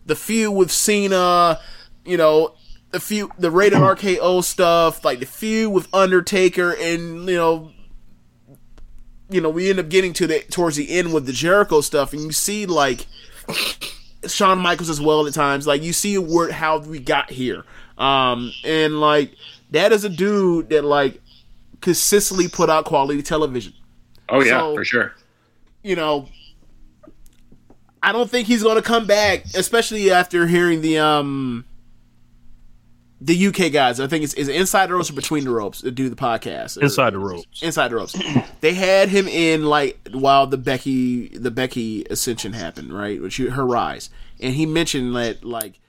the 0.06 0.16
feud 0.16 0.56
with 0.56 0.72
Cena. 0.72 1.60
You 2.06 2.18
know 2.18 2.56
the 2.92 3.00
feud 3.00 3.32
the 3.40 3.52
rated 3.52 3.80
RKO 3.80 4.44
stuff, 4.44 5.04
like 5.04 5.20
the 5.20 5.26
feud 5.26 5.74
with 5.74 5.94
Undertaker, 5.94 6.72
and 6.72 7.28
you 7.28 7.36
know 7.36 7.72
you 9.30 9.42
know, 9.42 9.50
we 9.50 9.70
end 9.70 9.80
up 9.80 9.90
getting 9.90 10.14
to 10.14 10.28
the 10.28 10.40
towards 10.52 10.76
the 10.76 10.90
end 10.90 11.14
with 11.14 11.26
the 11.26 11.34
Jericho 11.34 11.82
stuff, 11.82 12.14
and 12.14 12.22
you 12.22 12.32
see 12.32 12.66
like 12.66 13.08
Shawn 14.28 14.60
Michaels 14.60 14.90
as 14.90 15.02
well 15.02 15.26
at 15.26 15.34
times. 15.34 15.66
Like 15.66 15.82
you 15.82 15.94
see 15.94 16.18
where 16.18 16.52
how 16.52 16.80
we 16.80 17.00
got 17.00 17.32
here, 17.32 17.64
um, 17.98 18.52
and 18.64 19.00
like 19.00 19.36
that 19.72 19.92
is 19.92 20.04
a 20.04 20.10
dude 20.10 20.70
that 20.70 20.86
like 20.86 21.22
consistently 21.82 22.48
put 22.48 22.70
out 22.70 22.86
quality 22.86 23.22
television. 23.24 23.74
Oh 24.30 24.42
yeah, 24.42 24.60
So- 24.60 24.76
for 24.76 24.86
sure. 24.86 25.14
You 25.84 25.96
know, 25.96 26.28
I 28.02 28.12
don't 28.12 28.30
think 28.30 28.48
he's 28.48 28.64
going 28.64 28.76
to 28.76 28.82
come 28.82 29.06
back, 29.08 29.46
especially 29.56 30.10
after 30.12 30.48
hearing 30.48 30.82
the 30.82 30.98
um 31.00 31.66
the 33.22 33.48
UK 33.48 33.72
guys. 33.72 34.00
I 34.00 34.08
think 34.08 34.24
it's 34.24 34.34
is 34.34 34.48
inside 34.50 34.88
the 34.90 34.94
ropes 34.96 35.10
or 35.10 35.14
between 35.14 35.44
the 35.46 35.50
ropes 35.52 35.82
to 35.82 35.92
do 35.92 36.10
the 36.10 36.16
podcast. 36.16 36.78
Inside 36.82 37.12
the 37.14 37.20
ropes. 37.20 37.62
Inside 37.64 37.90
the 37.90 37.96
ropes. 37.96 38.16
they 38.62 38.74
had 38.74 39.10
him 39.10 39.28
in 39.28 39.66
like 39.66 40.00
while 40.12 40.46
the 40.48 40.58
Becky 40.58 41.30
the 41.30 41.52
Becky 41.52 42.06
ascension 42.10 42.54
happened, 42.54 42.92
right? 42.94 43.22
Which 43.22 43.38
her 43.38 43.66
rise, 43.66 44.10
and 44.40 44.54
he 44.54 44.66
mentioned 44.66 45.16
that 45.16 45.44
like 45.44 45.80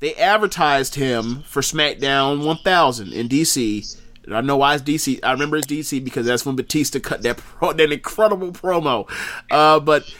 they 0.00 0.14
advertised 0.14 0.94
him 0.94 1.42
for 1.46 1.62
SmackDown 1.62 2.44
1000 2.44 3.12
in 3.12 3.28
DC. 3.28 4.00
And 4.26 4.36
I 4.36 4.40
know 4.40 4.56
why 4.56 4.74
it's 4.74 4.82
DC. 4.82 5.20
I 5.22 5.32
remember 5.32 5.56
it's 5.56 5.66
DC 5.66 6.02
because 6.04 6.26
that's 6.26 6.44
when 6.44 6.56
Batista 6.56 6.98
cut 7.00 7.22
that 7.22 7.36
pro, 7.38 7.72
that 7.72 7.92
incredible 7.92 8.52
promo. 8.52 9.08
Uh, 9.50 9.80
but 9.80 10.12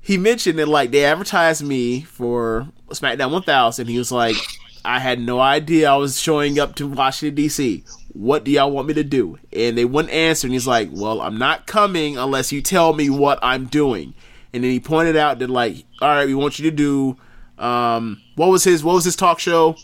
he 0.00 0.18
mentioned 0.18 0.58
that 0.58 0.68
like 0.68 0.90
they 0.90 1.04
advertised 1.04 1.62
me 1.62 2.02
for 2.02 2.68
SmackDown 2.88 3.30
1000. 3.30 3.86
He 3.86 3.98
was 3.98 4.10
like, 4.10 4.36
I 4.84 4.98
had 4.98 5.20
no 5.20 5.38
idea 5.38 5.90
I 5.90 5.96
was 5.96 6.20
showing 6.20 6.58
up 6.58 6.74
to 6.76 6.88
Washington 6.88 7.36
D.C. 7.36 7.84
What 8.14 8.44
do 8.44 8.50
y'all 8.50 8.70
want 8.70 8.88
me 8.88 8.94
to 8.94 9.04
do? 9.04 9.38
And 9.52 9.78
they 9.78 9.84
wouldn't 9.84 10.12
answer. 10.12 10.46
And 10.46 10.52
he's 10.52 10.66
like, 10.66 10.88
Well, 10.92 11.20
I'm 11.20 11.38
not 11.38 11.66
coming 11.66 12.18
unless 12.18 12.52
you 12.52 12.60
tell 12.60 12.92
me 12.92 13.08
what 13.08 13.38
I'm 13.42 13.66
doing. 13.66 14.14
And 14.52 14.64
then 14.64 14.70
he 14.70 14.80
pointed 14.80 15.16
out 15.16 15.38
that 15.38 15.48
like, 15.48 15.84
all 16.00 16.08
right, 16.08 16.26
we 16.26 16.34
want 16.34 16.58
you 16.58 16.70
to 16.70 16.76
do. 16.76 17.16
Um, 17.62 18.20
what 18.34 18.48
was 18.48 18.64
his 18.64 18.82
What 18.82 18.94
was 18.94 19.04
his 19.04 19.16
talk 19.16 19.38
show? 19.38 19.76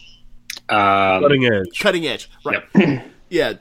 Um, 0.69 1.23
Cutting 1.23 1.45
edge. 1.47 1.79
Cutting 1.79 2.07
Edge, 2.07 2.31
right? 2.45 2.63
yeah, 3.31 3.55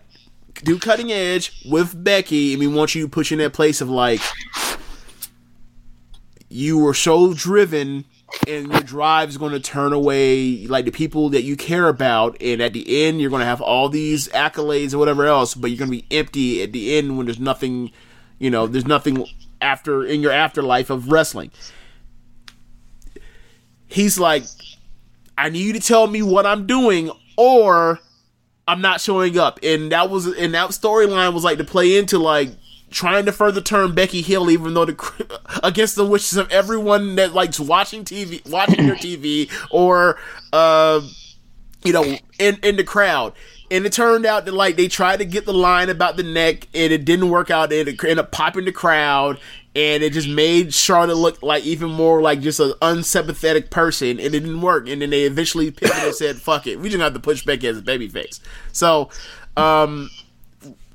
do 0.63 0.79
Cutting 0.79 1.11
Edge 1.11 1.63
with 1.69 2.03
Becky, 2.03 2.53
and 2.53 2.59
we 2.59 2.67
want 2.67 2.95
you 2.95 3.03
to 3.03 3.09
push 3.09 3.31
in 3.31 3.39
that 3.39 3.53
place 3.53 3.81
of 3.81 3.89
like, 3.89 4.21
you 6.49 6.79
were 6.79 6.93
so 6.93 7.33
driven, 7.33 8.05
and 8.47 8.71
your 8.71 8.81
drive 8.81 9.29
is 9.29 9.37
going 9.37 9.53
to 9.53 9.59
turn 9.59 9.93
away 9.93 10.65
like 10.67 10.85
the 10.85 10.91
people 10.91 11.29
that 11.29 11.43
you 11.43 11.55
care 11.55 11.87
about, 11.87 12.35
and 12.41 12.61
at 12.61 12.73
the 12.73 13.05
end 13.05 13.21
you're 13.21 13.29
going 13.29 13.41
to 13.41 13.45
have 13.45 13.61
all 13.61 13.89
these 13.89 14.27
accolades 14.29 14.93
or 14.93 14.97
whatever 14.97 15.25
else, 15.25 15.53
but 15.53 15.69
you're 15.69 15.77
going 15.77 15.91
to 15.91 15.97
be 15.97 16.15
empty 16.15 16.61
at 16.63 16.71
the 16.73 16.97
end 16.97 17.17
when 17.17 17.25
there's 17.25 17.39
nothing, 17.39 17.91
you 18.39 18.49
know, 18.49 18.67
there's 18.67 18.87
nothing 18.87 19.25
after 19.61 20.03
in 20.03 20.21
your 20.21 20.31
afterlife 20.31 20.89
of 20.89 21.11
wrestling. 21.11 21.51
He's 23.87 24.19
like, 24.19 24.43
I 25.37 25.49
need 25.49 25.65
you 25.65 25.73
to 25.73 25.79
tell 25.79 26.07
me 26.07 26.21
what 26.21 26.45
I'm 26.45 26.67
doing, 26.67 27.11
or 27.37 27.99
I'm 28.67 28.81
not 28.81 29.01
showing 29.01 29.37
up. 29.37 29.59
And 29.63 29.91
that 29.91 30.09
was 30.09 30.27
and 30.27 30.53
that 30.53 30.69
storyline 30.71 31.33
was 31.33 31.43
like 31.43 31.57
to 31.57 31.63
play 31.63 31.97
into 31.97 32.19
like 32.19 32.49
trying 32.89 33.25
to 33.25 33.31
further 33.31 33.61
turn 33.61 33.93
Becky 33.93 34.21
Hill, 34.21 34.49
even 34.49 34.73
though 34.73 34.85
the 34.85 35.59
against 35.63 35.95
the 35.95 36.05
wishes 36.05 36.37
of 36.37 36.51
everyone 36.51 37.15
that 37.15 37.33
likes 37.33 37.59
watching 37.59 38.03
TV, 38.03 38.47
watching 38.49 38.85
their 38.85 38.95
TV, 38.95 39.49
or 39.71 40.17
uh, 40.53 41.01
you 41.83 41.93
know, 41.93 42.17
in 42.39 42.57
in 42.63 42.75
the 42.75 42.83
crowd. 42.83 43.33
And 43.69 43.85
it 43.85 43.91
turned 43.91 44.25
out 44.25 44.45
that 44.45 44.53
like 44.53 44.77
they 44.77 44.87
tried 44.87 45.17
to 45.17 45.25
get 45.25 45.45
the 45.45 45.53
line 45.53 45.89
about 45.89 46.17
the 46.17 46.23
neck, 46.23 46.67
and 46.73 46.93
it 46.93 47.05
didn't 47.05 47.29
work 47.29 47.51
out. 47.51 47.71
And 47.71 47.87
it 47.87 48.01
ended 48.03 48.19
up 48.19 48.31
popping 48.31 48.65
the 48.65 48.71
crowd, 48.71 49.39
and 49.77 50.01
it 50.01 50.11
just 50.11 50.27
made 50.27 50.73
Charlotte 50.73 51.17
look 51.17 51.43
like 51.43 51.63
even 51.63 51.91
more 51.91 52.19
like 52.19 52.41
just 52.41 52.59
an 52.59 52.73
unsympathetic 52.81 53.69
person, 53.69 54.09
and 54.09 54.19
it 54.19 54.29
didn't 54.31 54.59
work. 54.59 54.89
And 54.89 55.03
then 55.03 55.11
they 55.11 55.23
eventually 55.25 55.69
pivoted 55.69 56.03
and 56.03 56.15
said, 56.15 56.37
"Fuck 56.37 56.65
it, 56.65 56.79
we 56.79 56.89
just 56.89 56.99
have 56.99 57.13
to 57.13 57.19
push 57.19 57.45
Becky 57.45 57.67
as 57.67 57.77
a 57.77 57.81
babyface." 57.83 58.39
So, 58.71 59.09
um, 59.55 60.09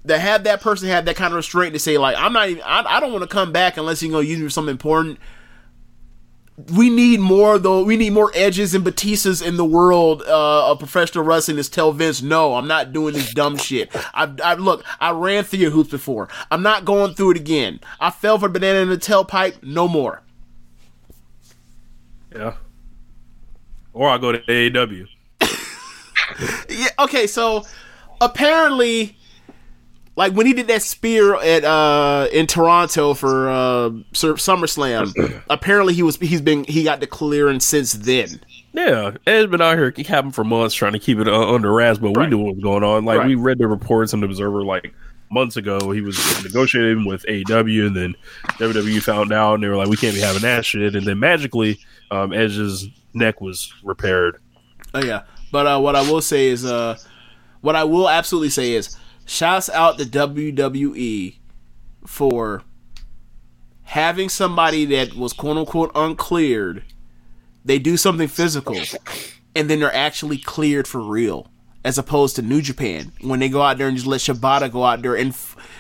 to 0.09 0.19
have 0.19 0.43
that 0.45 0.61
person 0.61 0.89
have 0.89 1.05
that 1.05 1.15
kind 1.15 1.33
of 1.33 1.37
restraint 1.37 1.75
to 1.75 1.79
say 1.79 1.97
like, 1.97 2.17
"I'm 2.19 2.33
not 2.33 2.49
even, 2.49 2.63
I, 2.65 2.83
I 2.97 3.01
don't 3.01 3.13
want 3.13 3.23
to 3.23 3.29
come 3.29 3.53
back 3.53 3.77
unless 3.77 4.03
you're 4.03 4.11
gonna 4.11 4.27
use 4.27 4.41
me 4.41 4.47
for 4.47 4.51
something 4.51 4.73
important." 4.73 5.21
We 6.57 6.91
need 6.91 7.21
more 7.21 7.59
though. 7.59 7.83
We 7.83 7.97
need 7.97 8.13
more 8.13 8.31
edges 8.35 8.75
and 8.75 8.85
Batistas 8.85 9.45
in 9.45 9.57
the 9.57 9.65
world 9.65 10.23
uh, 10.23 10.71
of 10.71 10.79
professional 10.79 11.25
wrestling. 11.25 11.57
To 11.57 11.71
tell 11.71 11.93
Vince, 11.93 12.21
no, 12.21 12.55
I'm 12.55 12.69
not 12.69 12.93
doing 12.93 13.15
this 13.15 13.33
dumb 13.33 13.57
shit. 13.57 13.91
I, 14.15 14.33
I 14.45 14.55
look, 14.55 14.85
I 15.01 15.13
ran 15.13 15.45
through 15.45 15.61
your 15.61 15.71
hoops 15.71 15.91
before. 15.91 16.29
I'm 16.51 16.63
not 16.63 16.85
going 16.85 17.15
through 17.15 17.33
it 17.33 17.37
again. 17.39 17.81
I 18.01 18.11
fell 18.11 18.39
for 18.39 18.49
banana 18.49 18.81
in 18.81 18.91
the 18.91 18.99
tailpipe. 18.99 19.63
No 19.63 19.89
more. 19.89 20.23
Yeah. 22.35 22.55
Or 23.95 24.09
I 24.09 24.19
go 24.19 24.33
to 24.33 24.39
AEW. 24.39 25.07
Yeah. 26.69 26.89
Okay. 26.99 27.27
So 27.27 27.67
apparently, 28.23 29.19
like 30.17 30.33
when 30.33 30.47
he 30.47 30.53
did 30.53 30.67
that 30.69 30.83
spear 30.83 31.35
at 31.37 31.65
uh 31.65 32.29
in 32.33 32.47
Toronto 32.47 33.15
for 33.15 33.49
uh 33.51 33.91
SummerSlam, 34.13 35.43
apparently 35.51 35.95
he 35.95 36.03
was 36.03 36.17
he's 36.17 36.41
been 36.41 36.65
he 36.65 36.85
got 36.85 37.01
the 37.01 37.07
clearance 37.07 37.65
since 37.65 37.93
then. 37.93 38.41
Yeah, 38.75 39.13
Ed's 39.27 39.51
been 39.51 39.61
out 39.61 39.77
here 39.77 39.93
having 40.07 40.33
for 40.33 40.45
months 40.45 40.75
trying 40.75 40.95
to 40.95 40.99
keep 40.99 41.19
it 41.19 41.29
uh, 41.29 41.53
under 41.55 41.71
wraps, 41.73 41.99
but 41.99 42.17
we 42.17 42.27
knew 42.27 42.39
what 42.39 42.55
was 42.55 42.63
going 42.63 42.83
on. 42.83 43.05
Like 43.05 43.19
Right. 43.19 43.27
we 43.29 43.35
read 43.35 43.59
the 43.59 43.67
reports 43.67 44.15
in 44.15 44.21
the 44.21 44.27
Observer 44.27 44.65
like 44.65 44.95
months 45.31 45.57
ago. 45.59 45.91
He 45.91 46.01
was 46.01 46.17
negotiating 46.43 47.05
with 47.05 47.23
AEW, 47.29 47.87
and 47.89 47.97
then 47.97 48.15
WWE 48.59 49.03
found 49.03 49.31
out, 49.33 49.55
and 49.55 49.63
they 49.63 49.69
were 49.69 49.77
like, 49.77 49.89
"We 49.89 49.97
can't 49.99 50.15
be 50.15 50.21
having 50.23 50.41
that 50.43 50.65
shit." 50.65 50.95
And 50.95 51.07
then 51.07 51.19
magically, 51.21 51.81
um, 52.11 52.33
Edge's 52.33 52.89
neck 53.13 53.43
was 53.43 53.73
repaired. 53.85 54.39
Oh 54.95 55.03
yeah. 55.05 55.23
But 55.51 55.67
uh, 55.67 55.79
what 55.81 55.95
I 55.95 56.01
will 56.11 56.23
say 56.23 56.49
is, 56.49 56.65
uh, 56.65 56.97
what 57.61 57.77
I 57.77 57.85
will 57.85 58.09
absolutely 58.09 58.49
say 58.51 58.73
is, 58.73 58.97
shouts 59.25 59.69
out 59.71 59.99
to 59.99 60.05
WWE 60.05 61.37
for 62.07 62.63
having 63.85 64.29
somebody 64.29 64.85
that 64.87 65.15
was 65.15 65.33
quote 65.33 65.57
unquote 65.57 65.93
uncleared. 65.95 66.85
They 67.65 67.79
do 67.79 67.97
something 67.97 68.29
physical, 68.29 68.77
and 69.55 69.71
then 69.71 69.81
they're 69.81 69.95
actually 69.95 70.39
cleared 70.39 70.89
for 70.89 71.01
real, 71.01 71.49
as 71.85 71.97
opposed 71.99 72.37
to 72.37 72.43
New 72.43 72.61
Japan 72.61 73.13
when 73.21 73.39
they 73.39 73.49
go 73.49 73.63
out 73.63 73.79
there 73.79 73.87
and 73.89 73.97
just 73.97 74.07
let 74.07 74.21
Shibata 74.21 74.71
go 74.71 74.85
out 74.85 75.03
there 75.03 75.15
and 75.15 75.37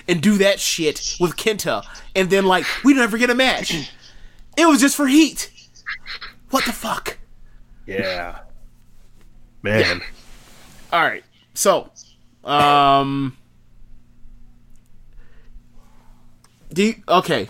and 0.06 0.20
do 0.20 0.38
that 0.38 0.60
shit 0.60 1.16
with 1.18 1.36
Kenta, 1.36 1.84
and 2.14 2.30
then 2.30 2.44
like 2.44 2.64
we 2.84 2.94
never 2.94 3.18
get 3.18 3.30
a 3.30 3.34
match. 3.34 3.90
It 4.56 4.66
was 4.66 4.80
just 4.80 4.96
for 4.96 5.06
heat. 5.06 5.50
What 6.50 6.64
the 6.66 6.72
fuck? 6.72 7.18
Yeah, 7.86 8.40
man. 9.62 10.02
All 10.92 11.02
right. 11.02 11.24
So, 11.54 11.90
um, 12.44 13.36
do 16.72 16.84
you, 16.84 16.94
okay. 17.08 17.48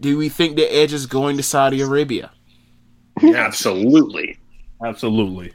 Do 0.00 0.16
we 0.16 0.28
think 0.28 0.56
that 0.56 0.74
Edge 0.74 0.92
is 0.92 1.06
going 1.06 1.36
to 1.36 1.42
Saudi 1.42 1.80
Arabia? 1.80 2.30
Absolutely. 3.22 4.38
Absolutely. 4.84 5.52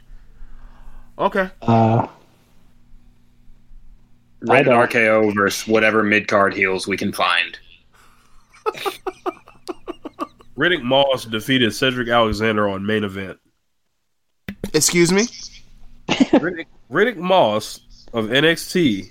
Okay. 1.18 1.50
Uh, 1.62 2.06
Rated 4.40 4.66
don't. 4.66 4.88
RKO 4.88 5.34
versus 5.34 5.66
whatever 5.66 6.02
mid 6.02 6.28
card 6.28 6.54
heels 6.54 6.86
we 6.86 6.96
can 6.96 7.12
find. 7.12 7.58
Riddick 10.56 10.82
Moss 10.82 11.24
defeated 11.24 11.72
Cedric 11.74 12.08
Alexander 12.08 12.68
on 12.68 12.84
main 12.84 13.04
event. 13.04 13.38
Excuse 14.74 15.12
me. 15.12 15.22
Riddick, 16.08 16.66
Riddick 16.90 17.16
Moss 17.16 17.80
of 18.12 18.26
NXT 18.26 19.10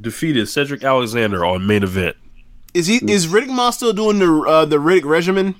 defeated 0.00 0.48
Cedric 0.48 0.84
Alexander 0.84 1.44
on 1.44 1.66
main 1.66 1.82
event. 1.82 2.16
Is 2.74 2.86
he 2.86 2.96
is 3.10 3.26
Riddick 3.26 3.48
Moss 3.48 3.76
still 3.76 3.92
doing 3.92 4.18
the 4.18 4.40
uh, 4.42 4.64
the 4.64 4.76
Riddick 4.76 5.04
regimen? 5.04 5.54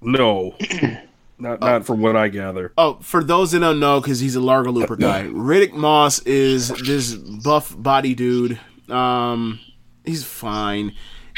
No, 0.00 0.56
not 1.38 1.60
not 1.60 1.84
from 1.84 2.00
what 2.00 2.16
I 2.16 2.28
gather. 2.28 2.72
Oh, 2.78 2.98
for 3.02 3.22
those 3.22 3.52
that 3.52 3.60
don't 3.60 3.78
know, 3.78 4.00
because 4.00 4.20
he's 4.20 4.36
a 4.36 4.40
Largo 4.40 4.72
Looper 4.72 4.96
guy, 4.96 5.24
Riddick 5.24 5.72
Moss 5.72 6.20
is 6.20 6.68
this 6.68 7.14
buff 7.14 7.74
body 7.76 8.14
dude. 8.14 8.58
Um, 8.88 9.60
he's 10.04 10.24
fine, 10.24 10.94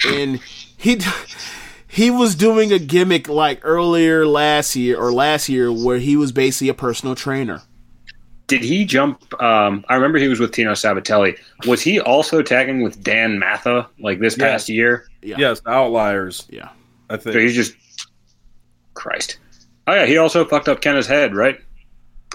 and 0.06 0.40
he 0.76 1.00
he 1.88 2.10
was 2.10 2.34
doing 2.34 2.72
a 2.72 2.78
gimmick 2.78 3.28
like 3.28 3.60
earlier 3.64 4.24
last 4.24 4.76
year 4.76 4.98
or 4.98 5.12
last 5.12 5.48
year 5.48 5.72
where 5.72 5.98
he 5.98 6.16
was 6.16 6.32
basically 6.32 6.68
a 6.68 6.74
personal 6.74 7.14
trainer. 7.14 7.62
Did 8.48 8.62
he 8.62 8.84
jump? 8.84 9.22
Um, 9.42 9.84
I 9.88 9.94
remember 9.94 10.18
he 10.18 10.28
was 10.28 10.38
with 10.40 10.52
Tino 10.52 10.72
Sabbatelli. 10.72 11.38
Was 11.66 11.80
he 11.80 12.00
also 12.00 12.42
tagging 12.42 12.82
with 12.82 13.02
Dan 13.02 13.38
Matha 13.38 13.88
like 13.98 14.18
this 14.18 14.36
Yeah. 14.36 14.44
past 14.46 14.68
year? 14.68 15.06
Yeah, 15.22 15.36
Yes, 15.38 15.60
the 15.60 15.70
Outliers. 15.70 16.46
yeah. 16.50 16.68
I 17.08 17.14
So 17.16 17.32
think. 17.32 17.36
he's 17.36 17.54
just 17.54 17.74
Christ. 18.94 19.38
Oh 19.86 19.94
yeah, 19.94 20.06
he 20.06 20.16
also 20.18 20.44
fucked 20.44 20.68
up 20.68 20.80
Kenta's 20.80 21.06
head 21.06 21.34
right 21.34 21.58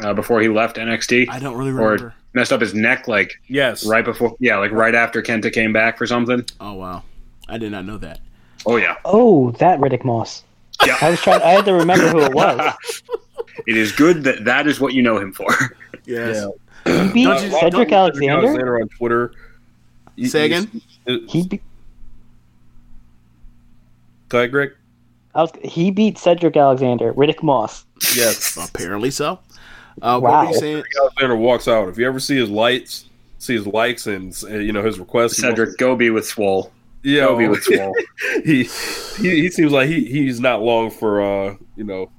uh, 0.01 0.13
before 0.13 0.41
he 0.41 0.47
left 0.49 0.77
NXT, 0.77 1.27
I 1.29 1.39
don't 1.39 1.55
really 1.55 1.71
remember. 1.71 1.87
or 1.87 1.91
remember. 1.93 2.15
messed 2.33 2.51
up 2.53 2.61
his 2.61 2.73
neck 2.73 3.07
like 3.07 3.33
Yes. 3.47 3.85
right 3.85 4.03
before. 4.03 4.35
Yeah, 4.39 4.57
like 4.57 4.71
right 4.71 4.93
after 4.95 5.21
Kenta 5.21 5.51
came 5.53 5.71
back 5.73 5.97
for 5.97 6.05
something. 6.07 6.43
Oh 6.59 6.73
wow, 6.73 7.03
I 7.47 7.57
did 7.57 7.71
not 7.71 7.85
know 7.85 7.97
that. 7.97 8.19
Oh 8.65 8.75
yeah, 8.77 8.95
oh, 9.05 9.51
that 9.59 9.79
Riddick 9.79 10.03
Moss. 10.03 10.43
yeah. 10.85 10.97
I 11.01 11.11
was 11.11 11.21
trying. 11.21 11.41
I 11.41 11.51
had 11.51 11.65
to 11.65 11.73
remember 11.73 12.09
who 12.09 12.21
it 12.21 12.33
was. 12.33 12.73
It 13.65 13.77
is 13.77 13.91
good 13.91 14.23
that 14.23 14.45
that 14.45 14.67
is 14.67 14.79
what 14.79 14.93
you 14.93 15.01
know 15.01 15.17
him 15.17 15.31
for. 15.33 15.47
Yes. 16.05 16.45
Yeah. 16.85 17.03
He 17.07 17.11
beat 17.13 17.23
Don't 17.25 17.43
you- 17.43 17.51
Cedric 17.59 17.91
Alexander. 17.91 18.33
Alexander 18.47 18.81
on 18.81 18.87
Twitter. 18.87 19.33
He- 20.15 20.27
Say 20.27 20.45
again? 20.45 20.81
He 21.27 21.45
beat, 21.45 21.61
Go 24.29 24.37
ahead, 24.39 24.51
Greg. 24.51 24.71
I 25.35 25.41
was, 25.41 25.51
he 25.63 25.91
beat 25.91 26.17
Cedric 26.17 26.55
Alexander. 26.55 27.13
Riddick 27.13 27.43
Moss. 27.43 27.85
Yes. 28.15 28.57
Apparently 28.69 29.11
so. 29.11 29.39
Uh, 30.01 30.19
What 30.19 30.21
were 30.21 30.29
Wow. 30.29 30.47
you 30.49 30.53
saying? 30.59 30.83
Alexander 31.01 31.35
walks 31.35 31.67
out. 31.67 31.89
If 31.89 31.97
you 31.97 32.07
ever 32.07 32.19
see 32.19 32.37
his 32.37 32.49
lights, 32.49 33.05
see 33.39 33.55
his 33.55 33.67
likes 33.67 34.07
and 34.07 34.33
uh, 34.49 34.55
you 34.57 34.71
know 34.71 34.83
his 34.83 34.99
requests, 34.99 35.35
he 35.37 35.41
Cedric 35.41 35.77
Gobi 35.77 36.09
with 36.09 36.25
Swole. 36.25 36.71
Yeah, 37.03 37.25
Gobi 37.25 37.47
with 37.49 37.63
Swole. 37.65 37.93
he, 38.45 38.63
he 39.21 39.41
he 39.41 39.49
seems 39.49 39.71
like 39.71 39.87
he 39.89 40.05
he's 40.05 40.39
not 40.39 40.61
long 40.61 40.89
for 40.89 41.21
uh 41.21 41.55
you 41.75 41.83
know 41.83 42.09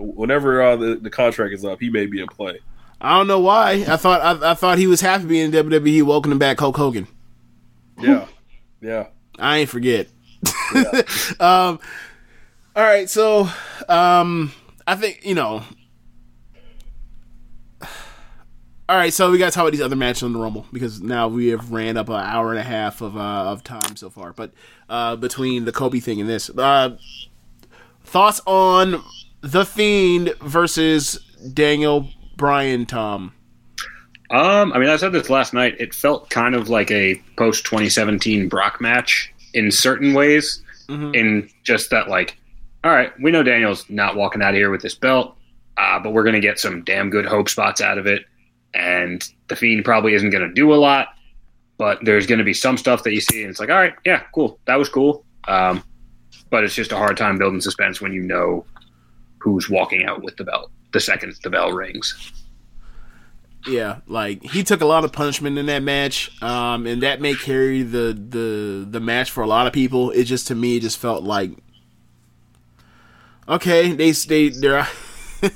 whenever 0.00 0.62
uh, 0.62 0.76
the 0.76 0.96
the 0.96 1.10
contract 1.10 1.54
is 1.54 1.64
up, 1.64 1.80
he 1.80 1.90
may 1.90 2.06
be 2.06 2.20
in 2.20 2.26
play. 2.26 2.60
I 3.00 3.16
don't 3.16 3.26
know 3.26 3.40
why. 3.40 3.84
I 3.88 3.96
thought 3.96 4.20
I, 4.20 4.50
I 4.50 4.54
thought 4.54 4.78
he 4.78 4.86
was 4.86 5.00
happy 5.00 5.24
being 5.24 5.52
in 5.54 5.70
WWE. 5.70 6.02
Welcoming 6.02 6.38
back 6.38 6.60
Hulk 6.60 6.76
Hogan. 6.76 7.06
Yeah, 7.98 8.26
yeah. 8.80 9.06
I 9.38 9.58
ain't 9.58 9.70
forget. 9.70 10.08
um, 11.40 11.78
all 12.76 12.84
right, 12.84 13.08
so 13.08 13.48
um, 13.88 14.52
I 14.86 14.96
think 14.96 15.24
you 15.24 15.34
know. 15.34 15.62
All 18.88 18.96
right, 18.96 19.12
so 19.12 19.30
we 19.30 19.38
got 19.38 19.46
to 19.46 19.50
talk 19.52 19.62
about 19.62 19.70
these 19.72 19.80
other 19.80 19.94
matches 19.94 20.24
on 20.24 20.32
the 20.32 20.40
Rumble 20.40 20.66
because 20.72 21.00
now 21.00 21.28
we 21.28 21.48
have 21.48 21.70
ran 21.70 21.96
up 21.96 22.08
an 22.08 22.16
hour 22.16 22.50
and 22.50 22.58
a 22.58 22.64
half 22.64 23.00
of 23.00 23.16
uh, 23.16 23.20
of 23.20 23.62
time 23.62 23.94
so 23.94 24.10
far. 24.10 24.32
But 24.32 24.52
uh, 24.88 25.14
between 25.16 25.64
the 25.64 25.72
Kobe 25.72 26.00
thing 26.00 26.20
and 26.20 26.28
this, 26.28 26.50
uh, 26.50 26.98
thoughts 28.02 28.40
on 28.46 29.02
the 29.40 29.64
Fiend 29.64 30.34
versus 30.42 31.18
Daniel 31.52 32.08
Bryan? 32.36 32.86
Tom, 32.86 33.32
Um, 34.30 34.72
I 34.72 34.78
mean, 34.78 34.88
I 34.88 34.96
said 34.96 35.12
this 35.12 35.28
last 35.30 35.52
night. 35.54 35.76
It 35.80 35.94
felt 35.94 36.30
kind 36.30 36.54
of 36.54 36.68
like 36.68 36.90
a 36.90 37.20
post 37.36 37.64
2017 37.64 38.48
Brock 38.48 38.80
match 38.80 39.32
in 39.54 39.70
certain 39.70 40.14
ways, 40.14 40.62
in 41.14 41.48
just 41.62 41.90
that, 41.90 42.08
like, 42.08 42.36
all 42.82 42.90
right, 42.90 43.12
we 43.20 43.30
know 43.30 43.42
Daniel's 43.42 43.84
not 43.88 44.16
walking 44.16 44.42
out 44.42 44.50
of 44.50 44.56
here 44.56 44.70
with 44.70 44.82
this 44.82 44.94
belt, 44.94 45.36
uh, 45.76 45.98
but 46.00 46.12
we're 46.12 46.22
going 46.24 46.34
to 46.34 46.40
get 46.40 46.58
some 46.58 46.82
damn 46.82 47.10
good 47.10 47.26
hope 47.26 47.48
spots 47.48 47.80
out 47.80 47.96
of 47.98 48.06
it. 48.06 48.24
And 48.74 49.22
the 49.48 49.56
Fiend 49.56 49.84
probably 49.84 50.14
isn't 50.14 50.30
going 50.30 50.46
to 50.48 50.52
do 50.54 50.72
a 50.72 50.76
lot, 50.76 51.08
but 51.78 51.98
there's 52.04 52.26
going 52.26 52.38
to 52.38 52.44
be 52.44 52.54
some 52.54 52.76
stuff 52.76 53.02
that 53.04 53.12
you 53.12 53.20
see, 53.20 53.42
and 53.42 53.50
it's 53.50 53.60
like, 53.60 53.70
all 53.70 53.76
right, 53.76 53.94
yeah, 54.04 54.22
cool. 54.34 54.58
That 54.66 54.76
was 54.76 54.88
cool. 54.88 55.24
Um, 55.48 55.82
but 56.50 56.64
it's 56.64 56.74
just 56.74 56.92
a 56.92 56.96
hard 56.96 57.16
time 57.16 57.38
building 57.38 57.60
suspense 57.60 58.00
when 58.00 58.12
you 58.12 58.22
know 58.22 58.64
who's 59.40 59.68
walking 59.68 60.04
out 60.04 60.22
with 60.22 60.36
the 60.36 60.44
belt 60.44 60.70
the 60.92 61.00
second 61.00 61.34
the 61.42 61.50
bell 61.50 61.72
rings. 61.72 62.32
Yeah, 63.66 63.98
like 64.06 64.42
he 64.42 64.62
took 64.62 64.80
a 64.80 64.86
lot 64.86 65.04
of 65.04 65.12
punishment 65.12 65.58
in 65.58 65.66
that 65.66 65.82
match, 65.82 66.30
um, 66.42 66.86
and 66.86 67.02
that 67.02 67.20
may 67.20 67.34
carry 67.34 67.82
the 67.82 68.14
the 68.14 68.86
the 68.88 69.00
match 69.00 69.30
for 69.30 69.42
a 69.42 69.46
lot 69.46 69.66
of 69.66 69.72
people. 69.72 70.10
It 70.10 70.24
just 70.24 70.46
to 70.48 70.54
me 70.54 70.76
it 70.76 70.80
just 70.80 70.98
felt 70.98 71.24
like 71.24 71.52
okay, 73.48 73.92
they 73.92 74.12
they 74.12 74.48
they're. 74.48 74.86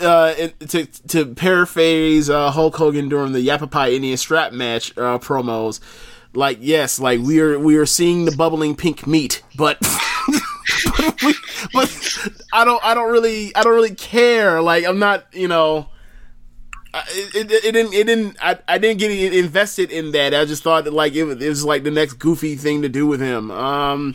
uh, 0.00 0.34
to 0.68 0.86
to 1.08 1.34
paraphrase 1.34 2.30
uh, 2.30 2.50
Hulk 2.50 2.76
Hogan 2.76 3.08
during 3.08 3.32
the 3.32 3.46
Yappapi 3.46 3.94
Indian 3.94 4.16
strap 4.16 4.52
match 4.52 4.96
uh, 4.96 5.18
promos, 5.18 5.80
like 6.32 6.58
yes, 6.60 6.98
like 6.98 7.20
we 7.20 7.40
are 7.40 7.58
we 7.58 7.76
are 7.76 7.86
seeing 7.86 8.24
the 8.24 8.32
bubbling 8.32 8.76
pink 8.76 9.06
meat, 9.06 9.42
but 9.56 9.78
but, 11.72 12.18
I 12.52 12.64
don't 12.64 12.84
I 12.84 12.94
don't 12.94 13.10
really 13.10 13.54
I 13.54 13.62
don't 13.62 13.74
really 13.74 13.94
care. 13.94 14.60
Like 14.60 14.84
I'm 14.84 14.98
not 14.98 15.26
you 15.32 15.48
know. 15.48 15.88
It, 16.94 17.50
it, 17.50 17.64
it 17.64 17.72
didn't. 17.72 17.94
It 17.94 18.06
didn't. 18.06 18.36
I, 18.38 18.58
I 18.68 18.76
didn't 18.76 18.98
get 18.98 19.10
invested 19.32 19.90
in 19.90 20.12
that. 20.12 20.34
I 20.34 20.44
just 20.44 20.62
thought 20.62 20.84
that 20.84 20.92
like 20.92 21.14
it, 21.14 21.24
it 21.24 21.48
was 21.48 21.64
like 21.64 21.84
the 21.84 21.90
next 21.90 22.14
goofy 22.14 22.54
thing 22.54 22.82
to 22.82 22.88
do 22.90 23.06
with 23.06 23.18
him. 23.18 23.50
Um, 23.50 24.14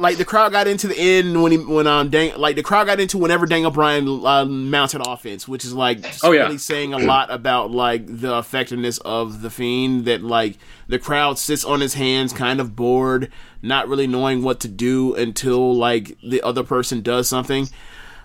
like 0.00 0.16
the 0.16 0.24
crowd 0.24 0.52
got 0.52 0.66
into 0.66 0.88
the 0.88 0.98
end 0.98 1.42
when 1.42 1.52
he 1.52 1.58
when 1.58 1.86
um 1.86 2.08
Dang, 2.10 2.36
like 2.38 2.56
the 2.56 2.62
crowd 2.62 2.86
got 2.86 2.98
into 3.00 3.18
whenever 3.18 3.46
Daniel 3.46 3.70
Bryan 3.70 4.24
uh, 4.24 4.44
mounted 4.44 5.02
offense, 5.06 5.46
which 5.46 5.64
is 5.64 5.74
like 5.74 6.04
Oh, 6.24 6.32
yeah. 6.32 6.42
really 6.44 6.58
saying 6.58 6.92
a 6.94 6.98
lot 6.98 7.30
about 7.30 7.70
like 7.70 8.04
the 8.06 8.36
effectiveness 8.38 8.98
of 8.98 9.42
the 9.42 9.50
fiend. 9.50 10.06
That 10.06 10.22
like 10.22 10.56
the 10.88 10.98
crowd 10.98 11.38
sits 11.38 11.64
on 11.64 11.80
his 11.80 11.94
hands, 11.94 12.32
kind 12.32 12.60
of 12.60 12.74
bored, 12.74 13.30
not 13.62 13.88
really 13.88 14.06
knowing 14.06 14.42
what 14.42 14.58
to 14.60 14.68
do 14.68 15.14
until 15.14 15.74
like 15.74 16.16
the 16.22 16.42
other 16.42 16.64
person 16.64 17.02
does 17.02 17.28
something. 17.28 17.68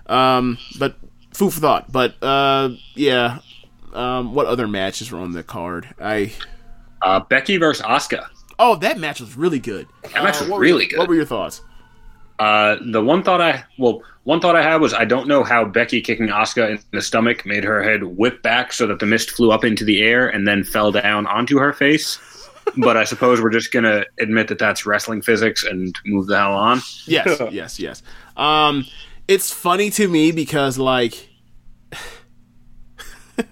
Um, 0.06 0.58
but 0.78 0.96
food 1.34 1.52
for 1.52 1.60
thought. 1.60 1.92
But 1.92 2.14
uh, 2.22 2.70
yeah. 2.94 3.38
Um, 3.92 4.34
what 4.34 4.46
other 4.46 4.68
matches 4.68 5.10
were 5.10 5.18
on 5.20 5.32
the 5.32 5.42
card? 5.42 5.88
I 6.00 6.32
Uh, 7.00 7.20
Becky 7.20 7.56
versus 7.56 7.84
Asuka. 7.86 8.26
oh, 8.58 8.76
that 8.76 8.98
match 8.98 9.20
was 9.20 9.36
really 9.36 9.58
good. 9.58 9.86
That 10.12 10.22
match 10.22 10.42
Uh, 10.42 10.48
was 10.50 10.58
really 10.60 10.86
good. 10.86 10.98
What 10.98 11.08
were 11.08 11.14
your 11.14 11.24
thoughts? 11.24 11.62
Uh, 12.38 12.76
the 12.84 13.02
one 13.02 13.22
thought 13.22 13.40
I 13.40 13.64
well, 13.78 14.02
one 14.24 14.40
thought 14.40 14.56
I 14.56 14.62
had 14.62 14.80
was 14.80 14.92
I 14.92 15.04
don't 15.04 15.28
know 15.28 15.42
how 15.42 15.64
Becky 15.64 16.00
kicking 16.00 16.28
Asuka 16.28 16.70
in 16.70 16.78
the 16.92 17.00
stomach 17.00 17.46
made 17.46 17.64
her 17.64 17.82
head 17.82 18.02
whip 18.04 18.42
back 18.42 18.72
so 18.72 18.86
that 18.88 18.98
the 18.98 19.06
mist 19.06 19.30
flew 19.30 19.52
up 19.52 19.64
into 19.64 19.84
the 19.84 20.02
air 20.02 20.28
and 20.28 20.46
then 20.46 20.62
fell 20.64 20.92
down 20.92 21.26
onto 21.26 21.58
her 21.58 21.72
face. 21.72 22.18
but 22.76 22.96
I 22.96 23.04
suppose 23.04 23.40
we're 23.40 23.50
just 23.50 23.72
gonna 23.72 24.04
admit 24.18 24.48
that 24.48 24.58
that's 24.58 24.84
wrestling 24.86 25.22
physics 25.22 25.64
and 25.64 25.96
move 26.04 26.26
the 26.26 26.36
hell 26.36 26.52
on. 26.52 26.80
Yes, 27.06 27.40
yes, 27.50 27.78
yes. 27.78 28.02
Um, 28.36 28.84
it's 29.28 29.52
funny 29.52 29.90
to 29.90 30.08
me 30.08 30.32
because 30.32 30.78
like, 30.78 31.28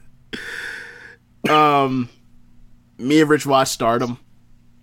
um, 1.48 2.08
me 2.98 3.20
and 3.20 3.30
Rich 3.30 3.46
watch 3.46 3.68
Stardom 3.68 4.18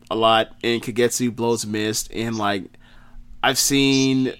a 0.10 0.15
lot, 0.15 0.56
and 0.64 0.82
Kagetsu 0.82 1.36
blows 1.36 1.65
mist, 1.65 2.11
and 2.14 2.38
like, 2.38 2.64
I've 3.43 3.57
seen. 3.57 4.34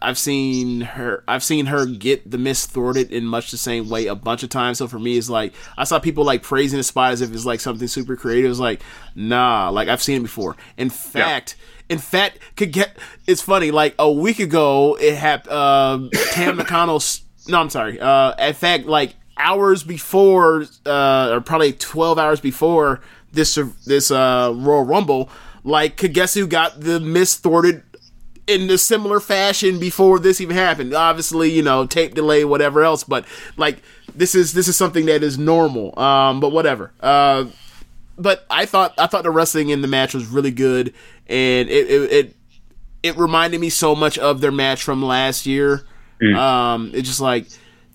I've 0.00 0.18
seen 0.18 0.82
her. 0.82 1.24
I've 1.26 1.42
seen 1.42 1.66
her 1.66 1.84
get 1.84 2.30
the 2.30 2.38
mist 2.38 2.70
thwarted 2.70 3.10
in 3.10 3.24
much 3.24 3.50
the 3.50 3.56
same 3.56 3.88
way 3.88 4.06
a 4.06 4.14
bunch 4.14 4.42
of 4.42 4.48
times. 4.48 4.78
So 4.78 4.86
for 4.86 4.98
me, 4.98 5.18
it's 5.18 5.28
like 5.28 5.52
I 5.76 5.84
saw 5.84 5.98
people 5.98 6.24
like 6.24 6.42
praising 6.42 6.78
the 6.78 6.84
spot 6.84 7.12
as 7.12 7.20
if 7.20 7.32
it's 7.32 7.44
like 7.44 7.60
something 7.60 7.88
super 7.88 8.14
creative. 8.16 8.50
It's 8.50 8.60
like, 8.60 8.80
nah, 9.14 9.70
like 9.70 9.88
I've 9.88 10.02
seen 10.02 10.18
it 10.18 10.22
before. 10.22 10.56
In 10.76 10.88
fact, 10.88 11.56
in 11.88 11.98
fact, 11.98 12.38
could 12.56 12.72
get. 12.72 12.96
It's 13.26 13.42
funny. 13.42 13.70
Like 13.70 13.94
a 13.98 14.10
week 14.10 14.38
ago, 14.38 14.96
it 15.00 15.16
happened. 15.16 15.52
Uh, 15.52 16.08
Tam 16.30 16.56
Nakano's. 16.58 17.22
No, 17.48 17.60
I'm 17.60 17.70
sorry. 17.70 17.98
Uh, 17.98 18.34
in 18.38 18.54
fact, 18.54 18.86
like 18.86 19.16
hours 19.36 19.82
before, 19.82 20.66
uh, 20.86 21.30
or 21.32 21.40
probably 21.40 21.72
12 21.72 22.18
hours 22.18 22.40
before 22.40 23.00
this 23.32 23.58
this 23.86 24.10
uh 24.10 24.52
Royal 24.54 24.84
Rumble, 24.84 25.28
like 25.64 25.96
Kagetsu 25.96 26.48
got 26.48 26.80
the 26.80 27.00
mist 27.00 27.42
thwarted 27.42 27.82
in 28.48 28.68
a 28.70 28.78
similar 28.78 29.20
fashion 29.20 29.78
before 29.78 30.18
this 30.18 30.40
even 30.40 30.56
happened. 30.56 30.94
Obviously, 30.94 31.50
you 31.50 31.62
know, 31.62 31.86
tape 31.86 32.14
delay, 32.14 32.44
whatever 32.44 32.82
else, 32.82 33.04
but 33.04 33.24
like 33.56 33.82
this 34.14 34.34
is 34.34 34.54
this 34.54 34.66
is 34.66 34.76
something 34.76 35.06
that 35.06 35.22
is 35.22 35.38
normal. 35.38 35.96
Um, 35.98 36.40
but 36.40 36.50
whatever. 36.50 36.92
Uh, 36.98 37.46
but 38.16 38.46
I 38.50 38.66
thought 38.66 38.94
I 38.98 39.06
thought 39.06 39.22
the 39.22 39.30
wrestling 39.30 39.68
in 39.68 39.82
the 39.82 39.88
match 39.88 40.14
was 40.14 40.26
really 40.26 40.50
good, 40.50 40.92
and 41.28 41.68
it 41.68 41.90
it 41.90 42.12
it, 42.12 42.36
it 43.02 43.16
reminded 43.16 43.60
me 43.60 43.68
so 43.68 43.94
much 43.94 44.18
of 44.18 44.40
their 44.40 44.50
match 44.50 44.82
from 44.82 45.04
last 45.04 45.46
year. 45.46 45.84
Um, 46.36 46.90
it's 46.94 47.06
just 47.06 47.20
like 47.20 47.46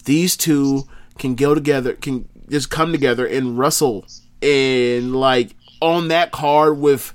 these 0.06 0.38
two 0.38 0.84
can 1.18 1.36
go 1.36 1.54
together, 1.54 1.94
can 1.94 2.30
just 2.50 2.70
come 2.70 2.92
together 2.94 3.26
and 3.26 3.58
wrestle, 3.58 4.06
and 4.42 5.16
like 5.16 5.56
on 5.82 6.08
that 6.08 6.32
card 6.32 6.78
with 6.78 7.14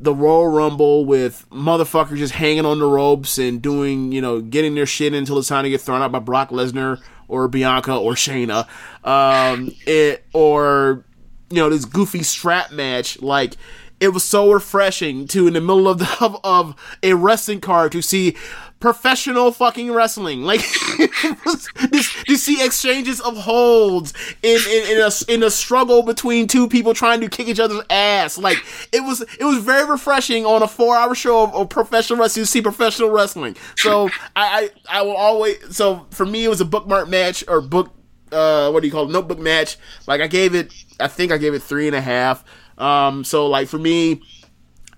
the 0.00 0.14
Royal 0.14 0.48
Rumble 0.48 1.04
with 1.04 1.46
motherfuckers 1.50 2.18
just 2.18 2.34
hanging 2.34 2.64
on 2.64 2.78
the 2.78 2.86
ropes 2.86 3.38
and 3.38 3.60
doing, 3.60 4.12
you 4.12 4.20
know, 4.20 4.40
getting 4.40 4.74
their 4.74 4.86
shit 4.86 5.12
until 5.12 5.38
it's 5.38 5.48
time 5.48 5.64
to 5.64 5.70
get 5.70 5.80
thrown 5.80 6.02
out 6.02 6.12
by 6.12 6.20
Brock 6.20 6.50
Lesnar 6.50 7.00
or 7.26 7.48
Bianca 7.48 7.96
or 7.96 8.12
Shayna, 8.12 8.66
um, 9.04 9.72
it, 9.86 10.24
or 10.32 11.04
you 11.50 11.56
know 11.56 11.70
this 11.70 11.84
goofy 11.84 12.22
strap 12.22 12.72
match. 12.72 13.20
Like 13.20 13.54
it 14.00 14.08
was 14.08 14.24
so 14.24 14.52
refreshing 14.52 15.26
to 15.28 15.46
in 15.46 15.54
the 15.54 15.60
middle 15.60 15.88
of 15.88 15.98
the 15.98 16.16
of, 16.24 16.38
of 16.44 16.98
a 17.02 17.14
wrestling 17.14 17.60
card 17.60 17.92
to 17.92 18.02
see 18.02 18.36
professional 18.80 19.50
fucking 19.50 19.92
wrestling. 19.92 20.42
Like 20.42 20.60
to, 20.62 22.36
see 22.36 22.64
exchanges 22.64 23.20
of 23.20 23.36
holds 23.36 24.14
in 24.42 24.60
in, 24.68 24.96
in 24.96 25.02
a 25.02 25.10
in 25.28 25.42
a 25.42 25.50
struggle 25.50 26.02
between 26.02 26.46
two 26.46 26.68
people 26.68 26.94
trying 26.94 27.20
to 27.20 27.28
kick 27.28 27.48
each 27.48 27.60
other's 27.60 27.82
ass. 27.90 28.38
Like 28.38 28.58
it 28.92 29.00
was 29.00 29.22
it 29.22 29.44
was 29.44 29.58
very 29.58 29.88
refreshing 29.88 30.46
on 30.46 30.62
a 30.62 30.68
four 30.68 30.96
hour 30.96 31.14
show 31.14 31.44
of, 31.44 31.54
of 31.54 31.68
professional 31.68 32.18
wrestling 32.18 32.44
to 32.44 32.50
see 32.50 32.62
professional 32.62 33.10
wrestling. 33.10 33.56
So 33.76 34.08
I, 34.36 34.70
I 34.88 34.98
I 35.00 35.02
will 35.02 35.16
always 35.16 35.76
so 35.76 36.06
for 36.10 36.26
me 36.26 36.44
it 36.44 36.48
was 36.48 36.60
a 36.60 36.64
bookmark 36.64 37.08
match 37.08 37.44
or 37.48 37.60
book 37.60 37.92
uh 38.30 38.70
what 38.70 38.80
do 38.80 38.86
you 38.86 38.92
call 38.92 39.08
it 39.08 39.12
notebook 39.12 39.38
match. 39.38 39.76
Like 40.06 40.20
I 40.20 40.26
gave 40.26 40.54
it 40.54 40.72
I 41.00 41.08
think 41.08 41.32
I 41.32 41.38
gave 41.38 41.54
it 41.54 41.62
three 41.62 41.86
and 41.86 41.96
a 41.96 42.00
half. 42.00 42.44
Um 42.78 43.24
so 43.24 43.46
like 43.46 43.68
for 43.68 43.78
me 43.78 44.22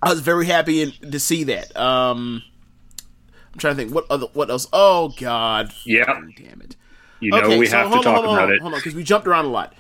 I 0.03 0.11
was 0.11 0.21
very 0.21 0.47
happy 0.47 0.83
in, 0.83 0.93
to 1.11 1.19
see 1.21 1.45
that. 1.45 1.77
Um 1.77 2.43
I'm 3.53 3.59
trying 3.59 3.77
to 3.77 3.83
think 3.83 3.95
what 3.95 4.07
other 4.11 4.27
what 4.33 4.51
else. 4.51 4.69
Oh 4.73 5.13
God, 5.19 5.73
Yeah. 5.85 6.05
damn 6.37 6.61
it. 6.63 6.77
You 7.21 7.31
know 7.33 7.59
we 7.59 7.69
have 7.69 7.91
to 7.91 7.97
on, 7.99 8.03
talk 8.03 8.15
hold 8.17 8.27
on, 8.29 8.35
about 8.35 8.51
it. 8.51 8.61
Hold 8.63 8.75
on, 8.75 8.79
because 8.81 8.95
we 8.95 9.03
jumped 9.03 9.27
around 9.27 9.45
a 9.47 9.49
lot. 9.49 9.75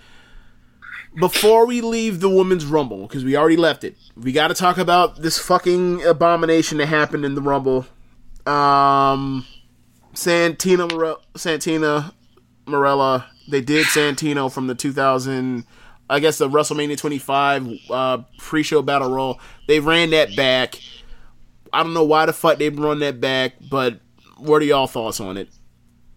Before 1.18 1.66
we 1.66 1.81
leave 1.81 2.20
the 2.20 2.28
women's 2.28 2.64
rumble, 2.64 3.02
because 3.09 3.24
we 3.24 3.36
already 3.36 3.56
left 3.56 3.82
it, 3.82 3.97
we 4.16 4.31
got 4.31 4.48
to 4.48 4.55
talk 4.55 4.78
about 4.78 5.22
this 5.22 5.39
fucking 5.39 6.05
abomination 6.05 6.78
that 6.78 6.86
happened 6.86 7.24
in 7.24 7.35
the 7.35 7.43
rumble. 7.43 7.85
Um, 8.47 9.44
Santina, 10.14 10.86
More- 10.86 11.18
Santina, 11.36 12.14
Marella. 12.66 13.24
They 13.48 13.60
did 13.60 13.86
Santino 13.86 14.52
from 14.52 14.68
the 14.68 14.74
2000, 14.77 15.64
I 16.11 16.19
guess 16.19 16.39
the 16.39 16.49
WrestleMania 16.49 16.99
25 16.99 17.78
uh, 17.89 18.19
pre-show 18.39 18.82
battle 18.82 19.11
royal. 19.11 19.41
They 19.69 19.78
ran 19.78 20.11
that 20.11 20.35
back. 20.35 20.74
I 21.73 21.85
don't 21.85 21.95
know 21.95 22.05
why 22.05 22.27
the 22.27 22.32
fuck 22.32 22.59
they 22.59 22.69
run 22.69 22.99
that 22.99 23.20
back, 23.20 23.55
but 23.70 24.01
what 24.37 24.61
are 24.61 24.65
y'all 24.65 24.89
thoughts 24.89 25.20
on 25.20 25.37
it? 25.37 25.49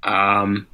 Um, 0.01 0.67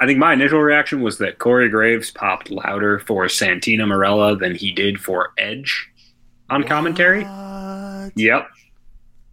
I 0.00 0.06
think 0.06 0.18
my 0.18 0.32
initial 0.32 0.60
reaction 0.60 1.02
was 1.02 1.18
that 1.18 1.38
Corey 1.38 1.68
Graves 1.68 2.10
popped 2.10 2.50
louder 2.50 2.98
for 2.98 3.28
Santina 3.28 3.86
Marella 3.86 4.38
than 4.38 4.56
he 4.56 4.72
did 4.72 5.00
for 5.00 5.32
Edge 5.38 5.88
on 6.50 6.64
commentary. 6.64 7.22
Yep. 8.16 8.48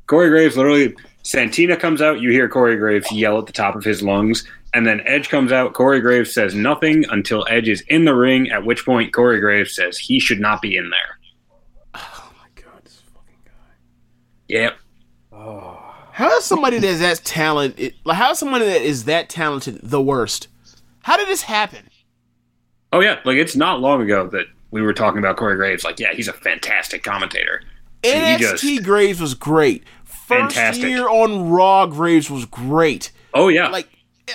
Corey 0.06 0.30
Graves 0.30 0.56
literally, 0.56 0.96
Santina 1.24 1.76
comes 1.76 2.00
out, 2.00 2.22
you 2.22 2.30
hear 2.30 2.48
Corey 2.48 2.78
Graves 2.78 3.12
yell 3.12 3.40
at 3.40 3.48
the 3.48 3.54
top 3.54 3.76
of 3.76 3.84
his 3.84 4.04
lungs, 4.04 4.48
and 4.76 4.86
then 4.86 5.02
Edge 5.06 5.30
comes 5.30 5.52
out. 5.52 5.74
Corey 5.74 6.02
Graves 6.02 6.34
says 6.34 6.54
nothing 6.54 7.06
until 7.10 7.46
Edge 7.50 7.70
is 7.70 7.82
in 7.88 8.04
the 8.04 8.14
ring, 8.14 8.52
at 8.52 8.66
which 8.66 8.86
point 8.86 9.14
Corey 9.14 9.40
Graves 9.40 9.74
says 9.74 9.98
he 9.98 10.20
should 10.20 10.40
not 10.40 10.62
be 10.62 10.76
in 10.76 10.90
there. 10.90 11.20
Oh 11.96 12.32
my 12.38 12.62
god, 12.62 12.84
this 12.84 13.02
fucking 13.14 13.40
guy. 13.46 13.52
Yep. 14.50 14.78
Oh. 15.32 15.82
How 16.12 16.38
is 16.38 16.44
somebody 16.44 16.80
that's 16.80 17.00
that 17.00 17.26
talented? 17.26 17.94
Like, 18.04 18.18
how 18.18 18.32
is 18.32 18.40
somebody 18.40 18.66
that 18.66 18.82
is 18.82 19.06
that 19.06 19.30
talented 19.30 19.80
the 19.82 20.02
worst? 20.02 20.50
How 21.04 21.16
did 21.18 21.28
this 21.28 21.44
happen? 21.44 21.90
Oh, 22.92 23.00
yeah. 23.00 23.20
Like, 23.26 23.38
it's 23.38 23.56
not 23.56 23.80
long 23.80 24.02
ago 24.02 24.28
that 24.28 24.46
we 24.72 24.82
were 24.82 24.94
talking 24.94 25.20
about 25.20 25.38
Corey 25.38 25.56
Graves. 25.56 25.84
Like, 25.84 26.00
yeah, 26.00 26.14
he's 26.14 26.28
a 26.28 26.34
fantastic 26.34 27.04
commentator. 27.04 27.62
And 28.04 28.42
he 28.42 28.46
NXT 28.46 28.84
Graves 28.84 29.22
was 29.22 29.34
great. 29.34 29.84
First 30.04 30.56
Fantastic. 30.56 30.86
year 30.86 31.08
on 31.08 31.50
Raw, 31.50 31.86
Graves 31.86 32.30
was 32.30 32.46
great. 32.46 33.12
Oh, 33.34 33.48
yeah. 33.48 33.68
Like, 33.68 33.90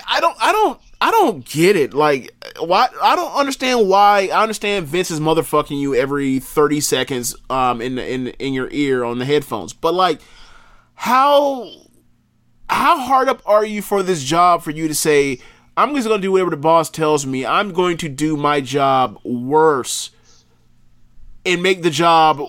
I 0.07 0.19
don't, 0.19 0.35
I 0.41 0.51
don't, 0.51 0.79
I 1.01 1.11
don't 1.11 1.45
get 1.45 1.75
it. 1.75 1.93
Like, 1.93 2.33
why? 2.59 2.87
I 3.01 3.15
don't 3.15 3.33
understand 3.33 3.87
why. 3.89 4.29
I 4.31 4.41
understand 4.41 4.87
Vince 4.87 5.11
is 5.11 5.19
motherfucking 5.19 5.79
you 5.79 5.95
every 5.95 6.39
thirty 6.39 6.79
seconds, 6.79 7.35
um, 7.49 7.81
in 7.81 7.97
in 7.97 8.27
in 8.27 8.53
your 8.53 8.69
ear 8.71 9.03
on 9.03 9.19
the 9.19 9.25
headphones. 9.25 9.73
But 9.73 9.93
like, 9.93 10.21
how 10.95 11.69
how 12.71 12.99
hard 12.99 13.27
up 13.27 13.41
are 13.45 13.65
you 13.65 13.81
for 13.81 14.01
this 14.01 14.23
job 14.23 14.61
for 14.61 14.71
you 14.71 14.87
to 14.87 14.95
say 14.95 15.37
i'm 15.75 15.93
just 15.93 16.07
going 16.07 16.21
to 16.21 16.25
do 16.25 16.31
whatever 16.31 16.51
the 16.51 16.57
boss 16.57 16.89
tells 16.89 17.25
me 17.25 17.45
i'm 17.45 17.73
going 17.73 17.97
to 17.97 18.07
do 18.07 18.37
my 18.37 18.61
job 18.61 19.19
worse 19.23 20.11
and 21.45 21.61
make 21.61 21.81
the 21.81 21.89
job 21.89 22.39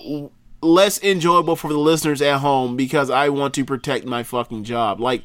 less 0.61 1.03
enjoyable 1.03 1.57
for 1.57 1.67
the 1.67 1.77
listeners 1.77 2.21
at 2.21 2.37
home 2.39 2.77
because 2.77 3.09
i 3.09 3.27
want 3.27 3.53
to 3.53 3.65
protect 3.65 4.05
my 4.05 4.23
fucking 4.23 4.63
job 4.63 4.99
like 5.01 5.23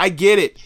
i 0.00 0.08
get 0.08 0.38
it 0.38 0.56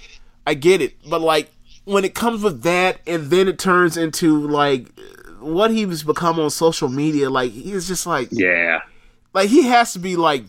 i 0.46 0.54
get 0.54 0.80
it 0.80 0.94
but 1.08 1.20
like 1.20 1.50
when 1.84 2.04
it 2.04 2.14
comes 2.14 2.42
with 2.42 2.62
that 2.62 3.00
and 3.06 3.30
then 3.30 3.48
it 3.48 3.58
turns 3.58 3.96
into 3.96 4.46
like 4.46 4.88
what 5.40 5.70
he's 5.70 6.02
become 6.02 6.38
on 6.38 6.50
social 6.50 6.88
media 6.88 7.28
like 7.28 7.50
he's 7.50 7.88
just 7.88 8.06
like 8.06 8.28
yeah. 8.30 8.80
like 9.34 9.48
he 9.48 9.64
has 9.64 9.92
to 9.92 9.98
be 9.98 10.16
like 10.16 10.44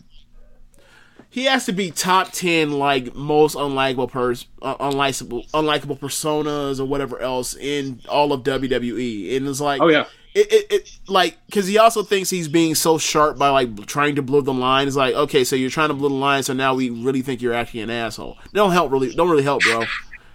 he 1.29 1.45
has 1.45 1.65
to 1.65 1.71
be 1.71 1.89
top 1.89 2.31
10 2.31 2.73
like 2.73 3.15
most 3.15 3.55
unlikable 3.55 4.09
pers- 4.09 4.45
uh, 4.61 4.75
unlikable 4.77 5.49
unlikable 5.51 5.97
personas 5.97 6.79
or 6.79 6.85
whatever 6.85 7.19
else 7.19 7.55
in 7.55 7.99
all 8.07 8.31
of 8.31 8.43
WWE 8.43 9.35
and 9.35 9.47
it's 9.47 9.59
like 9.59 9.81
Oh, 9.81 9.87
yeah. 9.87 10.05
It, 10.35 10.51
it, 10.51 10.71
it 10.71 10.97
like 11.07 11.37
because 11.45 11.67
he 11.67 11.77
also 11.77 12.03
thinks 12.03 12.29
he's 12.29 12.47
being 12.47 12.75
so 12.75 12.97
sharp 12.97 13.37
by 13.37 13.49
like 13.49 13.85
trying 13.85 14.15
to 14.15 14.21
blow 14.21 14.41
the 14.41 14.53
line 14.53 14.87
it's 14.87 14.95
like 14.95 15.13
okay 15.15 15.43
so 15.43 15.55
you're 15.55 15.69
trying 15.69 15.89
to 15.89 15.93
blow 15.93 16.09
the 16.09 16.15
line 16.15 16.41
so 16.43 16.53
now 16.53 16.73
we 16.73 16.89
really 16.89 17.21
think 17.21 17.41
you're 17.41 17.53
actually 17.53 17.81
an 17.81 17.89
asshole 17.89 18.37
don't 18.53 18.71
help 18.71 18.91
really 18.91 19.13
don't 19.13 19.29
really 19.29 19.43
help 19.43 19.61
bro 19.61 19.83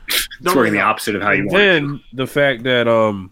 It's 0.09 0.29
don't 0.43 0.57
working 0.57 0.73
the 0.75 0.79
help. 0.81 0.91
opposite 0.91 1.17
of 1.17 1.23
how 1.23 1.33
you 1.33 1.43
And 1.43 1.51
want 1.53 1.63
it. 1.63 1.67
then 1.81 2.01
the 2.15 2.27
fact 2.27 2.63
that 2.65 2.87
um 2.89 3.31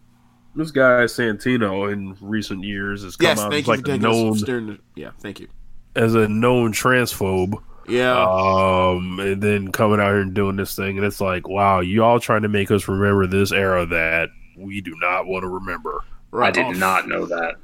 this 0.54 0.70
guy 0.70 1.04
Santino 1.04 1.92
in 1.92 2.16
recent 2.20 2.64
years 2.64 3.02
has 3.04 3.14
come 3.16 3.26
yes 3.28 3.38
out 3.40 3.50
thank 3.52 3.62
as 3.62 3.66
you 3.68 3.72
like 3.72 3.80
for 3.84 3.90
a 3.92 3.94
taking 3.98 4.02
known 4.02 4.66
the- 4.66 4.78
yeah 4.94 5.10
thank 5.20 5.40
you 5.40 5.48
as 5.94 6.14
a 6.14 6.26
known 6.28 6.72
transphobe. 6.72 7.54
yeah 7.88 8.20
Um, 8.22 9.18
and 9.20 9.42
then 9.42 9.72
coming 9.72 10.00
out 10.00 10.08
here 10.08 10.20
and 10.20 10.34
doing 10.34 10.56
this 10.56 10.74
thing, 10.76 10.98
and 10.98 11.06
it's 11.06 11.20
like, 11.22 11.48
wow, 11.48 11.80
you 11.80 12.04
all 12.04 12.20
trying 12.20 12.42
to 12.42 12.48
make 12.48 12.70
us 12.70 12.86
remember 12.88 13.26
this 13.26 13.50
era 13.52 13.86
that 13.86 14.28
we 14.58 14.80
do 14.82 14.94
not 15.00 15.26
want 15.26 15.42
to 15.44 15.48
remember. 15.48 16.02
I 16.44 16.50
did 16.50 16.66
off. 16.66 16.76
not 16.76 17.08
know 17.08 17.26
that. 17.26 17.54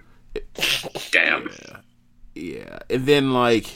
Damn. 1.11 1.51
Yeah, 2.35 2.78
and 2.89 3.07
then 3.07 3.32
like 3.32 3.66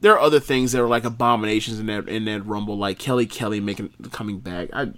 there 0.00 0.14
are 0.14 0.20
other 0.20 0.40
things 0.40 0.72
that 0.72 0.80
are 0.82 0.88
like 0.88 1.04
abominations 1.04 1.78
in 1.78 1.86
that 1.86 2.08
in 2.08 2.24
that 2.24 2.46
rumble, 2.46 2.76
like 2.78 2.98
Kelly 2.98 3.26
Kelly 3.26 3.60
making 3.60 3.90
coming 4.10 4.38
back. 4.38 4.70
I 4.72 4.92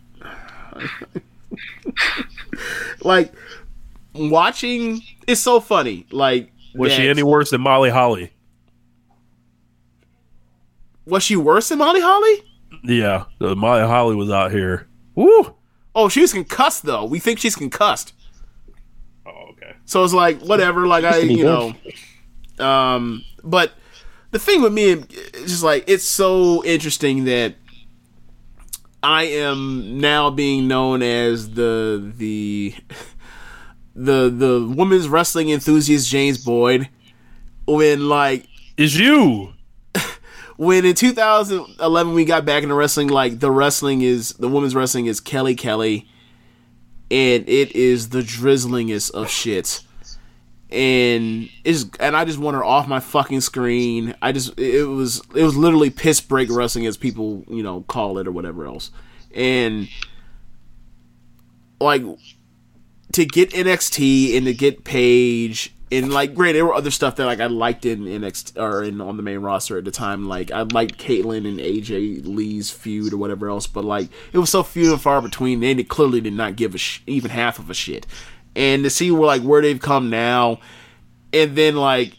like 3.03 3.33
watching. 4.15 5.03
It's 5.27 5.41
so 5.41 5.61
funny. 5.61 6.07
Like 6.11 6.53
Was 6.75 6.93
she 6.93 7.09
any 7.09 7.23
worse 7.23 7.51
than 7.51 7.61
Molly 7.61 7.91
Holly? 7.91 8.33
Was 11.07 11.23
she 11.23 11.37
worse 11.37 11.69
than 11.69 11.79
Molly 11.79 12.01
Holly? 12.01 12.43
Yeah, 12.83 13.25
Molly 13.41 13.83
Holly 13.83 14.15
was 14.15 14.31
out 14.31 14.53
here. 14.53 14.89
Woo! 15.15 15.55
Oh, 15.95 16.09
she 16.09 16.21
was 16.21 16.33
concussed 16.33 16.85
though. 16.85 17.05
We 17.05 17.19
think 17.19 17.39
she's 17.39 17.57
concussed. 17.57 18.13
Okay. 19.85 19.91
So 19.91 20.05
it's 20.05 20.15
like 20.15 20.41
whatever. 20.41 20.87
Like 20.87 21.05
I, 21.05 21.19
you 21.19 21.45
know, 21.45 21.75
um, 22.59 23.25
but 23.43 23.73
the 24.31 24.39
thing 24.39 24.63
with 24.63 24.73
me 24.73 24.85
is 24.85 25.07
just 25.43 25.63
like 25.63 25.85
it's 25.87 26.05
so 26.05 26.65
interesting 26.65 27.25
that 27.25 27.55
I 29.03 29.25
am 29.25 30.01
now 30.01 30.31
being 30.31 30.67
known 30.67 31.03
as 31.03 31.51
the 31.51 32.13
the 32.17 32.75
the 33.95 34.31
the 34.31 34.73
women's 34.75 35.09
wrestling 35.09 35.51
enthusiast 35.51 36.09
James 36.09 36.43
Boyd. 36.43 36.89
When 37.67 38.09
like 38.09 38.47
Is 38.77 38.99
you? 38.99 39.53
when 40.57 40.85
in 40.85 40.95
2011 40.95 42.15
we 42.15 42.25
got 42.25 42.45
back 42.45 42.63
into 42.63 42.75
wrestling, 42.75 43.09
like 43.09 43.41
the 43.41 43.51
wrestling 43.51 44.03
is 44.03 44.31
the 44.35 44.49
women's 44.49 44.75
wrestling 44.75 45.07
is 45.07 45.21
Kelly 45.21 45.55
Kelly, 45.55 46.09
and 47.15 47.49
it 47.49 47.77
is 47.77 48.09
the 48.09 48.23
drizzlingest 48.23 49.13
of 49.13 49.29
shits. 49.29 49.85
and 50.71 51.49
it's 51.63 51.87
and 52.01 52.17
I 52.17 52.25
just 52.25 52.41
want 52.41 52.57
her 52.57 52.65
off 52.65 52.89
my 52.89 52.99
fucking 52.99 53.41
screen. 53.41 54.15
I 54.21 54.33
just 54.33 54.59
it 54.59 54.85
was 54.87 55.23
it 55.35 55.45
was 55.45 55.57
literally 55.57 55.91
piss 55.91 56.21
break 56.21 56.51
wrestling 56.51 56.87
as 56.87 56.97
people 56.97 57.45
you 57.49 57.63
know 57.63 57.83
call 57.83 58.19
it 58.19 58.27
or 58.27 58.33
whatever 58.33 58.67
else, 58.67 58.91
and 59.33 59.89
like 61.81 62.03
to 63.13 63.25
get 63.25 63.51
NXT 63.51 64.37
and 64.37 64.47
to 64.47 64.55
get 64.55 64.83
Paige 64.83 65.74
and 65.95 66.13
like 66.13 66.35
great 66.35 66.53
there 66.53 66.67
were 66.67 66.75
other 66.75 66.91
stuff 66.91 67.17
that 67.17 67.27
like 67.27 67.41
I 67.41 67.47
liked 67.47 67.87
in 67.87 68.05
NXT 68.05 68.61
or 68.61 68.83
in 68.83 69.01
on 69.01 69.17
the 69.17 69.23
main 69.23 69.39
roster 69.39 69.79
at 69.79 69.85
the 69.85 69.91
time. 69.91 70.29
Like 70.29 70.51
I 70.51 70.63
liked 70.63 70.99
Kaitlyn 70.99 71.47
and 71.47 71.59
AJ 71.59 72.27
Lee's 72.27 72.71
feud 72.71 73.13
or 73.13 73.17
whatever 73.17 73.49
else 73.49 73.67
but 73.67 73.85
like 73.85 74.09
it 74.33 74.39
was 74.39 74.51
so 74.51 74.63
few 74.63 74.93
and 74.93 75.01
far 75.01 75.23
between 75.23 75.61
they 75.61 75.83
clearly 75.85 76.21
did 76.21 76.35
not 76.35 76.57
give 76.57 76.75
a 76.75 76.79
sh- 76.79 77.01
even 77.07 77.31
half 77.31 77.59
of 77.59 77.71
a 77.71 77.75
shit. 77.75 78.07
And 78.57 78.85
to 78.85 78.91
see 78.91 79.11
where 79.11 79.27
like 79.27 79.43
where 79.43 79.63
they've 79.63 79.81
come 79.81 80.11
now 80.11 80.61
and 81.33 81.57
then 81.57 81.77
like 81.77 82.17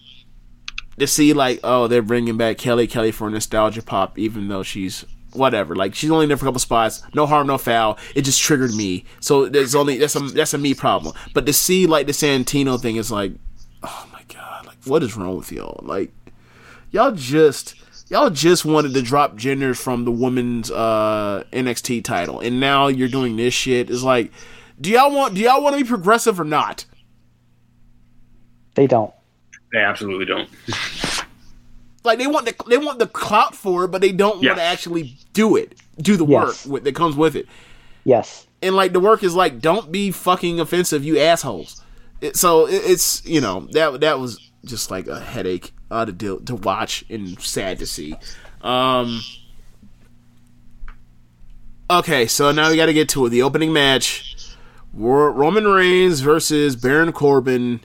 to 0.97 1.07
see 1.07 1.33
like 1.33 1.59
oh 1.63 1.87
they're 1.87 2.01
bringing 2.01 2.37
back 2.37 2.57
Kelly. 2.57 2.87
Kelly 2.87 3.11
for 3.11 3.29
nostalgia 3.29 3.81
pop 3.81 4.17
even 4.17 4.47
though 4.47 4.63
she's 4.63 5.05
whatever. 5.33 5.75
Like 5.75 5.95
she's 5.95 6.11
only 6.11 6.25
there 6.27 6.37
for 6.37 6.45
a 6.45 6.47
couple 6.47 6.59
spots. 6.59 7.03
No 7.13 7.25
harm 7.25 7.47
no 7.47 7.57
foul. 7.57 7.97
It 8.15 8.21
just 8.21 8.41
triggered 8.41 8.73
me. 8.73 9.05
So 9.19 9.47
there's 9.47 9.75
only 9.75 9.97
that's 9.97 10.15
a 10.15 10.19
that's 10.19 10.53
a 10.53 10.57
me 10.57 10.73
problem. 10.73 11.13
But 11.33 11.45
to 11.45 11.53
see 11.53 11.87
like 11.87 12.07
the 12.07 12.13
Santino 12.13 12.79
thing 12.81 12.95
is 12.95 13.11
like 13.11 13.33
oh 13.83 14.07
my 14.11 14.21
god 14.33 14.65
like 14.65 14.77
what 14.85 15.03
is 15.03 15.15
wrong 15.15 15.37
with 15.37 15.51
y'all 15.51 15.79
like 15.83 16.11
y'all 16.91 17.11
just 17.11 17.75
y'all 18.09 18.29
just 18.29 18.65
wanted 18.65 18.93
to 18.93 19.01
drop 19.01 19.35
genders 19.35 19.79
from 19.79 20.05
the 20.05 20.11
women's 20.11 20.71
uh 20.71 21.43
NXT 21.51 22.03
title 22.03 22.39
and 22.39 22.59
now 22.59 22.87
you're 22.87 23.07
doing 23.07 23.35
this 23.37 23.53
shit 23.53 23.89
it's 23.89 24.03
like 24.03 24.31
do 24.79 24.89
y'all 24.91 25.11
want 25.13 25.35
do 25.35 25.41
y'all 25.41 25.61
want 25.63 25.75
to 25.77 25.83
be 25.83 25.87
progressive 25.87 26.39
or 26.39 26.45
not 26.45 26.85
They 28.75 28.87
don't. 28.87 29.13
They 29.71 29.79
absolutely 29.79 30.25
don't. 30.25 30.49
like 32.03 32.17
they 32.19 32.27
want 32.27 32.45
the 32.45 32.55
they 32.69 32.77
want 32.77 32.99
the 32.99 33.07
clout 33.07 33.55
for 33.55 33.85
it, 33.85 33.87
but 33.89 34.01
they 34.01 34.11
don't 34.11 34.41
want 34.43 34.57
to 34.57 34.63
actually 34.63 35.15
do 35.33 35.55
it, 35.55 35.75
do 35.97 36.15
the 36.17 36.25
Yes. 36.25 36.65
work 36.65 36.73
with, 36.73 36.83
that 36.85 36.95
comes 36.95 37.15
with 37.15 37.35
it. 37.35 37.47
Yes. 38.03 38.47
And 38.61 38.75
like 38.75 38.93
the 38.93 38.99
work 38.99 39.23
is 39.23 39.33
like, 39.35 39.59
don't 39.59 39.91
be 39.91 40.11
fucking 40.11 40.59
offensive, 40.59 41.03
you 41.03 41.19
assholes. 41.19 41.81
It, 42.21 42.35
so 42.35 42.67
it, 42.67 42.81
it's 42.85 43.25
you 43.25 43.41
know 43.41 43.67
that 43.71 44.01
that 44.01 44.19
was 44.19 44.51
just 44.63 44.91
like 44.91 45.07
a 45.07 45.19
headache 45.19 45.73
uh, 45.91 46.05
to 46.05 46.11
deal, 46.11 46.39
to 46.41 46.55
watch 46.55 47.05
and 47.09 47.39
sad 47.41 47.79
to 47.79 47.85
see. 47.85 48.15
Um, 48.61 49.21
okay, 51.89 52.25
so 52.25 52.51
now 52.51 52.69
we 52.69 52.75
got 52.75 52.87
to 52.87 52.93
get 52.93 53.09
to. 53.09 53.29
The 53.29 53.41
opening 53.41 53.73
match: 53.73 54.35
Roman 54.93 55.65
Reigns 55.65 56.21
versus 56.21 56.75
Baron 56.75 57.11
Corbin 57.11 57.81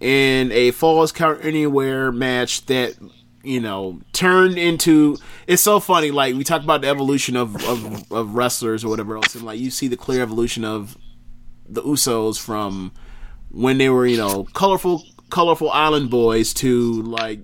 in 0.00 0.52
a 0.52 0.70
Falls 0.72 1.12
Count 1.12 1.40
Anywhere 1.42 2.12
match 2.12 2.66
that 2.66 2.94
you 3.42 3.60
know 3.60 4.00
turned 4.12 4.58
into. 4.58 5.16
It's 5.46 5.62
so 5.62 5.80
funny. 5.80 6.10
Like 6.10 6.34
we 6.34 6.44
talk 6.44 6.62
about 6.62 6.82
the 6.82 6.88
evolution 6.88 7.36
of 7.36 7.56
of, 7.64 8.12
of 8.12 8.34
wrestlers 8.34 8.84
or 8.84 8.88
whatever 8.88 9.16
else, 9.16 9.34
and 9.34 9.44
like 9.44 9.58
you 9.58 9.70
see 9.70 9.88
the 9.88 9.96
clear 9.96 10.22
evolution 10.22 10.64
of 10.64 10.98
the 11.66 11.82
Usos 11.82 12.38
from 12.38 12.92
when 13.54 13.78
they 13.78 13.88
were 13.88 14.06
you 14.06 14.16
know 14.16 14.44
colorful 14.52 15.02
colorful 15.30 15.70
island 15.70 16.10
boys 16.10 16.52
to 16.54 17.02
like 17.02 17.40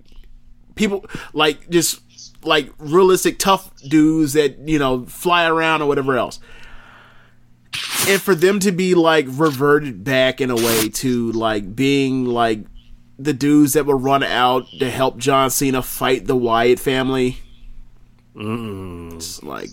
people 0.75 1.05
like 1.33 1.69
just 1.71 2.01
like 2.45 2.71
realistic 2.79 3.39
tough 3.39 3.71
dudes 3.83 4.35
that 4.35 4.59
you 4.69 4.79
know 4.79 5.05
fly 5.07 5.47
around 5.47 5.83
or 5.83 5.89
whatever 5.89 6.17
else. 6.17 6.41
And 8.09 8.21
for 8.21 8.35
them 8.35 8.61
to 8.61 8.73
be 8.73 8.95
like 8.95 9.27
reverted 9.29 10.05
back 10.05 10.41
in 10.41 10.51
a 10.51 10.57
way 10.57 10.89
to 10.89 11.33
like 11.33 11.77
being 11.77 12.25
like 12.25 12.61
the 13.19 13.33
dudes 13.33 13.75
that 13.75 13.87
would 13.87 14.03
run 14.03 14.23
out 14.23 14.67
to 14.79 14.91
help 14.91 15.19
John 15.19 15.51
Cena 15.51 15.83
fight 15.83 16.27
the 16.27 16.37
Wyatt 16.37 16.81
family. 16.81 17.39
It's 18.35 19.43
like 19.43 19.71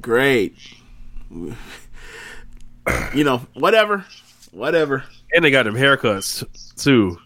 great. 0.00 0.56
You 1.30 1.54
know 3.24 3.38
whatever. 3.54 4.06
Whatever 4.52 5.04
And 5.36 5.44
they 5.44 5.52
got 5.52 5.64
them 5.64 5.76
haircuts 5.76 6.42
too. 6.82 7.18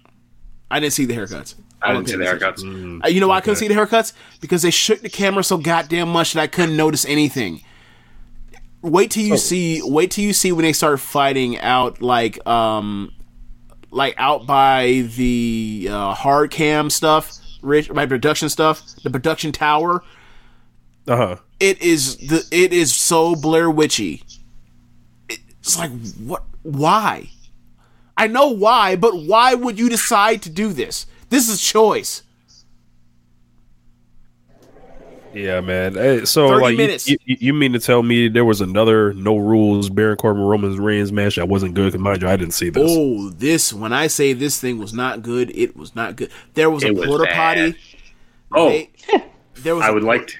I 0.71 0.81
didn't 0.81 0.93
see 0.93 1.07
the 1.07 1.15
haircuts 1.15 1.55
I 1.83 1.95
didn't 1.95 2.09
see 2.09 2.17
the 2.17 2.25
haircuts. 2.25 3.05
Uh, 3.05 3.09
you 3.09 3.21
know 3.21 3.29
why 3.29 3.39
I 3.39 3.41
couldn't 3.41 3.57
see 3.57 3.69
the 3.69 3.75
haircuts? 3.75 4.13
Because 4.41 4.63
they 4.63 4.71
shook 4.71 5.01
the 5.01 5.09
camera 5.09 5.43
so 5.43 5.57
goddamn 5.57 6.09
much 6.09 6.35
that 6.35 6.41
I 6.41 6.47
couldn't 6.47 6.77
notice 6.77 7.05
anything. 7.05 7.63
Wait 8.83 9.11
till 9.11 9.23
you 9.23 9.37
see. 9.37 9.81
Wait 9.83 10.11
till 10.11 10.25
you 10.25 10.33
see 10.33 10.53
when 10.53 10.65
they 10.65 10.73
start 10.73 11.01
fighting 11.01 11.59
out 11.59 12.01
like 12.01 12.47
um, 12.47 13.13
like 13.91 14.15
out 14.19 14.47
by 14.47 15.09
the 15.17 15.89
uh, 15.91 16.15
hard 16.15 16.51
cam 16.51 16.91
stuff, 16.91 17.33
rich 17.63 17.93
by 17.93 18.07
production 18.07 18.49
stuff, 18.49 18.83
the 19.03 19.11
production 19.11 19.53
tower. 19.53 20.03
Uh 21.07 21.17
huh. 21.17 21.37
It 21.59 21.81
is 21.83 22.17
the. 22.17 22.47
It 22.51 22.73
is 22.73 22.95
so 22.95 23.35
Blair 23.35 23.71
Witchy. 23.71 24.23
It's 25.29 25.79
like 25.79 25.91
what? 26.17 26.45
Why? 26.63 27.31
I 28.21 28.27
know 28.27 28.49
why, 28.49 28.97
but 28.97 29.17
why 29.17 29.55
would 29.55 29.79
you 29.79 29.89
decide 29.89 30.43
to 30.43 30.51
do 30.51 30.73
this? 30.73 31.07
This 31.31 31.49
is 31.49 31.61
choice. 31.61 32.23
Yeah, 35.33 35.61
man. 35.61 35.95
Hey, 35.95 36.25
so 36.25 36.49
like, 36.49 36.77
you- 36.77 36.99
You, 37.07 37.19
you, 37.25 37.37
you 37.41 37.55
mean 37.55 37.73
to 37.73 37.79
tell 37.79 38.03
me 38.03 38.27
there 38.29 38.45
was 38.45 38.61
another 38.61 39.15
no 39.15 39.37
rules 39.37 39.89
Baron 39.89 40.17
Corbin 40.17 40.43
Roman 40.43 40.77
Reigns 40.77 41.13
match 41.13 41.37
that 41.37 41.49
wasn't 41.49 41.75
good? 41.75 41.93
'Cause 41.93 42.01
mind 42.01 42.23
you, 42.23 42.29
I 42.29 42.37
didn't 42.37 42.55
see 42.55 42.69
this. 42.69 42.83
Oh, 42.85 43.31
this 43.31 43.73
when 43.73 43.93
I 43.93 44.09
say 44.09 44.33
this 44.33 44.61
thing 44.61 44.79
was 44.79 44.93
not 44.93 45.23
good, 45.23 45.53
it 45.57 45.77
was 45.77 45.95
not 45.95 46.17
good. 46.17 46.31
There 46.55 46.69
was 46.69 46.83
a 46.83 46.89
It 46.89 46.97
was 46.97 47.07
porta 47.07 47.25
bad. 47.25 47.37
potty. 47.37 47.75
Oh, 48.53 48.69
They- 48.71 48.91
there 49.63 49.77
was. 49.77 49.85
I 49.85 49.89
a 49.91 49.93
would 49.95 50.03
por- 50.03 50.17
like 50.17 50.27
to. 50.27 50.35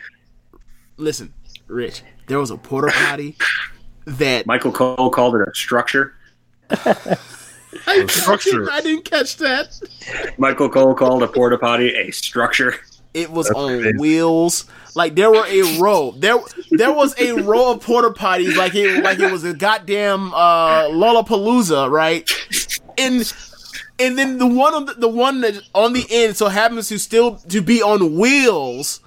listen, 0.97 1.33
Rich. 1.69 2.03
There 2.27 2.41
was 2.41 2.51
a 2.51 2.57
porta 2.57 2.93
potty 2.93 3.37
that 4.07 4.45
Michael 4.45 4.73
Cole 4.73 5.11
called 5.11 5.37
it 5.37 5.49
a 5.49 5.55
structure. 5.55 6.15
I, 7.87 8.07
structure. 8.07 8.71
I 8.71 8.81
didn't 8.81 9.05
catch 9.05 9.37
that. 9.37 9.81
Michael 10.39 10.69
Cole 10.69 10.95
called 10.95 11.23
a 11.23 11.29
porta 11.29 11.59
potty 11.59 11.95
a 11.95 12.11
structure. 12.11 12.75
It 13.13 13.31
was 13.31 13.49
That's 13.49 13.59
on 13.59 13.81
crazy. 13.81 13.99
wheels. 13.99 14.65
Like 14.95 15.15
there 15.15 15.31
were 15.31 15.47
a 15.47 15.79
row. 15.81 16.13
There 16.17 16.39
there 16.71 16.93
was 16.93 17.15
a 17.19 17.33
row 17.43 17.73
of 17.73 17.83
porta 17.83 18.11
potties 18.11 18.57
like 18.57 18.75
it 18.75 19.03
like 19.03 19.19
it 19.19 19.31
was 19.33 19.45
a 19.45 19.55
goddamn 19.55 20.33
uh 20.35 20.85
Lollapalooza, 20.85 21.91
right? 21.91 22.29
And 22.99 23.33
and 23.99 24.19
then 24.19 24.39
the 24.39 24.47
one 24.47 24.75
on 24.75 24.87
the, 24.87 24.95
the 24.95 25.09
one 25.09 25.41
that 25.43 25.61
on 25.75 25.93
the 25.93 26.07
end 26.11 26.37
so 26.37 26.49
happens 26.49 26.89
to 26.89 26.99
still 26.99 27.37
to 27.37 27.61
be 27.61 27.83
on 27.83 28.17
wheels. 28.19 29.01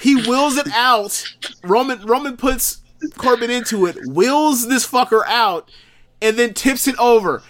He 0.00 0.14
wheels 0.16 0.56
it 0.56 0.68
out. 0.72 1.24
Roman 1.64 2.04
Roman 2.04 2.36
puts 2.36 2.82
Corbin 3.16 3.50
into 3.50 3.86
it, 3.86 3.96
wheels 4.06 4.68
this 4.68 4.86
fucker 4.86 5.22
out, 5.26 5.70
and 6.20 6.36
then 6.36 6.54
tips 6.54 6.88
it 6.88 6.96
over. 6.98 7.42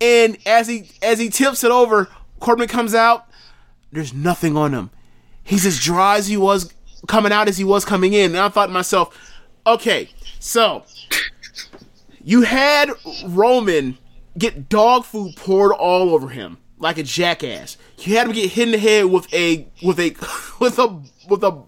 And 0.00 0.38
as 0.46 0.68
he 0.68 0.90
as 1.02 1.18
he 1.18 1.28
tips 1.28 1.64
it 1.64 1.70
over, 1.70 2.08
Corbin 2.40 2.68
comes 2.68 2.94
out. 2.94 3.26
There's 3.90 4.14
nothing 4.14 4.56
on 4.56 4.72
him. 4.72 4.90
He's 5.42 5.64
as 5.64 5.80
dry 5.80 6.16
as 6.16 6.26
he 6.28 6.36
was 6.36 6.72
coming 7.06 7.32
out 7.32 7.48
as 7.48 7.56
he 7.56 7.64
was 7.64 7.84
coming 7.84 8.12
in. 8.12 8.32
And 8.32 8.38
I 8.38 8.48
thought 8.48 8.66
to 8.66 8.72
myself, 8.72 9.16
okay, 9.66 10.10
so 10.38 10.84
you 12.22 12.42
had 12.42 12.90
Roman 13.24 13.98
get 14.36 14.68
dog 14.68 15.04
food 15.04 15.34
poured 15.36 15.72
all 15.72 16.10
over 16.10 16.28
him 16.28 16.58
like 16.78 16.98
a 16.98 17.02
jackass. 17.02 17.76
You 17.98 18.16
had 18.16 18.26
him 18.26 18.32
get 18.32 18.50
hit 18.50 18.68
in 18.68 18.72
the 18.72 18.78
head 18.78 19.06
with 19.06 19.32
a 19.32 19.66
with 19.82 19.98
a 19.98 20.14
with 20.60 20.78
a 20.78 21.02
with 21.28 21.42
a 21.42 21.62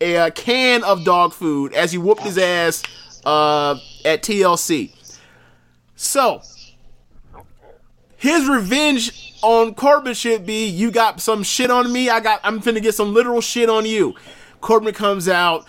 a, 0.00 0.30
can 0.30 0.84
of 0.84 1.04
dog 1.04 1.32
food 1.32 1.72
as 1.74 1.92
he 1.92 1.98
whooped 1.98 2.22
his 2.22 2.38
ass 2.38 2.82
uh, 3.24 3.78
at 4.04 4.22
TLC. 4.22 4.93
So 5.96 6.42
his 8.16 8.48
revenge 8.48 9.34
on 9.42 9.74
Corbin 9.74 10.14
should 10.14 10.46
be 10.46 10.66
you 10.66 10.90
got 10.90 11.20
some 11.20 11.42
shit 11.42 11.70
on 11.70 11.92
me. 11.92 12.08
I 12.08 12.20
got 12.20 12.40
I'm 12.42 12.60
finna 12.60 12.82
get 12.82 12.94
some 12.94 13.12
literal 13.12 13.40
shit 13.40 13.68
on 13.68 13.84
you. 13.84 14.14
Corbin 14.60 14.94
comes 14.94 15.28
out, 15.28 15.66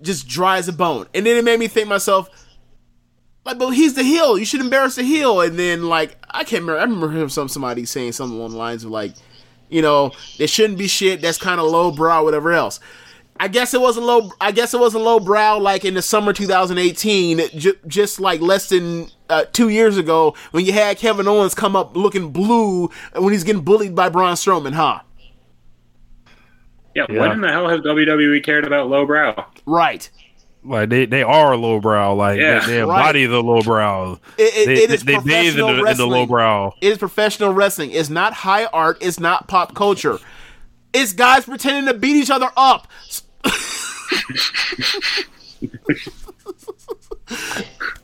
just 0.00 0.26
dry 0.26 0.56
as 0.56 0.66
a 0.66 0.72
bone. 0.72 1.06
And 1.14 1.26
then 1.26 1.36
it 1.36 1.44
made 1.44 1.60
me 1.60 1.68
think 1.68 1.88
myself, 1.88 2.30
like, 3.44 3.58
but 3.58 3.70
he's 3.70 3.94
the 3.94 4.02
heel. 4.02 4.38
You 4.38 4.46
should 4.46 4.62
embarrass 4.62 4.94
the 4.94 5.02
heel. 5.02 5.42
And 5.42 5.58
then 5.58 5.84
like 5.84 6.16
I 6.30 6.44
can't 6.44 6.62
remember 6.62 6.78
I 6.78 6.84
remember 6.84 7.10
him 7.10 7.28
some 7.28 7.48
somebody 7.48 7.84
saying 7.84 8.12
something 8.12 8.38
along 8.38 8.52
the 8.52 8.56
lines 8.56 8.84
of 8.84 8.90
like, 8.90 9.12
you 9.68 9.82
know, 9.82 10.12
there 10.38 10.48
shouldn't 10.48 10.78
be 10.78 10.88
shit 10.88 11.20
that's 11.20 11.38
kind 11.38 11.60
of 11.60 11.70
low 11.70 11.90
brow, 11.90 12.24
whatever 12.24 12.52
else. 12.52 12.80
I 13.38 13.48
guess 13.48 13.72
it 13.72 13.80
wasn't 13.80 14.06
low. 14.06 14.30
I 14.40 14.52
guess 14.52 14.74
it 14.74 14.80
wasn't 14.80 15.04
low 15.04 15.20
brow 15.20 15.58
like 15.58 15.84
in 15.84 15.94
the 15.94 16.02
summer 16.02 16.32
2018, 16.32 17.58
ju- 17.58 17.78
just 17.86 18.20
like 18.20 18.40
less 18.40 18.68
than 18.68 19.08
uh, 19.30 19.44
two 19.52 19.68
years 19.68 19.96
ago 19.96 20.34
when 20.50 20.64
you 20.66 20.72
had 20.72 20.98
Kevin 20.98 21.28
Owens 21.28 21.54
come 21.54 21.76
up 21.76 21.96
looking 21.96 22.30
blue 22.30 22.90
when 23.16 23.32
he's 23.32 23.44
getting 23.44 23.62
bullied 23.62 23.94
by 23.94 24.08
Braun 24.08 24.34
Strowman, 24.34 24.72
huh? 24.72 25.00
Yeah, 26.94 27.06
Yeah. 27.08 27.20
when 27.20 27.32
in 27.32 27.40
the 27.40 27.48
hell 27.50 27.68
has 27.68 27.80
WWE 27.80 28.42
cared 28.44 28.64
about 28.66 28.88
lowbrow? 28.88 29.46
Right. 29.64 30.10
Like 30.62 30.90
they, 30.90 31.06
they 31.06 31.22
are 31.22 31.56
lowbrow. 31.56 32.14
Like 32.14 32.38
Yeah, 32.38 32.60
they, 32.66 32.72
they 32.74 32.82
right. 32.82 32.98
embody 33.00 33.26
the 33.26 33.42
lowbrow. 33.42 34.18
It, 34.36 34.54
it, 34.54 34.66
They, 34.66 34.74
it 34.82 34.90
is 34.90 35.04
they, 35.04 35.14
they 35.14 35.18
bathe 35.20 35.58
in 35.58 35.64
professional 35.64 35.66
the, 35.68 35.72
in 35.72 35.76
the 35.78 35.82
wrestling. 35.84 36.10
lowbrow. 36.10 36.74
It 36.80 36.92
is 36.92 36.98
professional 36.98 37.52
wrestling. 37.54 37.92
It's 37.92 38.10
not 38.10 38.34
high 38.34 38.66
art. 38.66 38.98
It's 39.00 39.18
not 39.20 39.48
pop 39.48 39.74
culture. 39.74 40.18
It's 40.92 41.12
guys 41.12 41.44
pretending 41.46 41.86
to 41.90 41.98
beat 41.98 42.16
each 42.16 42.30
other 42.30 42.50
up. 42.56 42.88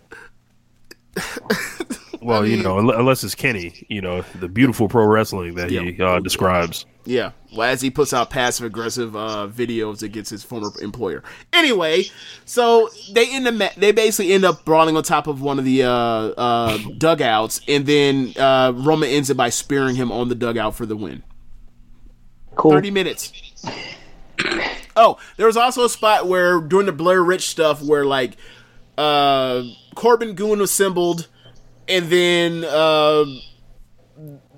Well, 2.27 2.45
you 2.45 2.61
know, 2.61 2.79
unless 2.79 3.23
it's 3.23 3.37
Kenny, 3.37 3.87
you 3.89 4.01
know, 4.01 4.23
the 4.41 4.49
beautiful 4.49 4.89
pro 4.89 5.05
wrestling 5.05 5.55
that 5.55 5.71
he 5.71 6.03
uh, 6.03 6.19
describes. 6.19 6.85
Yeah, 7.05 7.31
well, 7.55 7.71
as 7.71 7.81
he 7.81 7.89
puts 7.89 8.13
out 8.13 8.31
passive 8.31 8.67
aggressive 8.67 9.15
uh, 9.15 9.47
videos 9.49 10.03
against 10.03 10.31
his 10.33 10.43
former 10.43 10.71
employer. 10.83 11.23
Anyway, 11.53 12.07
so 12.45 12.91
they 13.13 13.33
end 13.33 13.47
up 13.47 13.75
they 13.77 13.93
basically 13.93 14.33
end 14.33 14.45
up 14.45 14.65
brawling 14.65 14.97
on 14.97 15.05
top 15.05 15.29
of 15.29 15.41
one 15.41 15.61
of 15.61 15.65
the 15.65 15.85
uh, 15.85 15.89
uh, 15.89 16.79
dugouts, 16.99 17.61
and 17.69 17.87
then 17.87 18.33
uh, 18.37 18.73
Roman 18.75 19.09
ends 19.09 19.31
it 19.31 19.37
by 19.37 19.49
spearing 19.49 19.95
him 19.95 20.11
on 20.11 20.29
the 20.29 20.35
dugout 20.35 20.75
for 20.75 20.85
the 20.85 20.97
win. 20.97 21.23
Cool. 22.57 22.73
Thirty 22.73 22.91
minutes. 22.91 23.33
Oh, 24.97 25.19
there 25.37 25.47
was 25.47 25.57
also 25.57 25.85
a 25.85 25.89
spot 25.89 26.27
where 26.27 26.61
during 26.61 26.87
the 26.87 26.93
Blair 26.93 27.23
Witch 27.23 27.49
stuff 27.49 27.83
where 27.83 28.05
like 28.05 28.37
uh 28.99 29.63
Corbin 29.95 30.35
Goon 30.35 30.61
assembled 30.61 31.29
and 31.89 32.07
then 32.07 32.65
uh 32.65 33.25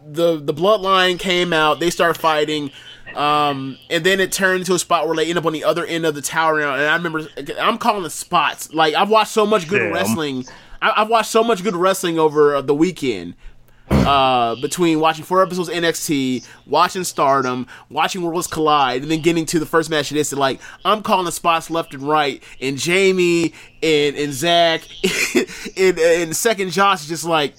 the 0.06 0.39
the 0.39 0.55
bloodline 0.55 1.19
came 1.19 1.52
out, 1.52 1.81
they 1.81 1.90
start 1.90 2.16
fighting. 2.16 2.70
Um, 3.15 3.78
and 3.90 4.05
then 4.05 4.20
it 4.20 4.32
turned 4.32 4.60
into 4.60 4.74
a 4.74 4.78
spot 4.78 5.06
where 5.06 5.16
they 5.16 5.28
end 5.28 5.39
up 5.39 5.47
on 5.47 5.52
the 5.52 5.65
other 5.65 5.85
end 5.85 6.06
of 6.06 6.15
the 6.15 6.23
tower. 6.23 6.60
And 6.60 6.69
I 6.69 6.94
remember, 6.94 7.27
I'm 7.59 7.78
calling 7.78 8.02
the 8.02 8.10
spots. 8.10 8.73
Like 8.73 8.94
I've 8.94 9.10
watched 9.10 9.32
so 9.32 9.47
much 9.47 9.69
good 9.69 9.81
Damn. 9.81 9.93
wrestling. 9.93 10.44
I, 10.81 10.93
I've 10.97 11.09
watched 11.09 11.31
so 11.31 11.43
much 11.43 11.65
good 11.65 11.74
wrestling 11.74 12.19
over 12.19 12.56
uh, 12.56 12.60
the 12.60 12.74
weekend 12.74 13.35
uh, 13.90 14.56
between 14.56 15.01
watching 15.01 15.24
four 15.24 15.43
episodes 15.43 15.69
of 15.69 15.74
NXT, 15.74 16.47
watching 16.66 17.05
Stardom, 17.05 17.66
watching 17.90 18.23
Worlds 18.23 18.47
Collide, 18.47 19.02
and 19.02 19.10
then 19.10 19.20
getting 19.20 19.47
to 19.47 19.59
the 19.59 19.66
first 19.66 19.90
match 19.90 20.10
of 20.10 20.16
this. 20.16 20.32
And 20.32 20.39
like, 20.40 20.60
I'm 20.85 21.02
calling 21.02 21.24
the 21.27 21.32
spots 21.32 21.70
left 21.70 21.94
and 21.94 22.02
right, 22.02 22.43
and 22.60 22.77
Jamie 22.78 23.52
and 23.82 24.16
and 24.16 24.32
Zach 24.32 24.82
and, 25.77 25.98
and 25.98 26.36
second 26.36 26.70
Josh 26.70 27.02
is 27.02 27.09
just 27.09 27.24
like, 27.24 27.55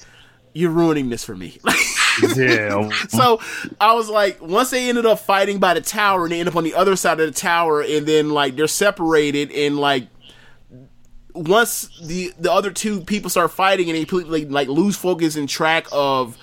you're 0.54 0.72
ruining 0.72 1.10
this 1.10 1.24
for 1.24 1.36
me. 1.36 1.58
Yeah. 2.36 2.90
so 3.08 3.40
I 3.80 3.94
was 3.94 4.10
like, 4.10 4.42
once 4.42 4.72
they 4.72 4.90
ended 4.90 5.06
up 5.06 5.20
fighting 5.20 5.58
by 5.60 5.74
the 5.74 5.80
tower, 5.80 6.24
and 6.24 6.34
they 6.34 6.40
end 6.42 6.50
up 6.50 6.56
on 6.58 6.66
the 6.66 6.74
other 6.74 6.98
side 6.98 7.18
of 7.22 7.34
the 7.34 7.40
tower, 7.40 7.82
and 7.82 8.06
then 8.06 8.32
like 8.32 8.58
they're 8.58 8.68
separated, 8.68 9.52
and 9.54 9.78
like 9.78 10.08
once 11.40 11.90
the 12.02 12.34
the 12.38 12.52
other 12.52 12.70
two 12.72 13.02
people 13.02 13.30
start 13.30 13.52
fighting, 13.52 13.90
and 13.90 13.96
they 13.96 14.06
completely 14.06 14.46
like 14.46 14.68
lose 14.68 14.98
focus 14.98 15.36
and 15.36 15.48
track 15.48 15.88
of 15.92 16.38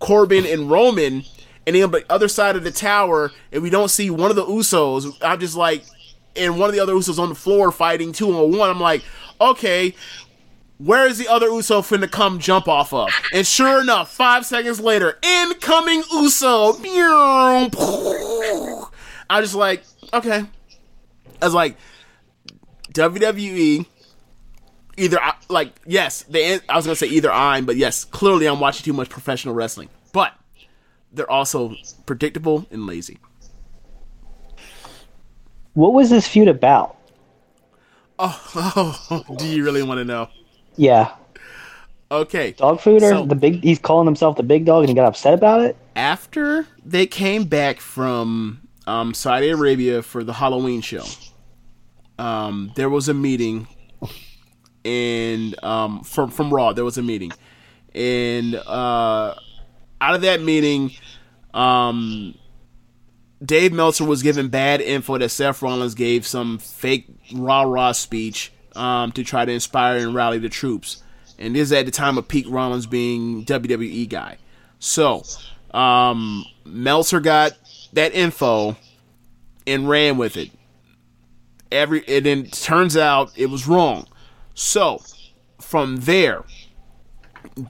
Corbin 0.00 0.44
and 0.44 0.70
Roman, 0.70 1.24
and 1.66 1.76
then 1.76 1.84
on 1.84 1.90
the 1.92 2.04
other 2.10 2.28
side 2.28 2.56
of 2.56 2.64
the 2.64 2.70
tower, 2.72 3.30
and 3.52 3.62
we 3.62 3.70
don't 3.70 3.88
see 3.88 4.10
one 4.10 4.30
of 4.30 4.36
the 4.36 4.44
Usos. 4.44 5.16
I'm 5.22 5.38
just 5.38 5.56
like, 5.56 5.84
and 6.34 6.58
one 6.58 6.68
of 6.68 6.74
the 6.74 6.80
other 6.80 6.94
Usos 6.94 7.18
on 7.18 7.28
the 7.28 7.34
floor 7.34 7.70
fighting 7.70 8.12
two 8.12 8.32
on 8.36 8.56
one. 8.56 8.68
I'm 8.68 8.80
like, 8.80 9.04
okay, 9.40 9.94
where 10.78 11.06
is 11.06 11.18
the 11.18 11.28
other 11.28 11.46
Uso 11.46 11.80
finna 11.80 12.10
come 12.10 12.40
jump 12.40 12.66
off 12.66 12.92
of? 12.92 13.08
And 13.32 13.46
sure 13.46 13.80
enough, 13.80 14.10
five 14.12 14.46
seconds 14.46 14.80
later, 14.80 15.18
incoming 15.22 16.02
Uso. 16.12 16.72
I 19.30 19.40
was 19.40 19.50
just 19.50 19.54
like, 19.54 19.84
okay. 20.12 20.44
I 21.40 21.44
was 21.44 21.54
like, 21.54 21.76
WWE. 22.92 23.86
Either 24.98 25.20
I- 25.22 25.34
like 25.48 25.72
yes, 25.86 26.22
they. 26.24 26.58
I 26.68 26.76
was 26.76 26.84
gonna 26.84 26.96
say 26.96 27.06
either 27.06 27.32
I'm, 27.32 27.64
but 27.66 27.76
yes, 27.76 28.04
clearly 28.04 28.46
I'm 28.46 28.60
watching 28.60 28.84
too 28.84 28.92
much 28.92 29.08
professional 29.08 29.54
wrestling. 29.54 29.88
But 30.12 30.32
they're 31.12 31.30
also 31.30 31.74
predictable 32.06 32.66
and 32.70 32.86
lazy. 32.86 33.18
What 35.74 35.92
was 35.94 36.10
this 36.10 36.26
feud 36.26 36.48
about? 36.48 36.96
Oh, 38.18 39.24
do 39.38 39.46
you 39.46 39.64
really 39.64 39.82
want 39.82 39.98
to 39.98 40.04
know? 40.04 40.28
Yeah, 40.76 41.12
Okay. 42.10 42.52
dog 42.52 42.80
food 42.80 43.02
or 43.02 43.10
So- 43.10 43.26
the 43.26 43.34
big? 43.34 43.62
He's 43.62 43.78
calling 43.78 44.06
himself 44.06 44.36
the 44.36 44.42
big 44.42 44.64
dog 44.64 44.80
and 44.82 44.88
he 44.88 44.94
got 44.94 45.06
upset 45.06 45.34
about 45.34 45.60
it. 45.62 45.76
after 45.94 46.66
they 46.84 47.06
came 47.06 47.44
back 47.44 47.80
from 47.80 48.60
um, 48.86 49.12
Saudi 49.14 49.50
Arabia 49.50 50.02
for 50.02 50.24
the 50.24 50.32
Halloween 50.32 50.80
show, 50.80 51.04
um, 52.18 52.72
there 52.76 52.88
was 52.90 53.08
a 53.08 53.14
meeting, 53.14 53.68
and 54.88 55.62
um, 55.62 56.02
from 56.02 56.30
from 56.30 56.52
Raw 56.52 56.72
there 56.72 56.84
was 56.84 56.96
a 56.96 57.02
meeting, 57.02 57.32
and 57.94 58.54
uh, 58.54 59.34
out 60.00 60.14
of 60.14 60.22
that 60.22 60.40
meeting, 60.40 60.92
um, 61.52 62.34
Dave 63.44 63.72
Meltzer 63.72 64.04
was 64.04 64.22
given 64.22 64.48
bad 64.48 64.80
info 64.80 65.18
that 65.18 65.28
Seth 65.28 65.60
Rollins 65.60 65.94
gave 65.94 66.26
some 66.26 66.58
fake 66.58 67.06
rah 67.34 67.62
rah 67.62 67.92
speech 67.92 68.50
um, 68.74 69.12
to 69.12 69.22
try 69.22 69.44
to 69.44 69.52
inspire 69.52 69.98
and 69.98 70.14
rally 70.14 70.38
the 70.38 70.48
troops, 70.48 71.02
and 71.38 71.54
this 71.54 71.62
is 71.64 71.72
at 71.72 71.84
the 71.84 71.92
time 71.92 72.16
of 72.16 72.26
peak 72.26 72.46
Rollins 72.48 72.86
being 72.86 73.44
WWE 73.44 74.08
guy. 74.08 74.38
So, 74.78 75.22
um, 75.72 76.46
Meltzer 76.64 77.20
got 77.20 77.52
that 77.92 78.14
info 78.14 78.76
and 79.66 79.86
ran 79.86 80.16
with 80.16 80.38
it. 80.38 80.50
Every 81.70 82.02
and 82.08 82.24
then 82.24 82.46
turns 82.46 82.96
out 82.96 83.32
it 83.36 83.50
was 83.50 83.68
wrong. 83.68 84.06
So, 84.58 85.00
from 85.60 85.98
there, 85.98 86.42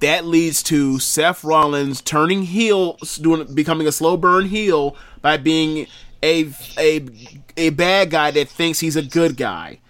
that 0.01 0.25
leads 0.25 0.63
to 0.65 0.99
Seth 0.99 1.45
Rollins 1.45 2.01
turning 2.01 2.45
heel, 2.45 2.97
doing 3.21 3.55
becoming 3.55 3.87
a 3.87 3.93
slow 3.93 4.17
burn 4.17 4.47
heel 4.47 4.97
by 5.21 5.37
being 5.37 5.87
a 6.23 6.51
a 6.79 7.07
a 7.59 7.71
bad 7.71 8.09
guy 8.09 8.31
that 8.31 8.49
thinks 8.49 8.81
he's 8.81 8.97
a 8.97 9.03
good 9.03 9.37
guy, 9.37 9.81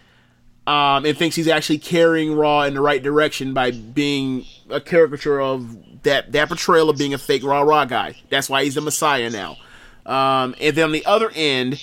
um, 0.66 1.06
and 1.06 1.16
thinks 1.16 1.36
he's 1.36 1.46
actually 1.46 1.78
carrying 1.78 2.34
Raw 2.34 2.62
in 2.62 2.74
the 2.74 2.80
right 2.80 3.00
direction 3.00 3.54
by 3.54 3.70
being 3.70 4.44
a 4.68 4.80
caricature 4.80 5.40
of 5.40 6.02
that 6.02 6.32
that 6.32 6.48
portrayal 6.48 6.90
of 6.90 6.98
being 6.98 7.14
a 7.14 7.18
fake 7.18 7.44
Raw 7.44 7.60
Raw 7.60 7.84
guy. 7.84 8.16
That's 8.28 8.50
why 8.50 8.64
he's 8.64 8.74
the 8.74 8.80
Messiah 8.80 9.30
now. 9.30 9.56
Um, 10.04 10.56
and 10.60 10.74
then 10.74 10.86
on 10.86 10.92
the 10.92 11.06
other 11.06 11.30
end, 11.32 11.80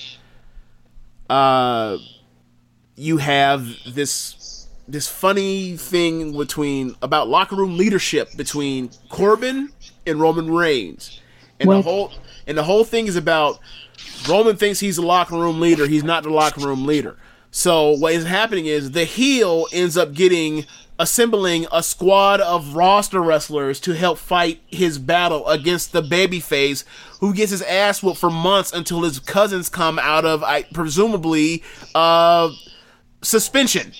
uh, 1.29 1.99
you 2.97 3.15
have 3.15 3.65
this 3.87 4.35
this 4.88 5.07
funny 5.07 5.78
thing 5.78 6.38
between 6.38 6.95
about 7.02 7.28
locker 7.28 7.56
room 7.56 7.78
leadership 7.78 8.36
between 8.36 8.90
Corbin 9.10 9.70
and 10.06 10.20
Roman 10.20 10.52
Reigns, 10.52 11.20
and 11.60 11.70
the 11.70 11.82
whole 11.82 12.12
and 12.48 12.57
the 12.57 12.64
whole 12.64 12.84
thing 12.84 13.07
is 13.07 13.16
about 13.16 13.60
Roman 14.28 14.57
thinks 14.57 14.80
he's 14.80 14.98
the 14.98 15.02
locker 15.02 15.36
room 15.36 15.60
leader. 15.60 15.88
He's 15.88 16.03
not 16.03 16.24
the 16.24 16.30
locker 16.30 16.62
room 16.62 16.86
leader. 16.86 17.18
So 17.52 17.91
what 17.91 18.14
is 18.14 18.26
happening 18.26 18.66
is 18.66 18.91
the 18.91 19.06
heel 19.06 19.68
ends 19.72 19.98
up 19.98 20.14
getting 20.14 20.66
assembling 20.99 21.68
a 21.72 21.84
squad 21.84 22.40
of 22.41 22.76
roster 22.76 23.22
wrestlers 23.22 23.80
to 23.82 23.94
help 23.94 24.18
fight 24.18 24.62
his 24.68 24.98
battle 24.98 25.48
against 25.48 25.91
the 25.91 26.02
babyface 26.02 26.86
who 27.20 27.34
gets 27.34 27.52
his 27.52 27.62
ass 27.64 28.02
whooped 28.02 28.20
for 28.20 28.30
months 28.30 28.72
until 28.72 29.03
his 29.03 29.20
cousins 29.20 29.68
come 29.68 29.99
out 29.99 30.26
of 30.26 30.44
I 30.44 30.64
presumably 30.64 31.64
uh 31.94 32.52
suspension. 33.22 33.91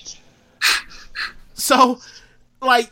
So 1.56 2.00
like 2.60 2.90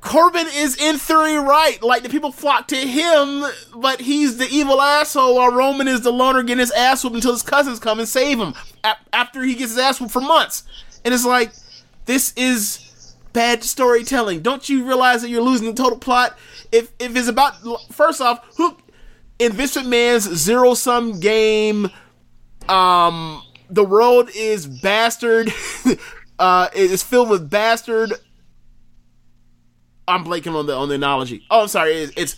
Corbin 0.00 0.46
is 0.54 0.76
in 0.76 0.98
theory 0.98 1.36
right. 1.36 1.82
Like 1.82 2.02
the 2.04 2.08
people 2.08 2.30
flock 2.30 2.68
to 2.68 2.76
him, 2.76 3.44
but 3.74 4.00
he's 4.00 4.36
the 4.36 4.46
evil 4.48 4.80
asshole. 4.80 5.34
While 5.34 5.50
Roman 5.52 5.88
is 5.88 6.02
the 6.02 6.12
loner 6.12 6.42
getting 6.42 6.60
his 6.60 6.70
ass 6.70 7.02
whooped 7.02 7.16
until 7.16 7.32
his 7.32 7.42
cousins 7.42 7.80
come 7.80 7.98
and 7.98 8.08
save 8.08 8.38
him 8.38 8.54
a- 8.84 8.96
after 9.12 9.42
he 9.42 9.54
gets 9.54 9.72
his 9.72 9.78
ass 9.78 10.00
whooped 10.00 10.12
for 10.12 10.20
months. 10.20 10.62
And 11.04 11.12
it's 11.12 11.26
like, 11.26 11.52
this 12.04 12.32
is 12.36 13.14
bad 13.32 13.64
storytelling. 13.64 14.42
Don't 14.42 14.68
you 14.68 14.86
realize 14.86 15.22
that 15.22 15.28
you're 15.28 15.42
losing 15.42 15.66
the 15.66 15.74
total 15.74 15.98
plot? 15.98 16.38
If 16.70 16.92
if 17.00 17.16
it's 17.16 17.28
about 17.28 17.54
first 17.92 18.20
off, 18.20 18.44
who 18.56 18.76
in 19.38 19.52
Vince 19.52 19.76
McMahon's 19.76 20.24
zero 20.36 20.74
sum 20.74 21.18
game, 21.18 21.90
um, 22.68 23.42
the 23.68 23.84
world 23.84 24.30
is 24.34 24.66
bastard. 24.66 25.52
uh, 26.38 26.68
it 26.74 26.90
is 26.90 27.02
filled 27.02 27.30
with 27.30 27.48
bastard 27.48 28.12
I'm 30.08 30.24
blanking 30.24 30.54
on 30.54 30.66
the 30.66 30.74
on 30.74 30.88
the 30.88 30.94
analogy. 30.94 31.44
Oh, 31.50 31.62
I'm 31.62 31.68
sorry. 31.68 31.94
It's, 31.94 32.12
it's 32.16 32.36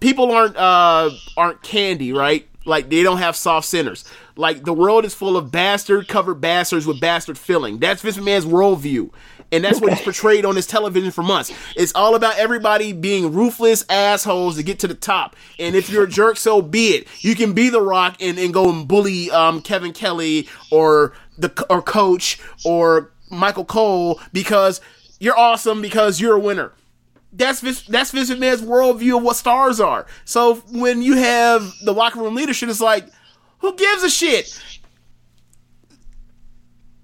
people 0.00 0.30
aren't 0.32 0.56
uh 0.56 1.10
aren't 1.36 1.62
candy, 1.62 2.12
right? 2.12 2.48
Like 2.64 2.88
they 2.88 3.02
don't 3.02 3.18
have 3.18 3.36
soft 3.36 3.66
centers. 3.66 4.04
Like 4.36 4.64
the 4.64 4.72
world 4.72 5.04
is 5.04 5.14
full 5.14 5.36
of 5.36 5.52
bastard 5.52 6.08
covered 6.08 6.40
bastards 6.40 6.86
with 6.86 7.00
bastard 7.00 7.36
filling. 7.36 7.78
That's 7.78 8.00
Vince 8.02 8.16
McMahon's 8.16 8.46
worldview. 8.46 9.10
And 9.52 9.62
that's 9.62 9.80
what 9.80 9.92
he's 9.92 10.00
portrayed 10.00 10.44
on 10.44 10.56
his 10.56 10.66
television 10.66 11.12
for 11.12 11.22
months. 11.22 11.52
It's 11.76 11.94
all 11.94 12.16
about 12.16 12.38
everybody 12.38 12.92
being 12.92 13.32
ruthless 13.32 13.84
assholes 13.88 14.56
to 14.56 14.64
get 14.64 14.80
to 14.80 14.88
the 14.88 14.94
top. 14.94 15.36
And 15.60 15.76
if 15.76 15.90
you're 15.90 16.04
a 16.04 16.08
jerk, 16.08 16.38
so 16.38 16.60
be 16.60 16.88
it. 16.88 17.06
You 17.20 17.36
can 17.36 17.52
be 17.52 17.68
The 17.68 17.80
Rock 17.80 18.16
and, 18.20 18.36
and 18.38 18.52
go 18.52 18.70
and 18.70 18.88
bully 18.88 19.30
um, 19.30 19.60
Kevin 19.60 19.92
Kelly 19.92 20.48
or 20.72 21.12
the 21.38 21.66
or 21.70 21.82
coach 21.82 22.40
or 22.64 23.12
Michael 23.30 23.64
Cole 23.64 24.20
because 24.32 24.80
you're 25.18 25.38
awesome 25.38 25.82
because 25.82 26.20
you're 26.20 26.36
a 26.36 26.40
winner. 26.40 26.72
That's 27.32 27.60
Vince, 27.60 27.82
that's 27.82 28.12
Vince 28.12 28.30
McMahon's 28.30 28.62
worldview 28.62 29.16
of 29.16 29.24
what 29.24 29.36
stars 29.36 29.80
are. 29.80 30.06
So 30.24 30.56
when 30.70 31.02
you 31.02 31.14
have 31.16 31.72
the 31.82 31.92
locker 31.92 32.20
room 32.20 32.34
leadership, 32.34 32.68
it's 32.68 32.80
like, 32.80 33.08
who 33.58 33.74
gives 33.74 34.04
a 34.04 34.10
shit? 34.10 34.60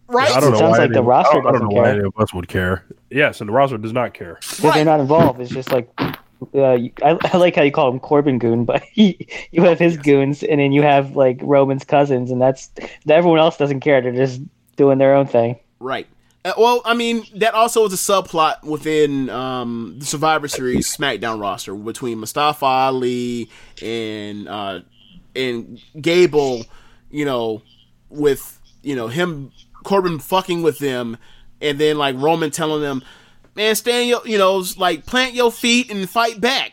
Right? 0.07 0.31
I 0.31 0.40
don't 0.40 0.52
know 0.52 0.59
sounds 0.59 0.73
why 0.73 0.85
like 0.85 0.93
the 0.93 1.02
roster 1.02 1.31
I 1.31 1.35
don't, 1.35 1.47
I 1.47 1.51
don't 1.51 1.52
doesn't 1.52 1.69
know 1.69 1.77
why 1.77 1.85
care. 1.85 1.94
any 1.94 2.05
of 2.05 2.12
us 2.19 2.35
would 2.35 2.48
care. 2.48 2.85
Yes, 3.11 3.40
and 3.40 3.48
the 3.48 3.52
roster 3.52 3.78
does 3.78 3.93
not 3.93 4.15
care. 4.15 4.35
because 4.40 4.74
they're 4.74 4.85
not 4.85 5.01
involved. 5.01 5.40
It's 5.40 5.51
just 5.51 5.73
like 5.73 5.89
uh, 6.55 6.62
I, 6.62 6.91
I 7.33 7.37
like 7.37 7.57
how 7.57 7.62
you 7.62 7.73
call 7.73 7.91
him 7.91 8.01
Corbin 8.01 8.39
Goon, 8.39 8.65
but 8.65 8.83
he, 8.93 9.27
you 9.51 9.62
have 9.62 9.79
his 9.79 9.97
goons, 9.97 10.43
and 10.43 10.61
then 10.61 10.73
you 10.73 10.83
have 10.83 11.17
like 11.17 11.39
Roman's 11.43 11.85
cousins, 11.85 12.31
and 12.31 12.41
that's 12.41 12.71
everyone 13.09 13.39
else 13.39 13.57
doesn't 13.57 13.81
care. 13.81 14.01
They're 14.01 14.12
just 14.12 14.41
doing 14.77 14.99
their 14.99 15.15
own 15.15 15.27
thing. 15.27 15.59
Right. 15.79 16.07
Uh, 16.45 16.53
well, 16.57 16.81
I 16.87 16.95
mean, 16.95 17.27
that 17.35 17.53
also 17.53 17.85
is 17.85 17.93
a 17.93 17.97
subplot 17.97 18.62
within 18.62 19.29
um, 19.29 19.97
the 19.99 20.07
Survivor 20.07 20.49
Series 20.49 20.95
SmackDown 20.95 21.41
roster 21.41 21.75
between 21.75 22.19
Mustafa 22.19 22.65
Ali 22.65 23.51
and 23.83 24.49
uh, 24.49 24.81
and 25.37 25.81
Gable. 26.01 26.65
You 27.11 27.25
know, 27.25 27.62
with 28.09 28.59
you 28.83 28.97
know 28.97 29.09
him 29.09 29.53
Corbin 29.85 30.19
fucking 30.19 30.62
with 30.62 30.79
them, 30.79 31.19
and 31.61 31.79
then 31.79 31.99
like 31.99 32.17
Roman 32.19 32.51
telling 32.51 32.81
them, 32.81 33.03
"Man, 33.55 33.74
stand 33.74 34.09
your 34.09 34.27
you 34.27 34.39
know 34.39 34.64
like 34.77 35.06
plant 35.06 35.35
your 35.35 35.52
feet 35.52 35.90
and 35.90 36.09
fight 36.09 36.40
back." 36.40 36.72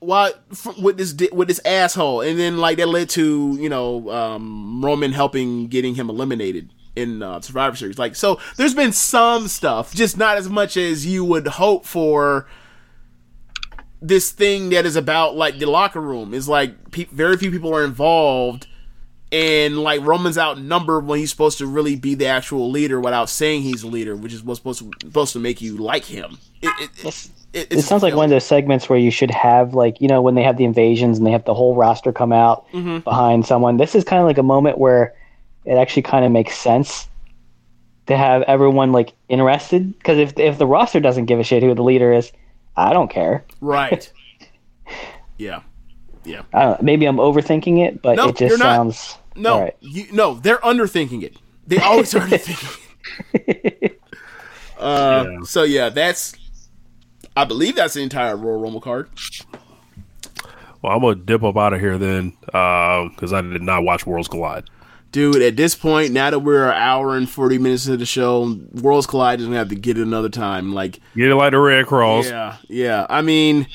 Why 0.00 0.32
with 0.80 0.96
this 0.96 1.14
with 1.30 1.48
this 1.48 1.60
asshole, 1.64 2.22
and 2.22 2.38
then 2.38 2.58
like 2.58 2.78
that 2.78 2.88
led 2.88 3.10
to 3.10 3.56
you 3.60 3.68
know 3.68 4.10
um, 4.10 4.82
Roman 4.82 5.12
helping 5.12 5.66
getting 5.68 5.94
him 5.94 6.08
eliminated 6.08 6.72
in 6.96 7.22
uh, 7.22 7.40
Survivor 7.40 7.76
Series. 7.76 7.98
Like 7.98 8.16
so, 8.16 8.40
there's 8.56 8.74
been 8.74 8.92
some 8.92 9.48
stuff, 9.48 9.94
just 9.94 10.16
not 10.16 10.38
as 10.38 10.48
much 10.48 10.76
as 10.76 11.06
you 11.06 11.24
would 11.24 11.46
hope 11.46 11.84
for. 11.84 12.46
This 14.02 14.30
thing 14.30 14.70
that 14.70 14.86
is 14.86 14.96
about 14.96 15.36
like 15.36 15.58
the 15.58 15.66
locker 15.66 16.00
room 16.00 16.32
is 16.32 16.48
like 16.48 16.90
pe- 16.90 17.04
very 17.04 17.36
few 17.36 17.50
people 17.50 17.74
are 17.74 17.84
involved, 17.84 18.66
and 19.32 19.78
like 19.82 20.00
Roman's 20.02 20.36
outnumbered 20.38 21.06
when 21.06 21.18
he's 21.20 21.30
supposed 21.30 21.58
to 21.58 21.66
really 21.66 21.96
be 21.96 22.14
the 22.14 22.26
actual 22.26 22.70
leader 22.70 23.00
without 23.00 23.28
saying 23.28 23.62
he's 23.62 23.82
a 23.82 23.86
leader, 23.88 24.16
which 24.16 24.32
is 24.32 24.42
what's 24.42 24.58
supposed 24.60 24.80
to 24.80 24.90
supposed 25.06 25.32
to 25.34 25.38
make 25.38 25.60
you 25.60 25.76
like 25.76 26.04
him. 26.04 26.38
It, 26.62 26.72
it, 26.80 27.04
it, 27.04 27.28
it, 27.52 27.72
It 27.78 27.82
sounds 27.82 28.02
like 28.02 28.14
one 28.14 28.24
of 28.24 28.30
those 28.30 28.44
segments 28.44 28.88
where 28.88 28.98
you 28.98 29.10
should 29.10 29.30
have 29.30 29.74
like 29.74 30.00
you 30.00 30.08
know 30.08 30.20
when 30.22 30.34
they 30.34 30.42
have 30.42 30.56
the 30.56 30.64
invasions 30.64 31.18
and 31.18 31.26
they 31.26 31.30
have 31.32 31.44
the 31.44 31.54
whole 31.54 31.74
roster 31.76 32.12
come 32.12 32.32
out 32.32 32.66
Mhm. 32.72 33.04
behind 33.04 33.46
someone. 33.46 33.76
This 33.76 33.94
is 33.94 34.04
kind 34.04 34.20
of 34.20 34.26
like 34.26 34.38
a 34.38 34.42
moment 34.42 34.78
where 34.78 35.14
it 35.64 35.74
actually 35.74 36.02
kind 36.02 36.24
of 36.24 36.32
makes 36.32 36.56
sense 36.56 37.06
to 38.06 38.16
have 38.16 38.42
everyone 38.42 38.90
like 38.92 39.12
interested 39.28 39.96
because 39.98 40.18
if 40.18 40.38
if 40.38 40.58
the 40.58 40.66
roster 40.66 40.98
doesn't 41.00 41.26
give 41.26 41.38
a 41.38 41.44
shit 41.44 41.62
who 41.62 41.74
the 41.74 41.82
leader 41.84 42.12
is, 42.12 42.32
I 42.76 42.92
don't 42.92 43.10
care. 43.10 43.44
right. 43.60 44.10
yeah. 45.38 45.60
Yeah. 46.24 46.42
I 46.52 46.62
don't 46.62 46.70
know, 46.72 46.78
maybe 46.82 47.06
I'm 47.06 47.16
overthinking 47.16 47.84
it, 47.86 48.02
but 48.02 48.16
No, 48.16 48.28
it 48.28 48.36
just 48.36 48.58
sounds 48.58 49.16
No, 49.36 49.52
all 49.54 49.60
right. 49.62 49.76
you, 49.80 50.06
no, 50.12 50.34
they're 50.34 50.58
underthinking 50.58 51.22
it. 51.22 51.36
They 51.66 51.78
always 51.78 52.14
are 52.14 52.20
underthinking 52.26 52.78
it. 53.34 53.96
Uh, 54.78 55.44
So 55.44 55.62
yeah, 55.64 55.90
that's. 55.90 56.34
I 57.36 57.44
believe 57.44 57.76
that's 57.76 57.94
the 57.94 58.00
entire 58.02 58.34
Royal 58.36 58.60
Rumble 58.60 58.80
card. 58.80 59.10
Well, 60.82 60.92
I'm 60.94 61.00
gonna 61.02 61.16
dip 61.16 61.42
up 61.42 61.56
out 61.58 61.74
of 61.74 61.80
here 61.80 61.98
then, 61.98 62.30
because 62.46 63.32
I 63.34 63.42
did 63.42 63.60
not 63.62 63.84
watch 63.84 64.06
Worlds 64.06 64.28
Collide. 64.28 64.64
Dude, 65.12 65.42
at 65.42 65.56
this 65.56 65.74
point, 65.74 66.12
now 66.12 66.30
that 66.30 66.38
we're 66.38 66.66
an 66.66 66.76
hour 66.76 67.14
and 67.16 67.28
forty 67.28 67.58
minutes 67.58 67.84
into 67.86 67.98
the 67.98 68.06
show, 68.06 68.58
Worlds 68.72 69.06
Collide 69.06 69.38
doesn't 69.40 69.52
have 69.52 69.68
to 69.68 69.74
get 69.74 69.98
it 69.98 70.02
another 70.02 70.28
time. 70.30 70.72
Like, 70.72 70.98
Get 71.14 71.28
it 71.30 71.34
like 71.34 71.50
the 71.50 71.58
Red 71.58 71.86
Cross. 71.86 72.26
yeah, 72.30 72.56
yeah. 72.68 73.06
I 73.10 73.20
mean, 73.20 73.66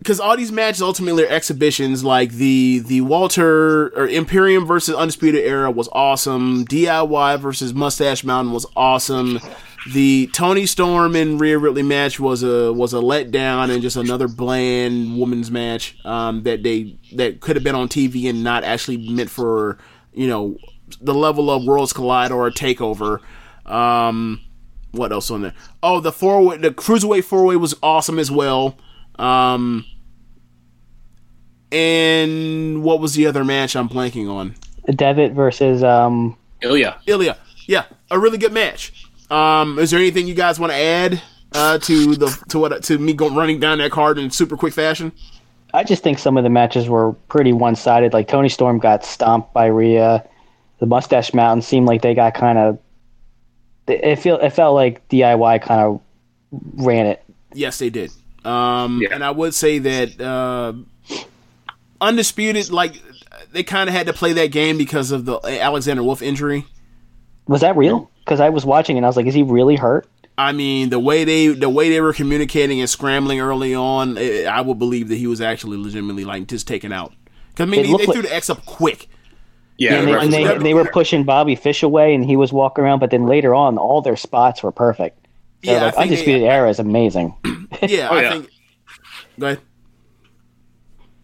because 0.00 0.18
all 0.18 0.34
these 0.34 0.50
matches 0.50 0.80
ultimately 0.80 1.24
are 1.24 1.28
exhibitions. 1.28 2.02
Like 2.02 2.32
the 2.32 2.80
the 2.80 3.02
Walter 3.02 3.88
or 3.88 4.08
Imperium 4.08 4.66
versus 4.66 4.94
Undisputed 4.94 5.44
Era 5.44 5.70
was 5.70 5.88
awesome. 5.92 6.64
DIY 6.64 7.38
versus 7.38 7.74
Mustache 7.74 8.24
Mountain 8.24 8.52
was 8.52 8.66
awesome. 8.74 9.38
The 9.92 10.28
Toni 10.32 10.64
Storm 10.66 11.14
and 11.16 11.38
Rhea 11.38 11.58
Ripley 11.58 11.82
match 11.82 12.18
was 12.18 12.42
a 12.42 12.72
was 12.72 12.94
a 12.94 12.98
letdown 12.98 13.70
and 13.70 13.82
just 13.82 13.96
another 13.96 14.26
bland 14.26 15.20
women's 15.20 15.50
match 15.50 15.96
um, 16.06 16.44
that 16.44 16.62
they 16.62 16.98
that 17.12 17.40
could 17.40 17.56
have 17.56 17.64
been 17.64 17.74
on 17.74 17.88
TV 17.88 18.28
and 18.28 18.42
not 18.42 18.64
actually 18.64 18.96
meant 18.96 19.30
for 19.30 19.76
you 20.14 20.26
know 20.26 20.56
the 21.00 21.14
level 21.14 21.50
of 21.50 21.64
Worlds 21.64 21.92
Collide 21.92 22.32
or 22.32 22.46
a 22.46 22.50
Takeover. 22.50 23.20
Um, 23.66 24.40
what 24.92 25.12
else 25.12 25.30
on 25.30 25.42
there? 25.42 25.54
Oh, 25.82 26.00
the 26.00 26.10
four 26.10 26.42
way, 26.42 26.56
the 26.56 26.70
cruiserweight 26.70 27.24
four 27.24 27.44
way 27.44 27.56
was 27.56 27.74
awesome 27.82 28.18
as 28.18 28.30
well. 28.30 28.76
Um, 29.20 29.84
and 31.70 32.82
what 32.82 33.00
was 33.00 33.14
the 33.14 33.26
other 33.26 33.44
match 33.44 33.76
I'm 33.76 33.88
blanking 33.88 34.30
on? 34.30 34.54
Devitt 34.94 35.32
versus 35.32 35.84
um 35.84 36.36
Ilya. 36.62 37.00
Ilya. 37.06 37.36
Yeah, 37.66 37.84
a 38.10 38.18
really 38.18 38.38
good 38.38 38.52
match. 38.52 39.06
Um, 39.30 39.78
is 39.78 39.90
there 39.90 40.00
anything 40.00 40.26
you 40.26 40.34
guys 40.34 40.58
want 40.58 40.72
to 40.72 40.76
add 40.78 41.22
uh, 41.52 41.78
to 41.78 42.16
the 42.16 42.44
to 42.48 42.58
what 42.58 42.82
to 42.84 42.98
me 42.98 43.12
going 43.12 43.34
running 43.34 43.60
down 43.60 43.78
that 43.78 43.92
card 43.92 44.18
in 44.18 44.30
super 44.30 44.56
quick 44.56 44.74
fashion? 44.74 45.12
I 45.72 45.84
just 45.84 46.02
think 46.02 46.18
some 46.18 46.36
of 46.36 46.42
the 46.42 46.50
matches 46.50 46.88
were 46.88 47.12
pretty 47.28 47.52
one 47.52 47.76
sided. 47.76 48.12
Like 48.12 48.26
Toni 48.26 48.48
Storm 48.48 48.78
got 48.78 49.04
stomped 49.04 49.52
by 49.52 49.66
Rhea. 49.66 50.26
The 50.80 50.86
Mustache 50.86 51.32
Mountain 51.32 51.62
seemed 51.62 51.86
like 51.86 52.02
they 52.02 52.14
got 52.14 52.34
kind 52.34 52.58
of. 52.58 52.78
It 53.86 54.16
feel 54.16 54.38
it 54.38 54.50
felt 54.50 54.74
like 54.74 55.06
DIY 55.08 55.62
kind 55.62 55.80
of 55.80 56.00
ran 56.52 57.06
it. 57.06 57.22
Yes, 57.52 57.78
they 57.78 57.90
did. 57.90 58.10
Um, 58.44 59.02
and 59.10 59.22
I 59.22 59.30
would 59.30 59.54
say 59.54 59.78
that 59.78 60.20
uh, 60.20 60.72
undisputed, 62.00 62.70
like 62.70 63.00
they 63.52 63.62
kind 63.62 63.88
of 63.88 63.94
had 63.94 64.06
to 64.06 64.12
play 64.12 64.32
that 64.34 64.46
game 64.48 64.78
because 64.78 65.10
of 65.10 65.24
the 65.24 65.38
Alexander 65.44 66.02
Wolfe 66.02 66.22
injury. 66.22 66.66
Was 67.46 67.60
that 67.62 67.76
real? 67.76 68.10
Because 68.24 68.40
I 68.40 68.50
was 68.50 68.64
watching 68.64 68.96
and 68.96 69.04
I 69.04 69.08
was 69.08 69.16
like, 69.16 69.26
is 69.26 69.34
he 69.34 69.42
really 69.42 69.76
hurt? 69.76 70.08
I 70.38 70.52
mean, 70.52 70.88
the 70.88 70.98
way 70.98 71.24
they 71.24 71.48
the 71.48 71.68
way 71.68 71.90
they 71.90 72.00
were 72.00 72.14
communicating 72.14 72.80
and 72.80 72.88
scrambling 72.88 73.40
early 73.40 73.74
on, 73.74 74.16
eh, 74.16 74.44
I 74.44 74.62
would 74.62 74.78
believe 74.78 75.08
that 75.08 75.16
he 75.16 75.26
was 75.26 75.40
actually 75.40 75.76
legitimately 75.76 76.24
like 76.24 76.46
just 76.46 76.66
taken 76.66 76.92
out. 76.92 77.12
Because 77.50 77.64
I 77.64 77.66
mean, 77.66 77.80
It 77.80 77.82
they, 77.88 77.92
they 77.92 78.04
threw 78.04 78.14
like- 78.14 78.22
the 78.22 78.34
X 78.34 78.48
up 78.50 78.64
quick. 78.64 79.08
Yeah, 79.76 79.94
and 79.94 80.08
they, 80.08 80.12
and 80.12 80.32
they, 80.32 80.58
they 80.58 80.74
were 80.74 80.84
pushing 80.84 81.24
Bobby 81.24 81.54
Fish 81.54 81.82
away, 81.82 82.14
and 82.14 82.22
he 82.22 82.36
was 82.36 82.52
walking 82.52 82.84
around. 82.84 82.98
But 82.98 83.10
then 83.10 83.24
later 83.26 83.54
on, 83.54 83.78
all 83.78 84.02
their 84.02 84.16
spots 84.16 84.62
were 84.62 84.72
perfect. 84.72 85.19
So, 85.64 85.70
Yeah, 85.72 85.78
I 85.78 85.82
like, 85.86 85.94
think 85.94 85.96
they- 85.96 86.02
Undisputed 86.02 86.42
Era 86.44 86.68
is 86.70 86.78
amazing. 86.78 87.34
Yeah, 87.88 88.08
Oh, 88.10 88.16
I 88.16 88.22
yeah. 88.22 88.30
think. 88.32 88.50
Go 89.38 89.46
ahead. 89.46 89.60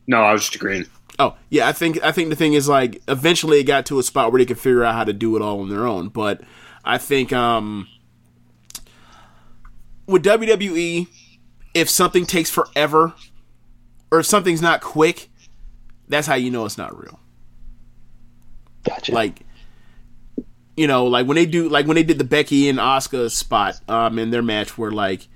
No, 0.07 0.23
I 0.23 0.33
was 0.33 0.43
just 0.43 0.55
agreeing. 0.55 0.87
Oh 1.19 1.35
yeah, 1.51 1.67
I 1.69 1.73
think 1.73 2.03
I 2.05 2.13
think 2.13 2.29
the 2.31 2.37
thing 2.37 2.53
is 2.55 2.69
like 2.69 3.03
eventually 3.09 3.59
it 3.61 3.65
got 3.65 3.85
to 3.87 3.99
a 3.99 4.03
spot 4.03 4.31
where 4.31 4.39
they 4.39 4.47
could 4.47 4.59
figure 4.59 4.85
out 4.85 4.95
how 4.95 5.05
to 5.05 5.13
do 5.13 5.35
it 5.37 5.43
all 5.43 5.61
on 5.61 5.69
their 5.69 5.87
own. 5.87 6.09
But 6.09 6.43
I 6.85 6.99
think 6.99 7.33
um 7.33 7.89
with 10.07 10.23
WWE, 10.25 11.09
if 11.75 11.89
something 11.91 12.25
takes 12.27 12.51
forever 12.51 13.15
or 14.13 14.21
if 14.21 14.27
something's 14.27 14.63
not 14.63 14.81
quick, 14.81 15.29
that's 16.09 16.27
how 16.27 16.35
you 16.37 16.51
know 16.51 16.65
it's 16.65 16.79
not 16.79 16.97
real. 16.99 17.19
Gotcha. 18.85 19.13
Like 19.13 19.41
you 20.77 20.87
know, 20.87 21.07
like 21.07 21.27
when 21.27 21.37
they 21.37 21.47
do 21.47 21.69
like 21.69 21.87
when 21.87 21.95
they 21.95 22.03
did 22.03 22.19
the 22.19 22.25
Becky 22.25 22.69
and 22.69 22.79
Oscar 22.79 23.29
spot 23.29 23.81
um 23.89 24.19
in 24.19 24.31
their 24.31 24.43
match 24.43 24.77
where 24.77 24.91
like 24.91 25.29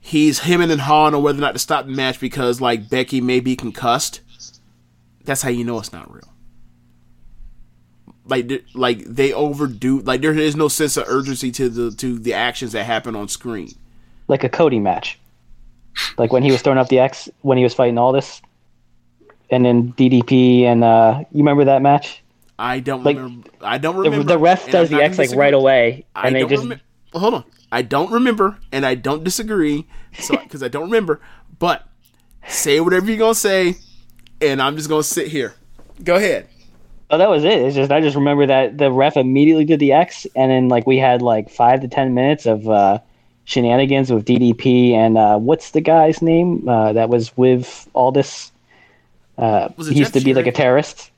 he's 0.00 0.40
him 0.40 0.60
and 0.60 0.80
hawing 0.80 1.14
on 1.14 1.22
whether 1.22 1.38
or 1.38 1.40
not 1.40 1.52
to 1.52 1.58
stop 1.58 1.86
the 1.86 1.92
match 1.92 2.20
because 2.20 2.60
like 2.60 2.88
Becky 2.88 3.20
may 3.20 3.40
be 3.40 3.56
concussed. 3.56 4.20
That's 5.24 5.42
how 5.42 5.48
you 5.48 5.64
know 5.64 5.78
it's 5.78 5.92
not 5.92 6.12
real. 6.12 6.30
Like, 8.26 8.64
like 8.74 9.04
they 9.04 9.32
overdo. 9.32 10.00
Like 10.00 10.20
there 10.22 10.32
is 10.32 10.56
no 10.56 10.68
sense 10.68 10.96
of 10.96 11.04
urgency 11.08 11.50
to 11.52 11.68
the 11.68 11.90
to 11.96 12.18
the 12.18 12.34
actions 12.34 12.72
that 12.72 12.84
happen 12.84 13.14
on 13.14 13.28
screen. 13.28 13.72
like 14.28 14.44
a 14.44 14.48
Cody 14.48 14.78
match. 14.80 15.18
Like 16.18 16.32
when 16.32 16.42
he 16.42 16.50
was 16.50 16.62
throwing 16.62 16.78
up 16.78 16.88
the 16.88 16.98
X 16.98 17.28
when 17.42 17.58
he 17.58 17.64
was 17.64 17.74
fighting 17.74 17.98
all 17.98 18.12
this, 18.12 18.42
and 19.50 19.64
then 19.64 19.92
DDP 19.92 20.62
and 20.62 20.82
uh, 20.82 21.20
you 21.32 21.38
remember 21.38 21.64
that 21.66 21.82
match? 21.82 22.23
I 22.58 22.80
don't 22.80 23.02
Like, 23.02 23.16
remember. 23.16 23.50
I 23.60 23.78
don't 23.78 23.96
The, 23.96 24.02
remember. 24.02 24.24
the 24.26 24.38
ref 24.38 24.70
does 24.70 24.90
the 24.90 25.02
X 25.02 25.18
like 25.18 25.30
right 25.34 25.54
away, 25.54 26.04
I 26.14 26.28
and 26.28 26.36
they 26.36 26.44
just 26.44 26.66
well, 26.66 26.78
hold 27.20 27.34
on. 27.34 27.44
I 27.72 27.82
don't 27.82 28.12
remember, 28.12 28.58
and 28.70 28.86
I 28.86 28.94
don't 28.94 29.24
disagree, 29.24 29.86
so 30.18 30.36
because 30.42 30.62
I 30.62 30.68
don't 30.68 30.84
remember. 30.84 31.20
But 31.58 31.86
say 32.46 32.80
whatever 32.80 33.06
you're 33.06 33.16
gonna 33.18 33.34
say, 33.34 33.76
and 34.40 34.62
I'm 34.62 34.76
just 34.76 34.88
gonna 34.88 35.02
sit 35.02 35.28
here. 35.28 35.54
Go 36.02 36.14
ahead. 36.16 36.48
oh 37.10 37.18
that 37.18 37.28
was 37.28 37.42
it. 37.44 37.60
It's 37.62 37.74
just 37.74 37.90
I 37.90 38.00
just 38.00 38.16
remember 38.16 38.46
that 38.46 38.78
the 38.78 38.90
ref 38.92 39.16
immediately 39.16 39.64
did 39.64 39.80
the 39.80 39.92
X, 39.92 40.26
and 40.36 40.50
then 40.50 40.68
like 40.68 40.86
we 40.86 40.98
had 40.98 41.22
like 41.22 41.50
five 41.50 41.80
to 41.80 41.88
ten 41.88 42.14
minutes 42.14 42.46
of 42.46 42.68
uh, 42.68 42.98
shenanigans 43.46 44.12
with 44.12 44.24
DDP 44.24 44.92
and 44.92 45.18
uh, 45.18 45.38
what's 45.38 45.72
the 45.72 45.80
guy's 45.80 46.22
name 46.22 46.68
uh, 46.68 46.92
that 46.92 47.08
was 47.08 47.36
with 47.36 47.88
all 47.94 48.12
this? 48.12 48.52
Uh, 49.36 49.68
he 49.78 49.94
used 49.96 49.96
Jeff 49.96 50.12
to 50.12 50.20
be 50.20 50.32
like 50.34 50.46
a 50.46 50.52
terrorist. 50.52 51.10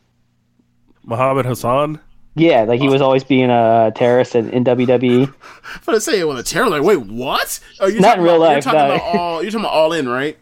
Muhammad 1.07 1.47
Hassan. 1.47 2.01
Yeah, 2.35 2.63
like 2.65 2.81
he 2.81 2.89
was 2.89 3.01
always 3.01 3.25
being 3.25 3.49
a 3.49 3.91
terrorist 3.95 4.35
in, 4.35 4.51
in 4.51 4.63
WWE. 4.65 5.27
I'm 5.75 5.81
gonna 5.87 6.01
say 6.01 6.21
it 6.21 6.29
was 6.29 6.39
a 6.39 6.43
terror. 6.43 6.69
Like, 6.69 6.83
wait, 6.83 6.99
what? 6.99 7.59
Oh, 7.81 7.87
you're 7.87 8.03
Not 8.03 8.17
talking 8.17 8.21
in 8.21 8.25
real 8.27 8.35
about, 8.37 8.41
life, 8.47 8.65
You're 8.65 8.73
talking 8.75 8.89
no. 8.89 8.95
about 8.95 9.17
all. 9.17 9.43
You're 9.43 9.51
talking 9.53 9.65
about 9.65 9.73
all 9.73 9.93
in, 9.95 10.07
right? 10.09 10.37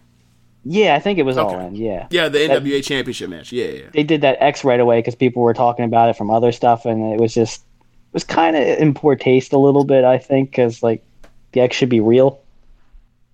Yeah, 0.65 0.97
I 0.97 0.99
think 0.99 1.19
it 1.20 1.23
was 1.24 1.36
all 1.36 1.57
in. 1.61 1.77
Yeah, 1.77 2.09
Yeah, 2.11 2.28
the 2.28 2.49
That- 2.49 2.62
NWA 2.65 2.82
Championship 2.82 3.28
match. 3.31 3.53
Yeah, 3.53 3.66
yeah. 3.66 3.82
they 3.93 4.03
did 4.03 4.23
that 4.23 4.39
X 4.41 4.65
right 4.65 4.81
away 4.81 4.99
because 4.99 5.15
people 5.15 5.43
were 5.43 5.55
talking 5.55 5.85
about 5.85 6.09
it 6.09 6.16
from 6.16 6.31
other 6.31 6.51
stuff, 6.53 6.85
and 6.86 7.12
it 7.12 7.20
was 7.20 7.32
just 7.35 7.61
it 7.61 8.15
was 8.15 8.24
kind 8.24 8.57
of 8.57 8.62
in 8.62 8.93
poor 8.95 9.15
taste 9.15 9.53
a 9.53 9.59
little 9.59 9.85
bit. 9.85 10.05
I 10.05 10.19
think 10.19 10.51
because 10.51 10.82
like 10.82 11.05
the 11.53 11.61
X 11.61 11.77
should 11.77 11.91
be 11.91 12.01
real, 12.01 12.41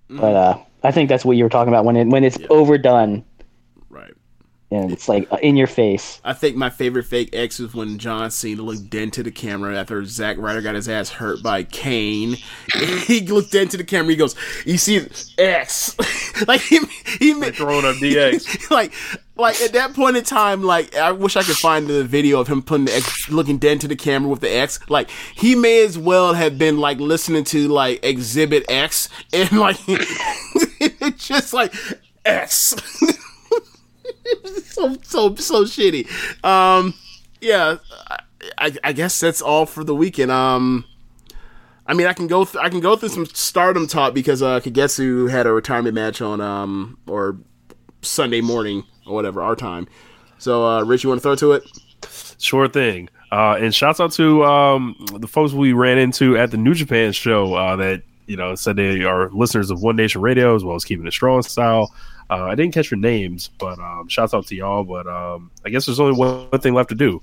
but 0.09 0.35
uh, 0.35 0.57
I 0.83 0.91
think 0.91 1.09
that's 1.09 1.23
what 1.25 1.35
you 1.37 1.43
were 1.45 1.49
talking 1.49 1.69
about 1.73 1.85
when 1.85 1.95
it 1.97 2.05
when 2.07 2.23
it's 2.23 2.37
overdone 2.51 3.11
Right. 3.13 3.23
And 4.71 4.91
it's 4.91 5.09
like 5.09 5.31
uh, 5.31 5.37
in 5.41 5.57
your 5.57 5.67
face. 5.67 6.21
I 6.23 6.33
think 6.33 6.55
my 6.55 6.69
favorite 6.69 7.03
fake 7.03 7.29
X 7.33 7.59
was 7.59 7.73
when 7.73 7.97
John 7.97 8.31
Cena 8.31 8.61
looked 8.61 8.89
dead 8.89 9.03
into 9.03 9.23
the 9.23 9.31
camera 9.31 9.77
after 9.77 10.03
Zack 10.05 10.37
Ryder 10.37 10.61
got 10.61 10.75
his 10.75 10.87
ass 10.87 11.09
hurt 11.09 11.43
by 11.43 11.63
Kane. 11.63 12.37
he 13.05 13.19
looked 13.21 13.51
dead 13.51 13.63
into 13.63 13.77
the 13.77 13.83
camera. 13.83 14.11
He 14.11 14.15
goes, 14.15 14.35
"You 14.65 14.77
see 14.77 15.05
X?" 15.37 15.95
like 16.47 16.61
he 16.61 16.79
he 17.19 17.33
made 17.33 17.55
Throwing 17.55 17.85
up 17.85 17.95
DX. 17.97 18.71
like 18.71 18.93
like 19.35 19.59
at 19.61 19.73
that 19.73 19.93
point 19.93 20.15
in 20.15 20.23
time, 20.23 20.63
like 20.63 20.95
I 20.95 21.11
wish 21.11 21.35
I 21.35 21.43
could 21.43 21.57
find 21.57 21.87
the 21.87 22.05
video 22.05 22.39
of 22.39 22.47
him 22.47 22.61
putting 22.61 22.85
the 22.85 22.95
X, 22.95 23.29
looking 23.29 23.57
dead 23.57 23.73
into 23.73 23.87
the 23.89 23.95
camera 23.97 24.29
with 24.29 24.39
the 24.39 24.49
X. 24.49 24.79
Like 24.89 25.09
he 25.35 25.53
may 25.53 25.83
as 25.83 25.97
well 25.97 26.33
have 26.33 26.57
been 26.57 26.77
like 26.77 26.99
listening 26.99 27.43
to 27.45 27.67
like 27.67 28.03
Exhibit 28.05 28.63
X 28.69 29.09
and 29.33 29.51
like 29.51 29.77
it's 29.87 31.27
just 31.27 31.53
like 31.53 31.73
X. 32.23 32.73
so 34.63 34.97
so 35.03 35.35
so 35.35 35.63
shitty. 35.63 36.07
Um, 36.43 36.93
yeah, 37.39 37.77
I, 38.57 38.73
I 38.83 38.93
guess 38.93 39.19
that's 39.19 39.41
all 39.41 39.65
for 39.65 39.83
the 39.83 39.95
weekend. 39.95 40.31
Um, 40.31 40.85
I 41.87 41.93
mean, 41.93 42.07
I 42.07 42.13
can 42.13 42.27
go 42.27 42.45
th- 42.45 42.63
I 42.63 42.69
can 42.69 42.79
go 42.79 42.95
through 42.95 43.09
some 43.09 43.25
Stardom 43.25 43.87
talk 43.87 44.13
because 44.13 44.41
uh, 44.41 44.59
Kagetsu 44.59 45.29
had 45.29 45.45
a 45.45 45.51
retirement 45.51 45.95
match 45.95 46.21
on 46.21 46.39
um 46.41 46.97
or 47.07 47.37
Sunday 48.01 48.41
morning 48.41 48.83
or 49.05 49.15
whatever 49.15 49.41
our 49.41 49.55
time. 49.55 49.87
So, 50.37 50.65
uh, 50.65 50.83
Rich, 50.83 51.03
you 51.03 51.09
want 51.09 51.19
to 51.19 51.23
throw 51.23 51.35
to 51.35 51.51
it? 51.53 51.63
Sure 52.39 52.67
thing. 52.67 53.09
Uh, 53.31 53.57
and 53.59 53.73
shouts 53.73 53.99
out 53.99 54.11
to 54.13 54.43
um, 54.43 54.95
the 55.19 55.27
folks 55.27 55.53
we 55.53 55.71
ran 55.73 55.97
into 55.97 56.37
at 56.37 56.51
the 56.51 56.57
New 56.57 56.73
Japan 56.73 57.11
show 57.13 57.53
uh, 57.53 57.75
that 57.77 58.01
you 58.27 58.35
know 58.35 58.55
said 58.55 58.75
they 58.75 59.03
are 59.03 59.29
listeners 59.31 59.69
of 59.71 59.81
One 59.81 59.95
Nation 59.95 60.21
Radio 60.21 60.55
as 60.55 60.63
well 60.63 60.75
as 60.75 60.83
keeping 60.83 61.05
it 61.05 61.13
strong 61.13 61.41
style. 61.41 61.93
Uh, 62.31 62.45
I 62.45 62.55
didn't 62.55 62.73
catch 62.73 62.89
your 62.89 62.99
names, 62.99 63.49
but 63.59 63.77
um, 63.77 64.07
shouts 64.07 64.33
out 64.33 64.47
to 64.47 64.55
y'all. 64.55 64.85
But 64.85 65.05
um, 65.05 65.51
I 65.65 65.69
guess 65.69 65.85
there's 65.85 65.99
only 65.99 66.17
one, 66.17 66.49
one 66.49 66.61
thing 66.61 66.73
left 66.73 66.89
to 66.89 66.95
do. 66.95 67.19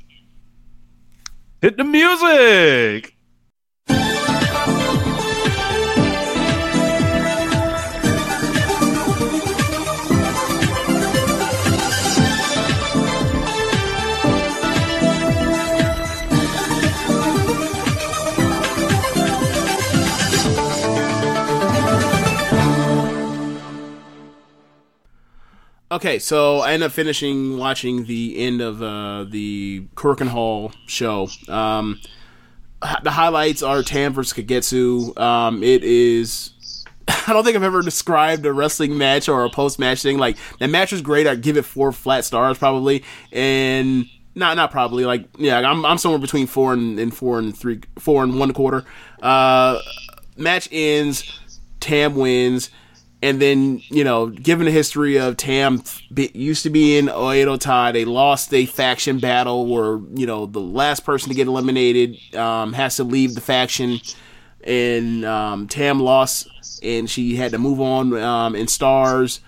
Hit 1.63 1.79
the 1.79 1.85
music. 1.85 3.17
Okay, 25.91 26.19
so 26.19 26.59
I 26.59 26.73
end 26.73 26.83
up 26.83 26.93
finishing 26.93 27.57
watching 27.57 28.05
the 28.05 28.37
end 28.37 28.61
of 28.61 28.83
uh, 28.83 29.25
the 29.25 29.87
Hall 29.97 30.71
show. 30.87 31.29
Um, 31.49 31.99
the 33.03 33.11
highlights 33.11 33.63
are 33.63 33.83
Tam 33.83 34.13
versus 34.13 34.37
Kagetsu. 34.37 35.19
Um, 35.19 35.63
it 35.63 35.83
is. 35.83 36.85
I 37.09 37.33
don't 37.33 37.43
think 37.43 37.57
I've 37.57 37.63
ever 37.63 37.81
described 37.81 38.45
a 38.45 38.53
wrestling 38.53 38.99
match 38.99 39.31
or 39.31 39.45
a 39.45 39.51
post 39.51 39.79
match 39.79 40.03
thing. 40.03 40.19
Like 40.19 40.37
that 40.59 40.69
match 40.69 40.93
was 40.93 41.01
great. 41.01 41.27
I'd 41.27 41.41
give 41.41 41.57
it 41.57 41.65
four 41.65 41.91
flat 41.91 42.27
stars 42.27 42.59
probably, 42.59 43.03
and 43.33 44.05
not 44.35 44.59
not 44.59 44.71
probably 44.71 45.07
like 45.07 45.27
yeah. 45.39 45.59
I'm 45.59 45.87
I'm 45.87 45.97
somewhere 45.97 46.21
between 46.21 46.47
four 46.47 46.75
and, 46.75 47.01
and 47.01 47.17
four 47.17 47.39
and 47.39 47.57
three, 47.57 47.81
four 47.99 48.23
and 48.23 48.39
one 48.39 48.53
quarter. 48.53 48.85
Uh, 49.23 49.79
match 50.37 50.69
ends. 50.71 51.41
Tam 51.81 52.15
wins. 52.15 52.71
And 53.21 53.43
then, 53.43 53.83
you 53.89 54.05
know, 54.05 54.29
given 54.29 54.67
the 54.67 54.71
history 54.71 55.19
of 55.19 55.37
Tam 55.37 55.83
used 56.11 56.63
to 56.63 56.71
be 56.71 56.97
in 56.97 57.07
Oedo 57.07 57.59
Tai, 57.59 57.91
they 57.91 58.05
lost 58.05 58.55
a 58.55 58.67
faction 58.67 59.19
battle 59.19 59.67
where, 59.67 59.99
you 60.15 60.25
know, 60.25 60.47
the 60.47 60.61
last 60.61 61.05
person 61.05 61.29
to 61.29 61.35
get 61.35 61.49
eliminated 61.49 62.17
um, 62.37 62.73
has 62.75 62.97
to 62.97 63.05
leave 63.05 63.35
the 63.35 63.41
faction. 63.41 64.01
And 64.63 65.25
um, 65.25 65.67
Tam 65.67 65.99
lost, 65.99 66.49
and 66.83 67.11
she 67.11 67.35
had 67.35 67.51
to 67.53 67.59
move 67.59 67.81
on 67.81 68.15
um, 68.15 68.55
in 68.55 68.69
stars. 68.69 69.41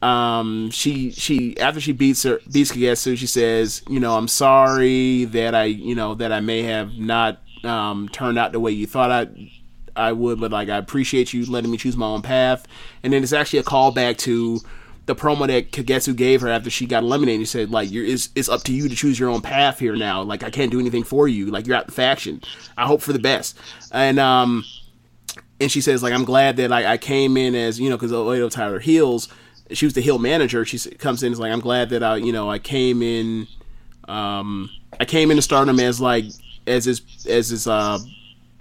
Um, 0.00 0.70
she 0.70 1.10
she 1.10 1.58
after 1.58 1.80
she 1.80 1.92
beats 1.92 2.22
her 2.22 2.40
beats 2.50 2.70
Kagetsu, 2.70 3.16
she 3.16 3.26
says, 3.26 3.82
you 3.88 3.98
know, 3.98 4.16
I'm 4.16 4.28
sorry 4.28 5.24
that 5.26 5.54
I 5.54 5.64
you 5.64 5.94
know 5.94 6.14
that 6.14 6.32
I 6.32 6.38
may 6.40 6.62
have 6.62 6.94
not 6.94 7.40
um, 7.64 8.08
turned 8.08 8.38
out 8.38 8.52
the 8.52 8.60
way 8.60 8.70
you 8.70 8.86
thought 8.86 9.10
I 9.10 9.50
I 9.98 10.12
would, 10.12 10.40
but 10.40 10.50
like 10.50 10.68
I 10.68 10.76
appreciate 10.76 11.32
you 11.32 11.44
letting 11.46 11.70
me 11.70 11.76
choose 11.76 11.96
my 11.96 12.06
own 12.06 12.22
path. 12.22 12.66
And 13.02 13.12
then 13.12 13.22
it's 13.22 13.32
actually 13.32 13.58
a 13.58 13.64
callback 13.64 14.18
to 14.18 14.60
the 15.06 15.14
promo 15.14 15.46
that 15.46 15.72
Kagetsu 15.72 16.14
gave 16.14 16.42
her 16.42 16.48
after 16.48 16.70
she 16.70 16.86
got 16.86 17.02
eliminated. 17.02 17.40
He 17.40 17.46
said 17.46 17.70
like 17.70 17.90
you're 17.90 18.04
it's, 18.04 18.28
it's 18.34 18.48
up 18.48 18.62
to 18.64 18.72
you 18.72 18.88
to 18.88 18.94
choose 18.94 19.18
your 19.18 19.30
own 19.30 19.40
path 19.40 19.78
here 19.78 19.96
now. 19.96 20.22
Like 20.22 20.42
I 20.42 20.50
can't 20.50 20.70
do 20.70 20.78
anything 20.78 21.02
for 21.02 21.26
you. 21.26 21.46
Like 21.46 21.66
you're 21.66 21.76
out 21.76 21.86
the 21.86 21.92
faction. 21.92 22.42
I 22.76 22.86
hope 22.86 23.00
for 23.00 23.12
the 23.12 23.18
best. 23.18 23.58
And 23.90 24.18
um 24.18 24.64
and 25.60 25.72
she 25.72 25.80
says 25.80 26.02
like 26.02 26.12
I'm 26.12 26.24
glad 26.24 26.56
that 26.58 26.70
like 26.70 26.86
I 26.86 26.98
came 26.98 27.36
in 27.36 27.54
as 27.54 27.80
you 27.80 27.88
know 27.88 27.96
because 27.96 28.12
Oedo 28.12 28.50
Tyler 28.50 28.80
heels. 28.80 29.28
She 29.70 29.84
was 29.84 29.92
the 29.92 30.00
heel 30.00 30.18
manager. 30.18 30.64
She 30.64 30.78
comes 30.92 31.22
in 31.22 31.32
is 31.32 31.38
like 31.38 31.52
I'm 31.52 31.60
glad 31.60 31.90
that 31.90 32.02
I 32.02 32.16
you 32.16 32.32
know 32.32 32.50
I 32.50 32.58
came 32.58 33.02
in. 33.02 33.46
Um, 34.08 34.70
I 34.98 35.04
came 35.04 35.30
into 35.30 35.42
Stardom 35.42 35.78
as 35.80 36.00
like 36.00 36.24
as 36.66 36.84
his 36.84 37.02
as 37.28 37.48
his 37.48 37.66
uh 37.66 37.98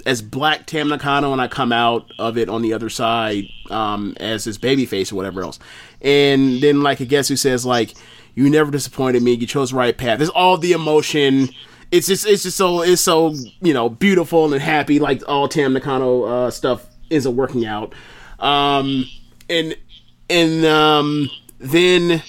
as 0.07 0.21
Black 0.21 0.65
Tam 0.65 0.87
Nakano, 0.87 1.31
and 1.33 1.41
I 1.41 1.47
come 1.47 1.71
out 1.71 2.11
of 2.17 2.37
it 2.37 2.49
on 2.49 2.61
the 2.63 2.73
other 2.73 2.89
side 2.89 3.45
um 3.69 4.15
as 4.19 4.45
his 4.45 4.57
babyface 4.57 5.11
or 5.11 5.15
whatever 5.15 5.43
else. 5.43 5.59
And 6.01 6.61
then 6.61 6.81
like 6.81 7.01
I 7.01 7.03
guess 7.03 7.27
who 7.27 7.35
says 7.35 7.65
like 7.65 7.93
you 8.33 8.49
never 8.49 8.71
disappointed 8.71 9.21
me. 9.21 9.33
You 9.33 9.47
chose 9.47 9.71
the 9.71 9.77
right 9.77 9.97
path. 9.97 10.19
There's 10.19 10.29
all 10.29 10.57
the 10.57 10.71
emotion. 10.71 11.49
It's 11.91 12.07
just 12.07 12.25
it's 12.25 12.43
just 12.43 12.57
so 12.57 12.81
it's 12.81 13.01
so 13.01 13.33
you 13.61 13.73
know 13.73 13.89
beautiful 13.89 14.51
and 14.53 14.61
happy. 14.61 14.99
Like 14.99 15.21
all 15.27 15.47
Tam 15.47 15.73
Nakano 15.73 16.23
uh, 16.23 16.51
stuff 16.51 16.87
isn't 17.09 17.35
working 17.35 17.65
out. 17.65 17.93
Um, 18.39 19.05
and 19.49 19.75
and 20.29 20.65
um, 20.65 21.29
then 21.59 22.21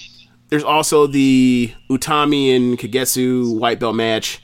there's 0.49 0.63
also 0.63 1.07
the 1.07 1.73
Utami 1.89 2.55
and 2.55 2.77
Kagetsu 2.77 3.57
white 3.57 3.79
belt 3.79 3.95
match. 3.95 4.41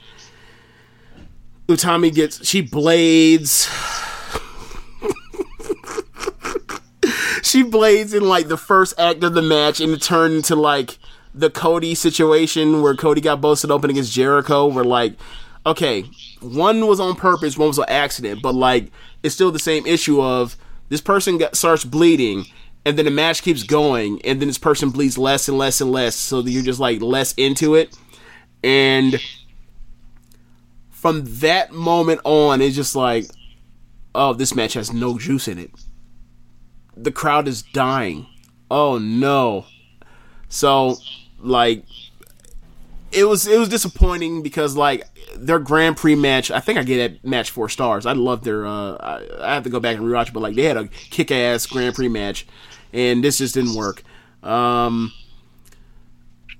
Utami 1.68 2.14
gets 2.14 2.46
she 2.46 2.60
blades. 2.60 3.68
she 7.42 7.62
blades 7.62 8.14
in 8.14 8.24
like 8.24 8.48
the 8.48 8.56
first 8.56 8.94
act 8.98 9.24
of 9.24 9.34
the 9.34 9.42
match, 9.42 9.80
and 9.80 9.92
it 9.92 10.02
turned 10.02 10.34
into 10.34 10.54
like 10.54 10.98
the 11.34 11.50
Cody 11.50 11.94
situation 11.94 12.82
where 12.82 12.94
Cody 12.94 13.20
got 13.20 13.40
busted 13.40 13.70
open 13.70 13.90
against 13.90 14.12
Jericho. 14.12 14.66
Where 14.66 14.84
like, 14.84 15.14
okay, 15.64 16.04
one 16.40 16.86
was 16.86 17.00
on 17.00 17.16
purpose, 17.16 17.58
one 17.58 17.68
was 17.68 17.78
an 17.78 17.86
accident, 17.88 18.42
but 18.42 18.54
like 18.54 18.90
it's 19.22 19.34
still 19.34 19.50
the 19.50 19.58
same 19.58 19.86
issue 19.86 20.22
of 20.22 20.56
this 20.88 21.00
person 21.00 21.38
got, 21.38 21.56
starts 21.56 21.84
bleeding. 21.84 22.46
And 22.84 22.96
then 22.96 23.06
the 23.06 23.10
match 23.10 23.42
keeps 23.42 23.64
going, 23.64 24.22
and 24.22 24.40
then 24.40 24.46
this 24.46 24.58
person 24.58 24.90
bleeds 24.90 25.18
less 25.18 25.48
and 25.48 25.58
less 25.58 25.80
and 25.80 25.90
less, 25.90 26.14
so 26.14 26.38
you're 26.38 26.62
just 26.62 26.78
like 26.78 27.02
less 27.02 27.34
into 27.36 27.74
it. 27.74 27.98
And 28.62 29.20
from 30.96 31.24
that 31.40 31.72
moment 31.72 32.22
on, 32.24 32.62
it's 32.62 32.74
just 32.74 32.96
like, 32.96 33.26
oh, 34.14 34.32
this 34.32 34.54
match 34.54 34.72
has 34.72 34.94
no 34.94 35.18
juice 35.18 35.46
in 35.46 35.58
it. 35.58 35.70
The 36.96 37.12
crowd 37.12 37.46
is 37.46 37.60
dying. 37.60 38.26
Oh 38.70 38.96
no. 38.96 39.66
So, 40.48 40.96
like, 41.38 41.84
it 43.12 43.24
was 43.24 43.46
it 43.46 43.58
was 43.58 43.68
disappointing 43.68 44.42
because 44.42 44.74
like 44.74 45.04
their 45.36 45.58
Grand 45.58 45.98
Prix 45.98 46.14
match, 46.14 46.50
I 46.50 46.60
think 46.60 46.78
I 46.78 46.82
get 46.82 46.96
that 46.96 47.28
match 47.28 47.50
four 47.50 47.68
stars. 47.68 48.06
I 48.06 48.14
love 48.14 48.42
their. 48.42 48.66
Uh, 48.66 48.94
I, 48.94 49.50
I 49.50 49.54
have 49.54 49.64
to 49.64 49.70
go 49.70 49.78
back 49.78 49.98
and 49.98 50.06
rewatch, 50.06 50.32
but 50.32 50.40
like 50.40 50.56
they 50.56 50.62
had 50.62 50.78
a 50.78 50.88
kick 50.88 51.30
ass 51.30 51.66
Grand 51.66 51.94
Prix 51.94 52.08
match, 52.08 52.46
and 52.94 53.22
this 53.22 53.36
just 53.36 53.52
didn't 53.52 53.74
work. 53.74 54.02
Um, 54.42 55.12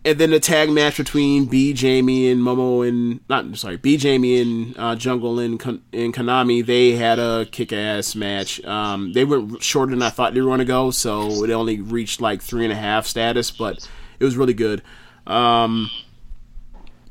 and 0.07 0.20
then 0.20 0.31
the 0.31 0.39
tag 0.39 0.70
match 0.70 0.99
between 0.99 1.47
B 1.47 1.73
Jamie 1.73 2.31
and 2.31 2.41
Momo 2.41 2.87
and 2.87 3.20
not 3.28 3.57
sorry 3.59 3.77
B 3.77 3.97
Jamie 3.97 4.41
and 4.41 4.78
uh, 4.78 4.95
Jungle 4.95 5.41
and 5.41 5.61
and 5.93 6.15
Konami 6.15 6.65
they 6.65 6.93
had 6.93 7.19
a 7.19 7.45
kick 7.51 7.73
ass 7.73 8.15
match. 8.15 8.65
Um, 8.65 9.12
they 9.12 9.24
went 9.24 9.62
shorter 9.62 9.91
than 9.91 10.03
I 10.03 10.11
thought 10.11 10.33
they 10.33 10.41
were 10.41 10.47
going 10.47 10.61
to 10.61 10.65
go, 10.65 10.93
so 10.93 11.43
it 11.43 11.51
only 11.51 11.81
reached 11.81 12.20
like 12.20 12.41
three 12.41 12.65
and 12.65 12.73
a 12.73 12.77
half 12.77 13.05
status, 13.07 13.51
but 13.51 13.87
it 14.20 14.24
was 14.24 14.37
really 14.37 14.55
good. 14.55 14.81
Um, 15.27 15.91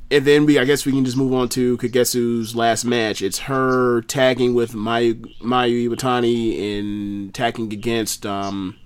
and 0.10 0.24
then 0.24 0.46
we, 0.46 0.58
I 0.58 0.64
guess 0.64 0.86
we 0.86 0.94
can 0.94 1.04
just 1.04 1.18
move 1.18 1.34
on 1.34 1.50
to 1.50 1.78
Kagetsu's 1.78 2.56
last 2.56 2.86
match. 2.86 3.22
It's 3.22 3.40
her 3.40 4.04
tagging 4.04 4.54
with 4.54 4.72
Mayu, 4.72 5.16
Mayu 5.42 5.90
Iwatani 5.90 6.80
and 6.80 7.34
tagging 7.34 7.74
against 7.74 8.26
um, 8.26 8.78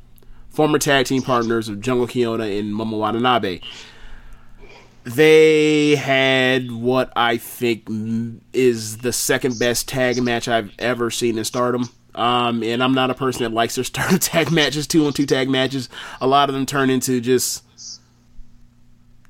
former 0.50 0.80
tag 0.80 1.06
team 1.06 1.22
partners 1.22 1.70
of 1.70 1.80
Jungle 1.80 2.08
Kyona 2.08 2.60
and 2.60 2.74
Momo 2.74 2.98
Watanabe. 2.98 3.60
They 5.10 5.96
had 5.96 6.72
what 6.72 7.12
I 7.16 7.38
think 7.38 7.88
is 8.54 9.00
the 9.00 9.12
second 9.12 9.58
best 9.58 9.88
tag 9.88 10.22
match 10.22 10.48
I've 10.48 10.72
ever 10.78 11.10
seen 11.10 11.40
in 11.40 11.46
Stardom. 11.46 11.90
Um, 12.14 12.62
and 12.62 12.84
I'm 12.84 12.94
not 12.94 13.10
a 13.10 13.16
person 13.16 13.44
that 13.44 13.52
likes 13.52 13.74
their 13.74 13.84
Stardom 13.86 14.20
tag 14.20 14.52
matches, 14.52 14.86
two 14.86 15.08
on 15.08 15.14
two 15.14 15.26
tag 15.26 15.50
matches. 15.50 15.90
A 16.22 16.28
lot 16.28 16.50
of 16.50 16.54
them 16.54 16.68
turn 16.68 16.92
into 16.92 17.22
just 17.22 17.64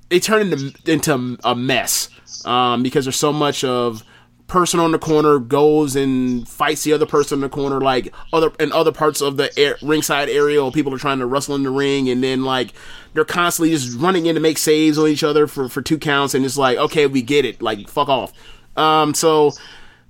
they 0.09 0.19
turn 0.19 0.51
into 0.51 0.73
into 0.91 1.37
a 1.45 1.55
mess 1.55 2.09
um, 2.45 2.83
because 2.83 3.05
there's 3.05 3.15
so 3.15 3.31
much 3.31 3.63
of 3.63 4.03
person 4.49 4.79
on 4.79 4.91
the 4.91 4.99
corner 4.99 5.39
goes 5.39 5.95
and 5.95 6.47
fights 6.49 6.83
the 6.83 6.91
other 6.91 7.05
person 7.05 7.37
in 7.37 7.41
the 7.41 7.49
corner 7.49 7.79
like 7.79 8.13
other 8.33 8.51
in 8.59 8.71
other 8.73 8.91
parts 8.91 9.21
of 9.21 9.37
the 9.37 9.57
air, 9.57 9.77
ringside 9.81 10.27
area 10.27 10.61
or 10.61 10.71
people 10.71 10.93
are 10.93 10.97
trying 10.97 11.19
to 11.19 11.25
wrestle 11.25 11.55
in 11.55 11.63
the 11.63 11.69
ring 11.69 12.09
and 12.09 12.23
then 12.23 12.43
like 12.43 12.73
they're 13.13 13.23
constantly 13.23 13.71
just 13.71 13.97
running 13.97 14.25
in 14.25 14.35
to 14.35 14.41
make 14.41 14.57
saves 14.57 14.97
on 14.97 15.07
each 15.07 15.23
other 15.23 15.47
for 15.47 15.69
for 15.69 15.81
two 15.81 15.97
counts 15.97 16.33
and 16.33 16.43
it's 16.43 16.57
like 16.57 16.77
okay 16.77 17.05
we 17.05 17.21
get 17.21 17.45
it. 17.45 17.61
Like 17.61 17.87
fuck 17.87 18.09
off. 18.09 18.33
Um 18.75 19.13
so 19.13 19.51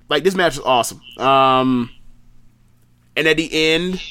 like 0.08 0.24
this 0.24 0.34
match 0.34 0.54
is 0.54 0.60
awesome. 0.60 1.00
Um 1.18 1.90
and 3.16 3.28
at 3.28 3.36
the 3.36 3.50
end 3.52 4.02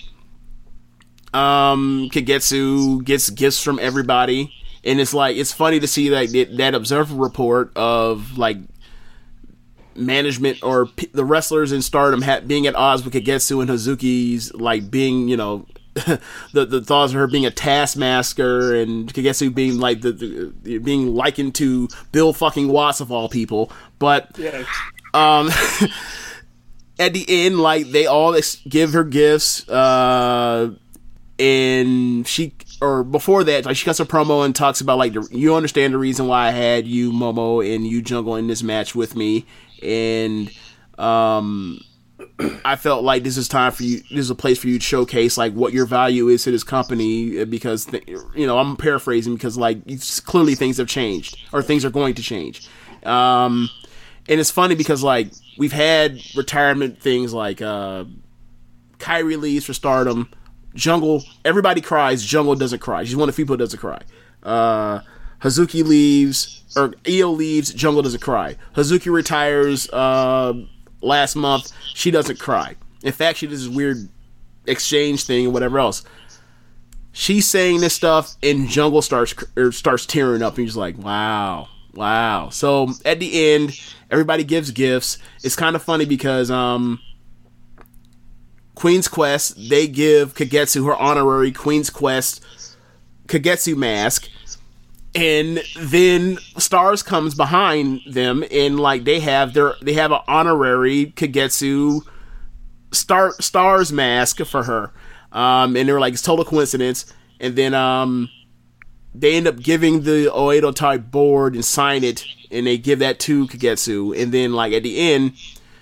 um 1.34 2.10
Kagetsu 2.12 3.04
gets 3.04 3.30
gifts 3.32 3.62
from 3.62 3.80
everybody 3.80 4.54
and 4.84 5.00
it's 5.00 5.14
like 5.14 5.36
it's 5.38 5.52
funny 5.52 5.80
to 5.80 5.88
see 5.88 6.10
like 6.10 6.30
that, 6.30 6.56
that 6.58 6.76
observer 6.76 7.16
report 7.16 7.72
of 7.76 8.38
like 8.38 8.58
management 9.96 10.64
or 10.64 10.86
p- 10.88 11.10
the 11.14 11.26
wrestlers 11.26 11.72
in 11.72 11.82
Stardom 11.82 12.22
ha- 12.22 12.42
being 12.46 12.68
at 12.68 12.76
odds 12.76 13.04
with 13.04 13.14
Kagetsu 13.14 13.62
and 13.62 13.70
Hazuki's 13.70 14.54
like 14.54 14.90
being 14.90 15.28
you 15.28 15.38
know 15.38 15.66
the 16.54 16.66
the 16.66 16.82
thoughts 16.82 17.12
of 17.12 17.20
her 17.20 17.28
being 17.28 17.46
a 17.46 17.52
taskmaster 17.52 18.76
and 18.76 19.14
Kagetsu 19.14 19.54
being 19.54 19.80
like 19.80 20.02
the, 20.02 20.12
the 20.12 20.78
being 20.80 21.14
likened 21.14 21.56
to 21.56 21.88
Bill 22.12 22.34
fucking 22.34 22.68
Watts 22.68 23.02
of 23.02 23.12
all 23.12 23.30
people, 23.30 23.72
but 23.98 24.38
um. 25.14 25.50
At 27.02 27.14
the 27.14 27.24
end, 27.30 27.62
like 27.62 27.92
they 27.92 28.08
all 28.08 28.36
ex- 28.36 28.58
give 28.68 28.92
her 28.92 29.06
gifts, 29.06 29.66
uh, 29.70 30.72
and 31.40 32.28
she 32.28 32.52
or 32.82 33.04
before 33.04 33.44
that, 33.46 33.66
like 33.66 33.78
she 33.78 33.86
cuts 33.86 34.00
a 34.00 34.06
promo 34.06 34.46
and 34.46 34.56
talks 34.56 34.82
about 34.82 34.98
like 34.98 35.14
the, 35.14 35.28
you 35.32 35.56
understand 35.56 35.94
the 35.94 35.98
reason 35.98 36.28
why 36.28 36.48
I 36.48 36.52
had 36.52 36.88
you 36.88 37.12
Momo 37.12 37.66
and 37.66 37.86
you 37.88 38.02
Jungle 38.02 38.36
in 38.36 38.48
this 38.48 38.64
match 38.64 38.96
with 38.96 39.16
me, 39.16 39.46
and 39.84 40.52
um, 40.98 41.82
I 42.66 42.76
felt 42.76 43.04
like 43.04 43.24
this 43.24 43.38
is 43.38 43.48
time 43.48 43.72
for 43.72 43.84
you. 43.84 43.98
This 44.10 44.20
is 44.20 44.30
a 44.30 44.36
place 44.36 44.60
for 44.60 44.68
you 44.68 44.80
to 44.80 44.84
showcase 44.84 45.38
like 45.38 45.54
what 45.54 45.74
your 45.74 45.86
value 45.86 46.28
is 46.28 46.44
to 46.44 46.52
this 46.52 46.64
company 46.64 47.42
uh, 47.42 47.46
because 47.46 47.86
th- 47.86 48.08
you 48.08 48.48
know 48.48 48.58
I'm 48.58 48.76
paraphrasing 48.76 49.34
because 49.34 49.58
like 49.58 49.80
clearly 50.26 50.56
things 50.56 50.78
have 50.78 50.88
changed 50.88 51.38
or 51.52 51.62
things 51.62 51.86
are 51.86 51.90
going 51.90 52.16
to 52.16 52.22
change. 52.22 52.68
Um, 53.04 53.70
and 54.28 54.40
it's 54.40 54.52
funny 54.52 54.76
because 54.76 55.04
like 55.04 55.32
we've 55.58 55.74
had 55.74 56.20
retirement 56.36 57.02
things 57.02 57.34
like 57.34 57.62
uh, 57.62 58.06
Kairi 58.98 59.40
leaves 59.40 59.66
for 59.66 59.74
Stardom. 59.74 60.30
Jungle, 60.76 61.24
everybody 61.44 61.82
cries. 61.82 62.24
Jungle 62.24 62.56
doesn't 62.56 62.80
cry. 62.80 63.04
She's 63.04 63.16
one 63.16 63.28
of 63.28 63.36
the 63.36 63.42
people 63.42 63.58
that 63.58 63.64
doesn't 63.64 63.80
cry. 63.80 64.02
Uh, 64.44 65.02
Hazuki 65.40 65.84
leaves, 65.84 66.64
or 66.76 66.94
Io 67.08 67.30
leaves. 67.30 67.74
Jungle 67.74 68.02
doesn't 68.02 68.22
cry. 68.22 68.56
Hazuki 68.76 69.12
retires 69.12 69.90
uh, 69.90 70.54
last 71.02 71.36
month. 71.36 71.72
She 71.94 72.12
doesn't 72.12 72.40
cry. 72.40 72.76
In 73.04 73.14
fact, 73.14 73.40
she 73.40 73.48
does 73.48 73.66
this 73.66 73.74
weird 73.74 74.10
exchange 74.68 75.24
thing 75.24 75.46
and 75.46 75.54
whatever 75.54 75.80
else. 75.80 76.04
She's 77.12 77.48
saying 77.48 77.82
this 77.82 77.94
stuff, 77.94 78.36
and 78.44 78.68
Jungle 78.68 79.02
starts 79.02 79.34
starts 79.72 80.06
tearing 80.06 80.42
up, 80.42 80.58
and 80.58 80.66
he's 80.66 80.78
like, 80.78 80.98
"Wow, 80.98 81.68
wow." 81.94 82.50
So 82.50 82.90
at 83.04 83.20
the 83.20 83.54
end, 83.54 83.80
everybody 84.12 84.44
gives 84.44 84.72
gifts. 84.72 85.18
It's 85.44 85.56
kind 85.56 85.76
of 85.76 85.82
funny 85.82 86.06
because 86.06 86.52
um, 86.52 87.00
Queen's 88.76 89.08
Quest, 89.08 89.70
they 89.70 89.88
give 89.88 90.36
Kagetsu 90.36 90.86
her 90.86 90.96
honorary 90.96 91.52
Queen's 91.52 91.90
Quest 91.90 92.44
Kagetsu 93.28 93.76
mask. 93.76 94.30
And 95.16 95.64
then 95.80 96.38
Stars 96.58 97.02
comes 97.02 97.34
behind 97.34 98.02
them 98.08 98.44
and 98.52 98.80
like 98.80 99.06
they 99.06 99.20
have 99.20 99.54
their 99.54 99.74
they 99.82 99.94
have 99.94 100.12
an 100.12 100.20
honorary 100.28 101.08
Kagetsu 101.16 102.02
Star 102.92 103.34
Stars 103.40 103.92
mask 103.92 104.44
for 104.46 104.64
her. 104.64 104.92
Um 105.32 105.76
and 105.76 105.90
they're 105.90 106.00
like 106.00 106.14
it's 106.14 106.22
total 106.22 106.46
coincidence. 106.46 107.12
And 107.40 107.56
then 107.56 107.74
um 107.74 108.30
they 109.16 109.36
end 109.36 109.48
up 109.48 109.58
giving 109.58 110.04
the 110.04 110.32
Oedo 110.32 110.74
Tai 110.74 110.98
board 110.98 111.56
and 111.56 111.66
sign 111.66 112.04
it 112.04 112.24
and 112.52 112.68
they 112.68 112.78
give 112.78 113.00
that 113.00 113.20
to 113.22 113.48
Kagetsu. 113.48 114.16
And 114.22 114.32
then 114.32 114.54
like 114.54 114.74
at 114.74 114.84
the 114.84 115.00
end 115.00 115.34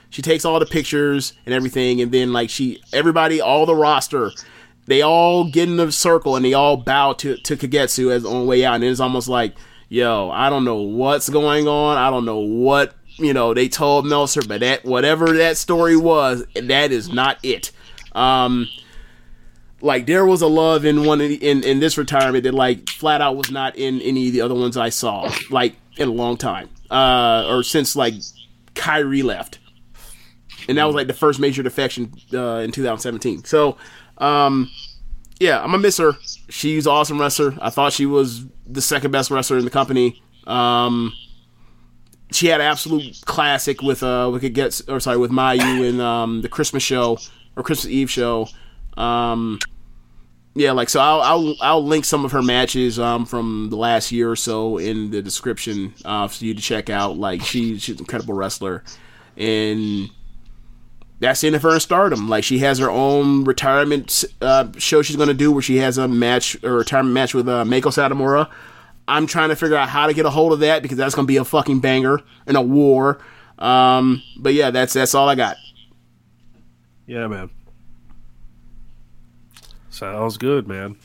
she 0.10 0.22
takes 0.22 0.46
all 0.46 0.60
the 0.60 0.66
pictures 0.66 1.34
and 1.46 1.54
everything, 1.54 2.02
and 2.02 2.12
then 2.12 2.34
like 2.34 2.50
she, 2.50 2.82
everybody, 2.94 3.42
all 3.42 3.66
the 3.66 3.76
roster, 3.76 4.32
they 4.88 5.02
all 5.02 5.50
get 5.50 5.70
in 5.70 5.80
a 5.80 5.92
circle 5.92 6.36
and 6.36 6.44
they 6.44 6.54
all 6.54 6.78
bow 6.78 7.14
to 7.14 7.38
to 7.38 7.58
Kagetsu 7.58 8.12
as 8.12 8.26
on 8.26 8.42
the 8.42 8.46
way 8.46 8.66
out, 8.66 8.76
and 8.76 8.84
it's 8.84 9.00
almost 9.00 9.28
like, 9.28 9.56
yo, 9.90 10.30
I 10.32 10.50
don't 10.50 10.66
know 10.66 10.82
what's 10.82 11.30
going 11.30 11.68
on, 11.68 11.98
I 11.98 12.10
don't 12.10 12.26
know 12.26 12.40
what 12.40 12.96
you 13.18 13.34
know 13.34 13.54
they 13.54 13.68
told 13.68 14.06
Meltzer, 14.06 14.42
but 14.48 14.62
that 14.62 14.86
whatever 14.86 15.34
that 15.34 15.58
story 15.58 15.98
was, 15.98 16.46
that 16.56 16.92
is 16.92 17.10
not 17.10 17.38
it. 17.44 17.72
Um, 18.14 18.68
like 19.82 20.08
there 20.08 20.26
was 20.26 20.42
a 20.42 20.48
love 20.48 20.86
in 20.86 21.06
one 21.06 21.20
the, 21.20 21.36
in 21.36 21.64
in 21.64 21.80
this 21.80 21.98
retirement 21.98 22.44
that 22.46 22.54
like 22.54 22.90
flat 22.90 23.22
out 23.22 23.36
was 23.36 23.52
not 23.52 23.76
in 23.76 24.02
any 24.02 24.28
of 24.28 24.34
the 24.34 24.42
other 24.42 24.56
ones 24.56 24.78
I 24.78 24.90
saw 24.90 25.32
like 25.50 25.76
in 25.98 26.08
a 26.08 26.14
long 26.14 26.38
time, 26.38 26.70
uh, 26.90 27.46
or 27.50 27.62
since 27.62 27.96
like 27.96 28.16
Kairi 28.74 29.24
left 29.24 29.60
and 30.68 30.78
that 30.78 30.86
was 30.86 30.96
like 30.96 31.08
the 31.08 31.14
first 31.14 31.40
major 31.40 31.64
defection 31.64 32.14
uh, 32.34 32.58
in 32.58 32.72
2017. 32.72 33.44
So, 33.46 33.78
um, 34.18 34.70
yeah, 35.40 35.60
I'm 35.60 35.68
gonna 35.68 35.80
miss 35.80 35.98
her. 35.98 36.14
She's 36.50 36.86
an 36.86 36.94
awesome 36.94 37.20
wrestler. 37.20 37.56
I 37.62 37.70
thought 37.70 37.94
she 37.94 38.06
was 38.06 38.46
the 38.66 38.82
second 38.82 39.12
best 39.12 39.32
wrestler 39.32 39.58
in 39.58 39.66
the 39.66 39.72
company. 39.72 40.22
Um, 40.46 41.14
she 42.32 42.48
had 42.48 42.62
absolute 42.62 43.22
classic 43.26 43.82
with 43.82 44.04
uh, 44.04 44.30
we 44.34 44.40
could 44.40 44.54
get 44.54 44.82
or 44.88 45.00
sorry 45.00 45.18
with 45.18 45.32
Mayu 45.32 45.88
in 45.88 46.00
um, 46.02 46.42
the 46.42 46.50
Christmas 46.50 46.84
show 46.84 47.18
or 47.56 47.64
Christmas 47.64 47.92
Eve 47.92 48.10
show. 48.10 48.48
Um, 48.96 49.60
yeah, 50.56 50.72
like 50.72 50.90
so, 50.90 51.00
I'll, 51.00 51.22
I'll 51.22 51.56
I'll 51.62 51.86
link 51.86 52.04
some 52.04 52.26
of 52.26 52.32
her 52.32 52.42
matches 52.42 52.98
um, 52.98 53.26
from 53.26 53.68
the 53.70 53.78
last 53.78 54.12
year 54.12 54.32
or 54.32 54.36
so 54.36 54.78
in 54.80 55.12
the 55.12 55.22
description 55.22 55.94
uh, 56.04 56.28
for 56.28 56.44
you 56.44 56.56
to 56.56 56.62
check 56.62 56.90
out. 56.90 57.18
Like 57.18 57.42
she 57.42 57.78
she's 57.78 57.96
an 57.96 58.00
incredible 58.00 58.34
wrestler, 58.34 58.84
and 59.38 60.10
that's 61.20 61.42
the 61.42 61.48
end 61.48 61.56
of 61.56 61.64
her 61.64 61.74
in 61.74 61.80
stardom. 61.80 62.30
Like 62.30 62.44
she 62.44 62.60
has 62.60 62.80
her 62.80 62.90
own 62.90 63.44
retirement 63.44 64.24
uh, 64.42 64.72
show 64.78 65.02
she's 65.02 65.16
to 65.28 65.34
do 65.34 65.52
where 65.52 65.62
she 65.62 65.78
has 65.78 65.98
a 65.98 66.08
match 66.08 66.58
a 66.64 66.72
retirement 66.72 67.14
match 67.14 67.34
with 67.34 67.48
uh, 67.48 67.64
Meiko 67.64 67.92
Satomura. 67.92 68.50
I'm 69.08 69.26
trying 69.26 69.50
to 69.50 69.56
figure 69.56 69.78
out 69.78 69.90
how 69.90 70.08
to 70.08 70.14
get 70.14 70.26
a 70.26 70.30
hold 70.30 70.54
of 70.54 70.60
that 70.60 70.82
because 70.82 70.98
that's 70.98 71.16
to 71.26 71.32
be 71.32 71.38
a 71.38 71.46
fucking 71.46 71.80
banger 71.80 72.20
and 72.46 72.58
a 72.58 72.62
war. 72.62 73.20
Um, 73.58 74.22
but 74.38 74.54
yeah, 74.54 74.70
that's 74.70 74.94
that's 74.94 75.16
all 75.16 75.30
I 75.30 75.36
got. 75.36 75.58
Yeah, 77.06 77.28
man. 77.28 77.50
Sounds 79.90 80.38
good, 80.38 80.68
man. 80.68 80.98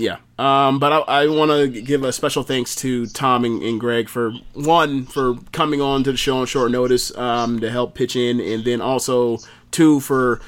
Yeah. 0.00 0.16
Um, 0.38 0.78
but 0.78 0.92
I, 0.92 1.24
I 1.24 1.26
want 1.26 1.50
to 1.50 1.68
give 1.68 2.04
a 2.04 2.12
special 2.12 2.42
thanks 2.42 2.74
to 2.76 3.06
Tom 3.08 3.44
and, 3.44 3.62
and 3.62 3.78
Greg 3.78 4.08
for 4.08 4.32
one 4.54 5.04
for 5.04 5.34
coming 5.52 5.82
on 5.82 6.04
to 6.04 6.12
the 6.12 6.16
show 6.16 6.38
on 6.38 6.46
short 6.46 6.70
notice 6.70 7.14
um, 7.18 7.60
to 7.60 7.70
help 7.70 7.94
pitch 7.94 8.16
in, 8.16 8.40
and 8.40 8.64
then 8.64 8.80
also 8.80 9.36
two 9.72 10.00
for 10.00 10.40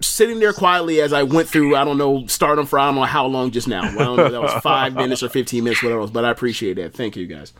sitting 0.00 0.40
there 0.40 0.52
quietly 0.52 1.00
as 1.00 1.12
I 1.12 1.22
went 1.22 1.48
through. 1.48 1.76
I 1.76 1.84
don't 1.84 1.96
know, 1.96 2.26
stardom 2.26 2.66
for 2.66 2.80
I 2.80 2.86
don't 2.86 2.96
know 2.96 3.04
how 3.04 3.24
long 3.26 3.52
just 3.52 3.68
now. 3.68 3.82
I 3.82 3.92
don't 3.92 4.16
know 4.16 4.26
if 4.26 4.32
that 4.32 4.42
was 4.42 4.52
five 4.64 4.94
minutes 4.94 5.22
or 5.22 5.28
fifteen 5.28 5.62
minutes, 5.62 5.80
whatever 5.80 6.00
it 6.00 6.02
was. 6.02 6.10
But 6.10 6.24
I 6.24 6.30
appreciate 6.30 6.74
that. 6.74 6.92
Thank 6.92 7.14
you 7.14 7.28
guys. 7.28 7.52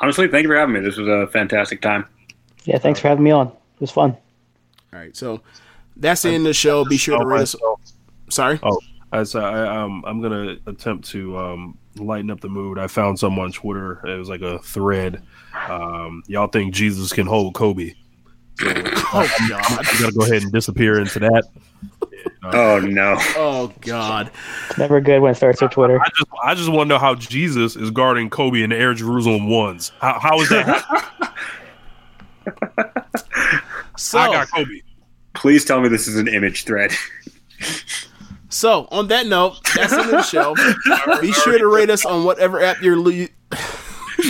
Honestly, 0.00 0.28
thank 0.28 0.44
you 0.44 0.48
for 0.48 0.56
having 0.56 0.74
me. 0.74 0.80
This 0.80 0.96
was 0.96 1.08
a 1.08 1.26
fantastic 1.32 1.82
time. 1.82 2.06
Yeah, 2.66 2.78
thanks 2.78 3.00
for 3.00 3.08
having 3.08 3.24
me 3.24 3.32
on. 3.32 3.48
It 3.48 3.80
was 3.80 3.90
fun. 3.90 4.16
All 4.92 5.00
right, 5.00 5.16
so 5.16 5.40
that's 5.96 6.22
the 6.22 6.28
end 6.28 6.42
of 6.42 6.50
the 6.50 6.54
show. 6.54 6.84
Be 6.84 6.98
sure 6.98 7.18
to 7.18 7.26
rate 7.26 7.40
us. 7.40 7.56
Sorry. 8.28 8.60
Oh, 8.62 8.78
as 9.12 9.34
I 9.34 9.66
um, 9.66 10.04
I'm 10.06 10.20
gonna 10.20 10.56
attempt 10.66 11.08
to 11.10 11.36
um, 11.38 11.78
lighten 11.96 12.30
up 12.30 12.40
the 12.40 12.48
mood. 12.48 12.78
I 12.78 12.86
found 12.86 13.18
some 13.18 13.38
on 13.38 13.52
Twitter. 13.52 14.06
It 14.06 14.18
was 14.18 14.28
like 14.28 14.42
a 14.42 14.58
thread. 14.60 15.22
Um, 15.68 16.22
y'all 16.26 16.48
think 16.48 16.74
Jesus 16.74 17.12
can 17.12 17.26
hold 17.26 17.54
Kobe? 17.54 17.94
So, 18.58 18.66
Oh 19.12 19.28
God! 19.48 19.62
I 19.68 19.96
gotta 20.00 20.12
go 20.12 20.24
ahead 20.24 20.42
and 20.42 20.52
disappear 20.52 21.00
into 21.00 21.18
that. 21.20 21.44
And, 22.42 22.54
Oh 22.54 22.78
no. 22.80 23.16
Oh 23.36 23.72
God. 23.80 24.30
Never 24.78 25.00
good 25.00 25.20
when 25.20 25.32
it 25.32 25.34
starts 25.34 25.60
with 25.60 25.72
Twitter. 25.72 26.00
I 26.00 26.08
just 26.10 26.30
I 26.44 26.54
just 26.54 26.68
want 26.68 26.88
to 26.88 26.94
know 26.94 26.98
how 26.98 27.14
Jesus 27.14 27.74
is 27.74 27.90
guarding 27.90 28.30
Kobe 28.30 28.62
in 28.62 28.70
the 28.70 28.76
Air 28.76 28.94
Jerusalem 28.94 29.48
ones. 29.48 29.90
How, 30.00 30.18
how 30.20 30.40
is 30.40 30.48
that? 30.50 30.84
So 33.96 34.18
I 34.18 34.26
got 34.28 34.50
Kobe. 34.50 34.82
Please 35.34 35.64
tell 35.64 35.80
me 35.80 35.88
this 35.88 36.06
is 36.06 36.16
an 36.16 36.28
image 36.28 36.64
thread. 36.64 36.92
So, 38.56 38.88
on 38.90 39.08
that 39.08 39.26
note, 39.26 39.58
that's 39.74 39.92
the 39.92 40.00
end 40.00 40.06
of 40.06 40.10
the 40.12 40.22
show. 40.22 40.54
Be 41.20 41.30
sure 41.30 41.58
to 41.58 41.66
rate 41.68 41.90
us 41.90 42.06
on 42.06 42.24
whatever 42.24 42.58
app 42.62 42.80
you're. 42.80 42.96
Lo- 42.96 43.10
you 43.10 43.28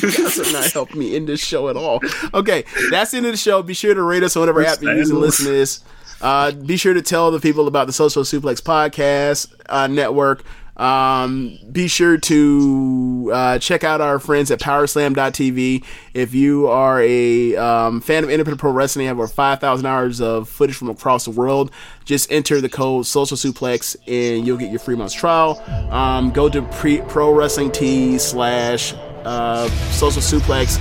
guys 0.01 0.40
are 0.40 0.53
not 0.53 0.73
helping 0.73 0.98
me 0.98 1.15
in 1.15 1.27
this 1.27 1.39
show 1.39 1.69
at 1.69 1.77
all. 1.77 2.01
Okay, 2.35 2.65
that's 2.90 3.12
the 3.12 3.19
end 3.19 3.27
of 3.27 3.32
the 3.32 3.39
show. 3.39 3.62
Be 3.62 3.73
sure 3.73 3.94
to 3.94 4.03
rate 4.03 4.24
us 4.24 4.35
on 4.35 4.40
whatever 4.40 4.65
app 4.65 4.82
you're 4.82 4.97
using 4.97 5.20
listen 5.20 5.47
to 5.47 5.53
this. 5.53 5.85
Uh, 6.20 6.51
be 6.51 6.77
sure 6.77 6.93
to 6.93 7.03
tell 7.03 7.31
the 7.31 7.39
people 7.39 7.69
about 7.69 7.86
the 7.86 7.93
Social 7.93 8.24
Suplex 8.24 8.61
Podcast 8.61 9.55
uh, 9.69 9.86
Network. 9.86 10.43
Um, 10.77 11.59
be 11.70 11.89
sure 11.89 12.19
to 12.19 13.31
uh, 13.32 13.59
check 13.59 13.85
out 13.85 14.01
our 14.01 14.19
friends 14.19 14.51
at 14.51 14.61
Powerslam.tv. 14.61 15.85
If 16.15 16.35
you 16.35 16.69
are 16.69 17.01
a 17.03 17.57
um, 17.57 18.01
fan 18.01 18.24
of 18.24 18.31
independent 18.31 18.61
pro 18.61 18.73
wrestling, 18.73 19.07
have 19.07 19.19
over 19.19 19.27
5,000 19.27 19.86
hours 19.86 20.20
of 20.20 20.48
footage 20.48 20.77
from 20.77 20.90
across 20.90 21.24
the 21.24 21.31
world, 21.31 21.70
just 22.05 22.31
enter 22.31 22.61
the 22.61 22.69
code 22.69 23.07
Social 23.07 23.36
Suplex 23.36 23.97
and 24.07 24.47
you'll 24.47 24.59
get 24.59 24.70
your 24.70 24.81
free 24.81 24.97
month's 24.97 25.15
trial. 25.15 25.62
Um, 25.90 26.31
go 26.31 26.48
to 26.48 26.62
pre- 26.62 27.01
Pro 27.03 27.32
Wrestling 27.32 27.73
T 27.73 28.19
slash 28.19 28.94
uh, 29.24 29.69
Social 29.90 30.23
Suplex 30.23 30.78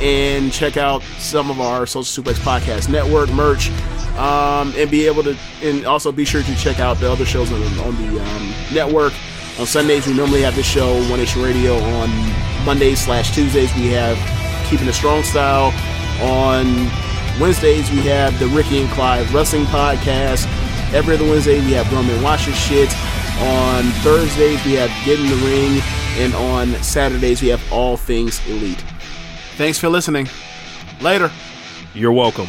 and 0.00 0.52
check 0.52 0.76
out 0.76 1.02
some 1.18 1.50
of 1.50 1.60
our 1.60 1.86
Social 1.86 2.22
Suplex 2.22 2.34
Podcast 2.34 2.88
Network 2.88 3.30
merch. 3.30 3.70
Um, 4.16 4.72
and 4.76 4.90
be 4.90 5.06
able 5.06 5.22
to, 5.24 5.36
and 5.62 5.84
also 5.84 6.10
be 6.10 6.24
sure 6.24 6.42
to 6.42 6.56
check 6.56 6.80
out 6.80 6.96
the 6.98 7.10
other 7.10 7.26
shows 7.26 7.52
on, 7.52 7.62
on 7.80 7.96
the 7.96 8.22
um, 8.22 8.54
network. 8.72 9.12
On 9.58 9.66
Sundays, 9.66 10.06
we 10.06 10.14
normally 10.14 10.42
have 10.42 10.56
this 10.56 10.66
show, 10.66 10.94
One 11.10 11.18
Nation 11.18 11.42
Radio. 11.42 11.76
On 11.76 12.10
Mondays 12.64 13.04
slash 13.04 13.34
Tuesdays, 13.34 13.74
we 13.74 13.88
have 13.88 14.16
Keeping 14.70 14.86
the 14.86 14.92
Strong 14.92 15.22
Style. 15.24 15.72
On 16.22 16.66
Wednesdays, 17.38 17.90
we 17.90 17.98
have 18.02 18.38
the 18.38 18.46
Ricky 18.48 18.80
and 18.80 18.90
Clive 18.90 19.32
Wrestling 19.34 19.64
Podcast. 19.66 20.46
Every 20.94 21.14
other 21.14 21.24
Wednesday, 21.24 21.60
we 21.60 21.72
have 21.72 21.90
Roman 21.92 22.22
Watch 22.22 22.46
Your 22.46 22.56
Shit. 22.56 22.88
On 23.38 23.84
Thursdays, 24.02 24.64
we 24.64 24.72
have 24.74 24.90
Get 25.04 25.20
in 25.20 25.26
the 25.26 25.46
Ring. 25.46 25.82
And 26.18 26.34
on 26.34 26.82
Saturdays, 26.82 27.42
we 27.42 27.48
have 27.48 27.62
All 27.70 27.98
Things 27.98 28.40
Elite. 28.48 28.82
Thanks 29.56 29.78
for 29.78 29.88
listening. 29.88 30.28
Later. 31.00 31.30
You're 31.94 32.12
welcome. 32.12 32.48